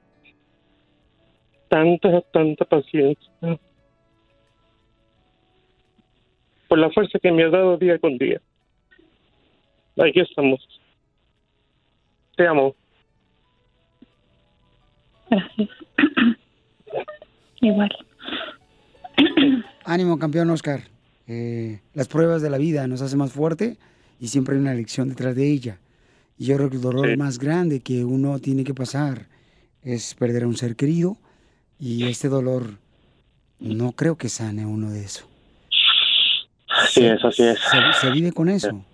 tanta, 1.69 2.21
tanta 2.33 2.65
paciencia. 2.65 3.31
Por 6.67 6.79
la 6.79 6.89
fuerza 6.91 7.19
que 7.19 7.31
me 7.31 7.43
has 7.45 7.51
dado 7.51 7.77
día 7.77 7.97
con 7.99 8.17
día. 8.17 8.41
Aquí 9.97 10.19
estamos. 10.19 10.59
Te 12.35 12.47
amo. 12.47 12.75
Gracias. 15.29 15.69
Igual. 17.61 17.89
Ánimo, 19.85 20.17
campeón 20.17 20.49
Oscar. 20.49 20.81
Eh, 21.27 21.79
las 21.93 22.07
pruebas 22.07 22.41
de 22.41 22.49
la 22.49 22.57
vida 22.57 22.87
nos 22.87 23.01
hacen 23.01 23.19
más 23.19 23.31
fuerte 23.31 23.77
y 24.21 24.27
siempre 24.27 24.55
hay 24.55 24.61
una 24.61 24.75
lección 24.75 25.09
detrás 25.09 25.35
de 25.35 25.51
ella. 25.51 25.79
Y 26.37 26.45
yo 26.45 26.55
creo 26.55 26.69
que 26.69 26.75
el 26.75 26.81
dolor 26.81 27.17
más 27.17 27.39
grande 27.39 27.81
que 27.81 28.05
uno 28.05 28.37
tiene 28.37 28.63
que 28.63 28.75
pasar 28.75 29.25
es 29.81 30.13
perder 30.13 30.43
a 30.43 30.47
un 30.47 30.55
ser 30.55 30.75
querido 30.75 31.17
y 31.79 32.03
este 32.05 32.29
dolor 32.29 32.77
no 33.59 33.93
creo 33.93 34.17
que 34.17 34.29
sane 34.29 34.63
uno 34.65 34.91
de 34.91 35.03
eso. 35.03 35.27
Así 36.69 37.03
es, 37.03 37.25
así 37.25 37.43
es. 37.43 37.59
Se, 37.59 37.93
se 37.99 38.11
vive 38.11 38.31
con 38.31 38.47
eso. 38.47 38.85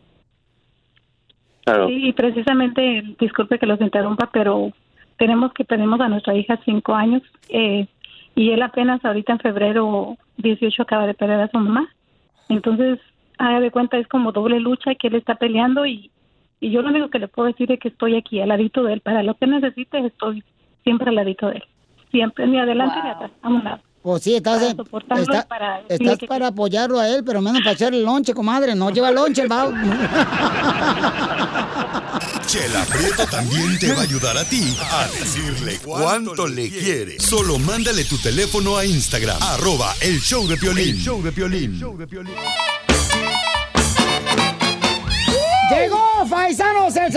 Claro. 1.66 1.90
Sí, 1.90 2.08
y 2.08 2.14
precisamente, 2.14 3.04
disculpe 3.20 3.60
que 3.60 3.66
los 3.66 3.82
interrumpa, 3.82 4.30
pero 4.32 4.72
tenemos 5.18 5.52
que 5.52 5.66
tenemos 5.66 6.00
a 6.00 6.08
nuestra 6.08 6.36
hija 6.36 6.58
cinco 6.64 6.96
años 6.96 7.22
eh, 7.50 7.86
y 8.34 8.52
él 8.52 8.62
apenas 8.62 9.04
ahorita 9.04 9.34
en 9.34 9.40
febrero 9.40 10.18
18 10.38 10.82
acaba 10.82 11.06
de 11.06 11.14
perder 11.14 11.42
a 11.42 11.52
su 11.52 11.58
mamá. 11.58 11.94
Entonces, 12.48 13.00
haga 13.38 13.60
de 13.60 13.72
cuenta, 13.72 13.98
es 13.98 14.08
como 14.08 14.32
doble 14.32 14.60
lucha 14.60 14.96
que 14.96 15.08
él 15.08 15.16
está 15.16 15.36
peleando 15.36 15.86
y, 15.86 16.12
y 16.60 16.72
yo 16.72 16.82
lo 16.82 16.90
único 16.90 17.10
que 17.10 17.20
le 17.20 17.28
puedo 17.28 17.48
decir 17.48 17.72
es 17.72 17.80
que 17.80 17.90
estoy 17.90 18.16
aquí 18.16 18.40
al 18.42 18.50
ladito 18.50 18.84
de 18.84 18.94
él. 18.94 19.02
Para 19.02 19.24
lo 19.24 19.36
que 19.36 19.48
necesite, 19.48 20.00
estoy 20.06 20.44
siempre 20.84 21.10
al 21.10 21.16
ladito 21.16 21.48
de 21.48 21.58
él. 21.58 21.64
Siempre, 22.12 22.48
ni 22.48 22.60
adelante 22.60 22.96
ni 23.04 23.10
atrás, 23.10 23.32
a 23.42 23.48
un 23.50 23.64
lado. 23.64 23.80
Pues 24.02 24.24
sí, 24.24 24.36
estás, 24.36 24.60
Para 24.60 24.70
en- 24.72 24.78
soportarlo 24.78 25.24
está- 25.24 25.40
y 25.40 25.48
para 25.50 25.80
estás 25.90 26.18
que- 26.18 26.28
para 26.28 26.48
apoyarlo 26.48 27.00
a 27.00 27.10
él, 27.10 27.24
pero 27.26 27.42
menos 27.42 27.60
para 27.62 27.74
echarle 27.74 28.02
lonche, 28.02 28.34
comadre. 28.34 28.74
No 28.76 28.90
lleva 28.90 29.12
lonche 29.12 29.42
el 29.42 29.50
babo. 29.50 29.72
Chela 32.48 32.86
Prieto 32.86 33.26
también 33.30 33.78
te 33.78 33.92
va 33.92 34.00
a 34.00 34.04
ayudar 34.04 34.38
a 34.38 34.46
ti 34.46 34.62
a 34.92 35.06
decirle 35.08 35.78
cuánto 35.84 36.48
le 36.48 36.70
quiere. 36.70 37.20
Solo 37.20 37.60
mándale 37.60 38.06
tu 38.06 38.18
teléfono 38.18 38.78
a 38.78 38.86
Instagram, 38.86 39.38
arroba 39.42 39.94
el 40.02 40.22
show 40.22 40.48
de 40.48 40.56
Piolín. 40.56 40.96
El 40.96 40.98
show 40.98 41.22
de 41.22 41.32
Piolín. 41.34 41.78
Llegó, 41.78 41.98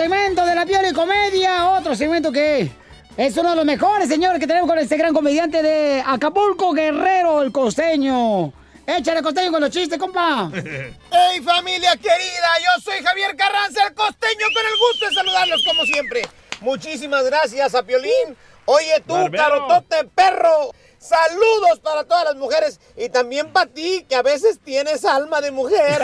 segmento 0.01 0.47
de 0.47 0.55
la 0.55 0.65
Piel 0.65 0.87
y 0.91 0.95
Comedia. 0.95 1.69
Otro 1.73 1.95
segmento 1.95 2.33
que 2.33 2.71
es 3.19 3.37
uno 3.37 3.51
de 3.51 3.57
los 3.57 3.67
mejores, 3.67 4.09
señores, 4.09 4.41
que 4.41 4.47
tenemos 4.47 4.67
con 4.67 4.79
este 4.79 4.97
gran 4.97 5.13
comediante 5.13 5.63
de 5.63 6.03
Acapulco, 6.07 6.73
Guerrero, 6.73 7.43
el 7.43 7.53
costeño. 7.53 8.51
Échale 8.87 9.23
costeño 9.23 9.53
con 9.53 9.61
los 9.61 9.69
chistes, 9.69 9.99
compa. 9.99 10.51
¡Hey 10.55 11.43
familia 11.45 11.93
querida! 11.97 12.49
Yo 12.61 12.83
soy 12.83 13.05
Javier 13.05 13.37
Carranza, 13.37 13.89
el 13.89 13.95
costeño, 13.95 14.47
con 14.55 14.65
el 14.65 14.79
gusto 14.79 15.07
de 15.07 15.15
saludarlos 15.15 15.63
como 15.67 15.85
siempre. 15.85 16.23
Muchísimas 16.63 17.23
gracias 17.27 17.75
a 17.75 17.83
Piolín. 17.83 18.35
Oye 18.65 19.03
tú, 19.07 19.13
Barbero. 19.13 19.45
carotote 19.45 20.09
perro. 20.15 20.73
Saludos 21.01 21.81
para 21.83 22.05
todas 22.05 22.25
las 22.25 22.37
mujeres 22.37 22.79
y 22.95 23.09
también 23.09 23.51
para 23.55 23.71
ti, 23.71 24.05
que 24.07 24.15
a 24.15 24.23
veces 24.23 24.61
tienes 24.63 25.03
alma 25.07 25.41
de 25.41 25.51
mujer. 25.51 25.99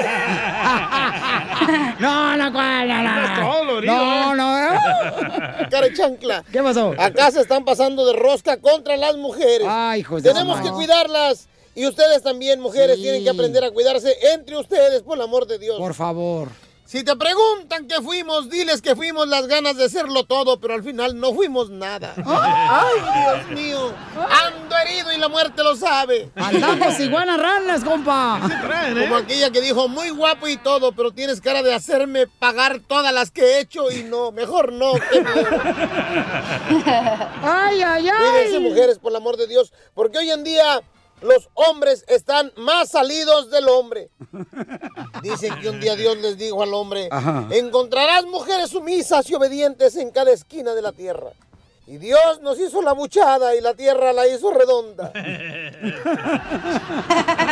No, 2.01 2.35
no, 2.39 2.53
cuál, 2.53 2.89
no, 2.89 3.81
no. 3.83 3.83
No, 3.83 4.35
no. 4.35 4.81
Cara 5.71 5.89
de 5.89 5.93
chancla. 5.93 6.45
¿Qué 6.51 6.63
pasó? 6.63 6.95
Acá 6.99 7.31
se 7.31 7.43
están 7.43 7.67
pasando 7.67 8.07
de 8.07 8.15
rosca 8.15 8.57
contra 8.59 8.97
las 8.97 9.17
mujeres. 9.19 9.67
Ay, 9.69 10.01
hijos 10.01 10.23
de 10.23 10.33
Tenemos 10.33 10.61
que 10.63 10.71
cuidarlas. 10.71 11.47
Y 11.75 11.87
ustedes 11.87 12.23
también, 12.23 12.59
mujeres, 12.59 12.97
Sí. 12.97 13.03
tienen 13.03 13.23
que 13.23 13.29
aprender 13.29 13.63
a 13.65 13.71
cuidarse 13.71 14.17
entre 14.33 14.57
ustedes, 14.57 15.03
por 15.03 15.19
el 15.19 15.23
amor 15.25 15.47
de 15.47 15.59
Dios. 15.59 15.77
Por 15.79 15.93
favor. 15.93 16.49
Si 16.87 17.03
te 17.03 17.17
preguntan 17.17 17.89
qué 17.89 17.97
fuimos, 17.97 18.49
diles 18.49 18.81
que 18.81 18.95
fuimos 18.95 19.27
las 19.27 19.49
ganas 19.49 19.77
de 19.77 19.89
serlo 19.89 20.23
todo, 20.23 20.61
pero 20.61 20.75
al 20.75 20.85
final 20.85 21.19
no 21.19 21.35
fuimos 21.35 21.69
nada. 21.69 22.15
Ay, 22.25 23.01
Dios 23.01 23.51
mío. 23.51 23.93
Ando 24.15 24.77
herido 24.79 25.13
y 25.13 25.19
la 25.19 25.29
muerte 25.29 25.65
lo 25.65 25.75
sabe. 25.75 26.31
Andamos 26.37 27.01
iguanas 27.01 27.41
ranas, 27.41 27.83
compa. 27.83 28.41
Como 29.01 29.17
aquella 29.17 29.51
que 29.51 29.61
dijo, 29.61 29.89
muy 29.89 30.11
guapo 30.11 30.47
y 30.47 30.57
todo, 30.59 30.93
pero 30.93 31.11
tienes 31.11 31.41
cara 31.41 31.65
de 31.65 31.75
hacerme 31.75 32.29
pagar 32.29 32.79
todas 32.87 33.13
las 33.13 33.33
que 33.33 33.43
he 33.43 33.61
hecho 33.61 33.91
y 33.91 34.05
no, 34.05 34.31
mejor 34.31 34.73
no. 34.73 34.93
qué. 34.93 35.25
Ay, 37.43 37.83
ay, 37.85 38.09
ay. 38.09 38.31
Cuídense, 38.31 38.61
mujeres, 38.61 38.99
por 39.01 39.11
el 39.11 39.17
amor 39.17 39.37
de 39.37 39.49
Dios, 39.49 39.73
porque 39.93 40.19
hoy 40.19 40.31
en 40.31 40.45
día 40.45 40.81
los 41.21 41.49
hombres 41.55 42.05
están 42.09 42.53
más 42.57 42.91
salidos 42.91 43.51
del 43.51 43.69
hombre. 43.69 44.11
Dicen 45.23 45.59
que 45.61 45.69
un 45.71 45.81
día 45.81 45.97
Dios 45.97 46.17
les 46.19 46.37
dijo 46.37 46.63
al 46.63 46.75
hombre, 46.75 47.09
Ajá. 47.11 47.47
encontrarás 47.51 48.25
mujeres 48.27 48.71
sumisas 48.71 49.29
y 49.31 49.35
obedientes 49.35 49.97
en 49.97 50.11
cada 50.11 50.33
esquina 50.33 50.75
de 50.75 50.83
la 50.83 50.93
tierra. 50.93 51.31
Y 51.89 51.99
Dios 51.99 52.41
nos 52.43 52.59
hizo 52.59 52.83
la 52.83 52.93
buchada 52.93 53.55
y 53.55 53.61
la 53.61 53.75
tierra 53.75 54.13
la 54.13 54.27
hizo 54.27 54.51
redonda. 54.53 55.13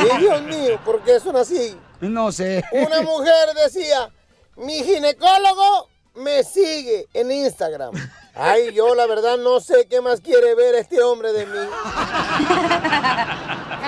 Y 0.04 0.18
Dios 0.18 0.42
mío, 0.42 0.80
¿por 0.84 1.02
qué 1.02 1.20
son 1.20 1.36
así? 1.36 1.76
No 2.00 2.32
sé. 2.32 2.62
Una 2.72 3.00
mujer 3.02 3.54
decía, 3.64 4.10
mi 4.56 4.82
ginecólogo 4.82 5.88
me 6.16 6.42
sigue 6.44 7.06
en 7.14 7.30
Instagram. 7.30 7.92
Ay, 8.36 8.72
yo 8.72 8.94
la 8.94 9.06
verdad 9.06 9.36
no 9.38 9.60
sé 9.60 9.86
qué 9.88 10.00
más 10.00 10.20
quiere 10.20 10.54
ver 10.56 10.74
este 10.74 11.00
hombre 11.02 11.32
de 11.32 11.46
mí. 11.46 11.58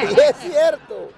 Y 0.02 0.20
es 0.20 0.36
cierto. 0.40 1.10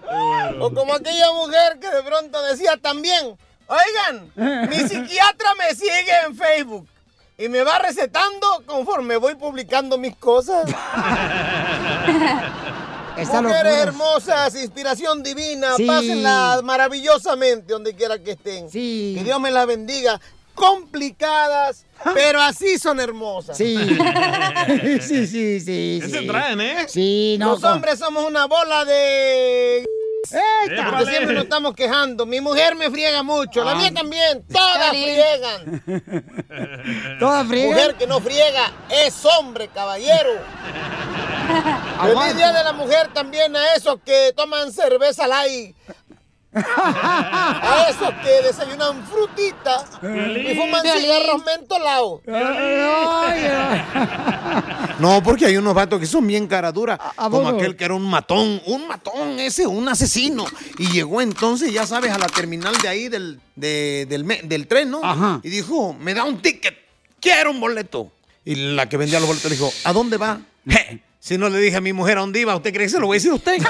O 0.60 0.72
como 0.72 0.94
aquella 0.94 1.32
mujer 1.32 1.78
que 1.78 1.90
de 1.90 2.02
pronto 2.02 2.42
decía 2.44 2.78
también, 2.80 3.36
oigan, 3.66 4.32
mi 4.70 4.76
psiquiatra 4.88 5.54
me 5.56 5.74
sigue 5.74 6.12
en 6.26 6.36
Facebook 6.36 6.88
y 7.36 7.48
me 7.48 7.62
va 7.64 7.78
recetando 7.80 8.62
conforme 8.66 9.16
voy 9.18 9.34
publicando 9.34 9.98
mis 9.98 10.16
cosas. 10.16 10.64
Mujeres 13.42 13.78
hermosas, 13.78 14.54
inspiración 14.54 15.24
divina, 15.24 15.74
Sí. 15.76 15.86
pásenla 15.86 16.60
maravillosamente 16.62 17.72
donde 17.72 17.94
quiera 17.96 18.16
que 18.20 18.32
estén. 18.32 18.70
Que 18.70 19.22
Dios 19.24 19.40
me 19.40 19.50
la 19.50 19.64
bendiga. 19.66 20.20
Complicadas, 20.58 21.86
pero 22.14 22.40
así 22.40 22.78
son 22.78 23.00
hermosas. 23.00 23.56
Sí. 23.56 23.76
sí, 25.00 25.26
sí, 25.26 25.60
sí. 25.60 26.00
Sí. 26.04 26.26
traen, 26.26 26.60
¿eh? 26.60 26.86
Sí, 26.88 27.36
no. 27.38 27.50
Los 27.52 27.64
hombres 27.64 27.98
somos 27.98 28.24
una 28.24 28.46
bola 28.46 28.84
de... 28.84 29.86
¡Eita! 30.30 30.90
Porque 30.90 31.06
siempre 31.06 31.34
nos 31.34 31.44
estamos 31.44 31.74
quejando. 31.74 32.26
Mi 32.26 32.40
mujer 32.40 32.74
me 32.74 32.90
friega 32.90 33.22
mucho, 33.22 33.64
la 33.64 33.70
Ah. 33.70 33.74
mía 33.76 33.94
también. 33.94 34.44
Todas 34.52 34.90
friegan. 34.90 35.82
¿Todas 37.20 37.46
friegan? 37.46 37.70
Mujer 37.72 37.94
que 37.94 38.06
no 38.06 38.20
friega 38.20 38.70
es 38.90 39.24
hombre, 39.24 39.68
caballero. 39.68 40.30
Feliz 42.02 42.36
día 42.36 42.52
de 42.52 42.64
la 42.64 42.72
mujer 42.72 43.08
también 43.14 43.56
a 43.56 43.74
esos 43.74 44.00
que 44.04 44.32
toman 44.36 44.70
cerveza 44.72 45.26
light. 45.26 45.74
A 46.54 47.86
esos 47.90 48.10
que 48.24 48.42
desayunan 48.46 49.04
frutita 49.06 49.84
y 50.50 50.54
fuman 50.56 50.82
cigarros 50.98 51.44
mentolados. 51.44 52.20
No, 54.98 55.22
porque 55.22 55.46
hay 55.46 55.56
unos 55.56 55.74
vatos 55.74 56.00
que 56.00 56.06
son 56.06 56.26
bien 56.26 56.46
caraduras, 56.46 56.98
como 57.30 57.48
aquel 57.56 57.76
que 57.76 57.84
era 57.84 57.94
un 57.94 58.08
matón, 58.08 58.60
un 58.66 58.88
matón 58.88 59.38
ese, 59.38 59.66
un 59.66 59.88
asesino. 59.88 60.44
Y 60.78 60.90
llegó 60.90 61.20
entonces, 61.20 61.72
ya 61.72 61.86
sabes, 61.86 62.12
a 62.12 62.18
la 62.18 62.26
terminal 62.26 62.74
de 62.82 62.88
ahí 62.88 63.08
del, 63.08 63.40
de- 63.54 64.06
del, 64.08 64.26
del 64.48 64.66
tren, 64.66 64.90
¿no? 64.90 65.00
Y 65.42 65.48
dijo, 65.50 65.92
me 65.94 66.14
da 66.14 66.24
un 66.24 66.40
ticket, 66.42 66.76
quiero 67.20 67.50
un 67.50 67.60
boleto. 67.60 68.10
Y 68.44 68.54
la 68.74 68.88
que 68.88 68.96
vendía 68.96 69.20
los 69.20 69.28
boletos 69.28 69.50
le 69.50 69.56
dijo, 69.56 69.70
¿a 69.84 69.92
dónde 69.92 70.16
va? 70.16 70.40
"Je, 70.66 71.02
si 71.20 71.36
no 71.38 71.48
le 71.48 71.58
dije 71.58 71.76
a 71.76 71.80
mi 71.80 71.92
mujer 71.92 72.18
a 72.18 72.20
dónde 72.20 72.40
iba, 72.40 72.54
¿usted 72.56 72.72
cree 72.72 72.86
que 72.86 72.90
se 72.90 73.00
lo 73.00 73.06
voy 73.06 73.16
a 73.16 73.18
decir 73.18 73.30
a 73.32 73.34
usted? 73.34 73.56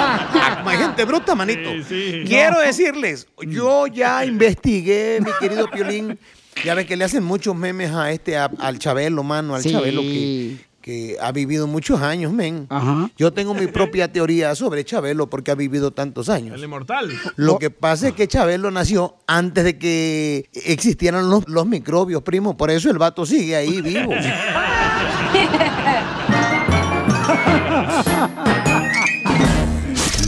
Ah, 0.00 0.62
hay 0.64 0.78
gente 0.78 1.04
bruta, 1.04 1.34
manito. 1.34 1.70
Quiero 1.88 2.52
No. 2.56 2.60
decirles, 2.60 3.26
yo 3.40 3.88
ya 3.88 4.24
investigué, 4.24 5.18
mi 5.20 5.30
querido 5.40 5.68
Piolín. 5.68 6.16
Ya 6.64 6.74
ves 6.74 6.86
que 6.86 6.96
le 6.96 7.04
hacen 7.04 7.24
muchos 7.24 7.56
memes 7.56 7.90
a 7.92 8.12
este, 8.12 8.36
a- 8.36 8.50
al 8.60 8.78
Chabelo, 8.78 9.24
mano, 9.24 9.56
al 9.56 9.62
Sí. 9.62 9.72
Chabelo 9.72 10.00
que, 10.02 10.56
que 10.80 11.16
ha 11.20 11.32
vivido 11.32 11.66
muchos 11.66 12.00
años, 12.00 12.32
men. 12.32 12.68
Yo 13.16 13.32
tengo 13.32 13.54
mi 13.54 13.66
propia 13.66 14.12
teoría 14.12 14.54
sobre 14.54 14.84
Chabelo 14.84 15.28
porque 15.28 15.50
ha 15.50 15.54
vivido 15.56 15.90
tantos 15.90 16.28
años. 16.28 16.54
El 16.56 16.62
inmortal. 16.64 17.10
Lo 17.36 17.58
que 17.58 17.70
pasa 17.70 18.08
es 18.08 18.14
que 18.14 18.28
Chabelo 18.28 18.70
nació 18.70 19.16
antes 19.26 19.64
de 19.64 19.78
que 19.78 20.48
existieran 20.52 21.28
los, 21.28 21.48
los 21.48 21.66
microbios, 21.66 22.22
primo. 22.22 22.56
Por 22.56 22.70
eso 22.70 22.88
el 22.90 22.98
vato 22.98 23.26
sigue 23.26 23.56
ahí 23.56 23.80
vivo. 23.82 24.12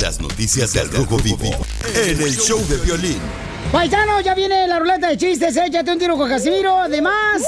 Las 0.01 0.21
noticias 0.21 0.73
del 0.73 0.91
Rojo 0.91 1.17
Vivo 1.19 1.51
en 1.95 2.21
el 2.21 2.37
show 2.37 2.59
de 2.69 2.77
violín. 2.79 3.19
Paisano, 3.73 4.21
ya 4.21 4.35
viene 4.35 4.67
la 4.67 4.79
ruleta 4.79 5.09
de 5.09 5.17
chistes. 5.17 5.57
Échate 5.57 5.93
un 5.93 5.99
tiro 5.99 6.17
con 6.17 6.29
Casimiro. 6.29 6.77
Además, 6.79 7.43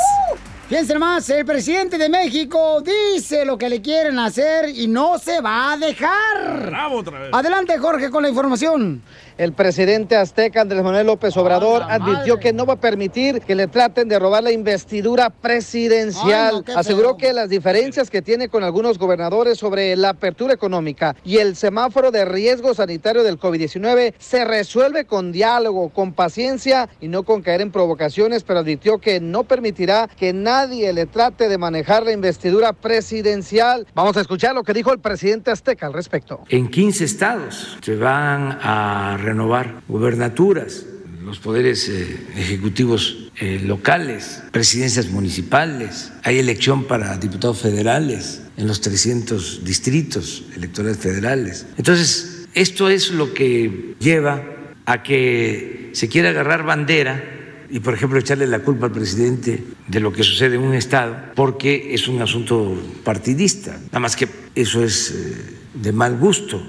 fíjense 0.68 0.98
más, 0.98 1.28
el 1.30 1.44
presidente 1.44 1.98
de 1.98 2.08
México 2.08 2.80
dice 2.82 3.44
lo 3.44 3.58
que 3.58 3.68
le 3.68 3.82
quieren 3.82 4.18
hacer 4.18 4.68
y 4.68 4.86
no 4.86 5.18
se 5.18 5.40
va 5.40 5.72
a 5.72 5.76
dejar. 5.76 6.66
Bravo 6.66 6.98
otra 6.98 7.18
vez. 7.18 7.30
Adelante, 7.32 7.76
Jorge, 7.78 8.10
con 8.10 8.22
la 8.22 8.28
información. 8.28 9.02
El 9.38 9.52
presidente 9.52 10.16
azteca 10.16 10.60
Andrés 10.60 10.82
Manuel 10.82 11.06
López 11.06 11.36
Obrador 11.36 11.82
advirtió 11.88 12.38
que 12.38 12.52
no 12.52 12.66
va 12.66 12.74
a 12.74 12.80
permitir 12.80 13.40
que 13.40 13.54
le 13.54 13.66
traten 13.66 14.08
de 14.08 14.18
robar 14.18 14.42
la 14.42 14.52
investidura 14.52 15.30
presidencial. 15.30 16.54
Ay, 16.54 16.58
no, 16.58 16.62
qué 16.64 16.72
Aseguró 16.72 17.16
que 17.16 17.32
las 17.32 17.48
diferencias 17.48 18.10
que 18.10 18.22
tiene 18.22 18.48
con 18.48 18.62
algunos 18.62 18.98
gobernadores 18.98 19.58
sobre 19.58 19.96
la 19.96 20.10
apertura 20.10 20.54
económica 20.54 21.16
y 21.24 21.38
el 21.38 21.56
semáforo 21.56 22.10
de 22.10 22.24
riesgo 22.24 22.74
sanitario 22.74 23.22
del 23.22 23.38
COVID-19 23.38 24.14
se 24.18 24.44
resuelve 24.44 25.04
con 25.04 25.32
diálogo, 25.32 25.88
con 25.90 26.12
paciencia 26.12 26.88
y 27.00 27.08
no 27.08 27.22
con 27.22 27.42
caer 27.42 27.60
en 27.60 27.72
provocaciones, 27.72 28.42
pero 28.42 28.60
advirtió 28.60 28.98
que 28.98 29.20
no 29.20 29.44
permitirá 29.44 30.08
que 30.08 30.32
nadie 30.32 30.92
le 30.92 31.06
trate 31.06 31.48
de 31.48 31.58
manejar 31.58 32.04
la 32.04 32.12
investidura 32.12 32.72
presidencial. 32.72 33.86
Vamos 33.94 34.16
a 34.16 34.20
escuchar 34.20 34.54
lo 34.54 34.62
que 34.62 34.74
dijo 34.74 34.92
el 34.92 35.00
presidente 35.00 35.50
azteca 35.50 35.86
al 35.86 35.92
respecto. 35.92 36.40
En 36.48 36.68
15 36.68 37.04
estados 37.04 37.78
se 37.80 37.96
van 37.96 38.58
a 38.62 39.16
renovar 39.22 39.82
gubernaturas, 39.88 40.84
los 41.24 41.38
poderes 41.38 41.88
eh, 41.88 42.26
ejecutivos 42.36 43.30
eh, 43.36 43.60
locales, 43.64 44.42
presidencias 44.50 45.08
municipales, 45.08 46.12
hay 46.22 46.38
elección 46.38 46.84
para 46.84 47.16
diputados 47.16 47.60
federales 47.60 48.42
en 48.56 48.66
los 48.66 48.80
300 48.80 49.64
distritos 49.64 50.44
electorales 50.54 50.98
federales. 50.98 51.66
Entonces, 51.76 52.46
esto 52.54 52.88
es 52.88 53.10
lo 53.10 53.32
que 53.32 53.94
lleva 53.98 54.42
a 54.84 55.02
que 55.02 55.90
se 55.92 56.08
quiera 56.08 56.30
agarrar 56.30 56.64
bandera 56.64 57.22
y, 57.70 57.80
por 57.80 57.94
ejemplo, 57.94 58.18
echarle 58.18 58.46
la 58.46 58.58
culpa 58.58 58.86
al 58.86 58.92
presidente 58.92 59.64
de 59.88 60.00
lo 60.00 60.12
que 60.12 60.24
sucede 60.24 60.56
en 60.56 60.62
un 60.62 60.74
Estado, 60.74 61.16
porque 61.34 61.94
es 61.94 62.08
un 62.08 62.20
asunto 62.20 62.76
partidista. 63.04 63.78
Nada 63.86 64.00
más 64.00 64.16
que 64.16 64.28
eso 64.54 64.84
es 64.84 65.10
eh, 65.10 65.36
de 65.74 65.92
mal 65.92 66.18
gusto, 66.18 66.62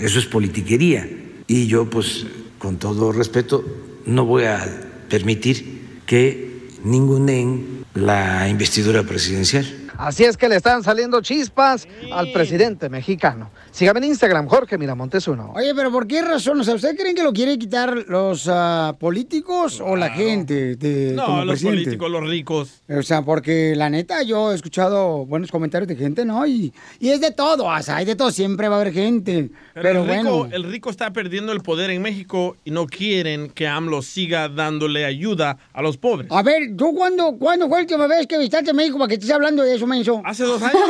eso 0.00 0.18
es 0.18 0.24
politiquería. 0.24 1.06
Y 1.48 1.66
yo, 1.66 1.88
pues, 1.88 2.26
con 2.58 2.76
todo 2.76 3.10
respeto, 3.10 3.64
no 4.04 4.26
voy 4.26 4.44
a 4.44 4.64
permitir 5.08 6.00
que 6.04 6.68
ningunen 6.84 7.84
la 7.94 8.48
investidura 8.48 9.02
presidencial. 9.04 9.66
Así 9.98 10.24
es 10.24 10.36
que 10.36 10.48
le 10.48 10.54
están 10.54 10.84
saliendo 10.84 11.20
chispas 11.20 11.88
al 12.12 12.30
presidente 12.30 12.88
mexicano. 12.88 13.50
Sígame 13.72 13.98
en 13.98 14.04
Instagram, 14.04 14.46
Jorge 14.46 14.78
Miramontes 14.78 15.26
uno. 15.26 15.52
Oye, 15.56 15.74
pero 15.74 15.90
¿por 15.90 16.06
qué 16.06 16.22
razón? 16.22 16.60
O 16.60 16.64
sea, 16.64 16.76
¿ustedes 16.76 16.96
creen 16.96 17.16
que 17.16 17.24
lo 17.24 17.32
quiere 17.32 17.58
quitar 17.58 18.04
los 18.06 18.48
ah, 18.48 18.96
políticos 18.98 19.80
o 19.80 19.96
la 19.96 20.10
gente? 20.10 20.76
De, 20.76 21.14
No, 21.14 21.26
como 21.26 21.38
los 21.38 21.54
presidente? 21.54 21.82
políticos, 21.82 22.10
los 22.12 22.28
ricos. 22.28 22.82
O 22.88 23.02
sea, 23.02 23.22
porque 23.22 23.74
la 23.74 23.90
neta 23.90 24.22
yo 24.22 24.52
he 24.52 24.54
escuchado 24.54 25.26
buenos 25.26 25.50
comentarios 25.50 25.88
de 25.88 25.96
gente, 25.96 26.24
¿no? 26.24 26.46
Y, 26.46 26.72
y 27.00 27.08
es 27.08 27.20
de 27.20 27.32
todo, 27.32 27.64
o 27.64 27.82
sea, 27.82 27.96
hay 27.96 28.04
de 28.04 28.14
todo, 28.14 28.30
siempre 28.30 28.68
va 28.68 28.76
a 28.76 28.80
haber 28.80 28.92
gente. 28.92 29.50
Pero, 29.74 30.02
el, 30.02 30.08
rico, 30.08 30.38
bueno. 30.38 30.48
el 30.54 30.62
rico 30.62 30.90
está 30.90 31.12
perdiendo 31.12 31.50
el 31.50 31.60
poder 31.60 31.90
en 31.90 32.02
México 32.02 32.56
y 32.64 32.70
no 32.70 32.86
quieren 32.86 33.50
que 33.50 33.66
AMLO 33.66 34.02
siga 34.02 34.48
dándole 34.48 35.04
ayuda 35.04 35.58
a 35.72 35.82
los 35.82 35.96
pobres. 35.96 36.30
A 36.30 36.42
ver, 36.44 36.76
¿tú 36.76 36.94
cuándo, 36.94 37.36
cuándo 37.36 37.68
fue 37.68 37.78
la 37.78 37.82
última 37.82 38.06
vez 38.06 38.28
que 38.28 38.38
visitaste 38.38 38.72
México 38.72 38.96
para 38.96 39.08
que 39.08 39.14
estés 39.14 39.32
hablando 39.32 39.64
de 39.64 39.74
eso, 39.74 39.87
menso? 39.88 40.22
¿Hace 40.24 40.44
dos 40.44 40.62
años? 40.62 40.82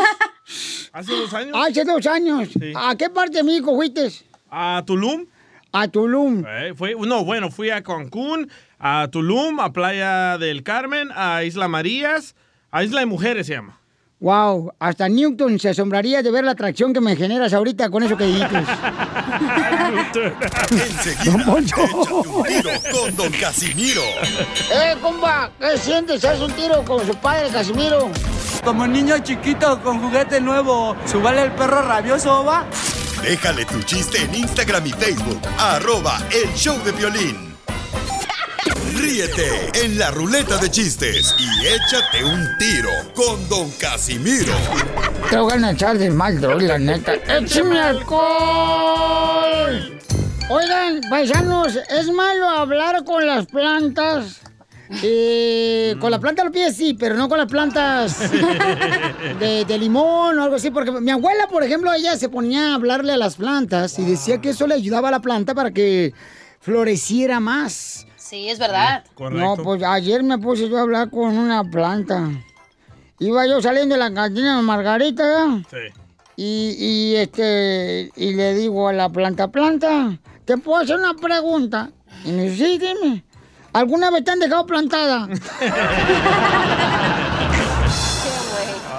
¿Hace 0.93 1.13
dos 1.13 1.33
años? 1.33 1.57
Hace 1.57 1.85
dos 1.85 2.07
años. 2.07 2.49
¿A 2.77 2.97
qué 2.97 3.09
parte 3.09 3.39
de 3.39 3.45
México 3.45 3.75
fuiste? 3.75 4.11
¿A 4.51 4.83
Tulum? 4.85 5.27
A 5.73 5.89
Tulum. 5.89 6.45
Eh, 6.47 6.75
fue, 6.77 6.95
no, 6.95 7.25
bueno, 7.25 7.51
fui 7.51 7.71
a 7.71 7.83
Cancún, 7.83 8.51
a 8.79 9.09
Tulum, 9.11 9.61
a 9.61 9.73
Playa 9.73 10.39
del 10.39 10.63
Carmen, 10.63 11.09
a 11.15 11.45
Isla 11.45 11.69
Marías, 11.69 12.35
a 12.71 12.85
Isla 12.85 13.01
de 13.01 13.07
Mujeres 13.07 13.47
se 13.47 13.55
llama. 13.55 13.79
Wow, 14.21 14.73
hasta 14.81 15.09
Newton 15.09 15.61
se 15.61 15.69
asombraría 15.69 16.23
de 16.25 16.33
ver 16.33 16.43
la 16.43 16.51
atracción 16.51 16.93
que 16.93 17.01
me 17.01 17.15
generas 17.15 17.53
ahorita 17.53 17.89
con 17.89 18.03
eso 18.03 18.17
que 18.17 18.25
dijiste. 18.25 18.57
Enseguida, 20.73 21.59
échate 21.59 21.93
un 21.93 22.45
tiro 22.45 22.71
con 22.91 23.15
Don 23.17 23.33
Casimiro. 23.33 24.03
¡Eh, 24.73 24.97
compa! 25.01 25.53
¿Qué 25.61 25.79
sientes? 25.79 26.25
¿Haz 26.25 26.41
un 26.41 26.51
tiro 26.53 26.85
con 26.85 27.07
su 27.07 27.15
padre, 27.15 27.49
Casimiro? 27.51 28.11
Como 28.65 28.87
niño 28.87 29.19
chiquito 29.19 29.81
con 29.83 30.01
juguete 30.01 30.41
nuevo, 30.41 30.97
¿subale 31.07 31.43
el 31.43 31.53
perro 31.53 31.83
rabioso, 31.83 32.45
va? 32.45 32.67
Déjale 33.23 33.65
tu 33.65 33.83
chiste 33.83 34.23
en 34.23 34.35
Instagram 34.35 34.87
y 34.87 34.93
Facebook. 34.93 35.41
Arroba 35.59 36.19
el 36.31 36.53
show 36.55 36.77
de 36.85 36.93
violín. 36.93 37.49
Ríete 38.95 39.71
en 39.85 39.99
la 39.99 40.11
ruleta 40.11 40.57
de 40.59 40.71
chistes 40.71 41.35
y 41.39 41.67
échate 41.67 42.25
un 42.25 42.47
tiro 42.59 42.91
con 43.15 43.49
Don 43.49 43.71
Casimiro. 43.73 44.53
Te 45.31 45.39
voy 45.39 45.63
a 45.63 45.71
echar 45.71 45.97
de 45.99 46.11
mal, 46.11 46.41
la 46.41 46.79
neta. 46.79 47.15
¡Échame 47.15 47.81
alcohol! 47.81 49.29
Oigan, 50.51 51.01
paisanos, 51.11 51.79
¿es 51.91 52.11
malo 52.11 52.49
hablar 52.49 53.05
con 53.05 53.27
las 53.27 53.47
plantas? 53.47 54.41
Eh, 55.03 55.97
con 56.01 56.11
la 56.11 56.19
planta 56.19 56.43
de 56.43 56.49
los 56.49 56.55
pies 56.55 56.77
sí, 56.77 56.95
pero 56.95 57.15
no 57.15 57.29
con 57.29 57.39
las 57.39 57.47
plantas 57.47 58.31
de, 59.41 59.65
de 59.67 59.79
limón 59.79 60.39
o 60.39 60.43
algo 60.43 60.57
así. 60.57 60.71
Porque 60.71 60.91
mi 60.93 61.11
abuela, 61.11 61.47
por 61.49 61.63
ejemplo, 61.63 61.93
ella 61.93 62.17
se 62.17 62.29
ponía 62.29 62.73
a 62.73 62.75
hablarle 62.75 63.13
a 63.13 63.17
las 63.17 63.37
plantas 63.37 63.99
y 63.99 64.05
decía 64.05 64.41
que 64.41 64.51
eso 64.51 64.67
le 64.67 64.75
ayudaba 64.75 65.09
a 65.09 65.13
la 65.13 65.21
planta 65.21 65.55
para 65.55 65.71
que 65.71 66.15
floreciera 66.61 67.41
más. 67.41 68.07
Sí, 68.17 68.49
es 68.49 68.59
verdad. 68.59 69.05
No, 69.31 69.57
pues 69.57 69.83
ayer 69.83 70.23
me 70.23 70.39
puse 70.39 70.69
yo 70.69 70.77
a 70.79 70.83
hablar 70.83 71.11
con 71.11 71.37
una 71.37 71.65
planta. 71.65 72.29
Iba 73.19 73.47
yo 73.47 73.61
saliendo 73.61 73.95
de 73.95 73.99
la 74.01 74.13
cantina 74.13 74.57
de 74.57 74.63
Margarita. 74.63 75.63
Y, 76.37 76.77
y, 76.79 77.17
este, 77.17 78.11
y 78.15 78.35
le 78.35 78.55
digo 78.55 78.87
a 78.87 78.93
la 78.93 79.09
planta, 79.09 79.49
planta, 79.49 80.19
¿te 80.45 80.57
puedo 80.57 80.83
hacer 80.83 80.97
una 80.97 81.15
pregunta? 81.15 81.91
Y 82.25 82.31
me 82.31 82.51
dice, 82.51 82.67
sí, 82.67 82.79
dime. 82.79 83.25
¿Alguna 83.73 84.11
vez 84.11 84.25
te 84.25 84.31
han 84.31 84.39
dejado 84.41 84.67
plantada? 84.67 85.29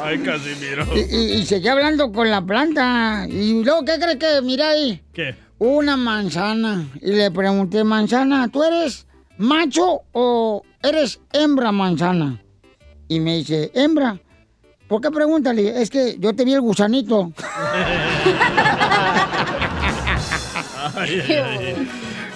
Ay, 0.03 0.17
Casimiro. 0.19 0.85
y, 0.95 0.99
y, 1.15 1.33
y 1.39 1.45
seguí 1.45 1.67
hablando 1.67 2.11
con 2.11 2.29
la 2.29 2.41
planta. 2.41 3.25
Y 3.29 3.63
luego, 3.63 3.83
¿qué 3.85 3.99
crees 3.99 4.17
que 4.17 4.41
mira 4.41 4.69
ahí? 4.69 5.01
¿Qué? 5.13 5.35
Una 5.59 5.97
manzana. 5.97 6.87
Y 7.01 7.11
le 7.11 7.29
pregunté, 7.31 7.83
manzana, 7.83 8.47
¿tú 8.47 8.63
eres 8.63 9.05
macho 9.37 10.01
o 10.13 10.63
eres 10.81 11.19
hembra 11.33 11.71
manzana? 11.71 12.41
Y 13.07 13.19
me 13.19 13.37
dice, 13.37 13.71
hembra. 13.73 14.17
¿Por 14.87 15.01
qué 15.01 15.11
pregúntale? 15.11 15.81
Es 15.81 15.89
que 15.89 16.15
yo 16.17 16.33
te 16.35 16.45
vi 16.45 16.53
el 16.53 16.61
gusanito. 16.61 17.31
Ay, 20.95 21.21
ay, 21.27 21.33
ay. 21.35 21.87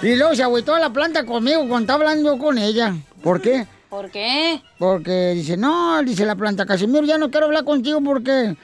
Y 0.04 0.16
luego 0.16 0.34
se 0.34 0.42
agüitó 0.42 0.78
la 0.78 0.90
planta 0.90 1.24
conmigo 1.24 1.60
cuando 1.60 1.80
estaba 1.92 2.10
hablando 2.10 2.36
con 2.36 2.58
ella. 2.58 2.94
¿Por 3.22 3.40
qué? 3.40 3.66
¿Por 3.88 4.10
qué? 4.10 4.60
Porque 4.78 5.32
dice, 5.34 5.56
no, 5.56 6.02
dice 6.02 6.26
la 6.26 6.36
planta, 6.36 6.66
Casimiro, 6.66 7.06
ya 7.06 7.16
no 7.16 7.30
quiero 7.30 7.46
hablar 7.46 7.64
contigo 7.64 8.02
porque 8.04 8.54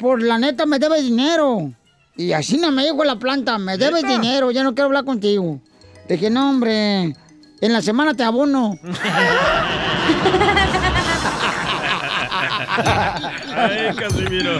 por 0.00 0.20
la 0.20 0.38
neta 0.38 0.66
me 0.66 0.80
debe 0.80 1.00
dinero. 1.00 1.72
Y 2.16 2.32
así 2.32 2.58
no 2.58 2.72
me 2.72 2.82
dijo 2.82 3.04
la 3.04 3.16
planta, 3.16 3.58
me 3.58 3.78
debes 3.78 4.02
¿Neta? 4.02 4.20
dinero, 4.20 4.50
ya 4.50 4.64
no 4.64 4.74
quiero 4.74 4.86
hablar 4.86 5.04
contigo. 5.04 5.60
Le 6.08 6.16
dije, 6.16 6.30
no, 6.30 6.50
hombre, 6.50 7.14
en 7.60 7.72
la 7.72 7.80
semana 7.80 8.14
te 8.14 8.24
abono. 8.24 8.76
Ay, 13.54 13.94
Casimiro. 13.94 14.58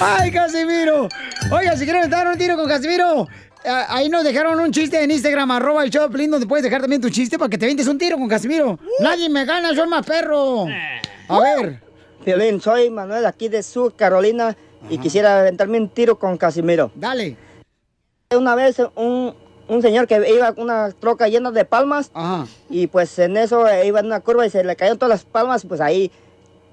¡Ay, 0.00 0.30
Casimiro! 0.30 1.08
Oiga, 1.50 1.76
si 1.76 1.84
quieren 1.84 2.08
dar 2.08 2.26
un 2.28 2.38
tiro 2.38 2.56
con 2.56 2.68
Casimiro, 2.68 3.26
ahí 3.64 4.08
nos 4.08 4.24
dejaron 4.24 4.58
un 4.60 4.72
chiste 4.72 5.02
en 5.02 5.10
Instagram, 5.10 5.50
arroba 5.50 5.84
el 5.84 5.90
show 5.90 6.08
donde 6.08 6.46
puedes 6.46 6.62
dejar 6.62 6.80
también 6.80 7.00
tu 7.00 7.10
chiste 7.10 7.38
para 7.38 7.48
que 7.48 7.58
te 7.58 7.66
vientes 7.66 7.86
un 7.86 7.98
tiro 7.98 8.16
con 8.16 8.28
Casimiro. 8.28 8.78
Nadie 9.00 9.28
me 9.28 9.44
gana, 9.44 9.74
soy 9.74 9.88
más 9.88 10.06
perro. 10.06 10.66
A 11.28 11.40
ver. 11.40 11.80
Violín, 12.24 12.60
soy 12.60 12.90
Manuel 12.90 13.24
aquí 13.26 13.48
de 13.48 13.62
Sur 13.62 13.94
Carolina 13.94 14.56
y 14.90 14.98
quisiera 14.98 15.40
aventarme 15.40 15.78
un 15.78 15.88
tiro 15.88 16.18
con 16.18 16.36
Casimiro. 16.36 16.90
Dale. 16.94 17.36
Una 18.36 18.54
vez 18.54 18.78
un, 18.96 19.34
un 19.68 19.82
señor 19.82 20.06
que 20.06 20.22
iba 20.34 20.52
con 20.52 20.64
una 20.64 20.90
troca 20.90 21.28
llena 21.28 21.50
de 21.50 21.64
palmas 21.64 22.10
y 22.68 22.86
pues 22.88 23.18
en 23.18 23.36
eso 23.36 23.66
eh, 23.68 23.86
iba 23.86 24.00
en 24.00 24.06
una 24.06 24.20
curva 24.20 24.46
y 24.46 24.50
se 24.50 24.64
le 24.64 24.76
cayeron 24.76 24.98
todas 24.98 25.10
las 25.10 25.24
palmas, 25.24 25.64
pues 25.66 25.80
ahí 25.80 26.10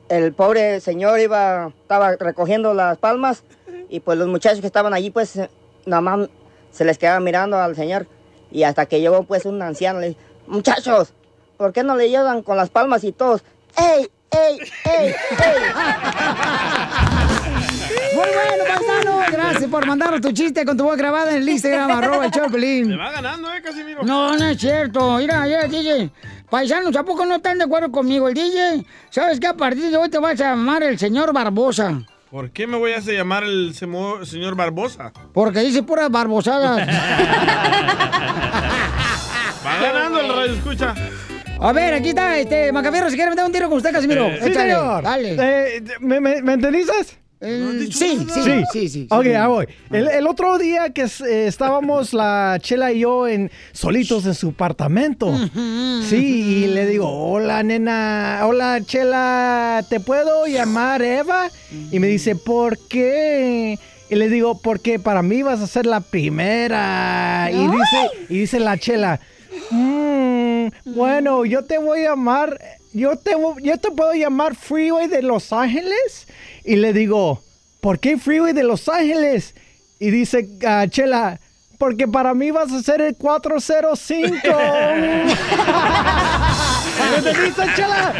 el 0.09 0.33
pobre 0.33 0.79
señor 0.81 1.19
iba, 1.19 1.71
estaba 1.81 2.15
recogiendo 2.15 2.73
las 2.73 2.97
palmas 2.97 3.43
y 3.89 3.99
pues 4.01 4.17
los 4.17 4.27
muchachos 4.27 4.61
que 4.61 4.67
estaban 4.67 4.93
allí 4.93 5.09
pues 5.09 5.35
eh, 5.35 5.49
nada 5.85 6.01
más 6.01 6.29
se 6.75 6.83
les 6.83 6.97
quedaban 6.97 7.23
mirando 7.23 7.57
al 7.57 7.75
señor 7.75 8.07
y 8.51 8.63
hasta 8.63 8.85
que 8.85 8.99
llegó 8.99 9.23
pues 9.23 9.45
un 9.45 9.61
anciano 9.61 9.99
le 9.99 10.09
dijo, 10.09 10.19
muchachos, 10.47 11.13
¿por 11.57 11.71
qué 11.71 11.83
no 11.83 11.95
le 11.95 12.03
ayudan 12.03 12.43
con 12.43 12.57
las 12.57 12.69
palmas 12.69 13.05
y 13.05 13.13
todos? 13.13 13.43
¡Ey, 13.77 14.09
ey, 14.31 14.59
ey, 14.83 15.07
ey! 15.07 15.15
Muy 18.15 18.23
bueno, 18.23 18.63
paisano. 18.67 19.19
Gracias 19.29 19.69
por 19.69 19.85
mandarnos 19.85 20.21
tu 20.21 20.31
chiste 20.31 20.65
con 20.65 20.77
tu 20.77 20.85
voz 20.85 20.97
grabada 20.97 21.31
en 21.31 21.41
el 21.41 21.49
Instagram, 21.49 21.91
arroba 21.91 22.25
el 22.25 22.31
Piolín. 22.31 22.87
Me 22.89 22.97
va 22.97 23.11
ganando, 23.11 23.53
¿eh, 23.53 23.61
Casimiro? 23.61 24.03
No, 24.03 24.37
no 24.37 24.45
es 24.45 24.57
cierto. 24.57 25.17
Mira, 25.17 25.41
mira, 25.41 25.67
DJ. 25.67 26.11
Paisanos, 26.49 26.95
¿a 26.95 27.03
poco 27.03 27.25
no 27.25 27.35
están 27.35 27.57
de 27.57 27.65
acuerdo 27.65 27.91
conmigo? 27.91 28.29
El 28.29 28.35
DJ, 28.35 28.85
¿sabes 29.09 29.39
qué? 29.39 29.47
A 29.47 29.57
partir 29.57 29.91
de 29.91 29.97
hoy 29.97 30.09
te 30.09 30.19
vas 30.19 30.39
a 30.39 30.51
llamar 30.51 30.83
el 30.83 30.97
señor 30.97 31.33
Barbosa. 31.33 32.05
¿Por 32.35 32.51
qué 32.51 32.67
me 32.67 32.75
voy 32.75 32.91
a 32.91 32.97
hacer 32.97 33.15
llamar 33.15 33.45
el 33.45 33.73
semo- 33.73 34.25
señor 34.25 34.55
Barbosa? 34.57 35.13
Porque 35.33 35.61
dice 35.61 35.83
puras 35.83 36.11
barbosadas. 36.11 36.85
Va 39.65 39.79
ganando 39.81 40.19
el 40.19 40.27
radio, 40.35 40.53
escucha. 40.55 40.93
A 41.61 41.71
ver, 41.71 41.93
aquí 41.93 42.09
está, 42.09 42.37
este, 42.37 42.73
Macafierro, 42.73 43.09
si 43.09 43.15
quiere 43.15 43.29
meter 43.31 43.45
un 43.45 43.53
tiro 43.53 43.69
con 43.69 43.77
usted, 43.77 43.93
Casimiro. 43.93 44.27
Sí, 44.41 44.49
Échale, 44.49 44.71
señor. 44.73 45.01
Dale. 45.05 45.37
Eh, 45.39 45.83
¿me, 46.01 46.19
me? 46.19 46.41
Eh, 47.45 47.87
sí, 47.91 48.25
sí, 48.33 48.41
sí, 48.73 48.89
sí, 48.89 49.07
Ok, 49.11 49.23
sí. 49.23 49.33
ahí 49.33 49.47
voy. 49.47 49.67
El, 49.91 50.07
el 50.07 50.27
otro 50.27 50.57
día 50.57 50.89
que 50.89 51.03
eh, 51.03 51.47
estábamos 51.47 52.13
la 52.13 52.57
Chela 52.61 52.91
y 52.91 52.99
yo 52.99 53.27
en 53.27 53.51
solitos 53.71 54.25
en 54.25 54.33
su 54.33 54.49
apartamento. 54.49 55.31
Sí, 56.09 56.63
y 56.63 56.67
le 56.67 56.85
digo, 56.87 57.07
hola 57.09 57.61
nena, 57.63 58.41
hola 58.43 58.79
Chela, 58.85 59.85
¿te 59.89 59.99
puedo 59.99 60.47
llamar 60.47 61.01
Eva? 61.01 61.49
Y 61.91 61.99
me 61.99 62.07
dice, 62.07 62.35
¿por 62.35 62.77
qué? 62.87 63.77
Y 64.09 64.15
le 64.15 64.29
digo, 64.29 64.59
porque 64.61 64.99
para 64.99 65.21
mí 65.23 65.41
vas 65.43 65.61
a 65.61 65.67
ser 65.67 65.85
la 65.85 65.99
primera. 66.01 67.49
Y 67.51 67.57
dice, 67.67 68.09
y 68.29 68.37
dice 68.39 68.59
la 68.59 68.77
Chela, 68.77 69.19
"Mm, 69.71 70.67
bueno, 70.95 71.45
yo 71.45 71.63
te 71.63 71.77
voy 71.77 72.01
a 72.01 72.09
llamar, 72.11 72.59
yo 72.95 73.17
te, 73.17 73.31
yo 73.61 73.77
te 73.77 73.91
puedo 73.91 74.13
llamar 74.13 74.55
Freeway 74.55 75.07
de 75.07 75.21
Los 75.21 75.51
Ángeles. 75.51 76.27
Y 76.63 76.77
le 76.77 76.93
digo, 76.93 77.43
¿por 77.81 77.99
qué 77.99 78.17
Freeway 78.17 78.53
de 78.53 78.63
Los 78.63 78.87
Ángeles? 78.87 79.53
Y 79.99 80.11
dice 80.11 80.47
ah, 80.65 80.85
Chela, 80.89 81.39
porque 81.77 82.07
para 82.07 82.33
mí 82.33 82.51
vas 82.51 82.71
a 82.71 82.81
ser 82.81 83.01
el 83.01 83.17
405. 83.17 84.37
¡Permiso, 87.21 87.63
chela! 87.75 88.13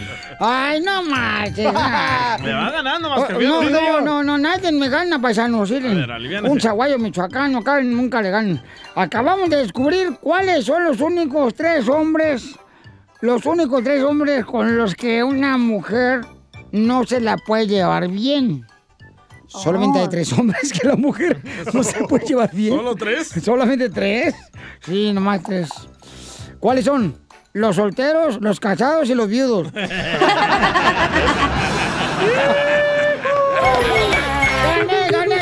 Ay, 0.42 0.80
no 0.80 1.02
marches. 1.02 1.58
Me 1.66 1.72
va 2.54 2.70
ganando 2.70 3.10
más 3.10 3.24
que 3.24 3.34
Oh, 3.34 3.62
No, 3.62 3.62
no, 3.70 4.00
no, 4.00 4.22
no, 4.22 4.38
nadie 4.38 4.72
me 4.72 4.88
gana, 4.88 5.18
ver, 5.18 6.10
aliviánese. 6.10 6.50
Un 6.50 6.58
chaguayo 6.58 6.98
michoacano, 6.98 7.58
acá 7.58 7.82
nunca 7.82 8.22
le 8.22 8.30
ganan. 8.30 8.62
Acabamos 8.94 9.50
de 9.50 9.56
descubrir 9.58 10.16
cuáles 10.18 10.64
son 10.64 10.84
los 10.84 10.98
únicos 11.02 11.54
tres 11.54 11.86
hombres, 11.88 12.54
los 13.20 13.44
únicos 13.44 13.84
tres 13.84 14.02
hombres 14.02 14.46
con 14.46 14.78
los 14.78 14.94
que 14.94 15.22
una 15.22 15.58
mujer 15.58 16.22
no 16.72 17.04
se 17.04 17.20
la 17.20 17.36
puede 17.36 17.66
llevar 17.66 18.08
bien. 18.08 18.66
Solamente 19.46 19.98
Oh. 19.98 20.02
hay 20.02 20.08
tres 20.08 20.32
hombres 20.32 20.72
que 20.72 20.88
la 20.88 20.96
mujer 20.96 21.42
no 21.74 21.82
se 21.82 22.02
puede 22.04 22.24
llevar 22.24 22.50
bien. 22.54 22.76
¿Solo 22.76 22.94
tres? 22.94 23.28
¿Solamente 23.44 23.90
tres? 23.90 24.34
Sí, 24.86 25.12
nomás 25.12 25.42
tres. 25.42 25.68
¿Cuáles 26.60 26.86
son? 26.86 27.19
Los 27.52 27.76
solteros, 27.76 28.40
los 28.40 28.60
casados 28.60 29.10
y 29.10 29.14
los 29.14 29.28
viudos. 29.28 29.72
¡Gané, 34.62 35.10
gané! 35.10 35.38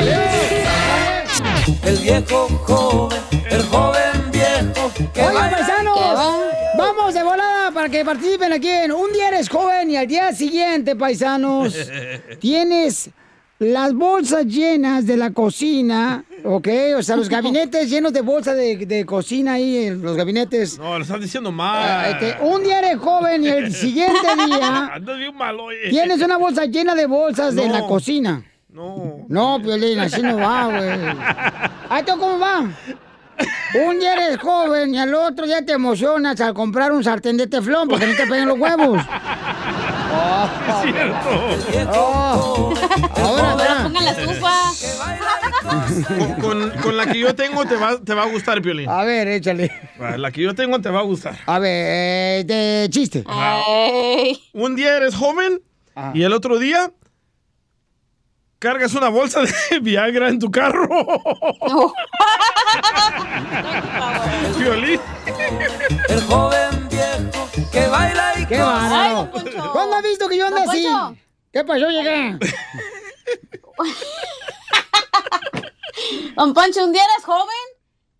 El 1.83 1.97
viejo 1.97 2.47
joven, 2.65 3.19
el 3.49 3.63
joven 3.63 4.31
viejo. 4.31 4.91
que 5.13 5.21
baila 5.21 5.49
y 5.49 5.53
paisanos, 5.53 5.97
que 5.97 6.03
va. 6.03 6.37
vamos 6.77 7.13
de 7.13 7.23
volada 7.23 7.71
para 7.71 7.89
que 7.89 8.03
participen 8.03 8.53
aquí 8.53 8.69
en 8.69 8.91
Un 8.91 9.13
día 9.13 9.27
eres 9.27 9.47
joven 9.47 9.91
y 9.91 9.97
al 9.97 10.07
día 10.07 10.33
siguiente, 10.33 10.95
paisanos, 10.95 11.75
tienes 12.39 13.11
las 13.59 13.93
bolsas 13.93 14.45
llenas 14.45 15.05
de 15.05 15.17
la 15.17 15.31
cocina, 15.31 16.23
¿ok? 16.45 16.67
O 16.97 17.03
sea, 17.03 17.15
los 17.17 17.27
gabinetes 17.37 17.89
llenos 17.89 18.13
de 18.13 18.21
bolsas 18.21 18.55
de, 18.55 18.77
de 18.85 19.05
cocina 19.05 19.53
ahí, 19.53 19.87
en 19.87 20.01
los 20.01 20.15
gabinetes. 20.15 20.77
No, 20.79 20.97
lo 20.97 21.03
estás 21.03 21.19
diciendo 21.21 21.51
mal. 21.51 22.11
este, 22.11 22.37
un 22.41 22.63
día 22.63 22.79
eres 22.79 22.97
joven 22.97 23.43
y 23.43 23.47
el 23.49 23.73
siguiente 23.75 24.27
día 24.47 24.87
Andas 24.93 25.17
bien 25.17 25.35
mal, 25.35 25.59
oye. 25.59 25.89
tienes 25.89 26.21
una 26.21 26.37
bolsa 26.37 26.65
llena 26.65 26.95
de 26.95 27.05
bolsas 27.05 27.53
de 27.55 27.67
la 27.67 27.85
cocina. 27.85 28.43
No. 28.69 29.25
No, 29.27 29.59
Piolín, 29.61 29.99
así 29.99 30.21
no 30.21 30.37
va, 30.37 30.65
güey. 30.67 30.89
¿Ah, 31.89 32.01
tú 32.05 32.13
cómo 32.19 32.39
va? 32.39 32.69
Un 33.87 33.99
día 33.99 34.13
eres 34.13 34.37
joven 34.37 34.93
y 34.93 34.99
al 34.99 35.13
otro 35.13 35.45
día 35.45 35.65
te 35.65 35.73
emocionas 35.73 36.39
al 36.41 36.53
comprar 36.53 36.91
un 36.91 37.03
sartén 37.03 37.35
de 37.37 37.47
teflón 37.47 37.87
porque 37.87 38.05
no 38.05 38.15
te 38.15 38.27
peguen 38.27 38.47
los 38.47 38.59
huevos. 38.59 39.01
Es 40.09 40.81
cierto. 41.71 41.99
Oh. 41.99 42.73
Ahora, 43.15 43.55
Pero 43.57 43.69
ahora. 43.69 43.83
pongan 43.83 44.05
la 44.05 44.11
estufa. 44.11 44.53
Con, 46.07 46.33
con- 46.41 46.69
con 46.81 46.97
la 46.97 47.05
que 47.05 47.19
yo 47.19 47.35
tengo 47.35 47.65
te 47.65 47.75
va, 47.75 47.99
te 47.99 48.13
va 48.13 48.23
a 48.23 48.27
gustar, 48.27 48.61
Piolín. 48.61 48.89
A 48.89 49.03
ver, 49.03 49.27
échale. 49.27 49.71
La 50.17 50.31
que 50.31 50.41
yo 50.41 50.55
tengo 50.55 50.79
te 50.81 50.89
va 50.89 50.99
a 50.99 51.03
gustar. 51.03 51.37
A 51.45 51.59
ver, 51.59 51.69
eh, 51.71 52.43
de 52.45 52.87
chiste. 52.89 53.23
Un 54.53 54.75
día 54.75 54.97
eres 54.97 55.15
joven 55.15 55.61
Ah. 55.95 56.11
y 56.13 56.23
el 56.23 56.31
otro 56.33 56.57
día 56.59 56.91
cargas 58.59 58.93
una 58.93 59.09
bolsa 59.09 59.41
de 59.41 59.79
Viagra 59.81 60.29
en 60.29 60.39
tu 60.39 60.49
carro. 60.49 60.87
Piolín. 64.57 64.99
El 66.09 66.21
joven 66.23 66.88
que 67.79 67.87
baila 67.87 68.33
y 68.39 68.45
¡Qué 68.45 68.59
bárbaro! 68.59 69.31
¿Cuándo 69.71 69.95
has 69.95 70.03
visto 70.03 70.27
que 70.27 70.37
yo 70.37 70.47
ando 70.47 70.69
así? 70.69 70.87
¿Qué 71.51 71.63
pasó, 71.63 71.89
llegué? 71.89 72.37
Don 76.35 76.53
Pancho, 76.53 76.85
un 76.85 76.91
día 76.91 77.03
eres 77.03 77.25
joven 77.25 77.45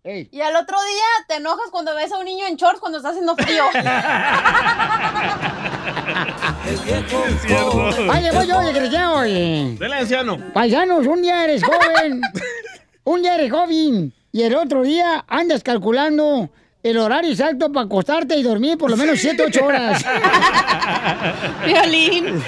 Ey. 0.04 0.28
y 0.32 0.40
al 0.40 0.56
otro 0.56 0.76
día 0.82 1.04
te 1.28 1.34
enojas 1.36 1.70
cuando 1.70 1.94
ves 1.94 2.10
a 2.12 2.18
un 2.18 2.24
niño 2.24 2.46
en 2.46 2.56
shorts 2.56 2.80
cuando 2.80 2.98
está 2.98 3.10
haciendo 3.10 3.36
frío. 3.36 3.64
Es 6.66 6.80
cierto. 6.82 7.24
Ay, 8.12 8.28
voy 8.32 8.46
yo, 8.46 8.58
oye, 8.58 9.06
oye. 9.06 9.76
Dele, 9.78 9.96
anciano. 9.96 10.38
Paisanos, 10.52 11.06
un 11.06 11.22
día 11.22 11.44
eres 11.44 11.64
joven, 11.64 12.20
un 13.04 13.22
día 13.22 13.34
eres 13.34 13.50
joven 13.50 14.12
y 14.30 14.42
el 14.42 14.54
otro 14.54 14.82
día 14.82 15.24
andas 15.26 15.62
calculando 15.62 16.50
el 16.82 16.96
horario 16.98 17.30
exacto 17.30 17.70
para 17.70 17.84
acostarte 17.86 18.36
y 18.36 18.42
dormir 18.42 18.78
por 18.78 18.90
lo 18.90 18.96
menos 18.96 19.18
7, 19.18 19.44
8 19.48 19.64
horas. 19.64 20.02
Violín. 21.66 22.42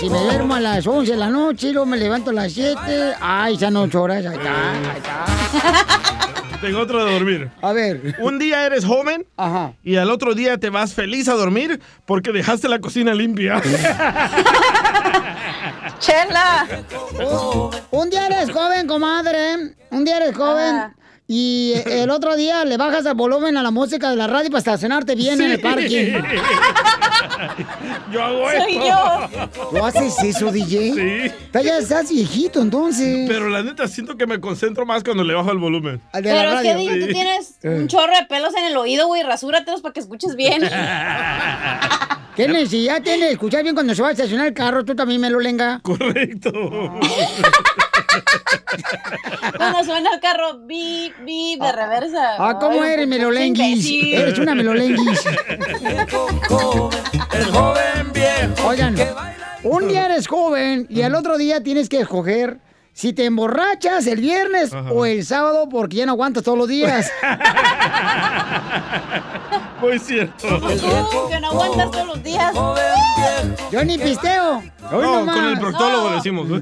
Si 0.00 0.10
me 0.10 0.18
duermo 0.18 0.54
a 0.56 0.60
las 0.60 0.84
11 0.86 1.12
de 1.12 1.16
la 1.18 1.28
noche 1.28 1.68
y 1.68 1.72
luego 1.72 1.86
me 1.86 1.96
levanto 1.96 2.30
a 2.30 2.34
las 2.34 2.52
7, 2.52 3.14
ay, 3.20 3.56
son 3.58 3.76
8 3.76 4.02
horas, 4.02 4.26
ahí 4.26 4.36
está, 4.36 4.72
ahí 4.72 4.96
está. 4.96 5.24
Tengo 6.60 6.80
otro 6.80 7.04
de 7.04 7.12
dormir. 7.12 7.48
A 7.62 7.72
ver. 7.72 8.16
Un 8.18 8.40
día 8.40 8.66
eres 8.66 8.84
joven 8.84 9.24
Ajá. 9.36 9.74
y 9.84 9.94
al 9.94 10.10
otro 10.10 10.34
día 10.34 10.58
te 10.58 10.70
vas 10.70 10.92
feliz 10.92 11.28
a 11.28 11.34
dormir 11.34 11.80
porque 12.04 12.32
dejaste 12.32 12.68
la 12.68 12.80
cocina 12.80 13.14
limpia. 13.14 13.62
Chela. 16.00 16.66
Un, 17.20 17.70
un 17.92 18.10
día 18.10 18.26
eres 18.26 18.50
joven, 18.50 18.88
comadre, 18.88 19.76
un 19.90 20.04
día 20.04 20.16
eres 20.16 20.36
joven. 20.36 20.74
Ah. 20.74 20.92
Y 21.30 21.74
el 21.86 22.08
otro 22.10 22.34
día 22.36 22.64
le 22.64 22.76
bajas 22.78 23.04
el 23.06 23.12
volumen 23.14 23.56
a 23.58 23.62
la 23.62 23.70
música 23.70 24.08
de 24.10 24.16
la 24.16 24.26
radio 24.26 24.48
para 24.50 24.58
estacionarte 24.60 25.14
bien 25.14 25.40
en 25.40 25.52
el 25.52 25.60
parking. 25.60 26.14
Yo 28.12 28.22
hago 28.24 28.48
Soy 28.50 28.76
esto. 28.78 28.86
yo. 28.88 29.70
¿Lo 29.72 29.84
haces 29.84 30.18
eso, 30.24 30.50
DJ? 30.50 30.94
Sí. 31.28 31.34
Tú 31.52 31.58
Ya 31.62 31.78
estás 31.78 32.10
viejito, 32.10 32.60
entonces. 32.62 33.28
Pero 33.28 33.48
la 33.48 33.62
neta 33.62 33.86
siento 33.86 34.16
que 34.16 34.26
me 34.26 34.40
concentro 34.40 34.86
más 34.86 35.04
cuando 35.04 35.22
le 35.22 35.34
bajo 35.34 35.52
el 35.52 35.58
volumen. 35.58 36.00
Al 36.12 36.22
de 36.22 36.32
la 36.32 36.40
Pero 36.40 36.52
es 36.54 36.62
que. 36.62 36.74
DJ, 36.74 37.00
tú 37.00 37.06
Sí. 37.06 37.12
tienes 37.12 37.58
Eh. 37.62 37.68
un 37.80 37.88
chorro 37.88 38.14
de 38.16 38.24
pelos 38.26 38.54
en 38.56 38.64
el 38.64 38.76
oído, 38.76 39.06
güey. 39.08 39.22
Rasúratelos 39.22 39.82
para 39.82 39.92
que 39.92 40.00
escuches 40.00 40.34
bien. 40.36 40.62
¿Qué 42.38 42.46
necesidad 42.46 43.02
tiene 43.02 43.26
de 43.26 43.32
escuchar 43.32 43.64
bien 43.64 43.74
cuando 43.74 43.92
se 43.96 44.00
va 44.00 44.10
a 44.10 44.12
estacionar 44.12 44.46
el 44.46 44.54
carro? 44.54 44.84
Tú 44.84 44.94
también 44.94 45.20
me 45.20 45.28
lo 45.28 45.40
lenga. 45.40 45.80
Correcto. 45.82 46.52
Cuando 49.56 49.82
suena 49.82 50.10
el 50.14 50.20
carro, 50.20 50.60
bip, 50.60 51.14
bip, 51.24 51.60
de 51.60 51.72
reversa. 51.72 52.36
Ah, 52.38 52.56
¿cómo 52.60 52.80
Ay, 52.80 52.92
eres, 52.92 53.08
melolenguis? 53.08 53.90
Eres 54.14 54.38
una 54.38 54.54
melolenguis. 54.54 55.26
El 57.32 57.44
joven 57.46 58.12
viejo. 58.12 58.68
Oigan, 58.68 58.94
un 59.64 59.88
día 59.88 60.06
eres 60.06 60.28
joven 60.28 60.86
y 60.88 61.02
al 61.02 61.16
otro 61.16 61.38
día 61.38 61.64
tienes 61.64 61.88
que 61.88 62.02
escoger 62.02 62.60
si 62.92 63.12
te 63.12 63.24
emborrachas 63.24 64.06
el 64.06 64.20
viernes 64.20 64.70
o 64.92 65.06
el 65.06 65.24
sábado 65.24 65.68
porque 65.68 65.96
ya 65.96 66.06
no 66.06 66.12
aguantas 66.12 66.44
todos 66.44 66.58
los 66.58 66.68
días. 66.68 67.10
Muy 69.80 69.98
cierto. 69.98 70.46
Tú, 70.60 71.28
que 71.30 71.40
no 71.40 71.48
aguantas 71.48 71.90
todos 71.90 72.06
los 72.06 72.22
días. 72.22 72.52
Yo 73.70 73.84
ni 73.84 73.98
pisteo. 73.98 74.56
Hoy 74.90 75.02
No, 75.02 75.18
nomás. 75.20 75.36
con 75.36 75.44
el 75.46 75.58
proctólogo 75.58 76.08
No. 76.10 76.16
decimos. 76.16 76.48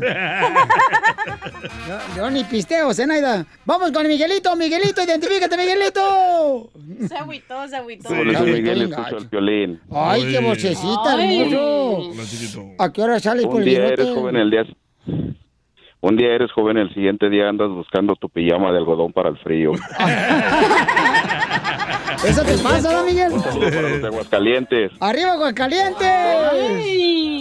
Yo, 1.89 1.99
yo 2.17 2.31
ni 2.31 2.45
pisteo, 2.45 2.93
Zenaida. 2.93 3.47
Vamos 3.65 3.91
con 3.93 4.07
Miguelito. 4.07 4.55
Miguelito, 4.57 5.03
identifícate, 5.03 5.57
Miguelito. 5.57 6.71
Se 7.09 7.17
agüitó, 7.17 7.67
se 7.69 7.77
agüitó. 7.77 8.09
Sí. 8.09 8.15
Miguel, 8.15 8.93
el 8.93 9.27
violín. 9.31 9.81
Ay, 9.93 10.27
qué 10.31 10.39
vocecita, 10.41 11.15
Ay. 11.17 11.43
hermoso. 11.43 12.71
¿A 12.79 12.93
qué 12.93 13.03
hora 13.03 13.21
sales 13.21 13.47
por 13.47 13.57
Un 13.57 13.63
el 13.63 13.69
día 13.69 13.79
bigote? 13.81 14.03
eres 14.03 14.15
joven, 14.15 14.37
el 14.37 14.51
día... 14.51 14.65
Un 16.07 16.17
día 16.17 16.37
eres 16.37 16.53
joven, 16.53 16.77
el 16.77 16.95
siguiente 16.95 17.29
día 17.29 17.49
andas 17.49 17.69
buscando 17.69 18.15
tu 18.15 18.29
pijama 18.29 18.71
de 18.71 18.79
algodón 18.79 19.13
para 19.13 19.31
el 19.31 19.39
frío. 19.39 19.73
¿Eso 22.25 22.45
te 22.45 22.57
pasa, 22.59 22.93
¿no, 22.93 23.03
Miguel? 23.03 23.33
Saludos 23.41 23.75
para 23.75 23.89
los 23.89 24.03
de 24.03 24.07
Aguascalientes. 24.07 24.93
¡Arriba, 25.01 25.33
Aguascalientes! 25.33 26.07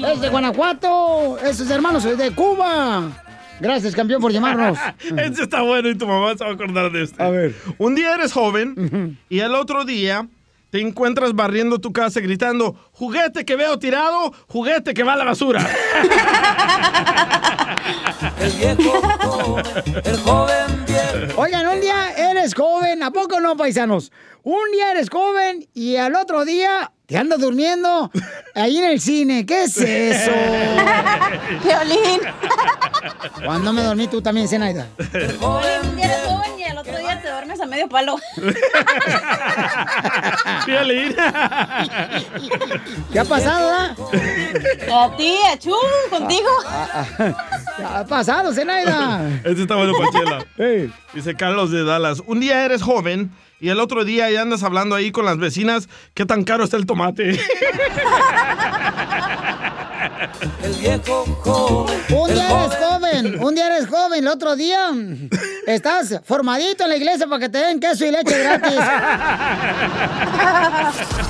Es 0.03 0.19
de 0.19 0.29
Guanajuato. 0.29 1.37
Esos 1.45 1.69
hermanos 1.69 2.05
es 2.05 2.17
de 2.17 2.31
Cuba. 2.31 3.11
Gracias, 3.59 3.93
campeón, 3.93 4.19
por 4.19 4.31
llamarnos. 4.31 4.79
Este 5.15 5.43
está 5.43 5.61
bueno 5.61 5.87
y 5.87 5.95
tu 5.95 6.07
mamá 6.07 6.35
se 6.35 6.43
va 6.43 6.49
a 6.49 6.53
acordar 6.53 6.91
de 6.91 7.03
este. 7.03 7.21
A 7.21 7.29
ver. 7.29 7.53
Un 7.77 7.93
día 7.93 8.15
eres 8.15 8.33
joven 8.33 9.19
y 9.29 9.41
al 9.41 9.53
otro 9.53 9.85
día 9.85 10.27
te 10.75 10.81
encuentras 10.81 11.33
barriendo 11.33 11.79
tu 11.79 11.93
casa 11.93 12.19
gritando, 12.19 12.75
juguete 12.91 13.45
que 13.45 13.55
veo 13.55 13.79
tirado, 13.79 14.33
juguete 14.49 14.93
que 14.93 15.03
va 15.03 15.13
a 15.13 15.15
la 15.15 15.23
basura. 15.23 15.61
El 18.41 18.51
viejo 18.51 19.01
joven, 19.21 19.65
el 20.03 20.17
joven 20.17 20.85
viejo. 20.85 21.41
Oigan, 21.41 21.65
un 21.67 21.79
día 21.79 22.11
eres 22.17 22.53
joven, 22.53 23.03
¿a 23.03 23.11
poco 23.11 23.39
no, 23.39 23.55
paisanos? 23.55 24.11
Un 24.43 24.69
día 24.73 24.91
eres 24.91 25.09
joven 25.09 25.65
y 25.73 25.95
al 25.95 26.13
otro 26.15 26.43
día 26.43 26.91
te 27.05 27.17
andas 27.17 27.39
durmiendo 27.39 28.11
ahí 28.53 28.77
en 28.77 28.85
el 28.85 28.99
cine. 28.99 29.45
¿Qué 29.45 29.63
es 29.63 29.77
eso? 29.77 30.31
Violín. 31.63 32.19
Cuando 33.45 33.71
me 33.71 33.81
dormí 33.81 34.07
tú 34.07 34.21
también, 34.21 34.49
Zenaida. 34.49 34.89
Oye, 35.39 35.79
un 35.83 35.95
día 35.95 36.05
eres 36.05 36.27
joven 36.27 36.54
y 36.54 36.54
a 37.53 37.65
medio 37.65 37.87
palo. 37.87 38.17
Violín. 40.65 41.15
¿Qué 43.11 43.19
ha 43.19 43.25
pasado, 43.25 43.71
ah? 43.71 43.95
A 44.91 45.15
ti, 45.15 45.35
a 45.51 45.57
Chu, 45.57 45.75
contigo. 46.09 46.49
¿Qué 47.77 47.83
ha 47.83 48.05
pasado, 48.05 48.51
Zenaida? 48.53 49.29
Este 49.43 49.61
está 49.61 49.75
bueno, 49.75 49.93
Pachela. 49.97 50.45
Ey. 50.57 50.91
Dice 51.13 51.35
Carlos 51.35 51.71
de 51.71 51.83
Dallas. 51.83 52.21
Un 52.25 52.39
día 52.39 52.65
eres 52.65 52.81
joven 52.81 53.31
y 53.59 53.69
el 53.69 53.79
otro 53.79 54.03
día 54.03 54.29
ya 54.29 54.41
andas 54.41 54.63
hablando 54.63 54.95
ahí 54.95 55.11
con 55.11 55.25
las 55.25 55.37
vecinas 55.37 55.87
qué 56.13 56.25
tan 56.25 56.43
caro 56.43 56.63
está 56.63 56.77
el 56.77 56.85
tomate. 56.85 57.39
El 60.63 60.73
viejo 60.73 61.25
joven. 61.43 62.01
Un 62.13 62.33
día 62.33 62.65
eres 62.65 62.77
joven, 62.77 63.43
un 63.43 63.55
día 63.55 63.67
eres 63.67 63.87
joven, 63.87 64.19
el 64.19 64.27
otro 64.27 64.55
día 64.55 64.89
estás 65.67 66.21
formadito 66.23 66.83
en 66.83 66.89
la 66.89 66.97
iglesia 66.97 67.27
para 67.27 67.39
que 67.39 67.49
te 67.49 67.57
den 67.57 67.79
queso 67.79 68.05
y 68.05 68.11
leche 68.11 68.39
gratis. 68.39 68.79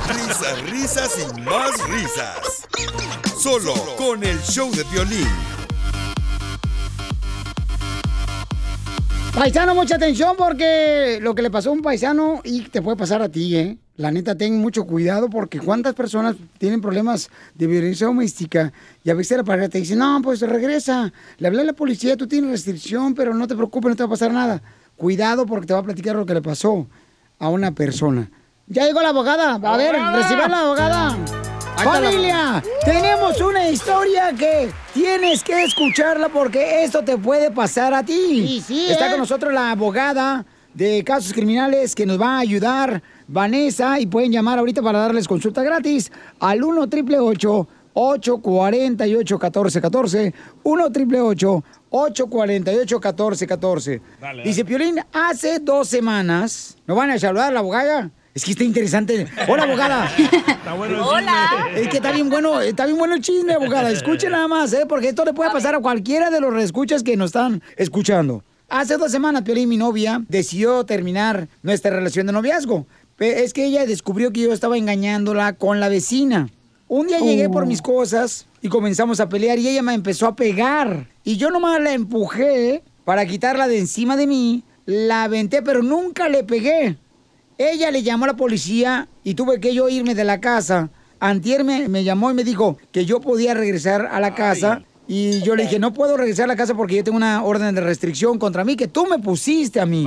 Risas, 0.08 0.62
risas 0.70 1.18
y 1.18 1.40
más 1.40 1.70
risas. 1.88 2.68
Solo 3.42 3.74
con 3.96 4.22
el 4.24 4.40
show 4.42 4.70
de 4.70 4.84
violín. 4.84 5.55
Paisano, 9.36 9.74
mucha 9.74 9.96
atención 9.96 10.34
porque 10.34 11.18
lo 11.20 11.34
que 11.34 11.42
le 11.42 11.50
pasó 11.50 11.68
a 11.68 11.72
un 11.74 11.82
paisano 11.82 12.40
y 12.42 12.62
te 12.62 12.80
puede 12.80 12.96
pasar 12.96 13.20
a 13.20 13.28
ti, 13.28 13.54
¿eh? 13.54 13.76
La 13.96 14.10
neta, 14.10 14.34
ten 14.34 14.58
mucho 14.58 14.86
cuidado 14.86 15.28
porque 15.28 15.60
cuántas 15.60 15.94
personas 15.94 16.36
tienen 16.56 16.80
problemas 16.80 17.28
de 17.54 17.66
violencia 17.66 18.06
doméstica 18.06 18.72
y 19.04 19.10
a 19.10 19.14
veces 19.14 19.36
la 19.36 19.44
pareja 19.44 19.68
te 19.68 19.76
dice, 19.76 19.94
no, 19.94 20.22
pues 20.22 20.40
regresa. 20.40 21.12
Le 21.36 21.48
hablé 21.48 21.60
a 21.60 21.64
la 21.64 21.74
policía, 21.74 22.16
tú 22.16 22.26
tienes 22.26 22.50
restricción, 22.50 23.14
pero 23.14 23.34
no 23.34 23.46
te 23.46 23.54
preocupes, 23.54 23.90
no 23.90 23.96
te 23.96 24.04
va 24.04 24.06
a 24.06 24.10
pasar 24.10 24.32
nada. 24.32 24.62
Cuidado 24.96 25.44
porque 25.44 25.66
te 25.66 25.74
va 25.74 25.80
a 25.80 25.84
platicar 25.84 26.16
lo 26.16 26.24
que 26.24 26.32
le 26.32 26.40
pasó 26.40 26.86
a 27.38 27.50
una 27.50 27.72
persona. 27.72 28.30
Ya 28.68 28.86
llegó 28.86 29.02
la 29.02 29.10
abogada. 29.10 29.60
A 29.62 29.76
ver, 29.76 29.96
recibe 30.14 30.44
a 30.44 30.48
la 30.48 30.60
abogada. 30.60 31.45
Familia, 31.76 32.62
tenemos 32.84 33.40
una 33.40 33.68
historia 33.68 34.32
que 34.36 34.70
tienes 34.94 35.42
que 35.42 35.62
escucharla 35.64 36.28
porque 36.28 36.82
esto 36.84 37.02
te 37.02 37.18
puede 37.18 37.50
pasar 37.50 37.92
a 37.94 38.02
ti. 38.02 38.62
Está 38.88 39.06
¿eh? 39.06 39.10
con 39.10 39.20
nosotros 39.20 39.52
la 39.52 39.72
abogada 39.72 40.44
de 40.72 41.04
casos 41.04 41.32
criminales 41.32 41.94
que 41.94 42.06
nos 42.06 42.20
va 42.20 42.36
a 42.36 42.40
ayudar, 42.40 43.02
Vanessa, 43.28 44.00
y 44.00 44.06
pueden 44.06 44.32
llamar 44.32 44.58
ahorita 44.58 44.82
para 44.82 45.00
darles 45.00 45.28
consulta 45.28 45.62
gratis 45.62 46.10
al 46.40 46.64
1 46.64 46.82
888 46.82 47.68
848 47.94 49.38
1414 49.38 50.34
1 50.62 50.84
888 50.84 51.64
848 51.90 52.96
1414 52.96 54.02
Dale, 54.20 54.42
Dice 54.42 54.64
Piolín, 54.64 55.00
hace 55.12 55.60
dos 55.60 55.88
semanas, 55.88 56.76
¿nos 56.86 56.96
van 56.96 57.10
a 57.10 57.18
saludar 57.18 57.52
la 57.52 57.60
abogada? 57.60 58.10
Es 58.36 58.44
que 58.44 58.50
está 58.50 58.64
interesante. 58.64 59.26
Hola, 59.48 59.62
abogada. 59.62 60.12
Está 60.14 60.74
bueno 60.74 60.96
el 60.96 61.00
Hola. 61.00 61.48
chisme. 61.48 61.80
Es 61.80 61.88
que 61.88 61.96
está 61.96 62.12
bien 62.12 62.28
bueno, 62.28 62.60
está 62.60 62.84
bien 62.84 62.98
bueno 62.98 63.14
el 63.14 63.22
chisme, 63.22 63.54
abogada. 63.54 63.90
Escuchen 63.90 64.32
nada 64.32 64.46
más, 64.46 64.74
¿eh? 64.74 64.84
Porque 64.86 65.08
esto 65.08 65.24
le 65.24 65.32
puede 65.32 65.50
pasar 65.50 65.74
a 65.74 65.80
cualquiera 65.80 66.28
de 66.28 66.38
los 66.42 66.52
reescuchas 66.52 67.02
que 67.02 67.16
nos 67.16 67.28
están 67.28 67.62
escuchando. 67.78 68.44
Hace 68.68 68.98
dos 68.98 69.10
semanas, 69.10 69.40
Piolín, 69.40 69.70
mi 69.70 69.78
novia, 69.78 70.22
decidió 70.28 70.84
terminar 70.84 71.48
nuestra 71.62 71.90
relación 71.90 72.26
de 72.26 72.34
noviazgo. 72.34 72.86
Es 73.18 73.54
que 73.54 73.64
ella 73.64 73.86
descubrió 73.86 74.30
que 74.34 74.42
yo 74.42 74.52
estaba 74.52 74.76
engañándola 74.76 75.54
con 75.54 75.80
la 75.80 75.88
vecina. 75.88 76.50
Un 76.88 77.06
día 77.06 77.20
llegué 77.20 77.48
por 77.48 77.64
mis 77.64 77.80
cosas 77.80 78.46
y 78.60 78.68
comenzamos 78.68 79.18
a 79.18 79.30
pelear 79.30 79.58
y 79.58 79.66
ella 79.66 79.80
me 79.80 79.94
empezó 79.94 80.26
a 80.26 80.36
pegar. 80.36 81.06
Y 81.24 81.38
yo 81.38 81.50
nomás 81.50 81.80
la 81.80 81.94
empujé 81.94 82.82
para 83.06 83.24
quitarla 83.24 83.66
de 83.66 83.78
encima 83.78 84.14
de 84.14 84.26
mí, 84.26 84.62
la 84.84 85.24
aventé, 85.24 85.62
pero 85.62 85.82
nunca 85.82 86.28
le 86.28 86.44
pegué. 86.44 86.98
Ella 87.58 87.90
le 87.90 88.02
llamó 88.02 88.24
a 88.24 88.28
la 88.28 88.36
policía 88.36 89.08
y 89.24 89.34
tuve 89.34 89.60
que 89.60 89.74
yo 89.74 89.88
irme 89.88 90.14
de 90.14 90.24
la 90.24 90.40
casa. 90.40 90.90
Antier 91.20 91.64
me, 91.64 91.88
me 91.88 92.04
llamó 92.04 92.30
y 92.30 92.34
me 92.34 92.44
dijo 92.44 92.76
que 92.92 93.06
yo 93.06 93.20
podía 93.20 93.54
regresar 93.54 94.06
a 94.12 94.20
la 94.20 94.34
casa. 94.34 94.82
Y 95.08 95.40
yo 95.42 95.54
le 95.54 95.62
dije, 95.62 95.78
no 95.78 95.92
puedo 95.94 96.16
regresar 96.16 96.44
a 96.44 96.48
la 96.48 96.56
casa 96.56 96.74
porque 96.74 96.96
yo 96.96 97.04
tengo 97.04 97.16
una 97.16 97.44
orden 97.44 97.74
de 97.74 97.80
restricción 97.80 98.38
contra 98.38 98.64
mí 98.64 98.76
que 98.76 98.88
tú 98.88 99.06
me 99.06 99.18
pusiste 99.18 99.80
a 99.80 99.86
mí. 99.86 100.04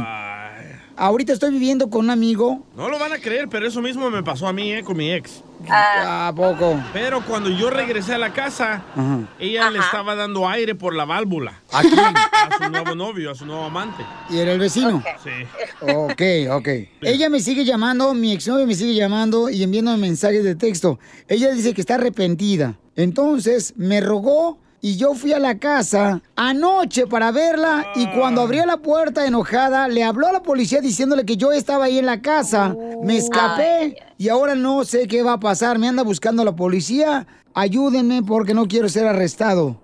Ahorita 1.00 1.32
estoy 1.32 1.52
viviendo 1.52 1.90
con 1.90 2.06
un 2.06 2.10
amigo. 2.12 2.68
No 2.76 2.90
lo 2.90 3.00
van 3.00 3.14
a 3.14 3.20
creer, 3.20 3.48
pero 3.48 3.66
eso 3.66 3.82
mismo 3.82 4.10
me 4.10 4.22
pasó 4.22 4.50
a 4.50 4.52
mí, 4.54 4.74
eh, 4.74 4.84
con 4.84 4.98
mi 4.98 5.14
ex. 5.14 5.42
¿A 5.70 6.34
poco? 6.36 6.78
Pero 6.92 7.24
cuando 7.26 7.50
yo 7.50 7.70
regresé 7.70 8.16
a 8.16 8.18
la 8.18 8.34
casa, 8.34 8.84
Ajá. 8.94 9.20
ella 9.40 9.70
le 9.70 9.80
estaba 9.80 10.16
dando 10.16 10.46
aire 10.50 10.76
por 10.76 10.94
la 10.94 11.06
válvula. 11.06 11.62
¿A 11.72 11.82
quién? 11.84 11.94
A 12.00 12.66
su 12.66 12.70
nuevo 12.70 12.96
novio, 12.96 13.32
a 13.32 13.36
su 13.36 13.46
nuevo 13.46 13.64
amante. 13.64 14.04
¿Y 14.30 14.40
era 14.40 14.52
el 14.52 14.60
vecino? 14.60 15.02
Sí. 15.24 15.30
Ok, 15.82 16.22
ok. 16.52 16.68
Ella 17.02 17.30
me 17.30 17.40
sigue 17.40 17.64
llamando, 17.64 18.14
mi 18.14 18.34
exnovio 18.34 18.66
me 18.68 18.76
sigue 18.76 18.94
llamando 18.96 19.50
y 19.50 19.64
enviando 19.64 19.96
mensajes 19.96 20.44
de 20.44 20.56
texto. 20.56 21.00
Ella 21.30 21.52
dice 21.52 21.74
que 21.74 21.80
está 21.82 21.96
arrepentida. 21.96 22.76
Entonces 22.98 23.74
me 23.78 24.02
rogó 24.02 24.58
y 24.82 24.96
yo 24.98 25.14
fui 25.14 25.34
a 25.34 25.40
la 25.40 25.58
casa 25.60 26.22
anoche 26.36 27.08
para 27.08 27.32
verla 27.32 27.92
y 27.96 28.10
cuando 28.12 28.42
abrió 28.42 28.66
la 28.66 28.78
puerta 28.78 29.26
enojada 29.26 29.88
le 29.88 30.04
habló 30.04 30.28
a 30.28 30.32
la 30.32 30.44
policía 30.44 30.82
diciéndole 30.82 31.26
que 31.26 31.38
yo 31.38 31.52
estaba 31.52 31.86
ahí 31.86 32.00
en 32.00 32.06
la 32.06 32.22
casa. 32.22 32.76
Me 33.04 33.18
escapé 33.18 33.98
y 34.18 34.30
ahora 34.30 34.56
no 34.56 34.86
sé 34.86 35.08
qué 35.08 35.24
va 35.24 35.34
a 35.34 35.40
pasar. 35.40 35.80
Me 35.80 35.88
anda 35.88 36.04
buscando 36.04 36.44
la 36.44 36.56
policía. 36.56 37.28
Ayúdenme 37.54 38.24
porque 38.24 38.54
no 38.54 38.68
quiero 38.68 38.88
ser 38.90 39.08
arrestado. 39.08 39.78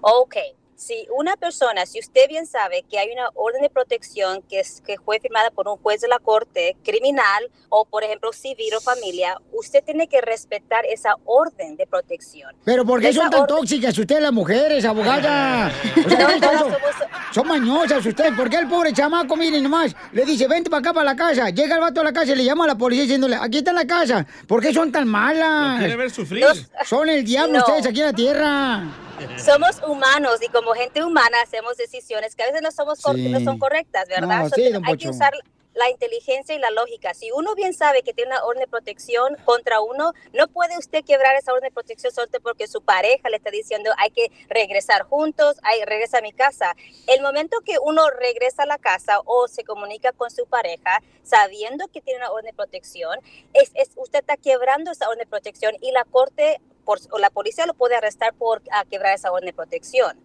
Ok, 0.00 0.36
si 0.80 1.06
una 1.14 1.36
persona, 1.36 1.84
si 1.84 1.98
usted 2.00 2.26
bien 2.26 2.46
sabe 2.46 2.84
que 2.90 2.98
hay 2.98 3.10
una 3.12 3.28
orden 3.34 3.60
de 3.60 3.68
protección 3.68 4.40
que, 4.48 4.60
es, 4.60 4.80
que 4.80 4.96
fue 4.96 5.20
firmada 5.20 5.50
por 5.50 5.68
un 5.68 5.76
juez 5.76 6.00
de 6.00 6.08
la 6.08 6.18
corte 6.18 6.74
criminal 6.82 7.50
o, 7.68 7.84
por 7.84 8.02
ejemplo, 8.02 8.32
civil 8.32 8.72
o 8.74 8.80
familia, 8.80 9.36
usted 9.52 9.84
tiene 9.84 10.08
que 10.08 10.22
respetar 10.22 10.86
esa 10.86 11.16
orden 11.26 11.76
de 11.76 11.86
protección. 11.86 12.56
Pero 12.64 12.86
¿por 12.86 13.00
qué 13.00 13.10
Esa 13.10 13.20
son 13.22 13.30
tan 13.30 13.40
orden- 13.42 13.56
tóxicas 13.58 13.98
ustedes 13.98 14.22
las 14.22 14.32
mujeres, 14.32 14.84
abogada? 14.86 15.70
O 16.06 16.08
sea, 16.08 16.18
No, 16.18 16.30
son, 16.30 16.40
todas 16.40 16.58
son- 16.60 16.70
somos- 16.72 17.34
son 17.34 17.46
mañosas 17.48 18.06
ustedes. 18.06 18.32
¿Por 18.34 18.48
qué 18.48 18.56
el 18.56 18.68
pobre 18.68 18.92
chamaco, 18.94 19.36
miren 19.36 19.62
nomás, 19.62 19.94
le 20.12 20.24
dice, 20.24 20.48
vente 20.48 20.70
para 20.70 20.80
acá, 20.80 20.92
para 20.94 21.04
la 21.04 21.16
casa? 21.16 21.50
Llega 21.50 21.74
el 21.74 21.80
vato 21.82 22.00
a 22.00 22.04
la 22.04 22.12
casa 22.14 22.32
y 22.32 22.36
le 22.36 22.44
llama 22.44 22.64
a 22.64 22.68
la 22.68 22.74
policía 22.78 23.02
diciéndole, 23.02 23.36
aquí 23.36 23.58
está 23.58 23.72
la 23.74 23.86
casa. 23.86 24.26
¿Por 24.46 24.62
qué 24.62 24.72
son 24.72 24.90
tan 24.90 25.06
malas? 25.06 25.72
Lo 25.74 25.78
quiere 25.78 25.96
ver 25.96 26.10
sufrir. 26.10 26.46
Son 26.86 27.06
el 27.08 27.22
diablo 27.22 27.58
No. 27.58 27.64
ustedes 27.66 27.86
aquí 27.86 28.00
en 28.00 28.06
la 28.06 28.12
tierra. 28.14 28.82
Somos 29.38 29.82
humanos 29.86 30.40
y 30.42 30.48
como 30.48 30.72
gente 30.72 31.02
humana 31.04 31.40
hacemos 31.42 31.76
decisiones 31.76 32.34
que 32.36 32.42
a 32.42 32.46
veces 32.46 32.62
no, 32.62 32.70
somos 32.70 33.00
cor- 33.00 33.16
Sí. 33.16 33.28
no 33.28 33.40
son 33.40 33.58
correctas, 33.58 34.08
¿verdad? 34.08 34.42
No, 34.44 34.48
So, 34.48 34.54
sí, 34.56 34.62
hay 34.84 34.96
que 34.96 35.08
usar 35.08 35.32
la 35.72 35.88
inteligencia 35.88 36.52
y 36.54 36.58
la 36.58 36.70
lógica. 36.72 37.14
Si 37.14 37.30
uno 37.30 37.54
bien 37.54 37.72
sabe 37.74 38.02
que 38.02 38.12
tiene 38.12 38.32
una 38.32 38.44
orden 38.44 38.60
de 38.62 38.66
protección 38.66 39.36
contra 39.44 39.80
uno, 39.80 40.12
no 40.32 40.48
puede 40.48 40.76
usted 40.76 41.04
quebrar 41.04 41.36
esa 41.36 41.52
orden 41.52 41.68
de 41.68 41.72
protección 41.72 42.12
solo 42.12 42.26
porque 42.42 42.66
su 42.66 42.82
pareja 42.82 43.30
le 43.30 43.36
está 43.36 43.50
diciendo 43.52 43.90
hay 43.96 44.10
que 44.10 44.32
regresar 44.48 45.04
juntos, 45.04 45.58
hay 45.62 45.80
regresa 45.84 46.18
a 46.18 46.22
mi 46.22 46.32
casa. 46.32 46.74
El 47.06 47.22
momento 47.22 47.60
que 47.64 47.76
uno 47.82 48.10
regresa 48.10 48.64
a 48.64 48.66
la 48.66 48.78
casa 48.78 49.20
o 49.24 49.46
se 49.46 49.62
comunica 49.62 50.10
con 50.12 50.30
su 50.32 50.44
pareja 50.46 51.00
sabiendo 51.22 51.86
que 51.86 52.00
tiene 52.00 52.18
una 52.18 52.32
orden 52.32 52.46
de 52.46 52.52
protección, 52.52 53.18
es, 53.54 53.70
es- 53.74 53.92
usted 53.94 54.18
está 54.20 54.36
quebrando 54.36 54.90
esa 54.90 55.06
orden 55.08 55.20
de 55.20 55.26
protección 55.26 55.76
y 55.80 55.92
la 55.92 56.04
corte 56.04 56.60
por- 56.90 56.98
o 57.12 57.18
la 57.20 57.30
policía 57.30 57.66
lo 57.66 57.74
puede 57.74 57.94
arrestar 57.94 58.34
por 58.34 58.62
ah, 58.72 58.84
quebrar 58.90 59.14
esa 59.14 59.30
orden 59.30 59.46
de 59.46 59.52
protección. 59.52 60.18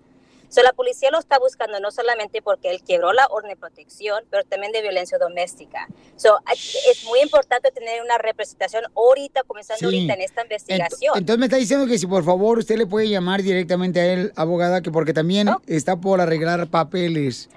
So, 0.56 0.64
la 0.64 0.72
policía 0.72 1.12
lo 1.12 1.20
está 1.20 1.38
buscando 1.38 1.82
no 1.82 1.92
solamente 1.92 2.42
porque 2.42 2.72
él 2.72 2.82
quebró 2.82 3.12
la 3.12 3.28
orden 3.30 3.50
de 3.50 3.58
protección, 3.58 4.24
pero 4.32 4.42
también 4.46 4.72
de 4.72 4.82
violencia 4.82 5.18
doméstica. 5.18 5.86
So, 6.16 6.38
es 6.90 7.04
muy 7.04 7.20
importante 7.20 7.72
tener 7.72 8.02
una 8.02 8.18
representación 8.18 8.86
ahorita, 8.96 9.44
comenzando 9.44 9.80
Sí. 9.80 9.84
ahorita 9.84 10.14
en 10.14 10.22
esta 10.22 10.44
investigación. 10.44 11.12
Entonces 11.18 11.40
me 11.40 11.48
está 11.48 11.58
diciendo 11.58 11.86
que 11.88 11.98
si 11.98 12.08
por 12.08 12.24
favor 12.24 12.60
usted 12.60 12.78
le 12.78 12.88
puede 12.88 13.10
llamar 13.10 13.44
directamente 13.44 14.00
a 14.00 14.06
él, 14.14 14.32
abogada, 14.38 14.80
que 14.80 14.92
porque 14.92 15.12
también 15.12 15.50
está 15.68 15.98
por 15.98 16.22
arreglar 16.22 16.68
papeles. 16.68 17.50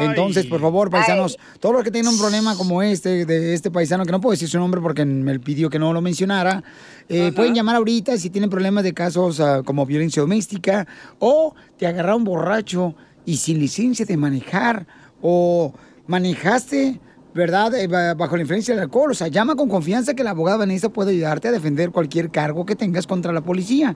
Entonces, 0.00 0.44
por 0.46 0.60
favor, 0.60 0.90
paisanos, 0.90 1.38
todos 1.60 1.72
los 1.72 1.84
que 1.84 1.92
tienen 1.92 2.10
un 2.10 2.18
problema 2.18 2.56
como 2.56 2.82
este, 2.82 3.26
de 3.26 3.54
este 3.54 3.70
paisano, 3.70 4.04
que 4.04 4.10
no 4.10 4.20
puedo 4.20 4.32
decir 4.32 4.48
su 4.48 4.58
nombre 4.58 4.80
porque 4.80 5.04
me 5.04 5.38
pidió 5.38 5.70
que 5.70 5.78
no 5.78 5.92
lo 5.92 6.00
mencionara, 6.00 6.64
eh, 7.08 7.30
pueden 7.32 7.54
llamar 7.54 7.76
ahorita 7.76 8.16
si 8.18 8.30
tienen 8.30 8.50
problemas 8.50 8.82
de 8.82 8.92
casos 8.92 9.38
ah, 9.40 9.62
como 9.64 9.84
violencia 9.86 10.22
doméstica 10.22 10.86
o 11.18 11.54
te 11.76 11.86
agarraron 11.86 12.24
borracho 12.40 12.94
y 13.24 13.36
sin 13.36 13.58
licencia 13.58 14.04
de 14.06 14.16
manejar 14.16 14.86
o 15.22 15.72
manejaste 16.06 17.00
¿verdad? 17.32 17.72
Eh, 17.76 17.86
ba- 17.86 18.14
Bajo 18.14 18.34
la 18.36 18.42
influencia 18.42 18.74
del 18.74 18.82
alcohol. 18.82 19.12
O 19.12 19.14
sea, 19.14 19.28
llama 19.28 19.54
con 19.54 19.68
confianza 19.68 20.14
que 20.14 20.24
la 20.24 20.30
abogada 20.30 20.56
Vanessa 20.58 20.88
puede 20.88 21.12
ayudarte 21.12 21.46
a 21.46 21.52
defender 21.52 21.90
cualquier 21.92 22.30
cargo 22.30 22.66
que 22.66 22.74
tengas 22.74 23.06
contra 23.06 23.32
la 23.32 23.40
policía. 23.40 23.94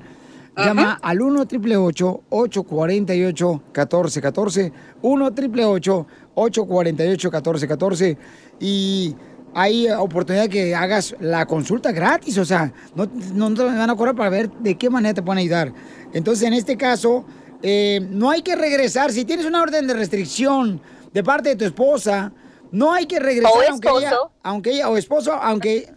Llama 0.56 1.00
al 1.02 1.20
1 1.20 1.40
888 1.40 2.22
848 2.30 3.52
1414 3.74 4.72
1 5.02 5.24
888 5.26 6.06
848 6.36 7.28
1414 7.28 8.18
y 8.60 9.16
hay 9.52 9.88
oportunidad 9.90 10.48
que 10.48 10.72
hagas 10.76 11.16
la 11.18 11.44
consulta 11.46 11.90
gratis, 11.90 12.38
o 12.38 12.44
sea, 12.44 12.72
no, 12.94 13.08
no 13.34 13.52
te 13.54 13.64
van 13.64 13.90
a 13.90 13.96
cobrar 13.96 14.14
para 14.14 14.30
ver 14.30 14.48
de 14.60 14.76
qué 14.76 14.90
manera 14.90 15.12
te 15.14 15.22
pueden 15.22 15.40
ayudar. 15.40 15.72
Entonces, 16.12 16.46
en 16.46 16.52
este 16.54 16.76
caso, 16.76 17.24
eh, 17.66 18.00
no 18.10 18.30
hay 18.30 18.42
que 18.42 18.54
regresar. 18.56 19.10
Si 19.10 19.24
tienes 19.24 19.46
una 19.46 19.62
orden 19.62 19.86
de 19.86 19.94
restricción 19.94 20.80
de 21.12 21.24
parte 21.24 21.48
de 21.50 21.56
tu 21.56 21.64
esposa, 21.64 22.30
no 22.70 22.92
hay 22.92 23.06
que 23.06 23.18
regresar 23.18 23.50
O 23.54 23.70
aunque 23.70 23.88
ella, 23.88 24.08
esposo. 24.10 24.32
aunque 24.42 24.70
ella, 24.72 24.88
o 24.90 24.96
esposo, 24.98 25.32
aunque 25.32 25.88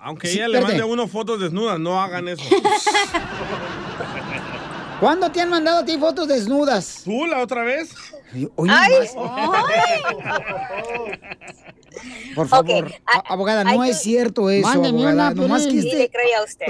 Aunque 0.00 0.28
Sí, 0.28 0.38
ella 0.38 0.48
le 0.48 0.60
mande 0.62 0.80
a 0.82 0.86
uno 0.86 1.06
fotos 1.08 1.40
desnudas, 1.40 1.78
no 1.78 2.00
hagan 2.00 2.28
eso. 2.28 2.44
¿Cuándo 5.00 5.30
te 5.30 5.40
han 5.40 5.50
mandado 5.50 5.80
a 5.80 5.84
ti 5.84 5.98
fotos 5.98 6.28
desnudas? 6.28 7.02
¿Tú 7.04 7.26
la 7.26 7.40
otra 7.40 7.64
vez? 7.64 7.90
Hoy 8.56 8.68
Ay. 8.72 8.92
Por 12.34 12.48
favor, 12.48 12.92
a- 13.06 13.32
abogada, 13.32 13.62
no 13.64 13.84
es 13.84 14.00
cierto 14.00 14.48
eso, 14.50 14.66
Mándeme 14.66 15.00
abogada. 15.06 15.30
una, 15.32 15.42
Nomás 15.42 15.66
que 15.66 15.78
este-. 15.78 16.10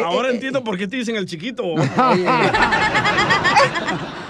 Ahora 0.02 0.31
entiendo 0.31 0.65
por 0.65 0.77
qué 0.77 0.89
te 0.89 0.97
dicen 0.97 1.16
el 1.16 1.27
chiquito. 1.27 1.62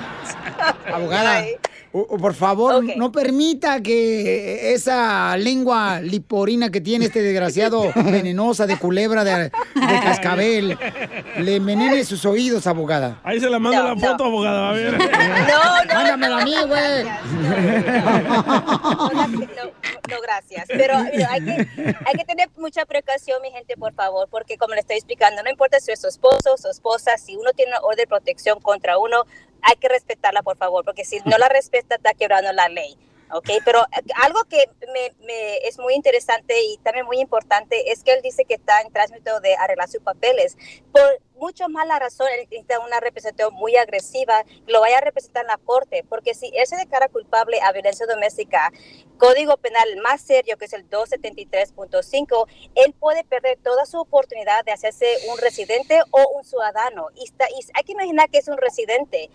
Abogada, 0.92 1.44
o- 1.92 2.18
por 2.18 2.34
favor, 2.34 2.82
no 2.96 3.12
permita 3.12 3.80
que 3.80 4.72
esa 4.74 5.36
lengua 5.36 6.00
liporina 6.00 6.70
que 6.70 6.80
tiene 6.80 7.06
este 7.06 7.22
desgraciado 7.22 7.92
venenosa 7.94 8.66
de 8.66 8.78
culebra 8.78 9.24
de, 9.24 9.44
de 9.44 9.50
cascabel 10.02 10.78
le 11.38 11.56
envenene 11.56 12.04
sus 12.04 12.24
oídos, 12.24 12.66
abogada. 12.66 13.20
Ahí 13.24 13.40
se 13.40 13.48
la 13.48 13.58
mando 13.58 13.82
la 13.82 13.96
foto, 13.96 14.24
abogada, 14.24 14.70
a 14.70 14.72
ver. 14.72 14.98
No, 14.98 15.84
no. 15.86 15.94
Mándamela 15.94 16.38
a 16.38 16.44
mí, 16.44 16.54
güey. 16.66 17.04
No, 20.10 20.20
gracias. 20.20 20.64
Pero 20.68 20.98
mira, 21.12 21.28
hay, 21.30 21.40
que, 21.44 21.96
hay 22.06 22.14
que 22.18 22.24
tener 22.26 22.48
mucha 22.58 22.84
precaución, 22.84 23.40
mi 23.42 23.50
gente, 23.50 23.74
por 23.76 23.94
favor, 23.94 24.28
porque 24.30 24.58
como 24.58 24.74
le 24.74 24.80
estoy 24.80 24.96
explicando, 24.96 25.42
no 25.42 25.50
importa 25.50 25.80
si 25.80 25.92
es 25.92 26.00
su 26.00 26.08
esposo, 26.08 26.56
su 26.58 26.68
esposa, 26.68 27.12
si 27.16 27.36
uno 27.36 27.50
tiene 27.56 27.70
una 27.72 27.80
orden 27.80 27.96
de 28.02 28.06
protección 28.06 28.60
contra 28.60 28.98
uno, 28.98 29.24
hay 29.64 29.76
que 29.76 29.88
respetarla, 29.88 30.42
por 30.42 30.56
favor, 30.56 30.84
porque 30.84 31.04
si 31.04 31.20
no 31.24 31.38
la 31.38 31.48
respeta, 31.48 31.96
está 31.96 32.14
quebrando 32.14 32.52
la 32.52 32.68
ley. 32.68 32.96
¿ok? 33.32 33.48
Pero 33.64 33.80
eh, 33.80 34.02
algo 34.22 34.44
que 34.44 34.64
me, 34.92 35.12
me 35.26 35.56
es 35.66 35.78
muy 35.78 35.94
interesante 35.94 36.54
y 36.62 36.78
también 36.78 37.06
muy 37.06 37.18
importante 37.18 37.90
es 37.90 38.04
que 38.04 38.12
él 38.12 38.22
dice 38.22 38.44
que 38.44 38.54
está 38.54 38.80
en 38.80 38.92
tránsito 38.92 39.40
de 39.40 39.54
arreglar 39.56 39.88
sus 39.88 40.02
papeles. 40.02 40.56
Por 40.92 41.02
mucho 41.36 41.68
más 41.68 41.86
la 41.86 41.98
razón, 41.98 42.28
él 42.32 42.46
necesita 42.50 42.78
una 42.80 43.00
representación 43.00 43.54
muy 43.54 43.76
agresiva 43.76 44.44
lo 44.66 44.80
vaya 44.80 44.98
a 44.98 45.00
representar 45.00 45.42
en 45.42 45.48
la 45.48 45.58
corte, 45.58 46.04
porque 46.08 46.34
si 46.34 46.50
él 46.54 46.66
se 46.66 46.76
declara 46.76 47.08
culpable 47.08 47.60
a 47.60 47.72
violencia 47.72 48.06
doméstica, 48.06 48.72
código 49.18 49.56
penal 49.56 49.88
más 50.02 50.22
serio, 50.22 50.56
que 50.56 50.66
es 50.66 50.72
el 50.72 50.88
273.5, 50.88 52.46
él 52.74 52.94
puede 52.94 53.24
perder 53.24 53.58
toda 53.62 53.84
su 53.84 53.98
oportunidad 53.98 54.64
de 54.64 54.72
hacerse 54.72 55.06
un 55.30 55.38
residente 55.38 56.00
o 56.10 56.28
un 56.36 56.44
ciudadano. 56.44 57.08
Y, 57.14 57.24
está, 57.24 57.46
y 57.50 57.64
hay 57.74 57.84
que 57.84 57.92
imaginar 57.92 58.30
que 58.30 58.38
es 58.38 58.48
un 58.48 58.58
residente 58.58 59.28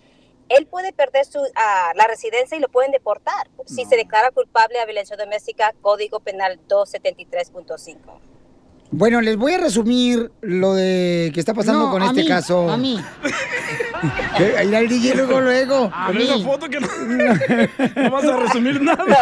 él 0.50 0.66
puede 0.68 0.92
perder 0.94 1.26
su, 1.26 1.40
ah, 1.56 1.92
la 1.96 2.08
residencia 2.08 2.58
y 2.58 2.60
lo 2.60 2.68
pueden 2.70 2.92
deportar 2.92 3.48
si 3.66 3.86
se 3.86 3.96
declara 3.96 4.32
culpable 4.32 4.80
a 4.80 4.86
violencia 4.86 5.16
doméstica, 5.16 5.74
Código 5.82 6.20
Penal 6.20 6.60
273.5. 6.68 7.98
Bueno, 8.92 9.22
les 9.22 9.38
voy 9.38 9.54
a 9.54 9.60
resumir 9.60 10.32
lo 10.42 10.74
de 10.74 11.30
que 11.32 11.40
está 11.40 11.54
pasando 11.54 11.86
No, 11.86 11.92
con 11.92 12.02
a 12.02 12.08
este 12.08 12.24
mí, 12.24 12.28
caso. 12.28 12.68
a 12.70 12.76
mí. 12.78 13.00
Va 14.02 14.80
el 14.80 14.88
DJ 14.90 15.14
luego, 15.16 15.40
luego. 15.42 15.92
Pero 16.08 16.20
esa 16.20 16.40
foto 16.40 16.68
que 16.70 16.80
no, 16.80 16.88
no 18.04 18.10
vas 18.12 18.24
a 18.26 18.38
resumir 18.38 18.82
nada. 18.82 19.18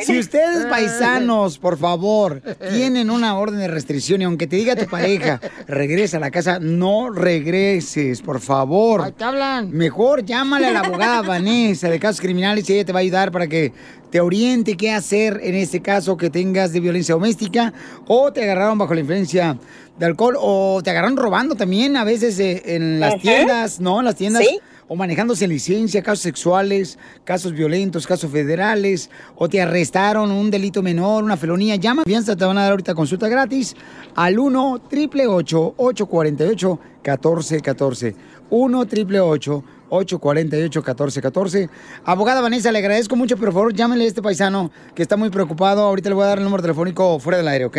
Si 0.00 0.18
ustedes 0.18 0.66
paisanos, 0.66 1.58
por 1.58 1.78
favor, 1.78 2.42
tienen 2.70 3.10
una 3.10 3.36
orden 3.38 3.58
de 3.60 3.68
restricción 3.68 4.20
y 4.20 4.24
aunque 4.24 4.46
te 4.46 4.56
diga 4.56 4.76
tu 4.76 4.86
pareja, 4.86 5.40
regresa 5.66 6.18
a 6.18 6.20
la 6.20 6.30
casa, 6.30 6.58
no 6.60 7.10
regreses, 7.10 8.22
por 8.22 8.40
favor. 8.40 9.10
te 9.12 9.24
hablan. 9.24 9.70
Mejor 9.70 10.24
llámale 10.24 10.66
a 10.66 10.72
la 10.72 10.80
abogada 10.80 11.22
Vanessa 11.26 11.88
de 11.88 11.98
casos 11.98 12.20
criminales 12.20 12.68
y 12.68 12.74
ella 12.74 12.84
te 12.84 12.92
va 12.92 13.00
a 13.00 13.02
ayudar 13.02 13.32
para 13.32 13.46
que 13.46 13.72
te 14.10 14.20
oriente 14.20 14.76
qué 14.76 14.92
hacer 14.92 15.40
en 15.42 15.54
este 15.54 15.80
caso 15.80 16.16
que 16.16 16.30
tengas 16.30 16.72
de 16.72 16.80
violencia 16.80 17.14
doméstica 17.14 17.72
o 18.06 18.32
te 18.32 18.44
agarraron 18.44 18.78
bajo 18.78 18.94
la 18.94 19.00
influencia 19.00 19.58
de 19.98 20.06
alcohol 20.06 20.36
o 20.38 20.80
te 20.82 20.90
agarraron 20.90 21.16
robando 21.16 21.54
también 21.54 21.96
a 21.96 22.04
veces 22.04 22.38
eh, 22.38 22.62
en 22.66 23.00
las 23.00 23.14
Ajá. 23.14 23.22
tiendas, 23.22 23.80
¿no? 23.80 23.98
En 24.00 24.04
las 24.04 24.14
tiendas. 24.16 24.44
Sí. 24.44 24.60
O 24.86 24.96
manejando 24.96 25.34
sin 25.34 25.48
licencia, 25.48 26.02
casos 26.02 26.22
sexuales, 26.22 26.98
casos 27.24 27.52
violentos, 27.52 28.06
casos 28.06 28.30
federales, 28.30 29.10
o 29.36 29.48
te 29.48 29.60
arrestaron 29.60 30.30
un 30.30 30.50
delito 30.50 30.82
menor, 30.82 31.24
una 31.24 31.36
felonía. 31.36 31.76
Llama, 31.76 32.02
fianza, 32.04 32.36
te 32.36 32.44
van 32.44 32.58
a 32.58 32.62
dar 32.62 32.72
ahorita 32.72 32.94
consulta 32.94 33.28
gratis 33.28 33.74
al 34.14 34.38
1 34.38 34.72
888 34.72 35.74
848 35.76 36.80
1414 37.02 38.16
1 38.50 38.78
888 38.78 39.64
848 39.88 40.80
1414 40.80 41.70
Abogada 42.04 42.40
Vanessa, 42.40 42.72
le 42.72 42.78
agradezco 42.78 43.16
mucho, 43.16 43.36
pero 43.36 43.52
por 43.52 43.60
favor 43.60 43.74
llámele 43.74 44.04
a 44.04 44.08
este 44.08 44.22
paisano 44.22 44.70
que 44.94 45.02
está 45.02 45.16
muy 45.16 45.30
preocupado. 45.30 45.82
Ahorita 45.82 46.08
le 46.08 46.14
voy 46.14 46.24
a 46.24 46.28
dar 46.28 46.38
el 46.38 46.44
número 46.44 46.62
telefónico 46.62 47.18
fuera 47.18 47.38
del 47.38 47.48
aire, 47.48 47.64
¿ok? 47.64 47.78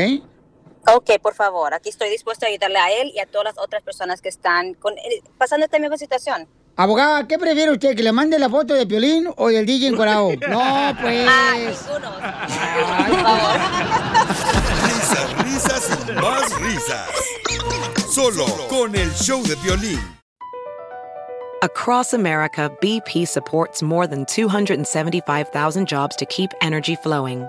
Ok, 0.88 1.20
por 1.22 1.34
favor, 1.34 1.74
aquí 1.74 1.90
estoy 1.90 2.10
dispuesto 2.10 2.46
a 2.46 2.50
ayudarle 2.50 2.78
a 2.78 3.02
él 3.02 3.12
y 3.16 3.20
a 3.20 3.26
todas 3.26 3.46
las 3.46 3.58
otras 3.58 3.82
personas 3.82 4.22
que 4.22 4.30
están 4.30 4.76
con, 4.76 4.96
eh, 4.98 5.24
pasando 5.38 5.66
esta 5.66 5.80
misma 5.80 5.98
situación. 5.98 6.48
Abogada, 6.78 7.26
¿qué 7.26 7.40
prefiere 7.40 7.72
usted? 7.72 7.96
¿Que 7.96 8.04
le 8.04 8.12
mande 8.12 8.38
la 8.38 8.50
foto 8.50 8.74
de 8.74 8.86
Piolín 8.86 9.30
o 9.38 9.48
del 9.48 9.66
DJ 9.66 9.88
encuerado? 9.88 10.32
No, 10.50 10.94
pues. 11.02 11.26
Risas, 14.84 15.44
risas 15.44 15.90
y 16.08 16.12
más 16.14 16.60
risas. 16.60 17.10
Solo 18.12 18.46
con 18.70 18.94
el 18.96 19.10
show 19.14 19.42
de 19.44 19.56
violín. 19.56 20.00
Across 21.62 22.14
America, 22.14 22.70
BP 22.82 23.26
supports 23.26 23.82
more 23.82 24.06
than 24.06 24.26
275,000 24.26 25.88
jobs 25.88 26.16
to 26.18 26.26
keep 26.26 26.52
energy 26.62 26.96
flowing. 26.96 27.48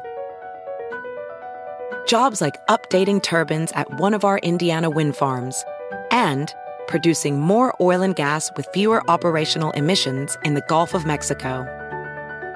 Jobs 2.07 2.40
like 2.40 2.55
updating 2.69 3.20
turbines 3.20 3.73
at 3.73 3.89
one 4.01 4.15
of 4.15 4.24
our 4.24 4.39
Indiana 4.39 4.89
wind 4.89 5.16
farms 5.16 5.65
and 6.12 6.55
producing 6.88 7.40
more 7.40 7.74
oil 7.80 8.02
and 8.02 8.16
gas 8.16 8.50
with 8.56 8.68
fewer 8.72 9.02
operational 9.10 9.70
emissions 9.72 10.36
in 10.44 10.54
the 10.54 10.64
Gulf 10.68 10.94
of 10.94 11.06
Mexico. 11.06 11.66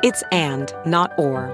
It's 0.03 0.23
and, 0.33 0.73
not 0.87 1.13
or. 1.19 1.53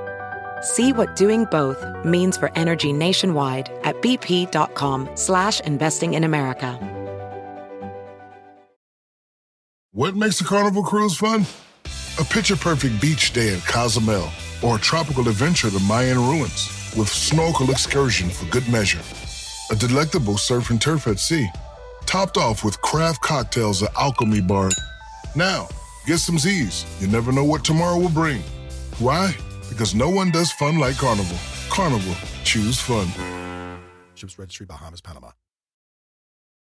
See 0.61 0.93
what 0.93 1.17
doing 1.17 1.45
both 1.47 1.85
means 2.05 2.37
for 2.37 2.51
energy 2.55 2.93
nationwide 2.93 3.71
at 3.85 4.01
bp.com 4.03 5.11
slash 5.15 5.61
investing 5.61 6.15
in 6.15 6.25
America. 6.25 6.79
What 9.93 10.15
makes 10.15 10.41
a 10.41 10.45
carnival 10.45 10.83
cruise 10.83 11.17
fun? 11.17 11.47
A 12.21 12.25
picture 12.25 12.57
perfect 12.57 13.01
beach 13.01 13.33
day 13.33 13.55
in 13.55 13.61
Cozumel 13.63 14.29
or 14.63 14.77
a 14.77 14.81
tropical 14.81 15.29
adventure 15.29 15.71
to 15.71 15.81
Mayan 15.81 16.19
ruins 16.19 16.69
with 16.97 17.09
snorkel 17.09 17.71
excursion 17.71 18.29
for 18.31 18.45
good 18.51 18.67
measure. 18.69 19.01
A 19.71 19.77
delectable 19.77 20.39
surf 20.39 20.71
and 20.71 20.81
turf 20.81 21.07
at 21.07 21.19
sea, 21.19 21.49
topped 22.07 22.37
off 22.37 22.65
with 22.65 22.81
craft 22.81 23.21
cocktails 23.23 23.83
at 23.83 23.95
Alchemy 23.97 24.41
Bar. 24.41 24.71
Now, 25.35 25.69
get 26.07 26.19
some 26.19 26.39
Z's. 26.39 26.85
You 27.01 27.09
never 27.09 27.33
know 27.33 27.45
what 27.45 27.65
tomorrow 27.65 27.99
will 27.99 28.09
bring. 28.09 28.43
Why? 28.99 29.37
Because 29.69 29.95
no 29.95 30.09
one 30.09 30.31
does 30.31 30.51
fun 30.53 30.79
like 30.79 30.97
Carnival. 30.97 31.37
Carnival, 31.69 32.15
choose 32.45 32.81
fun. 32.81 33.09
Ships 34.15 34.39
Registry, 34.39 34.67
Bahamas, 34.67 35.01
Panama. 35.01 35.31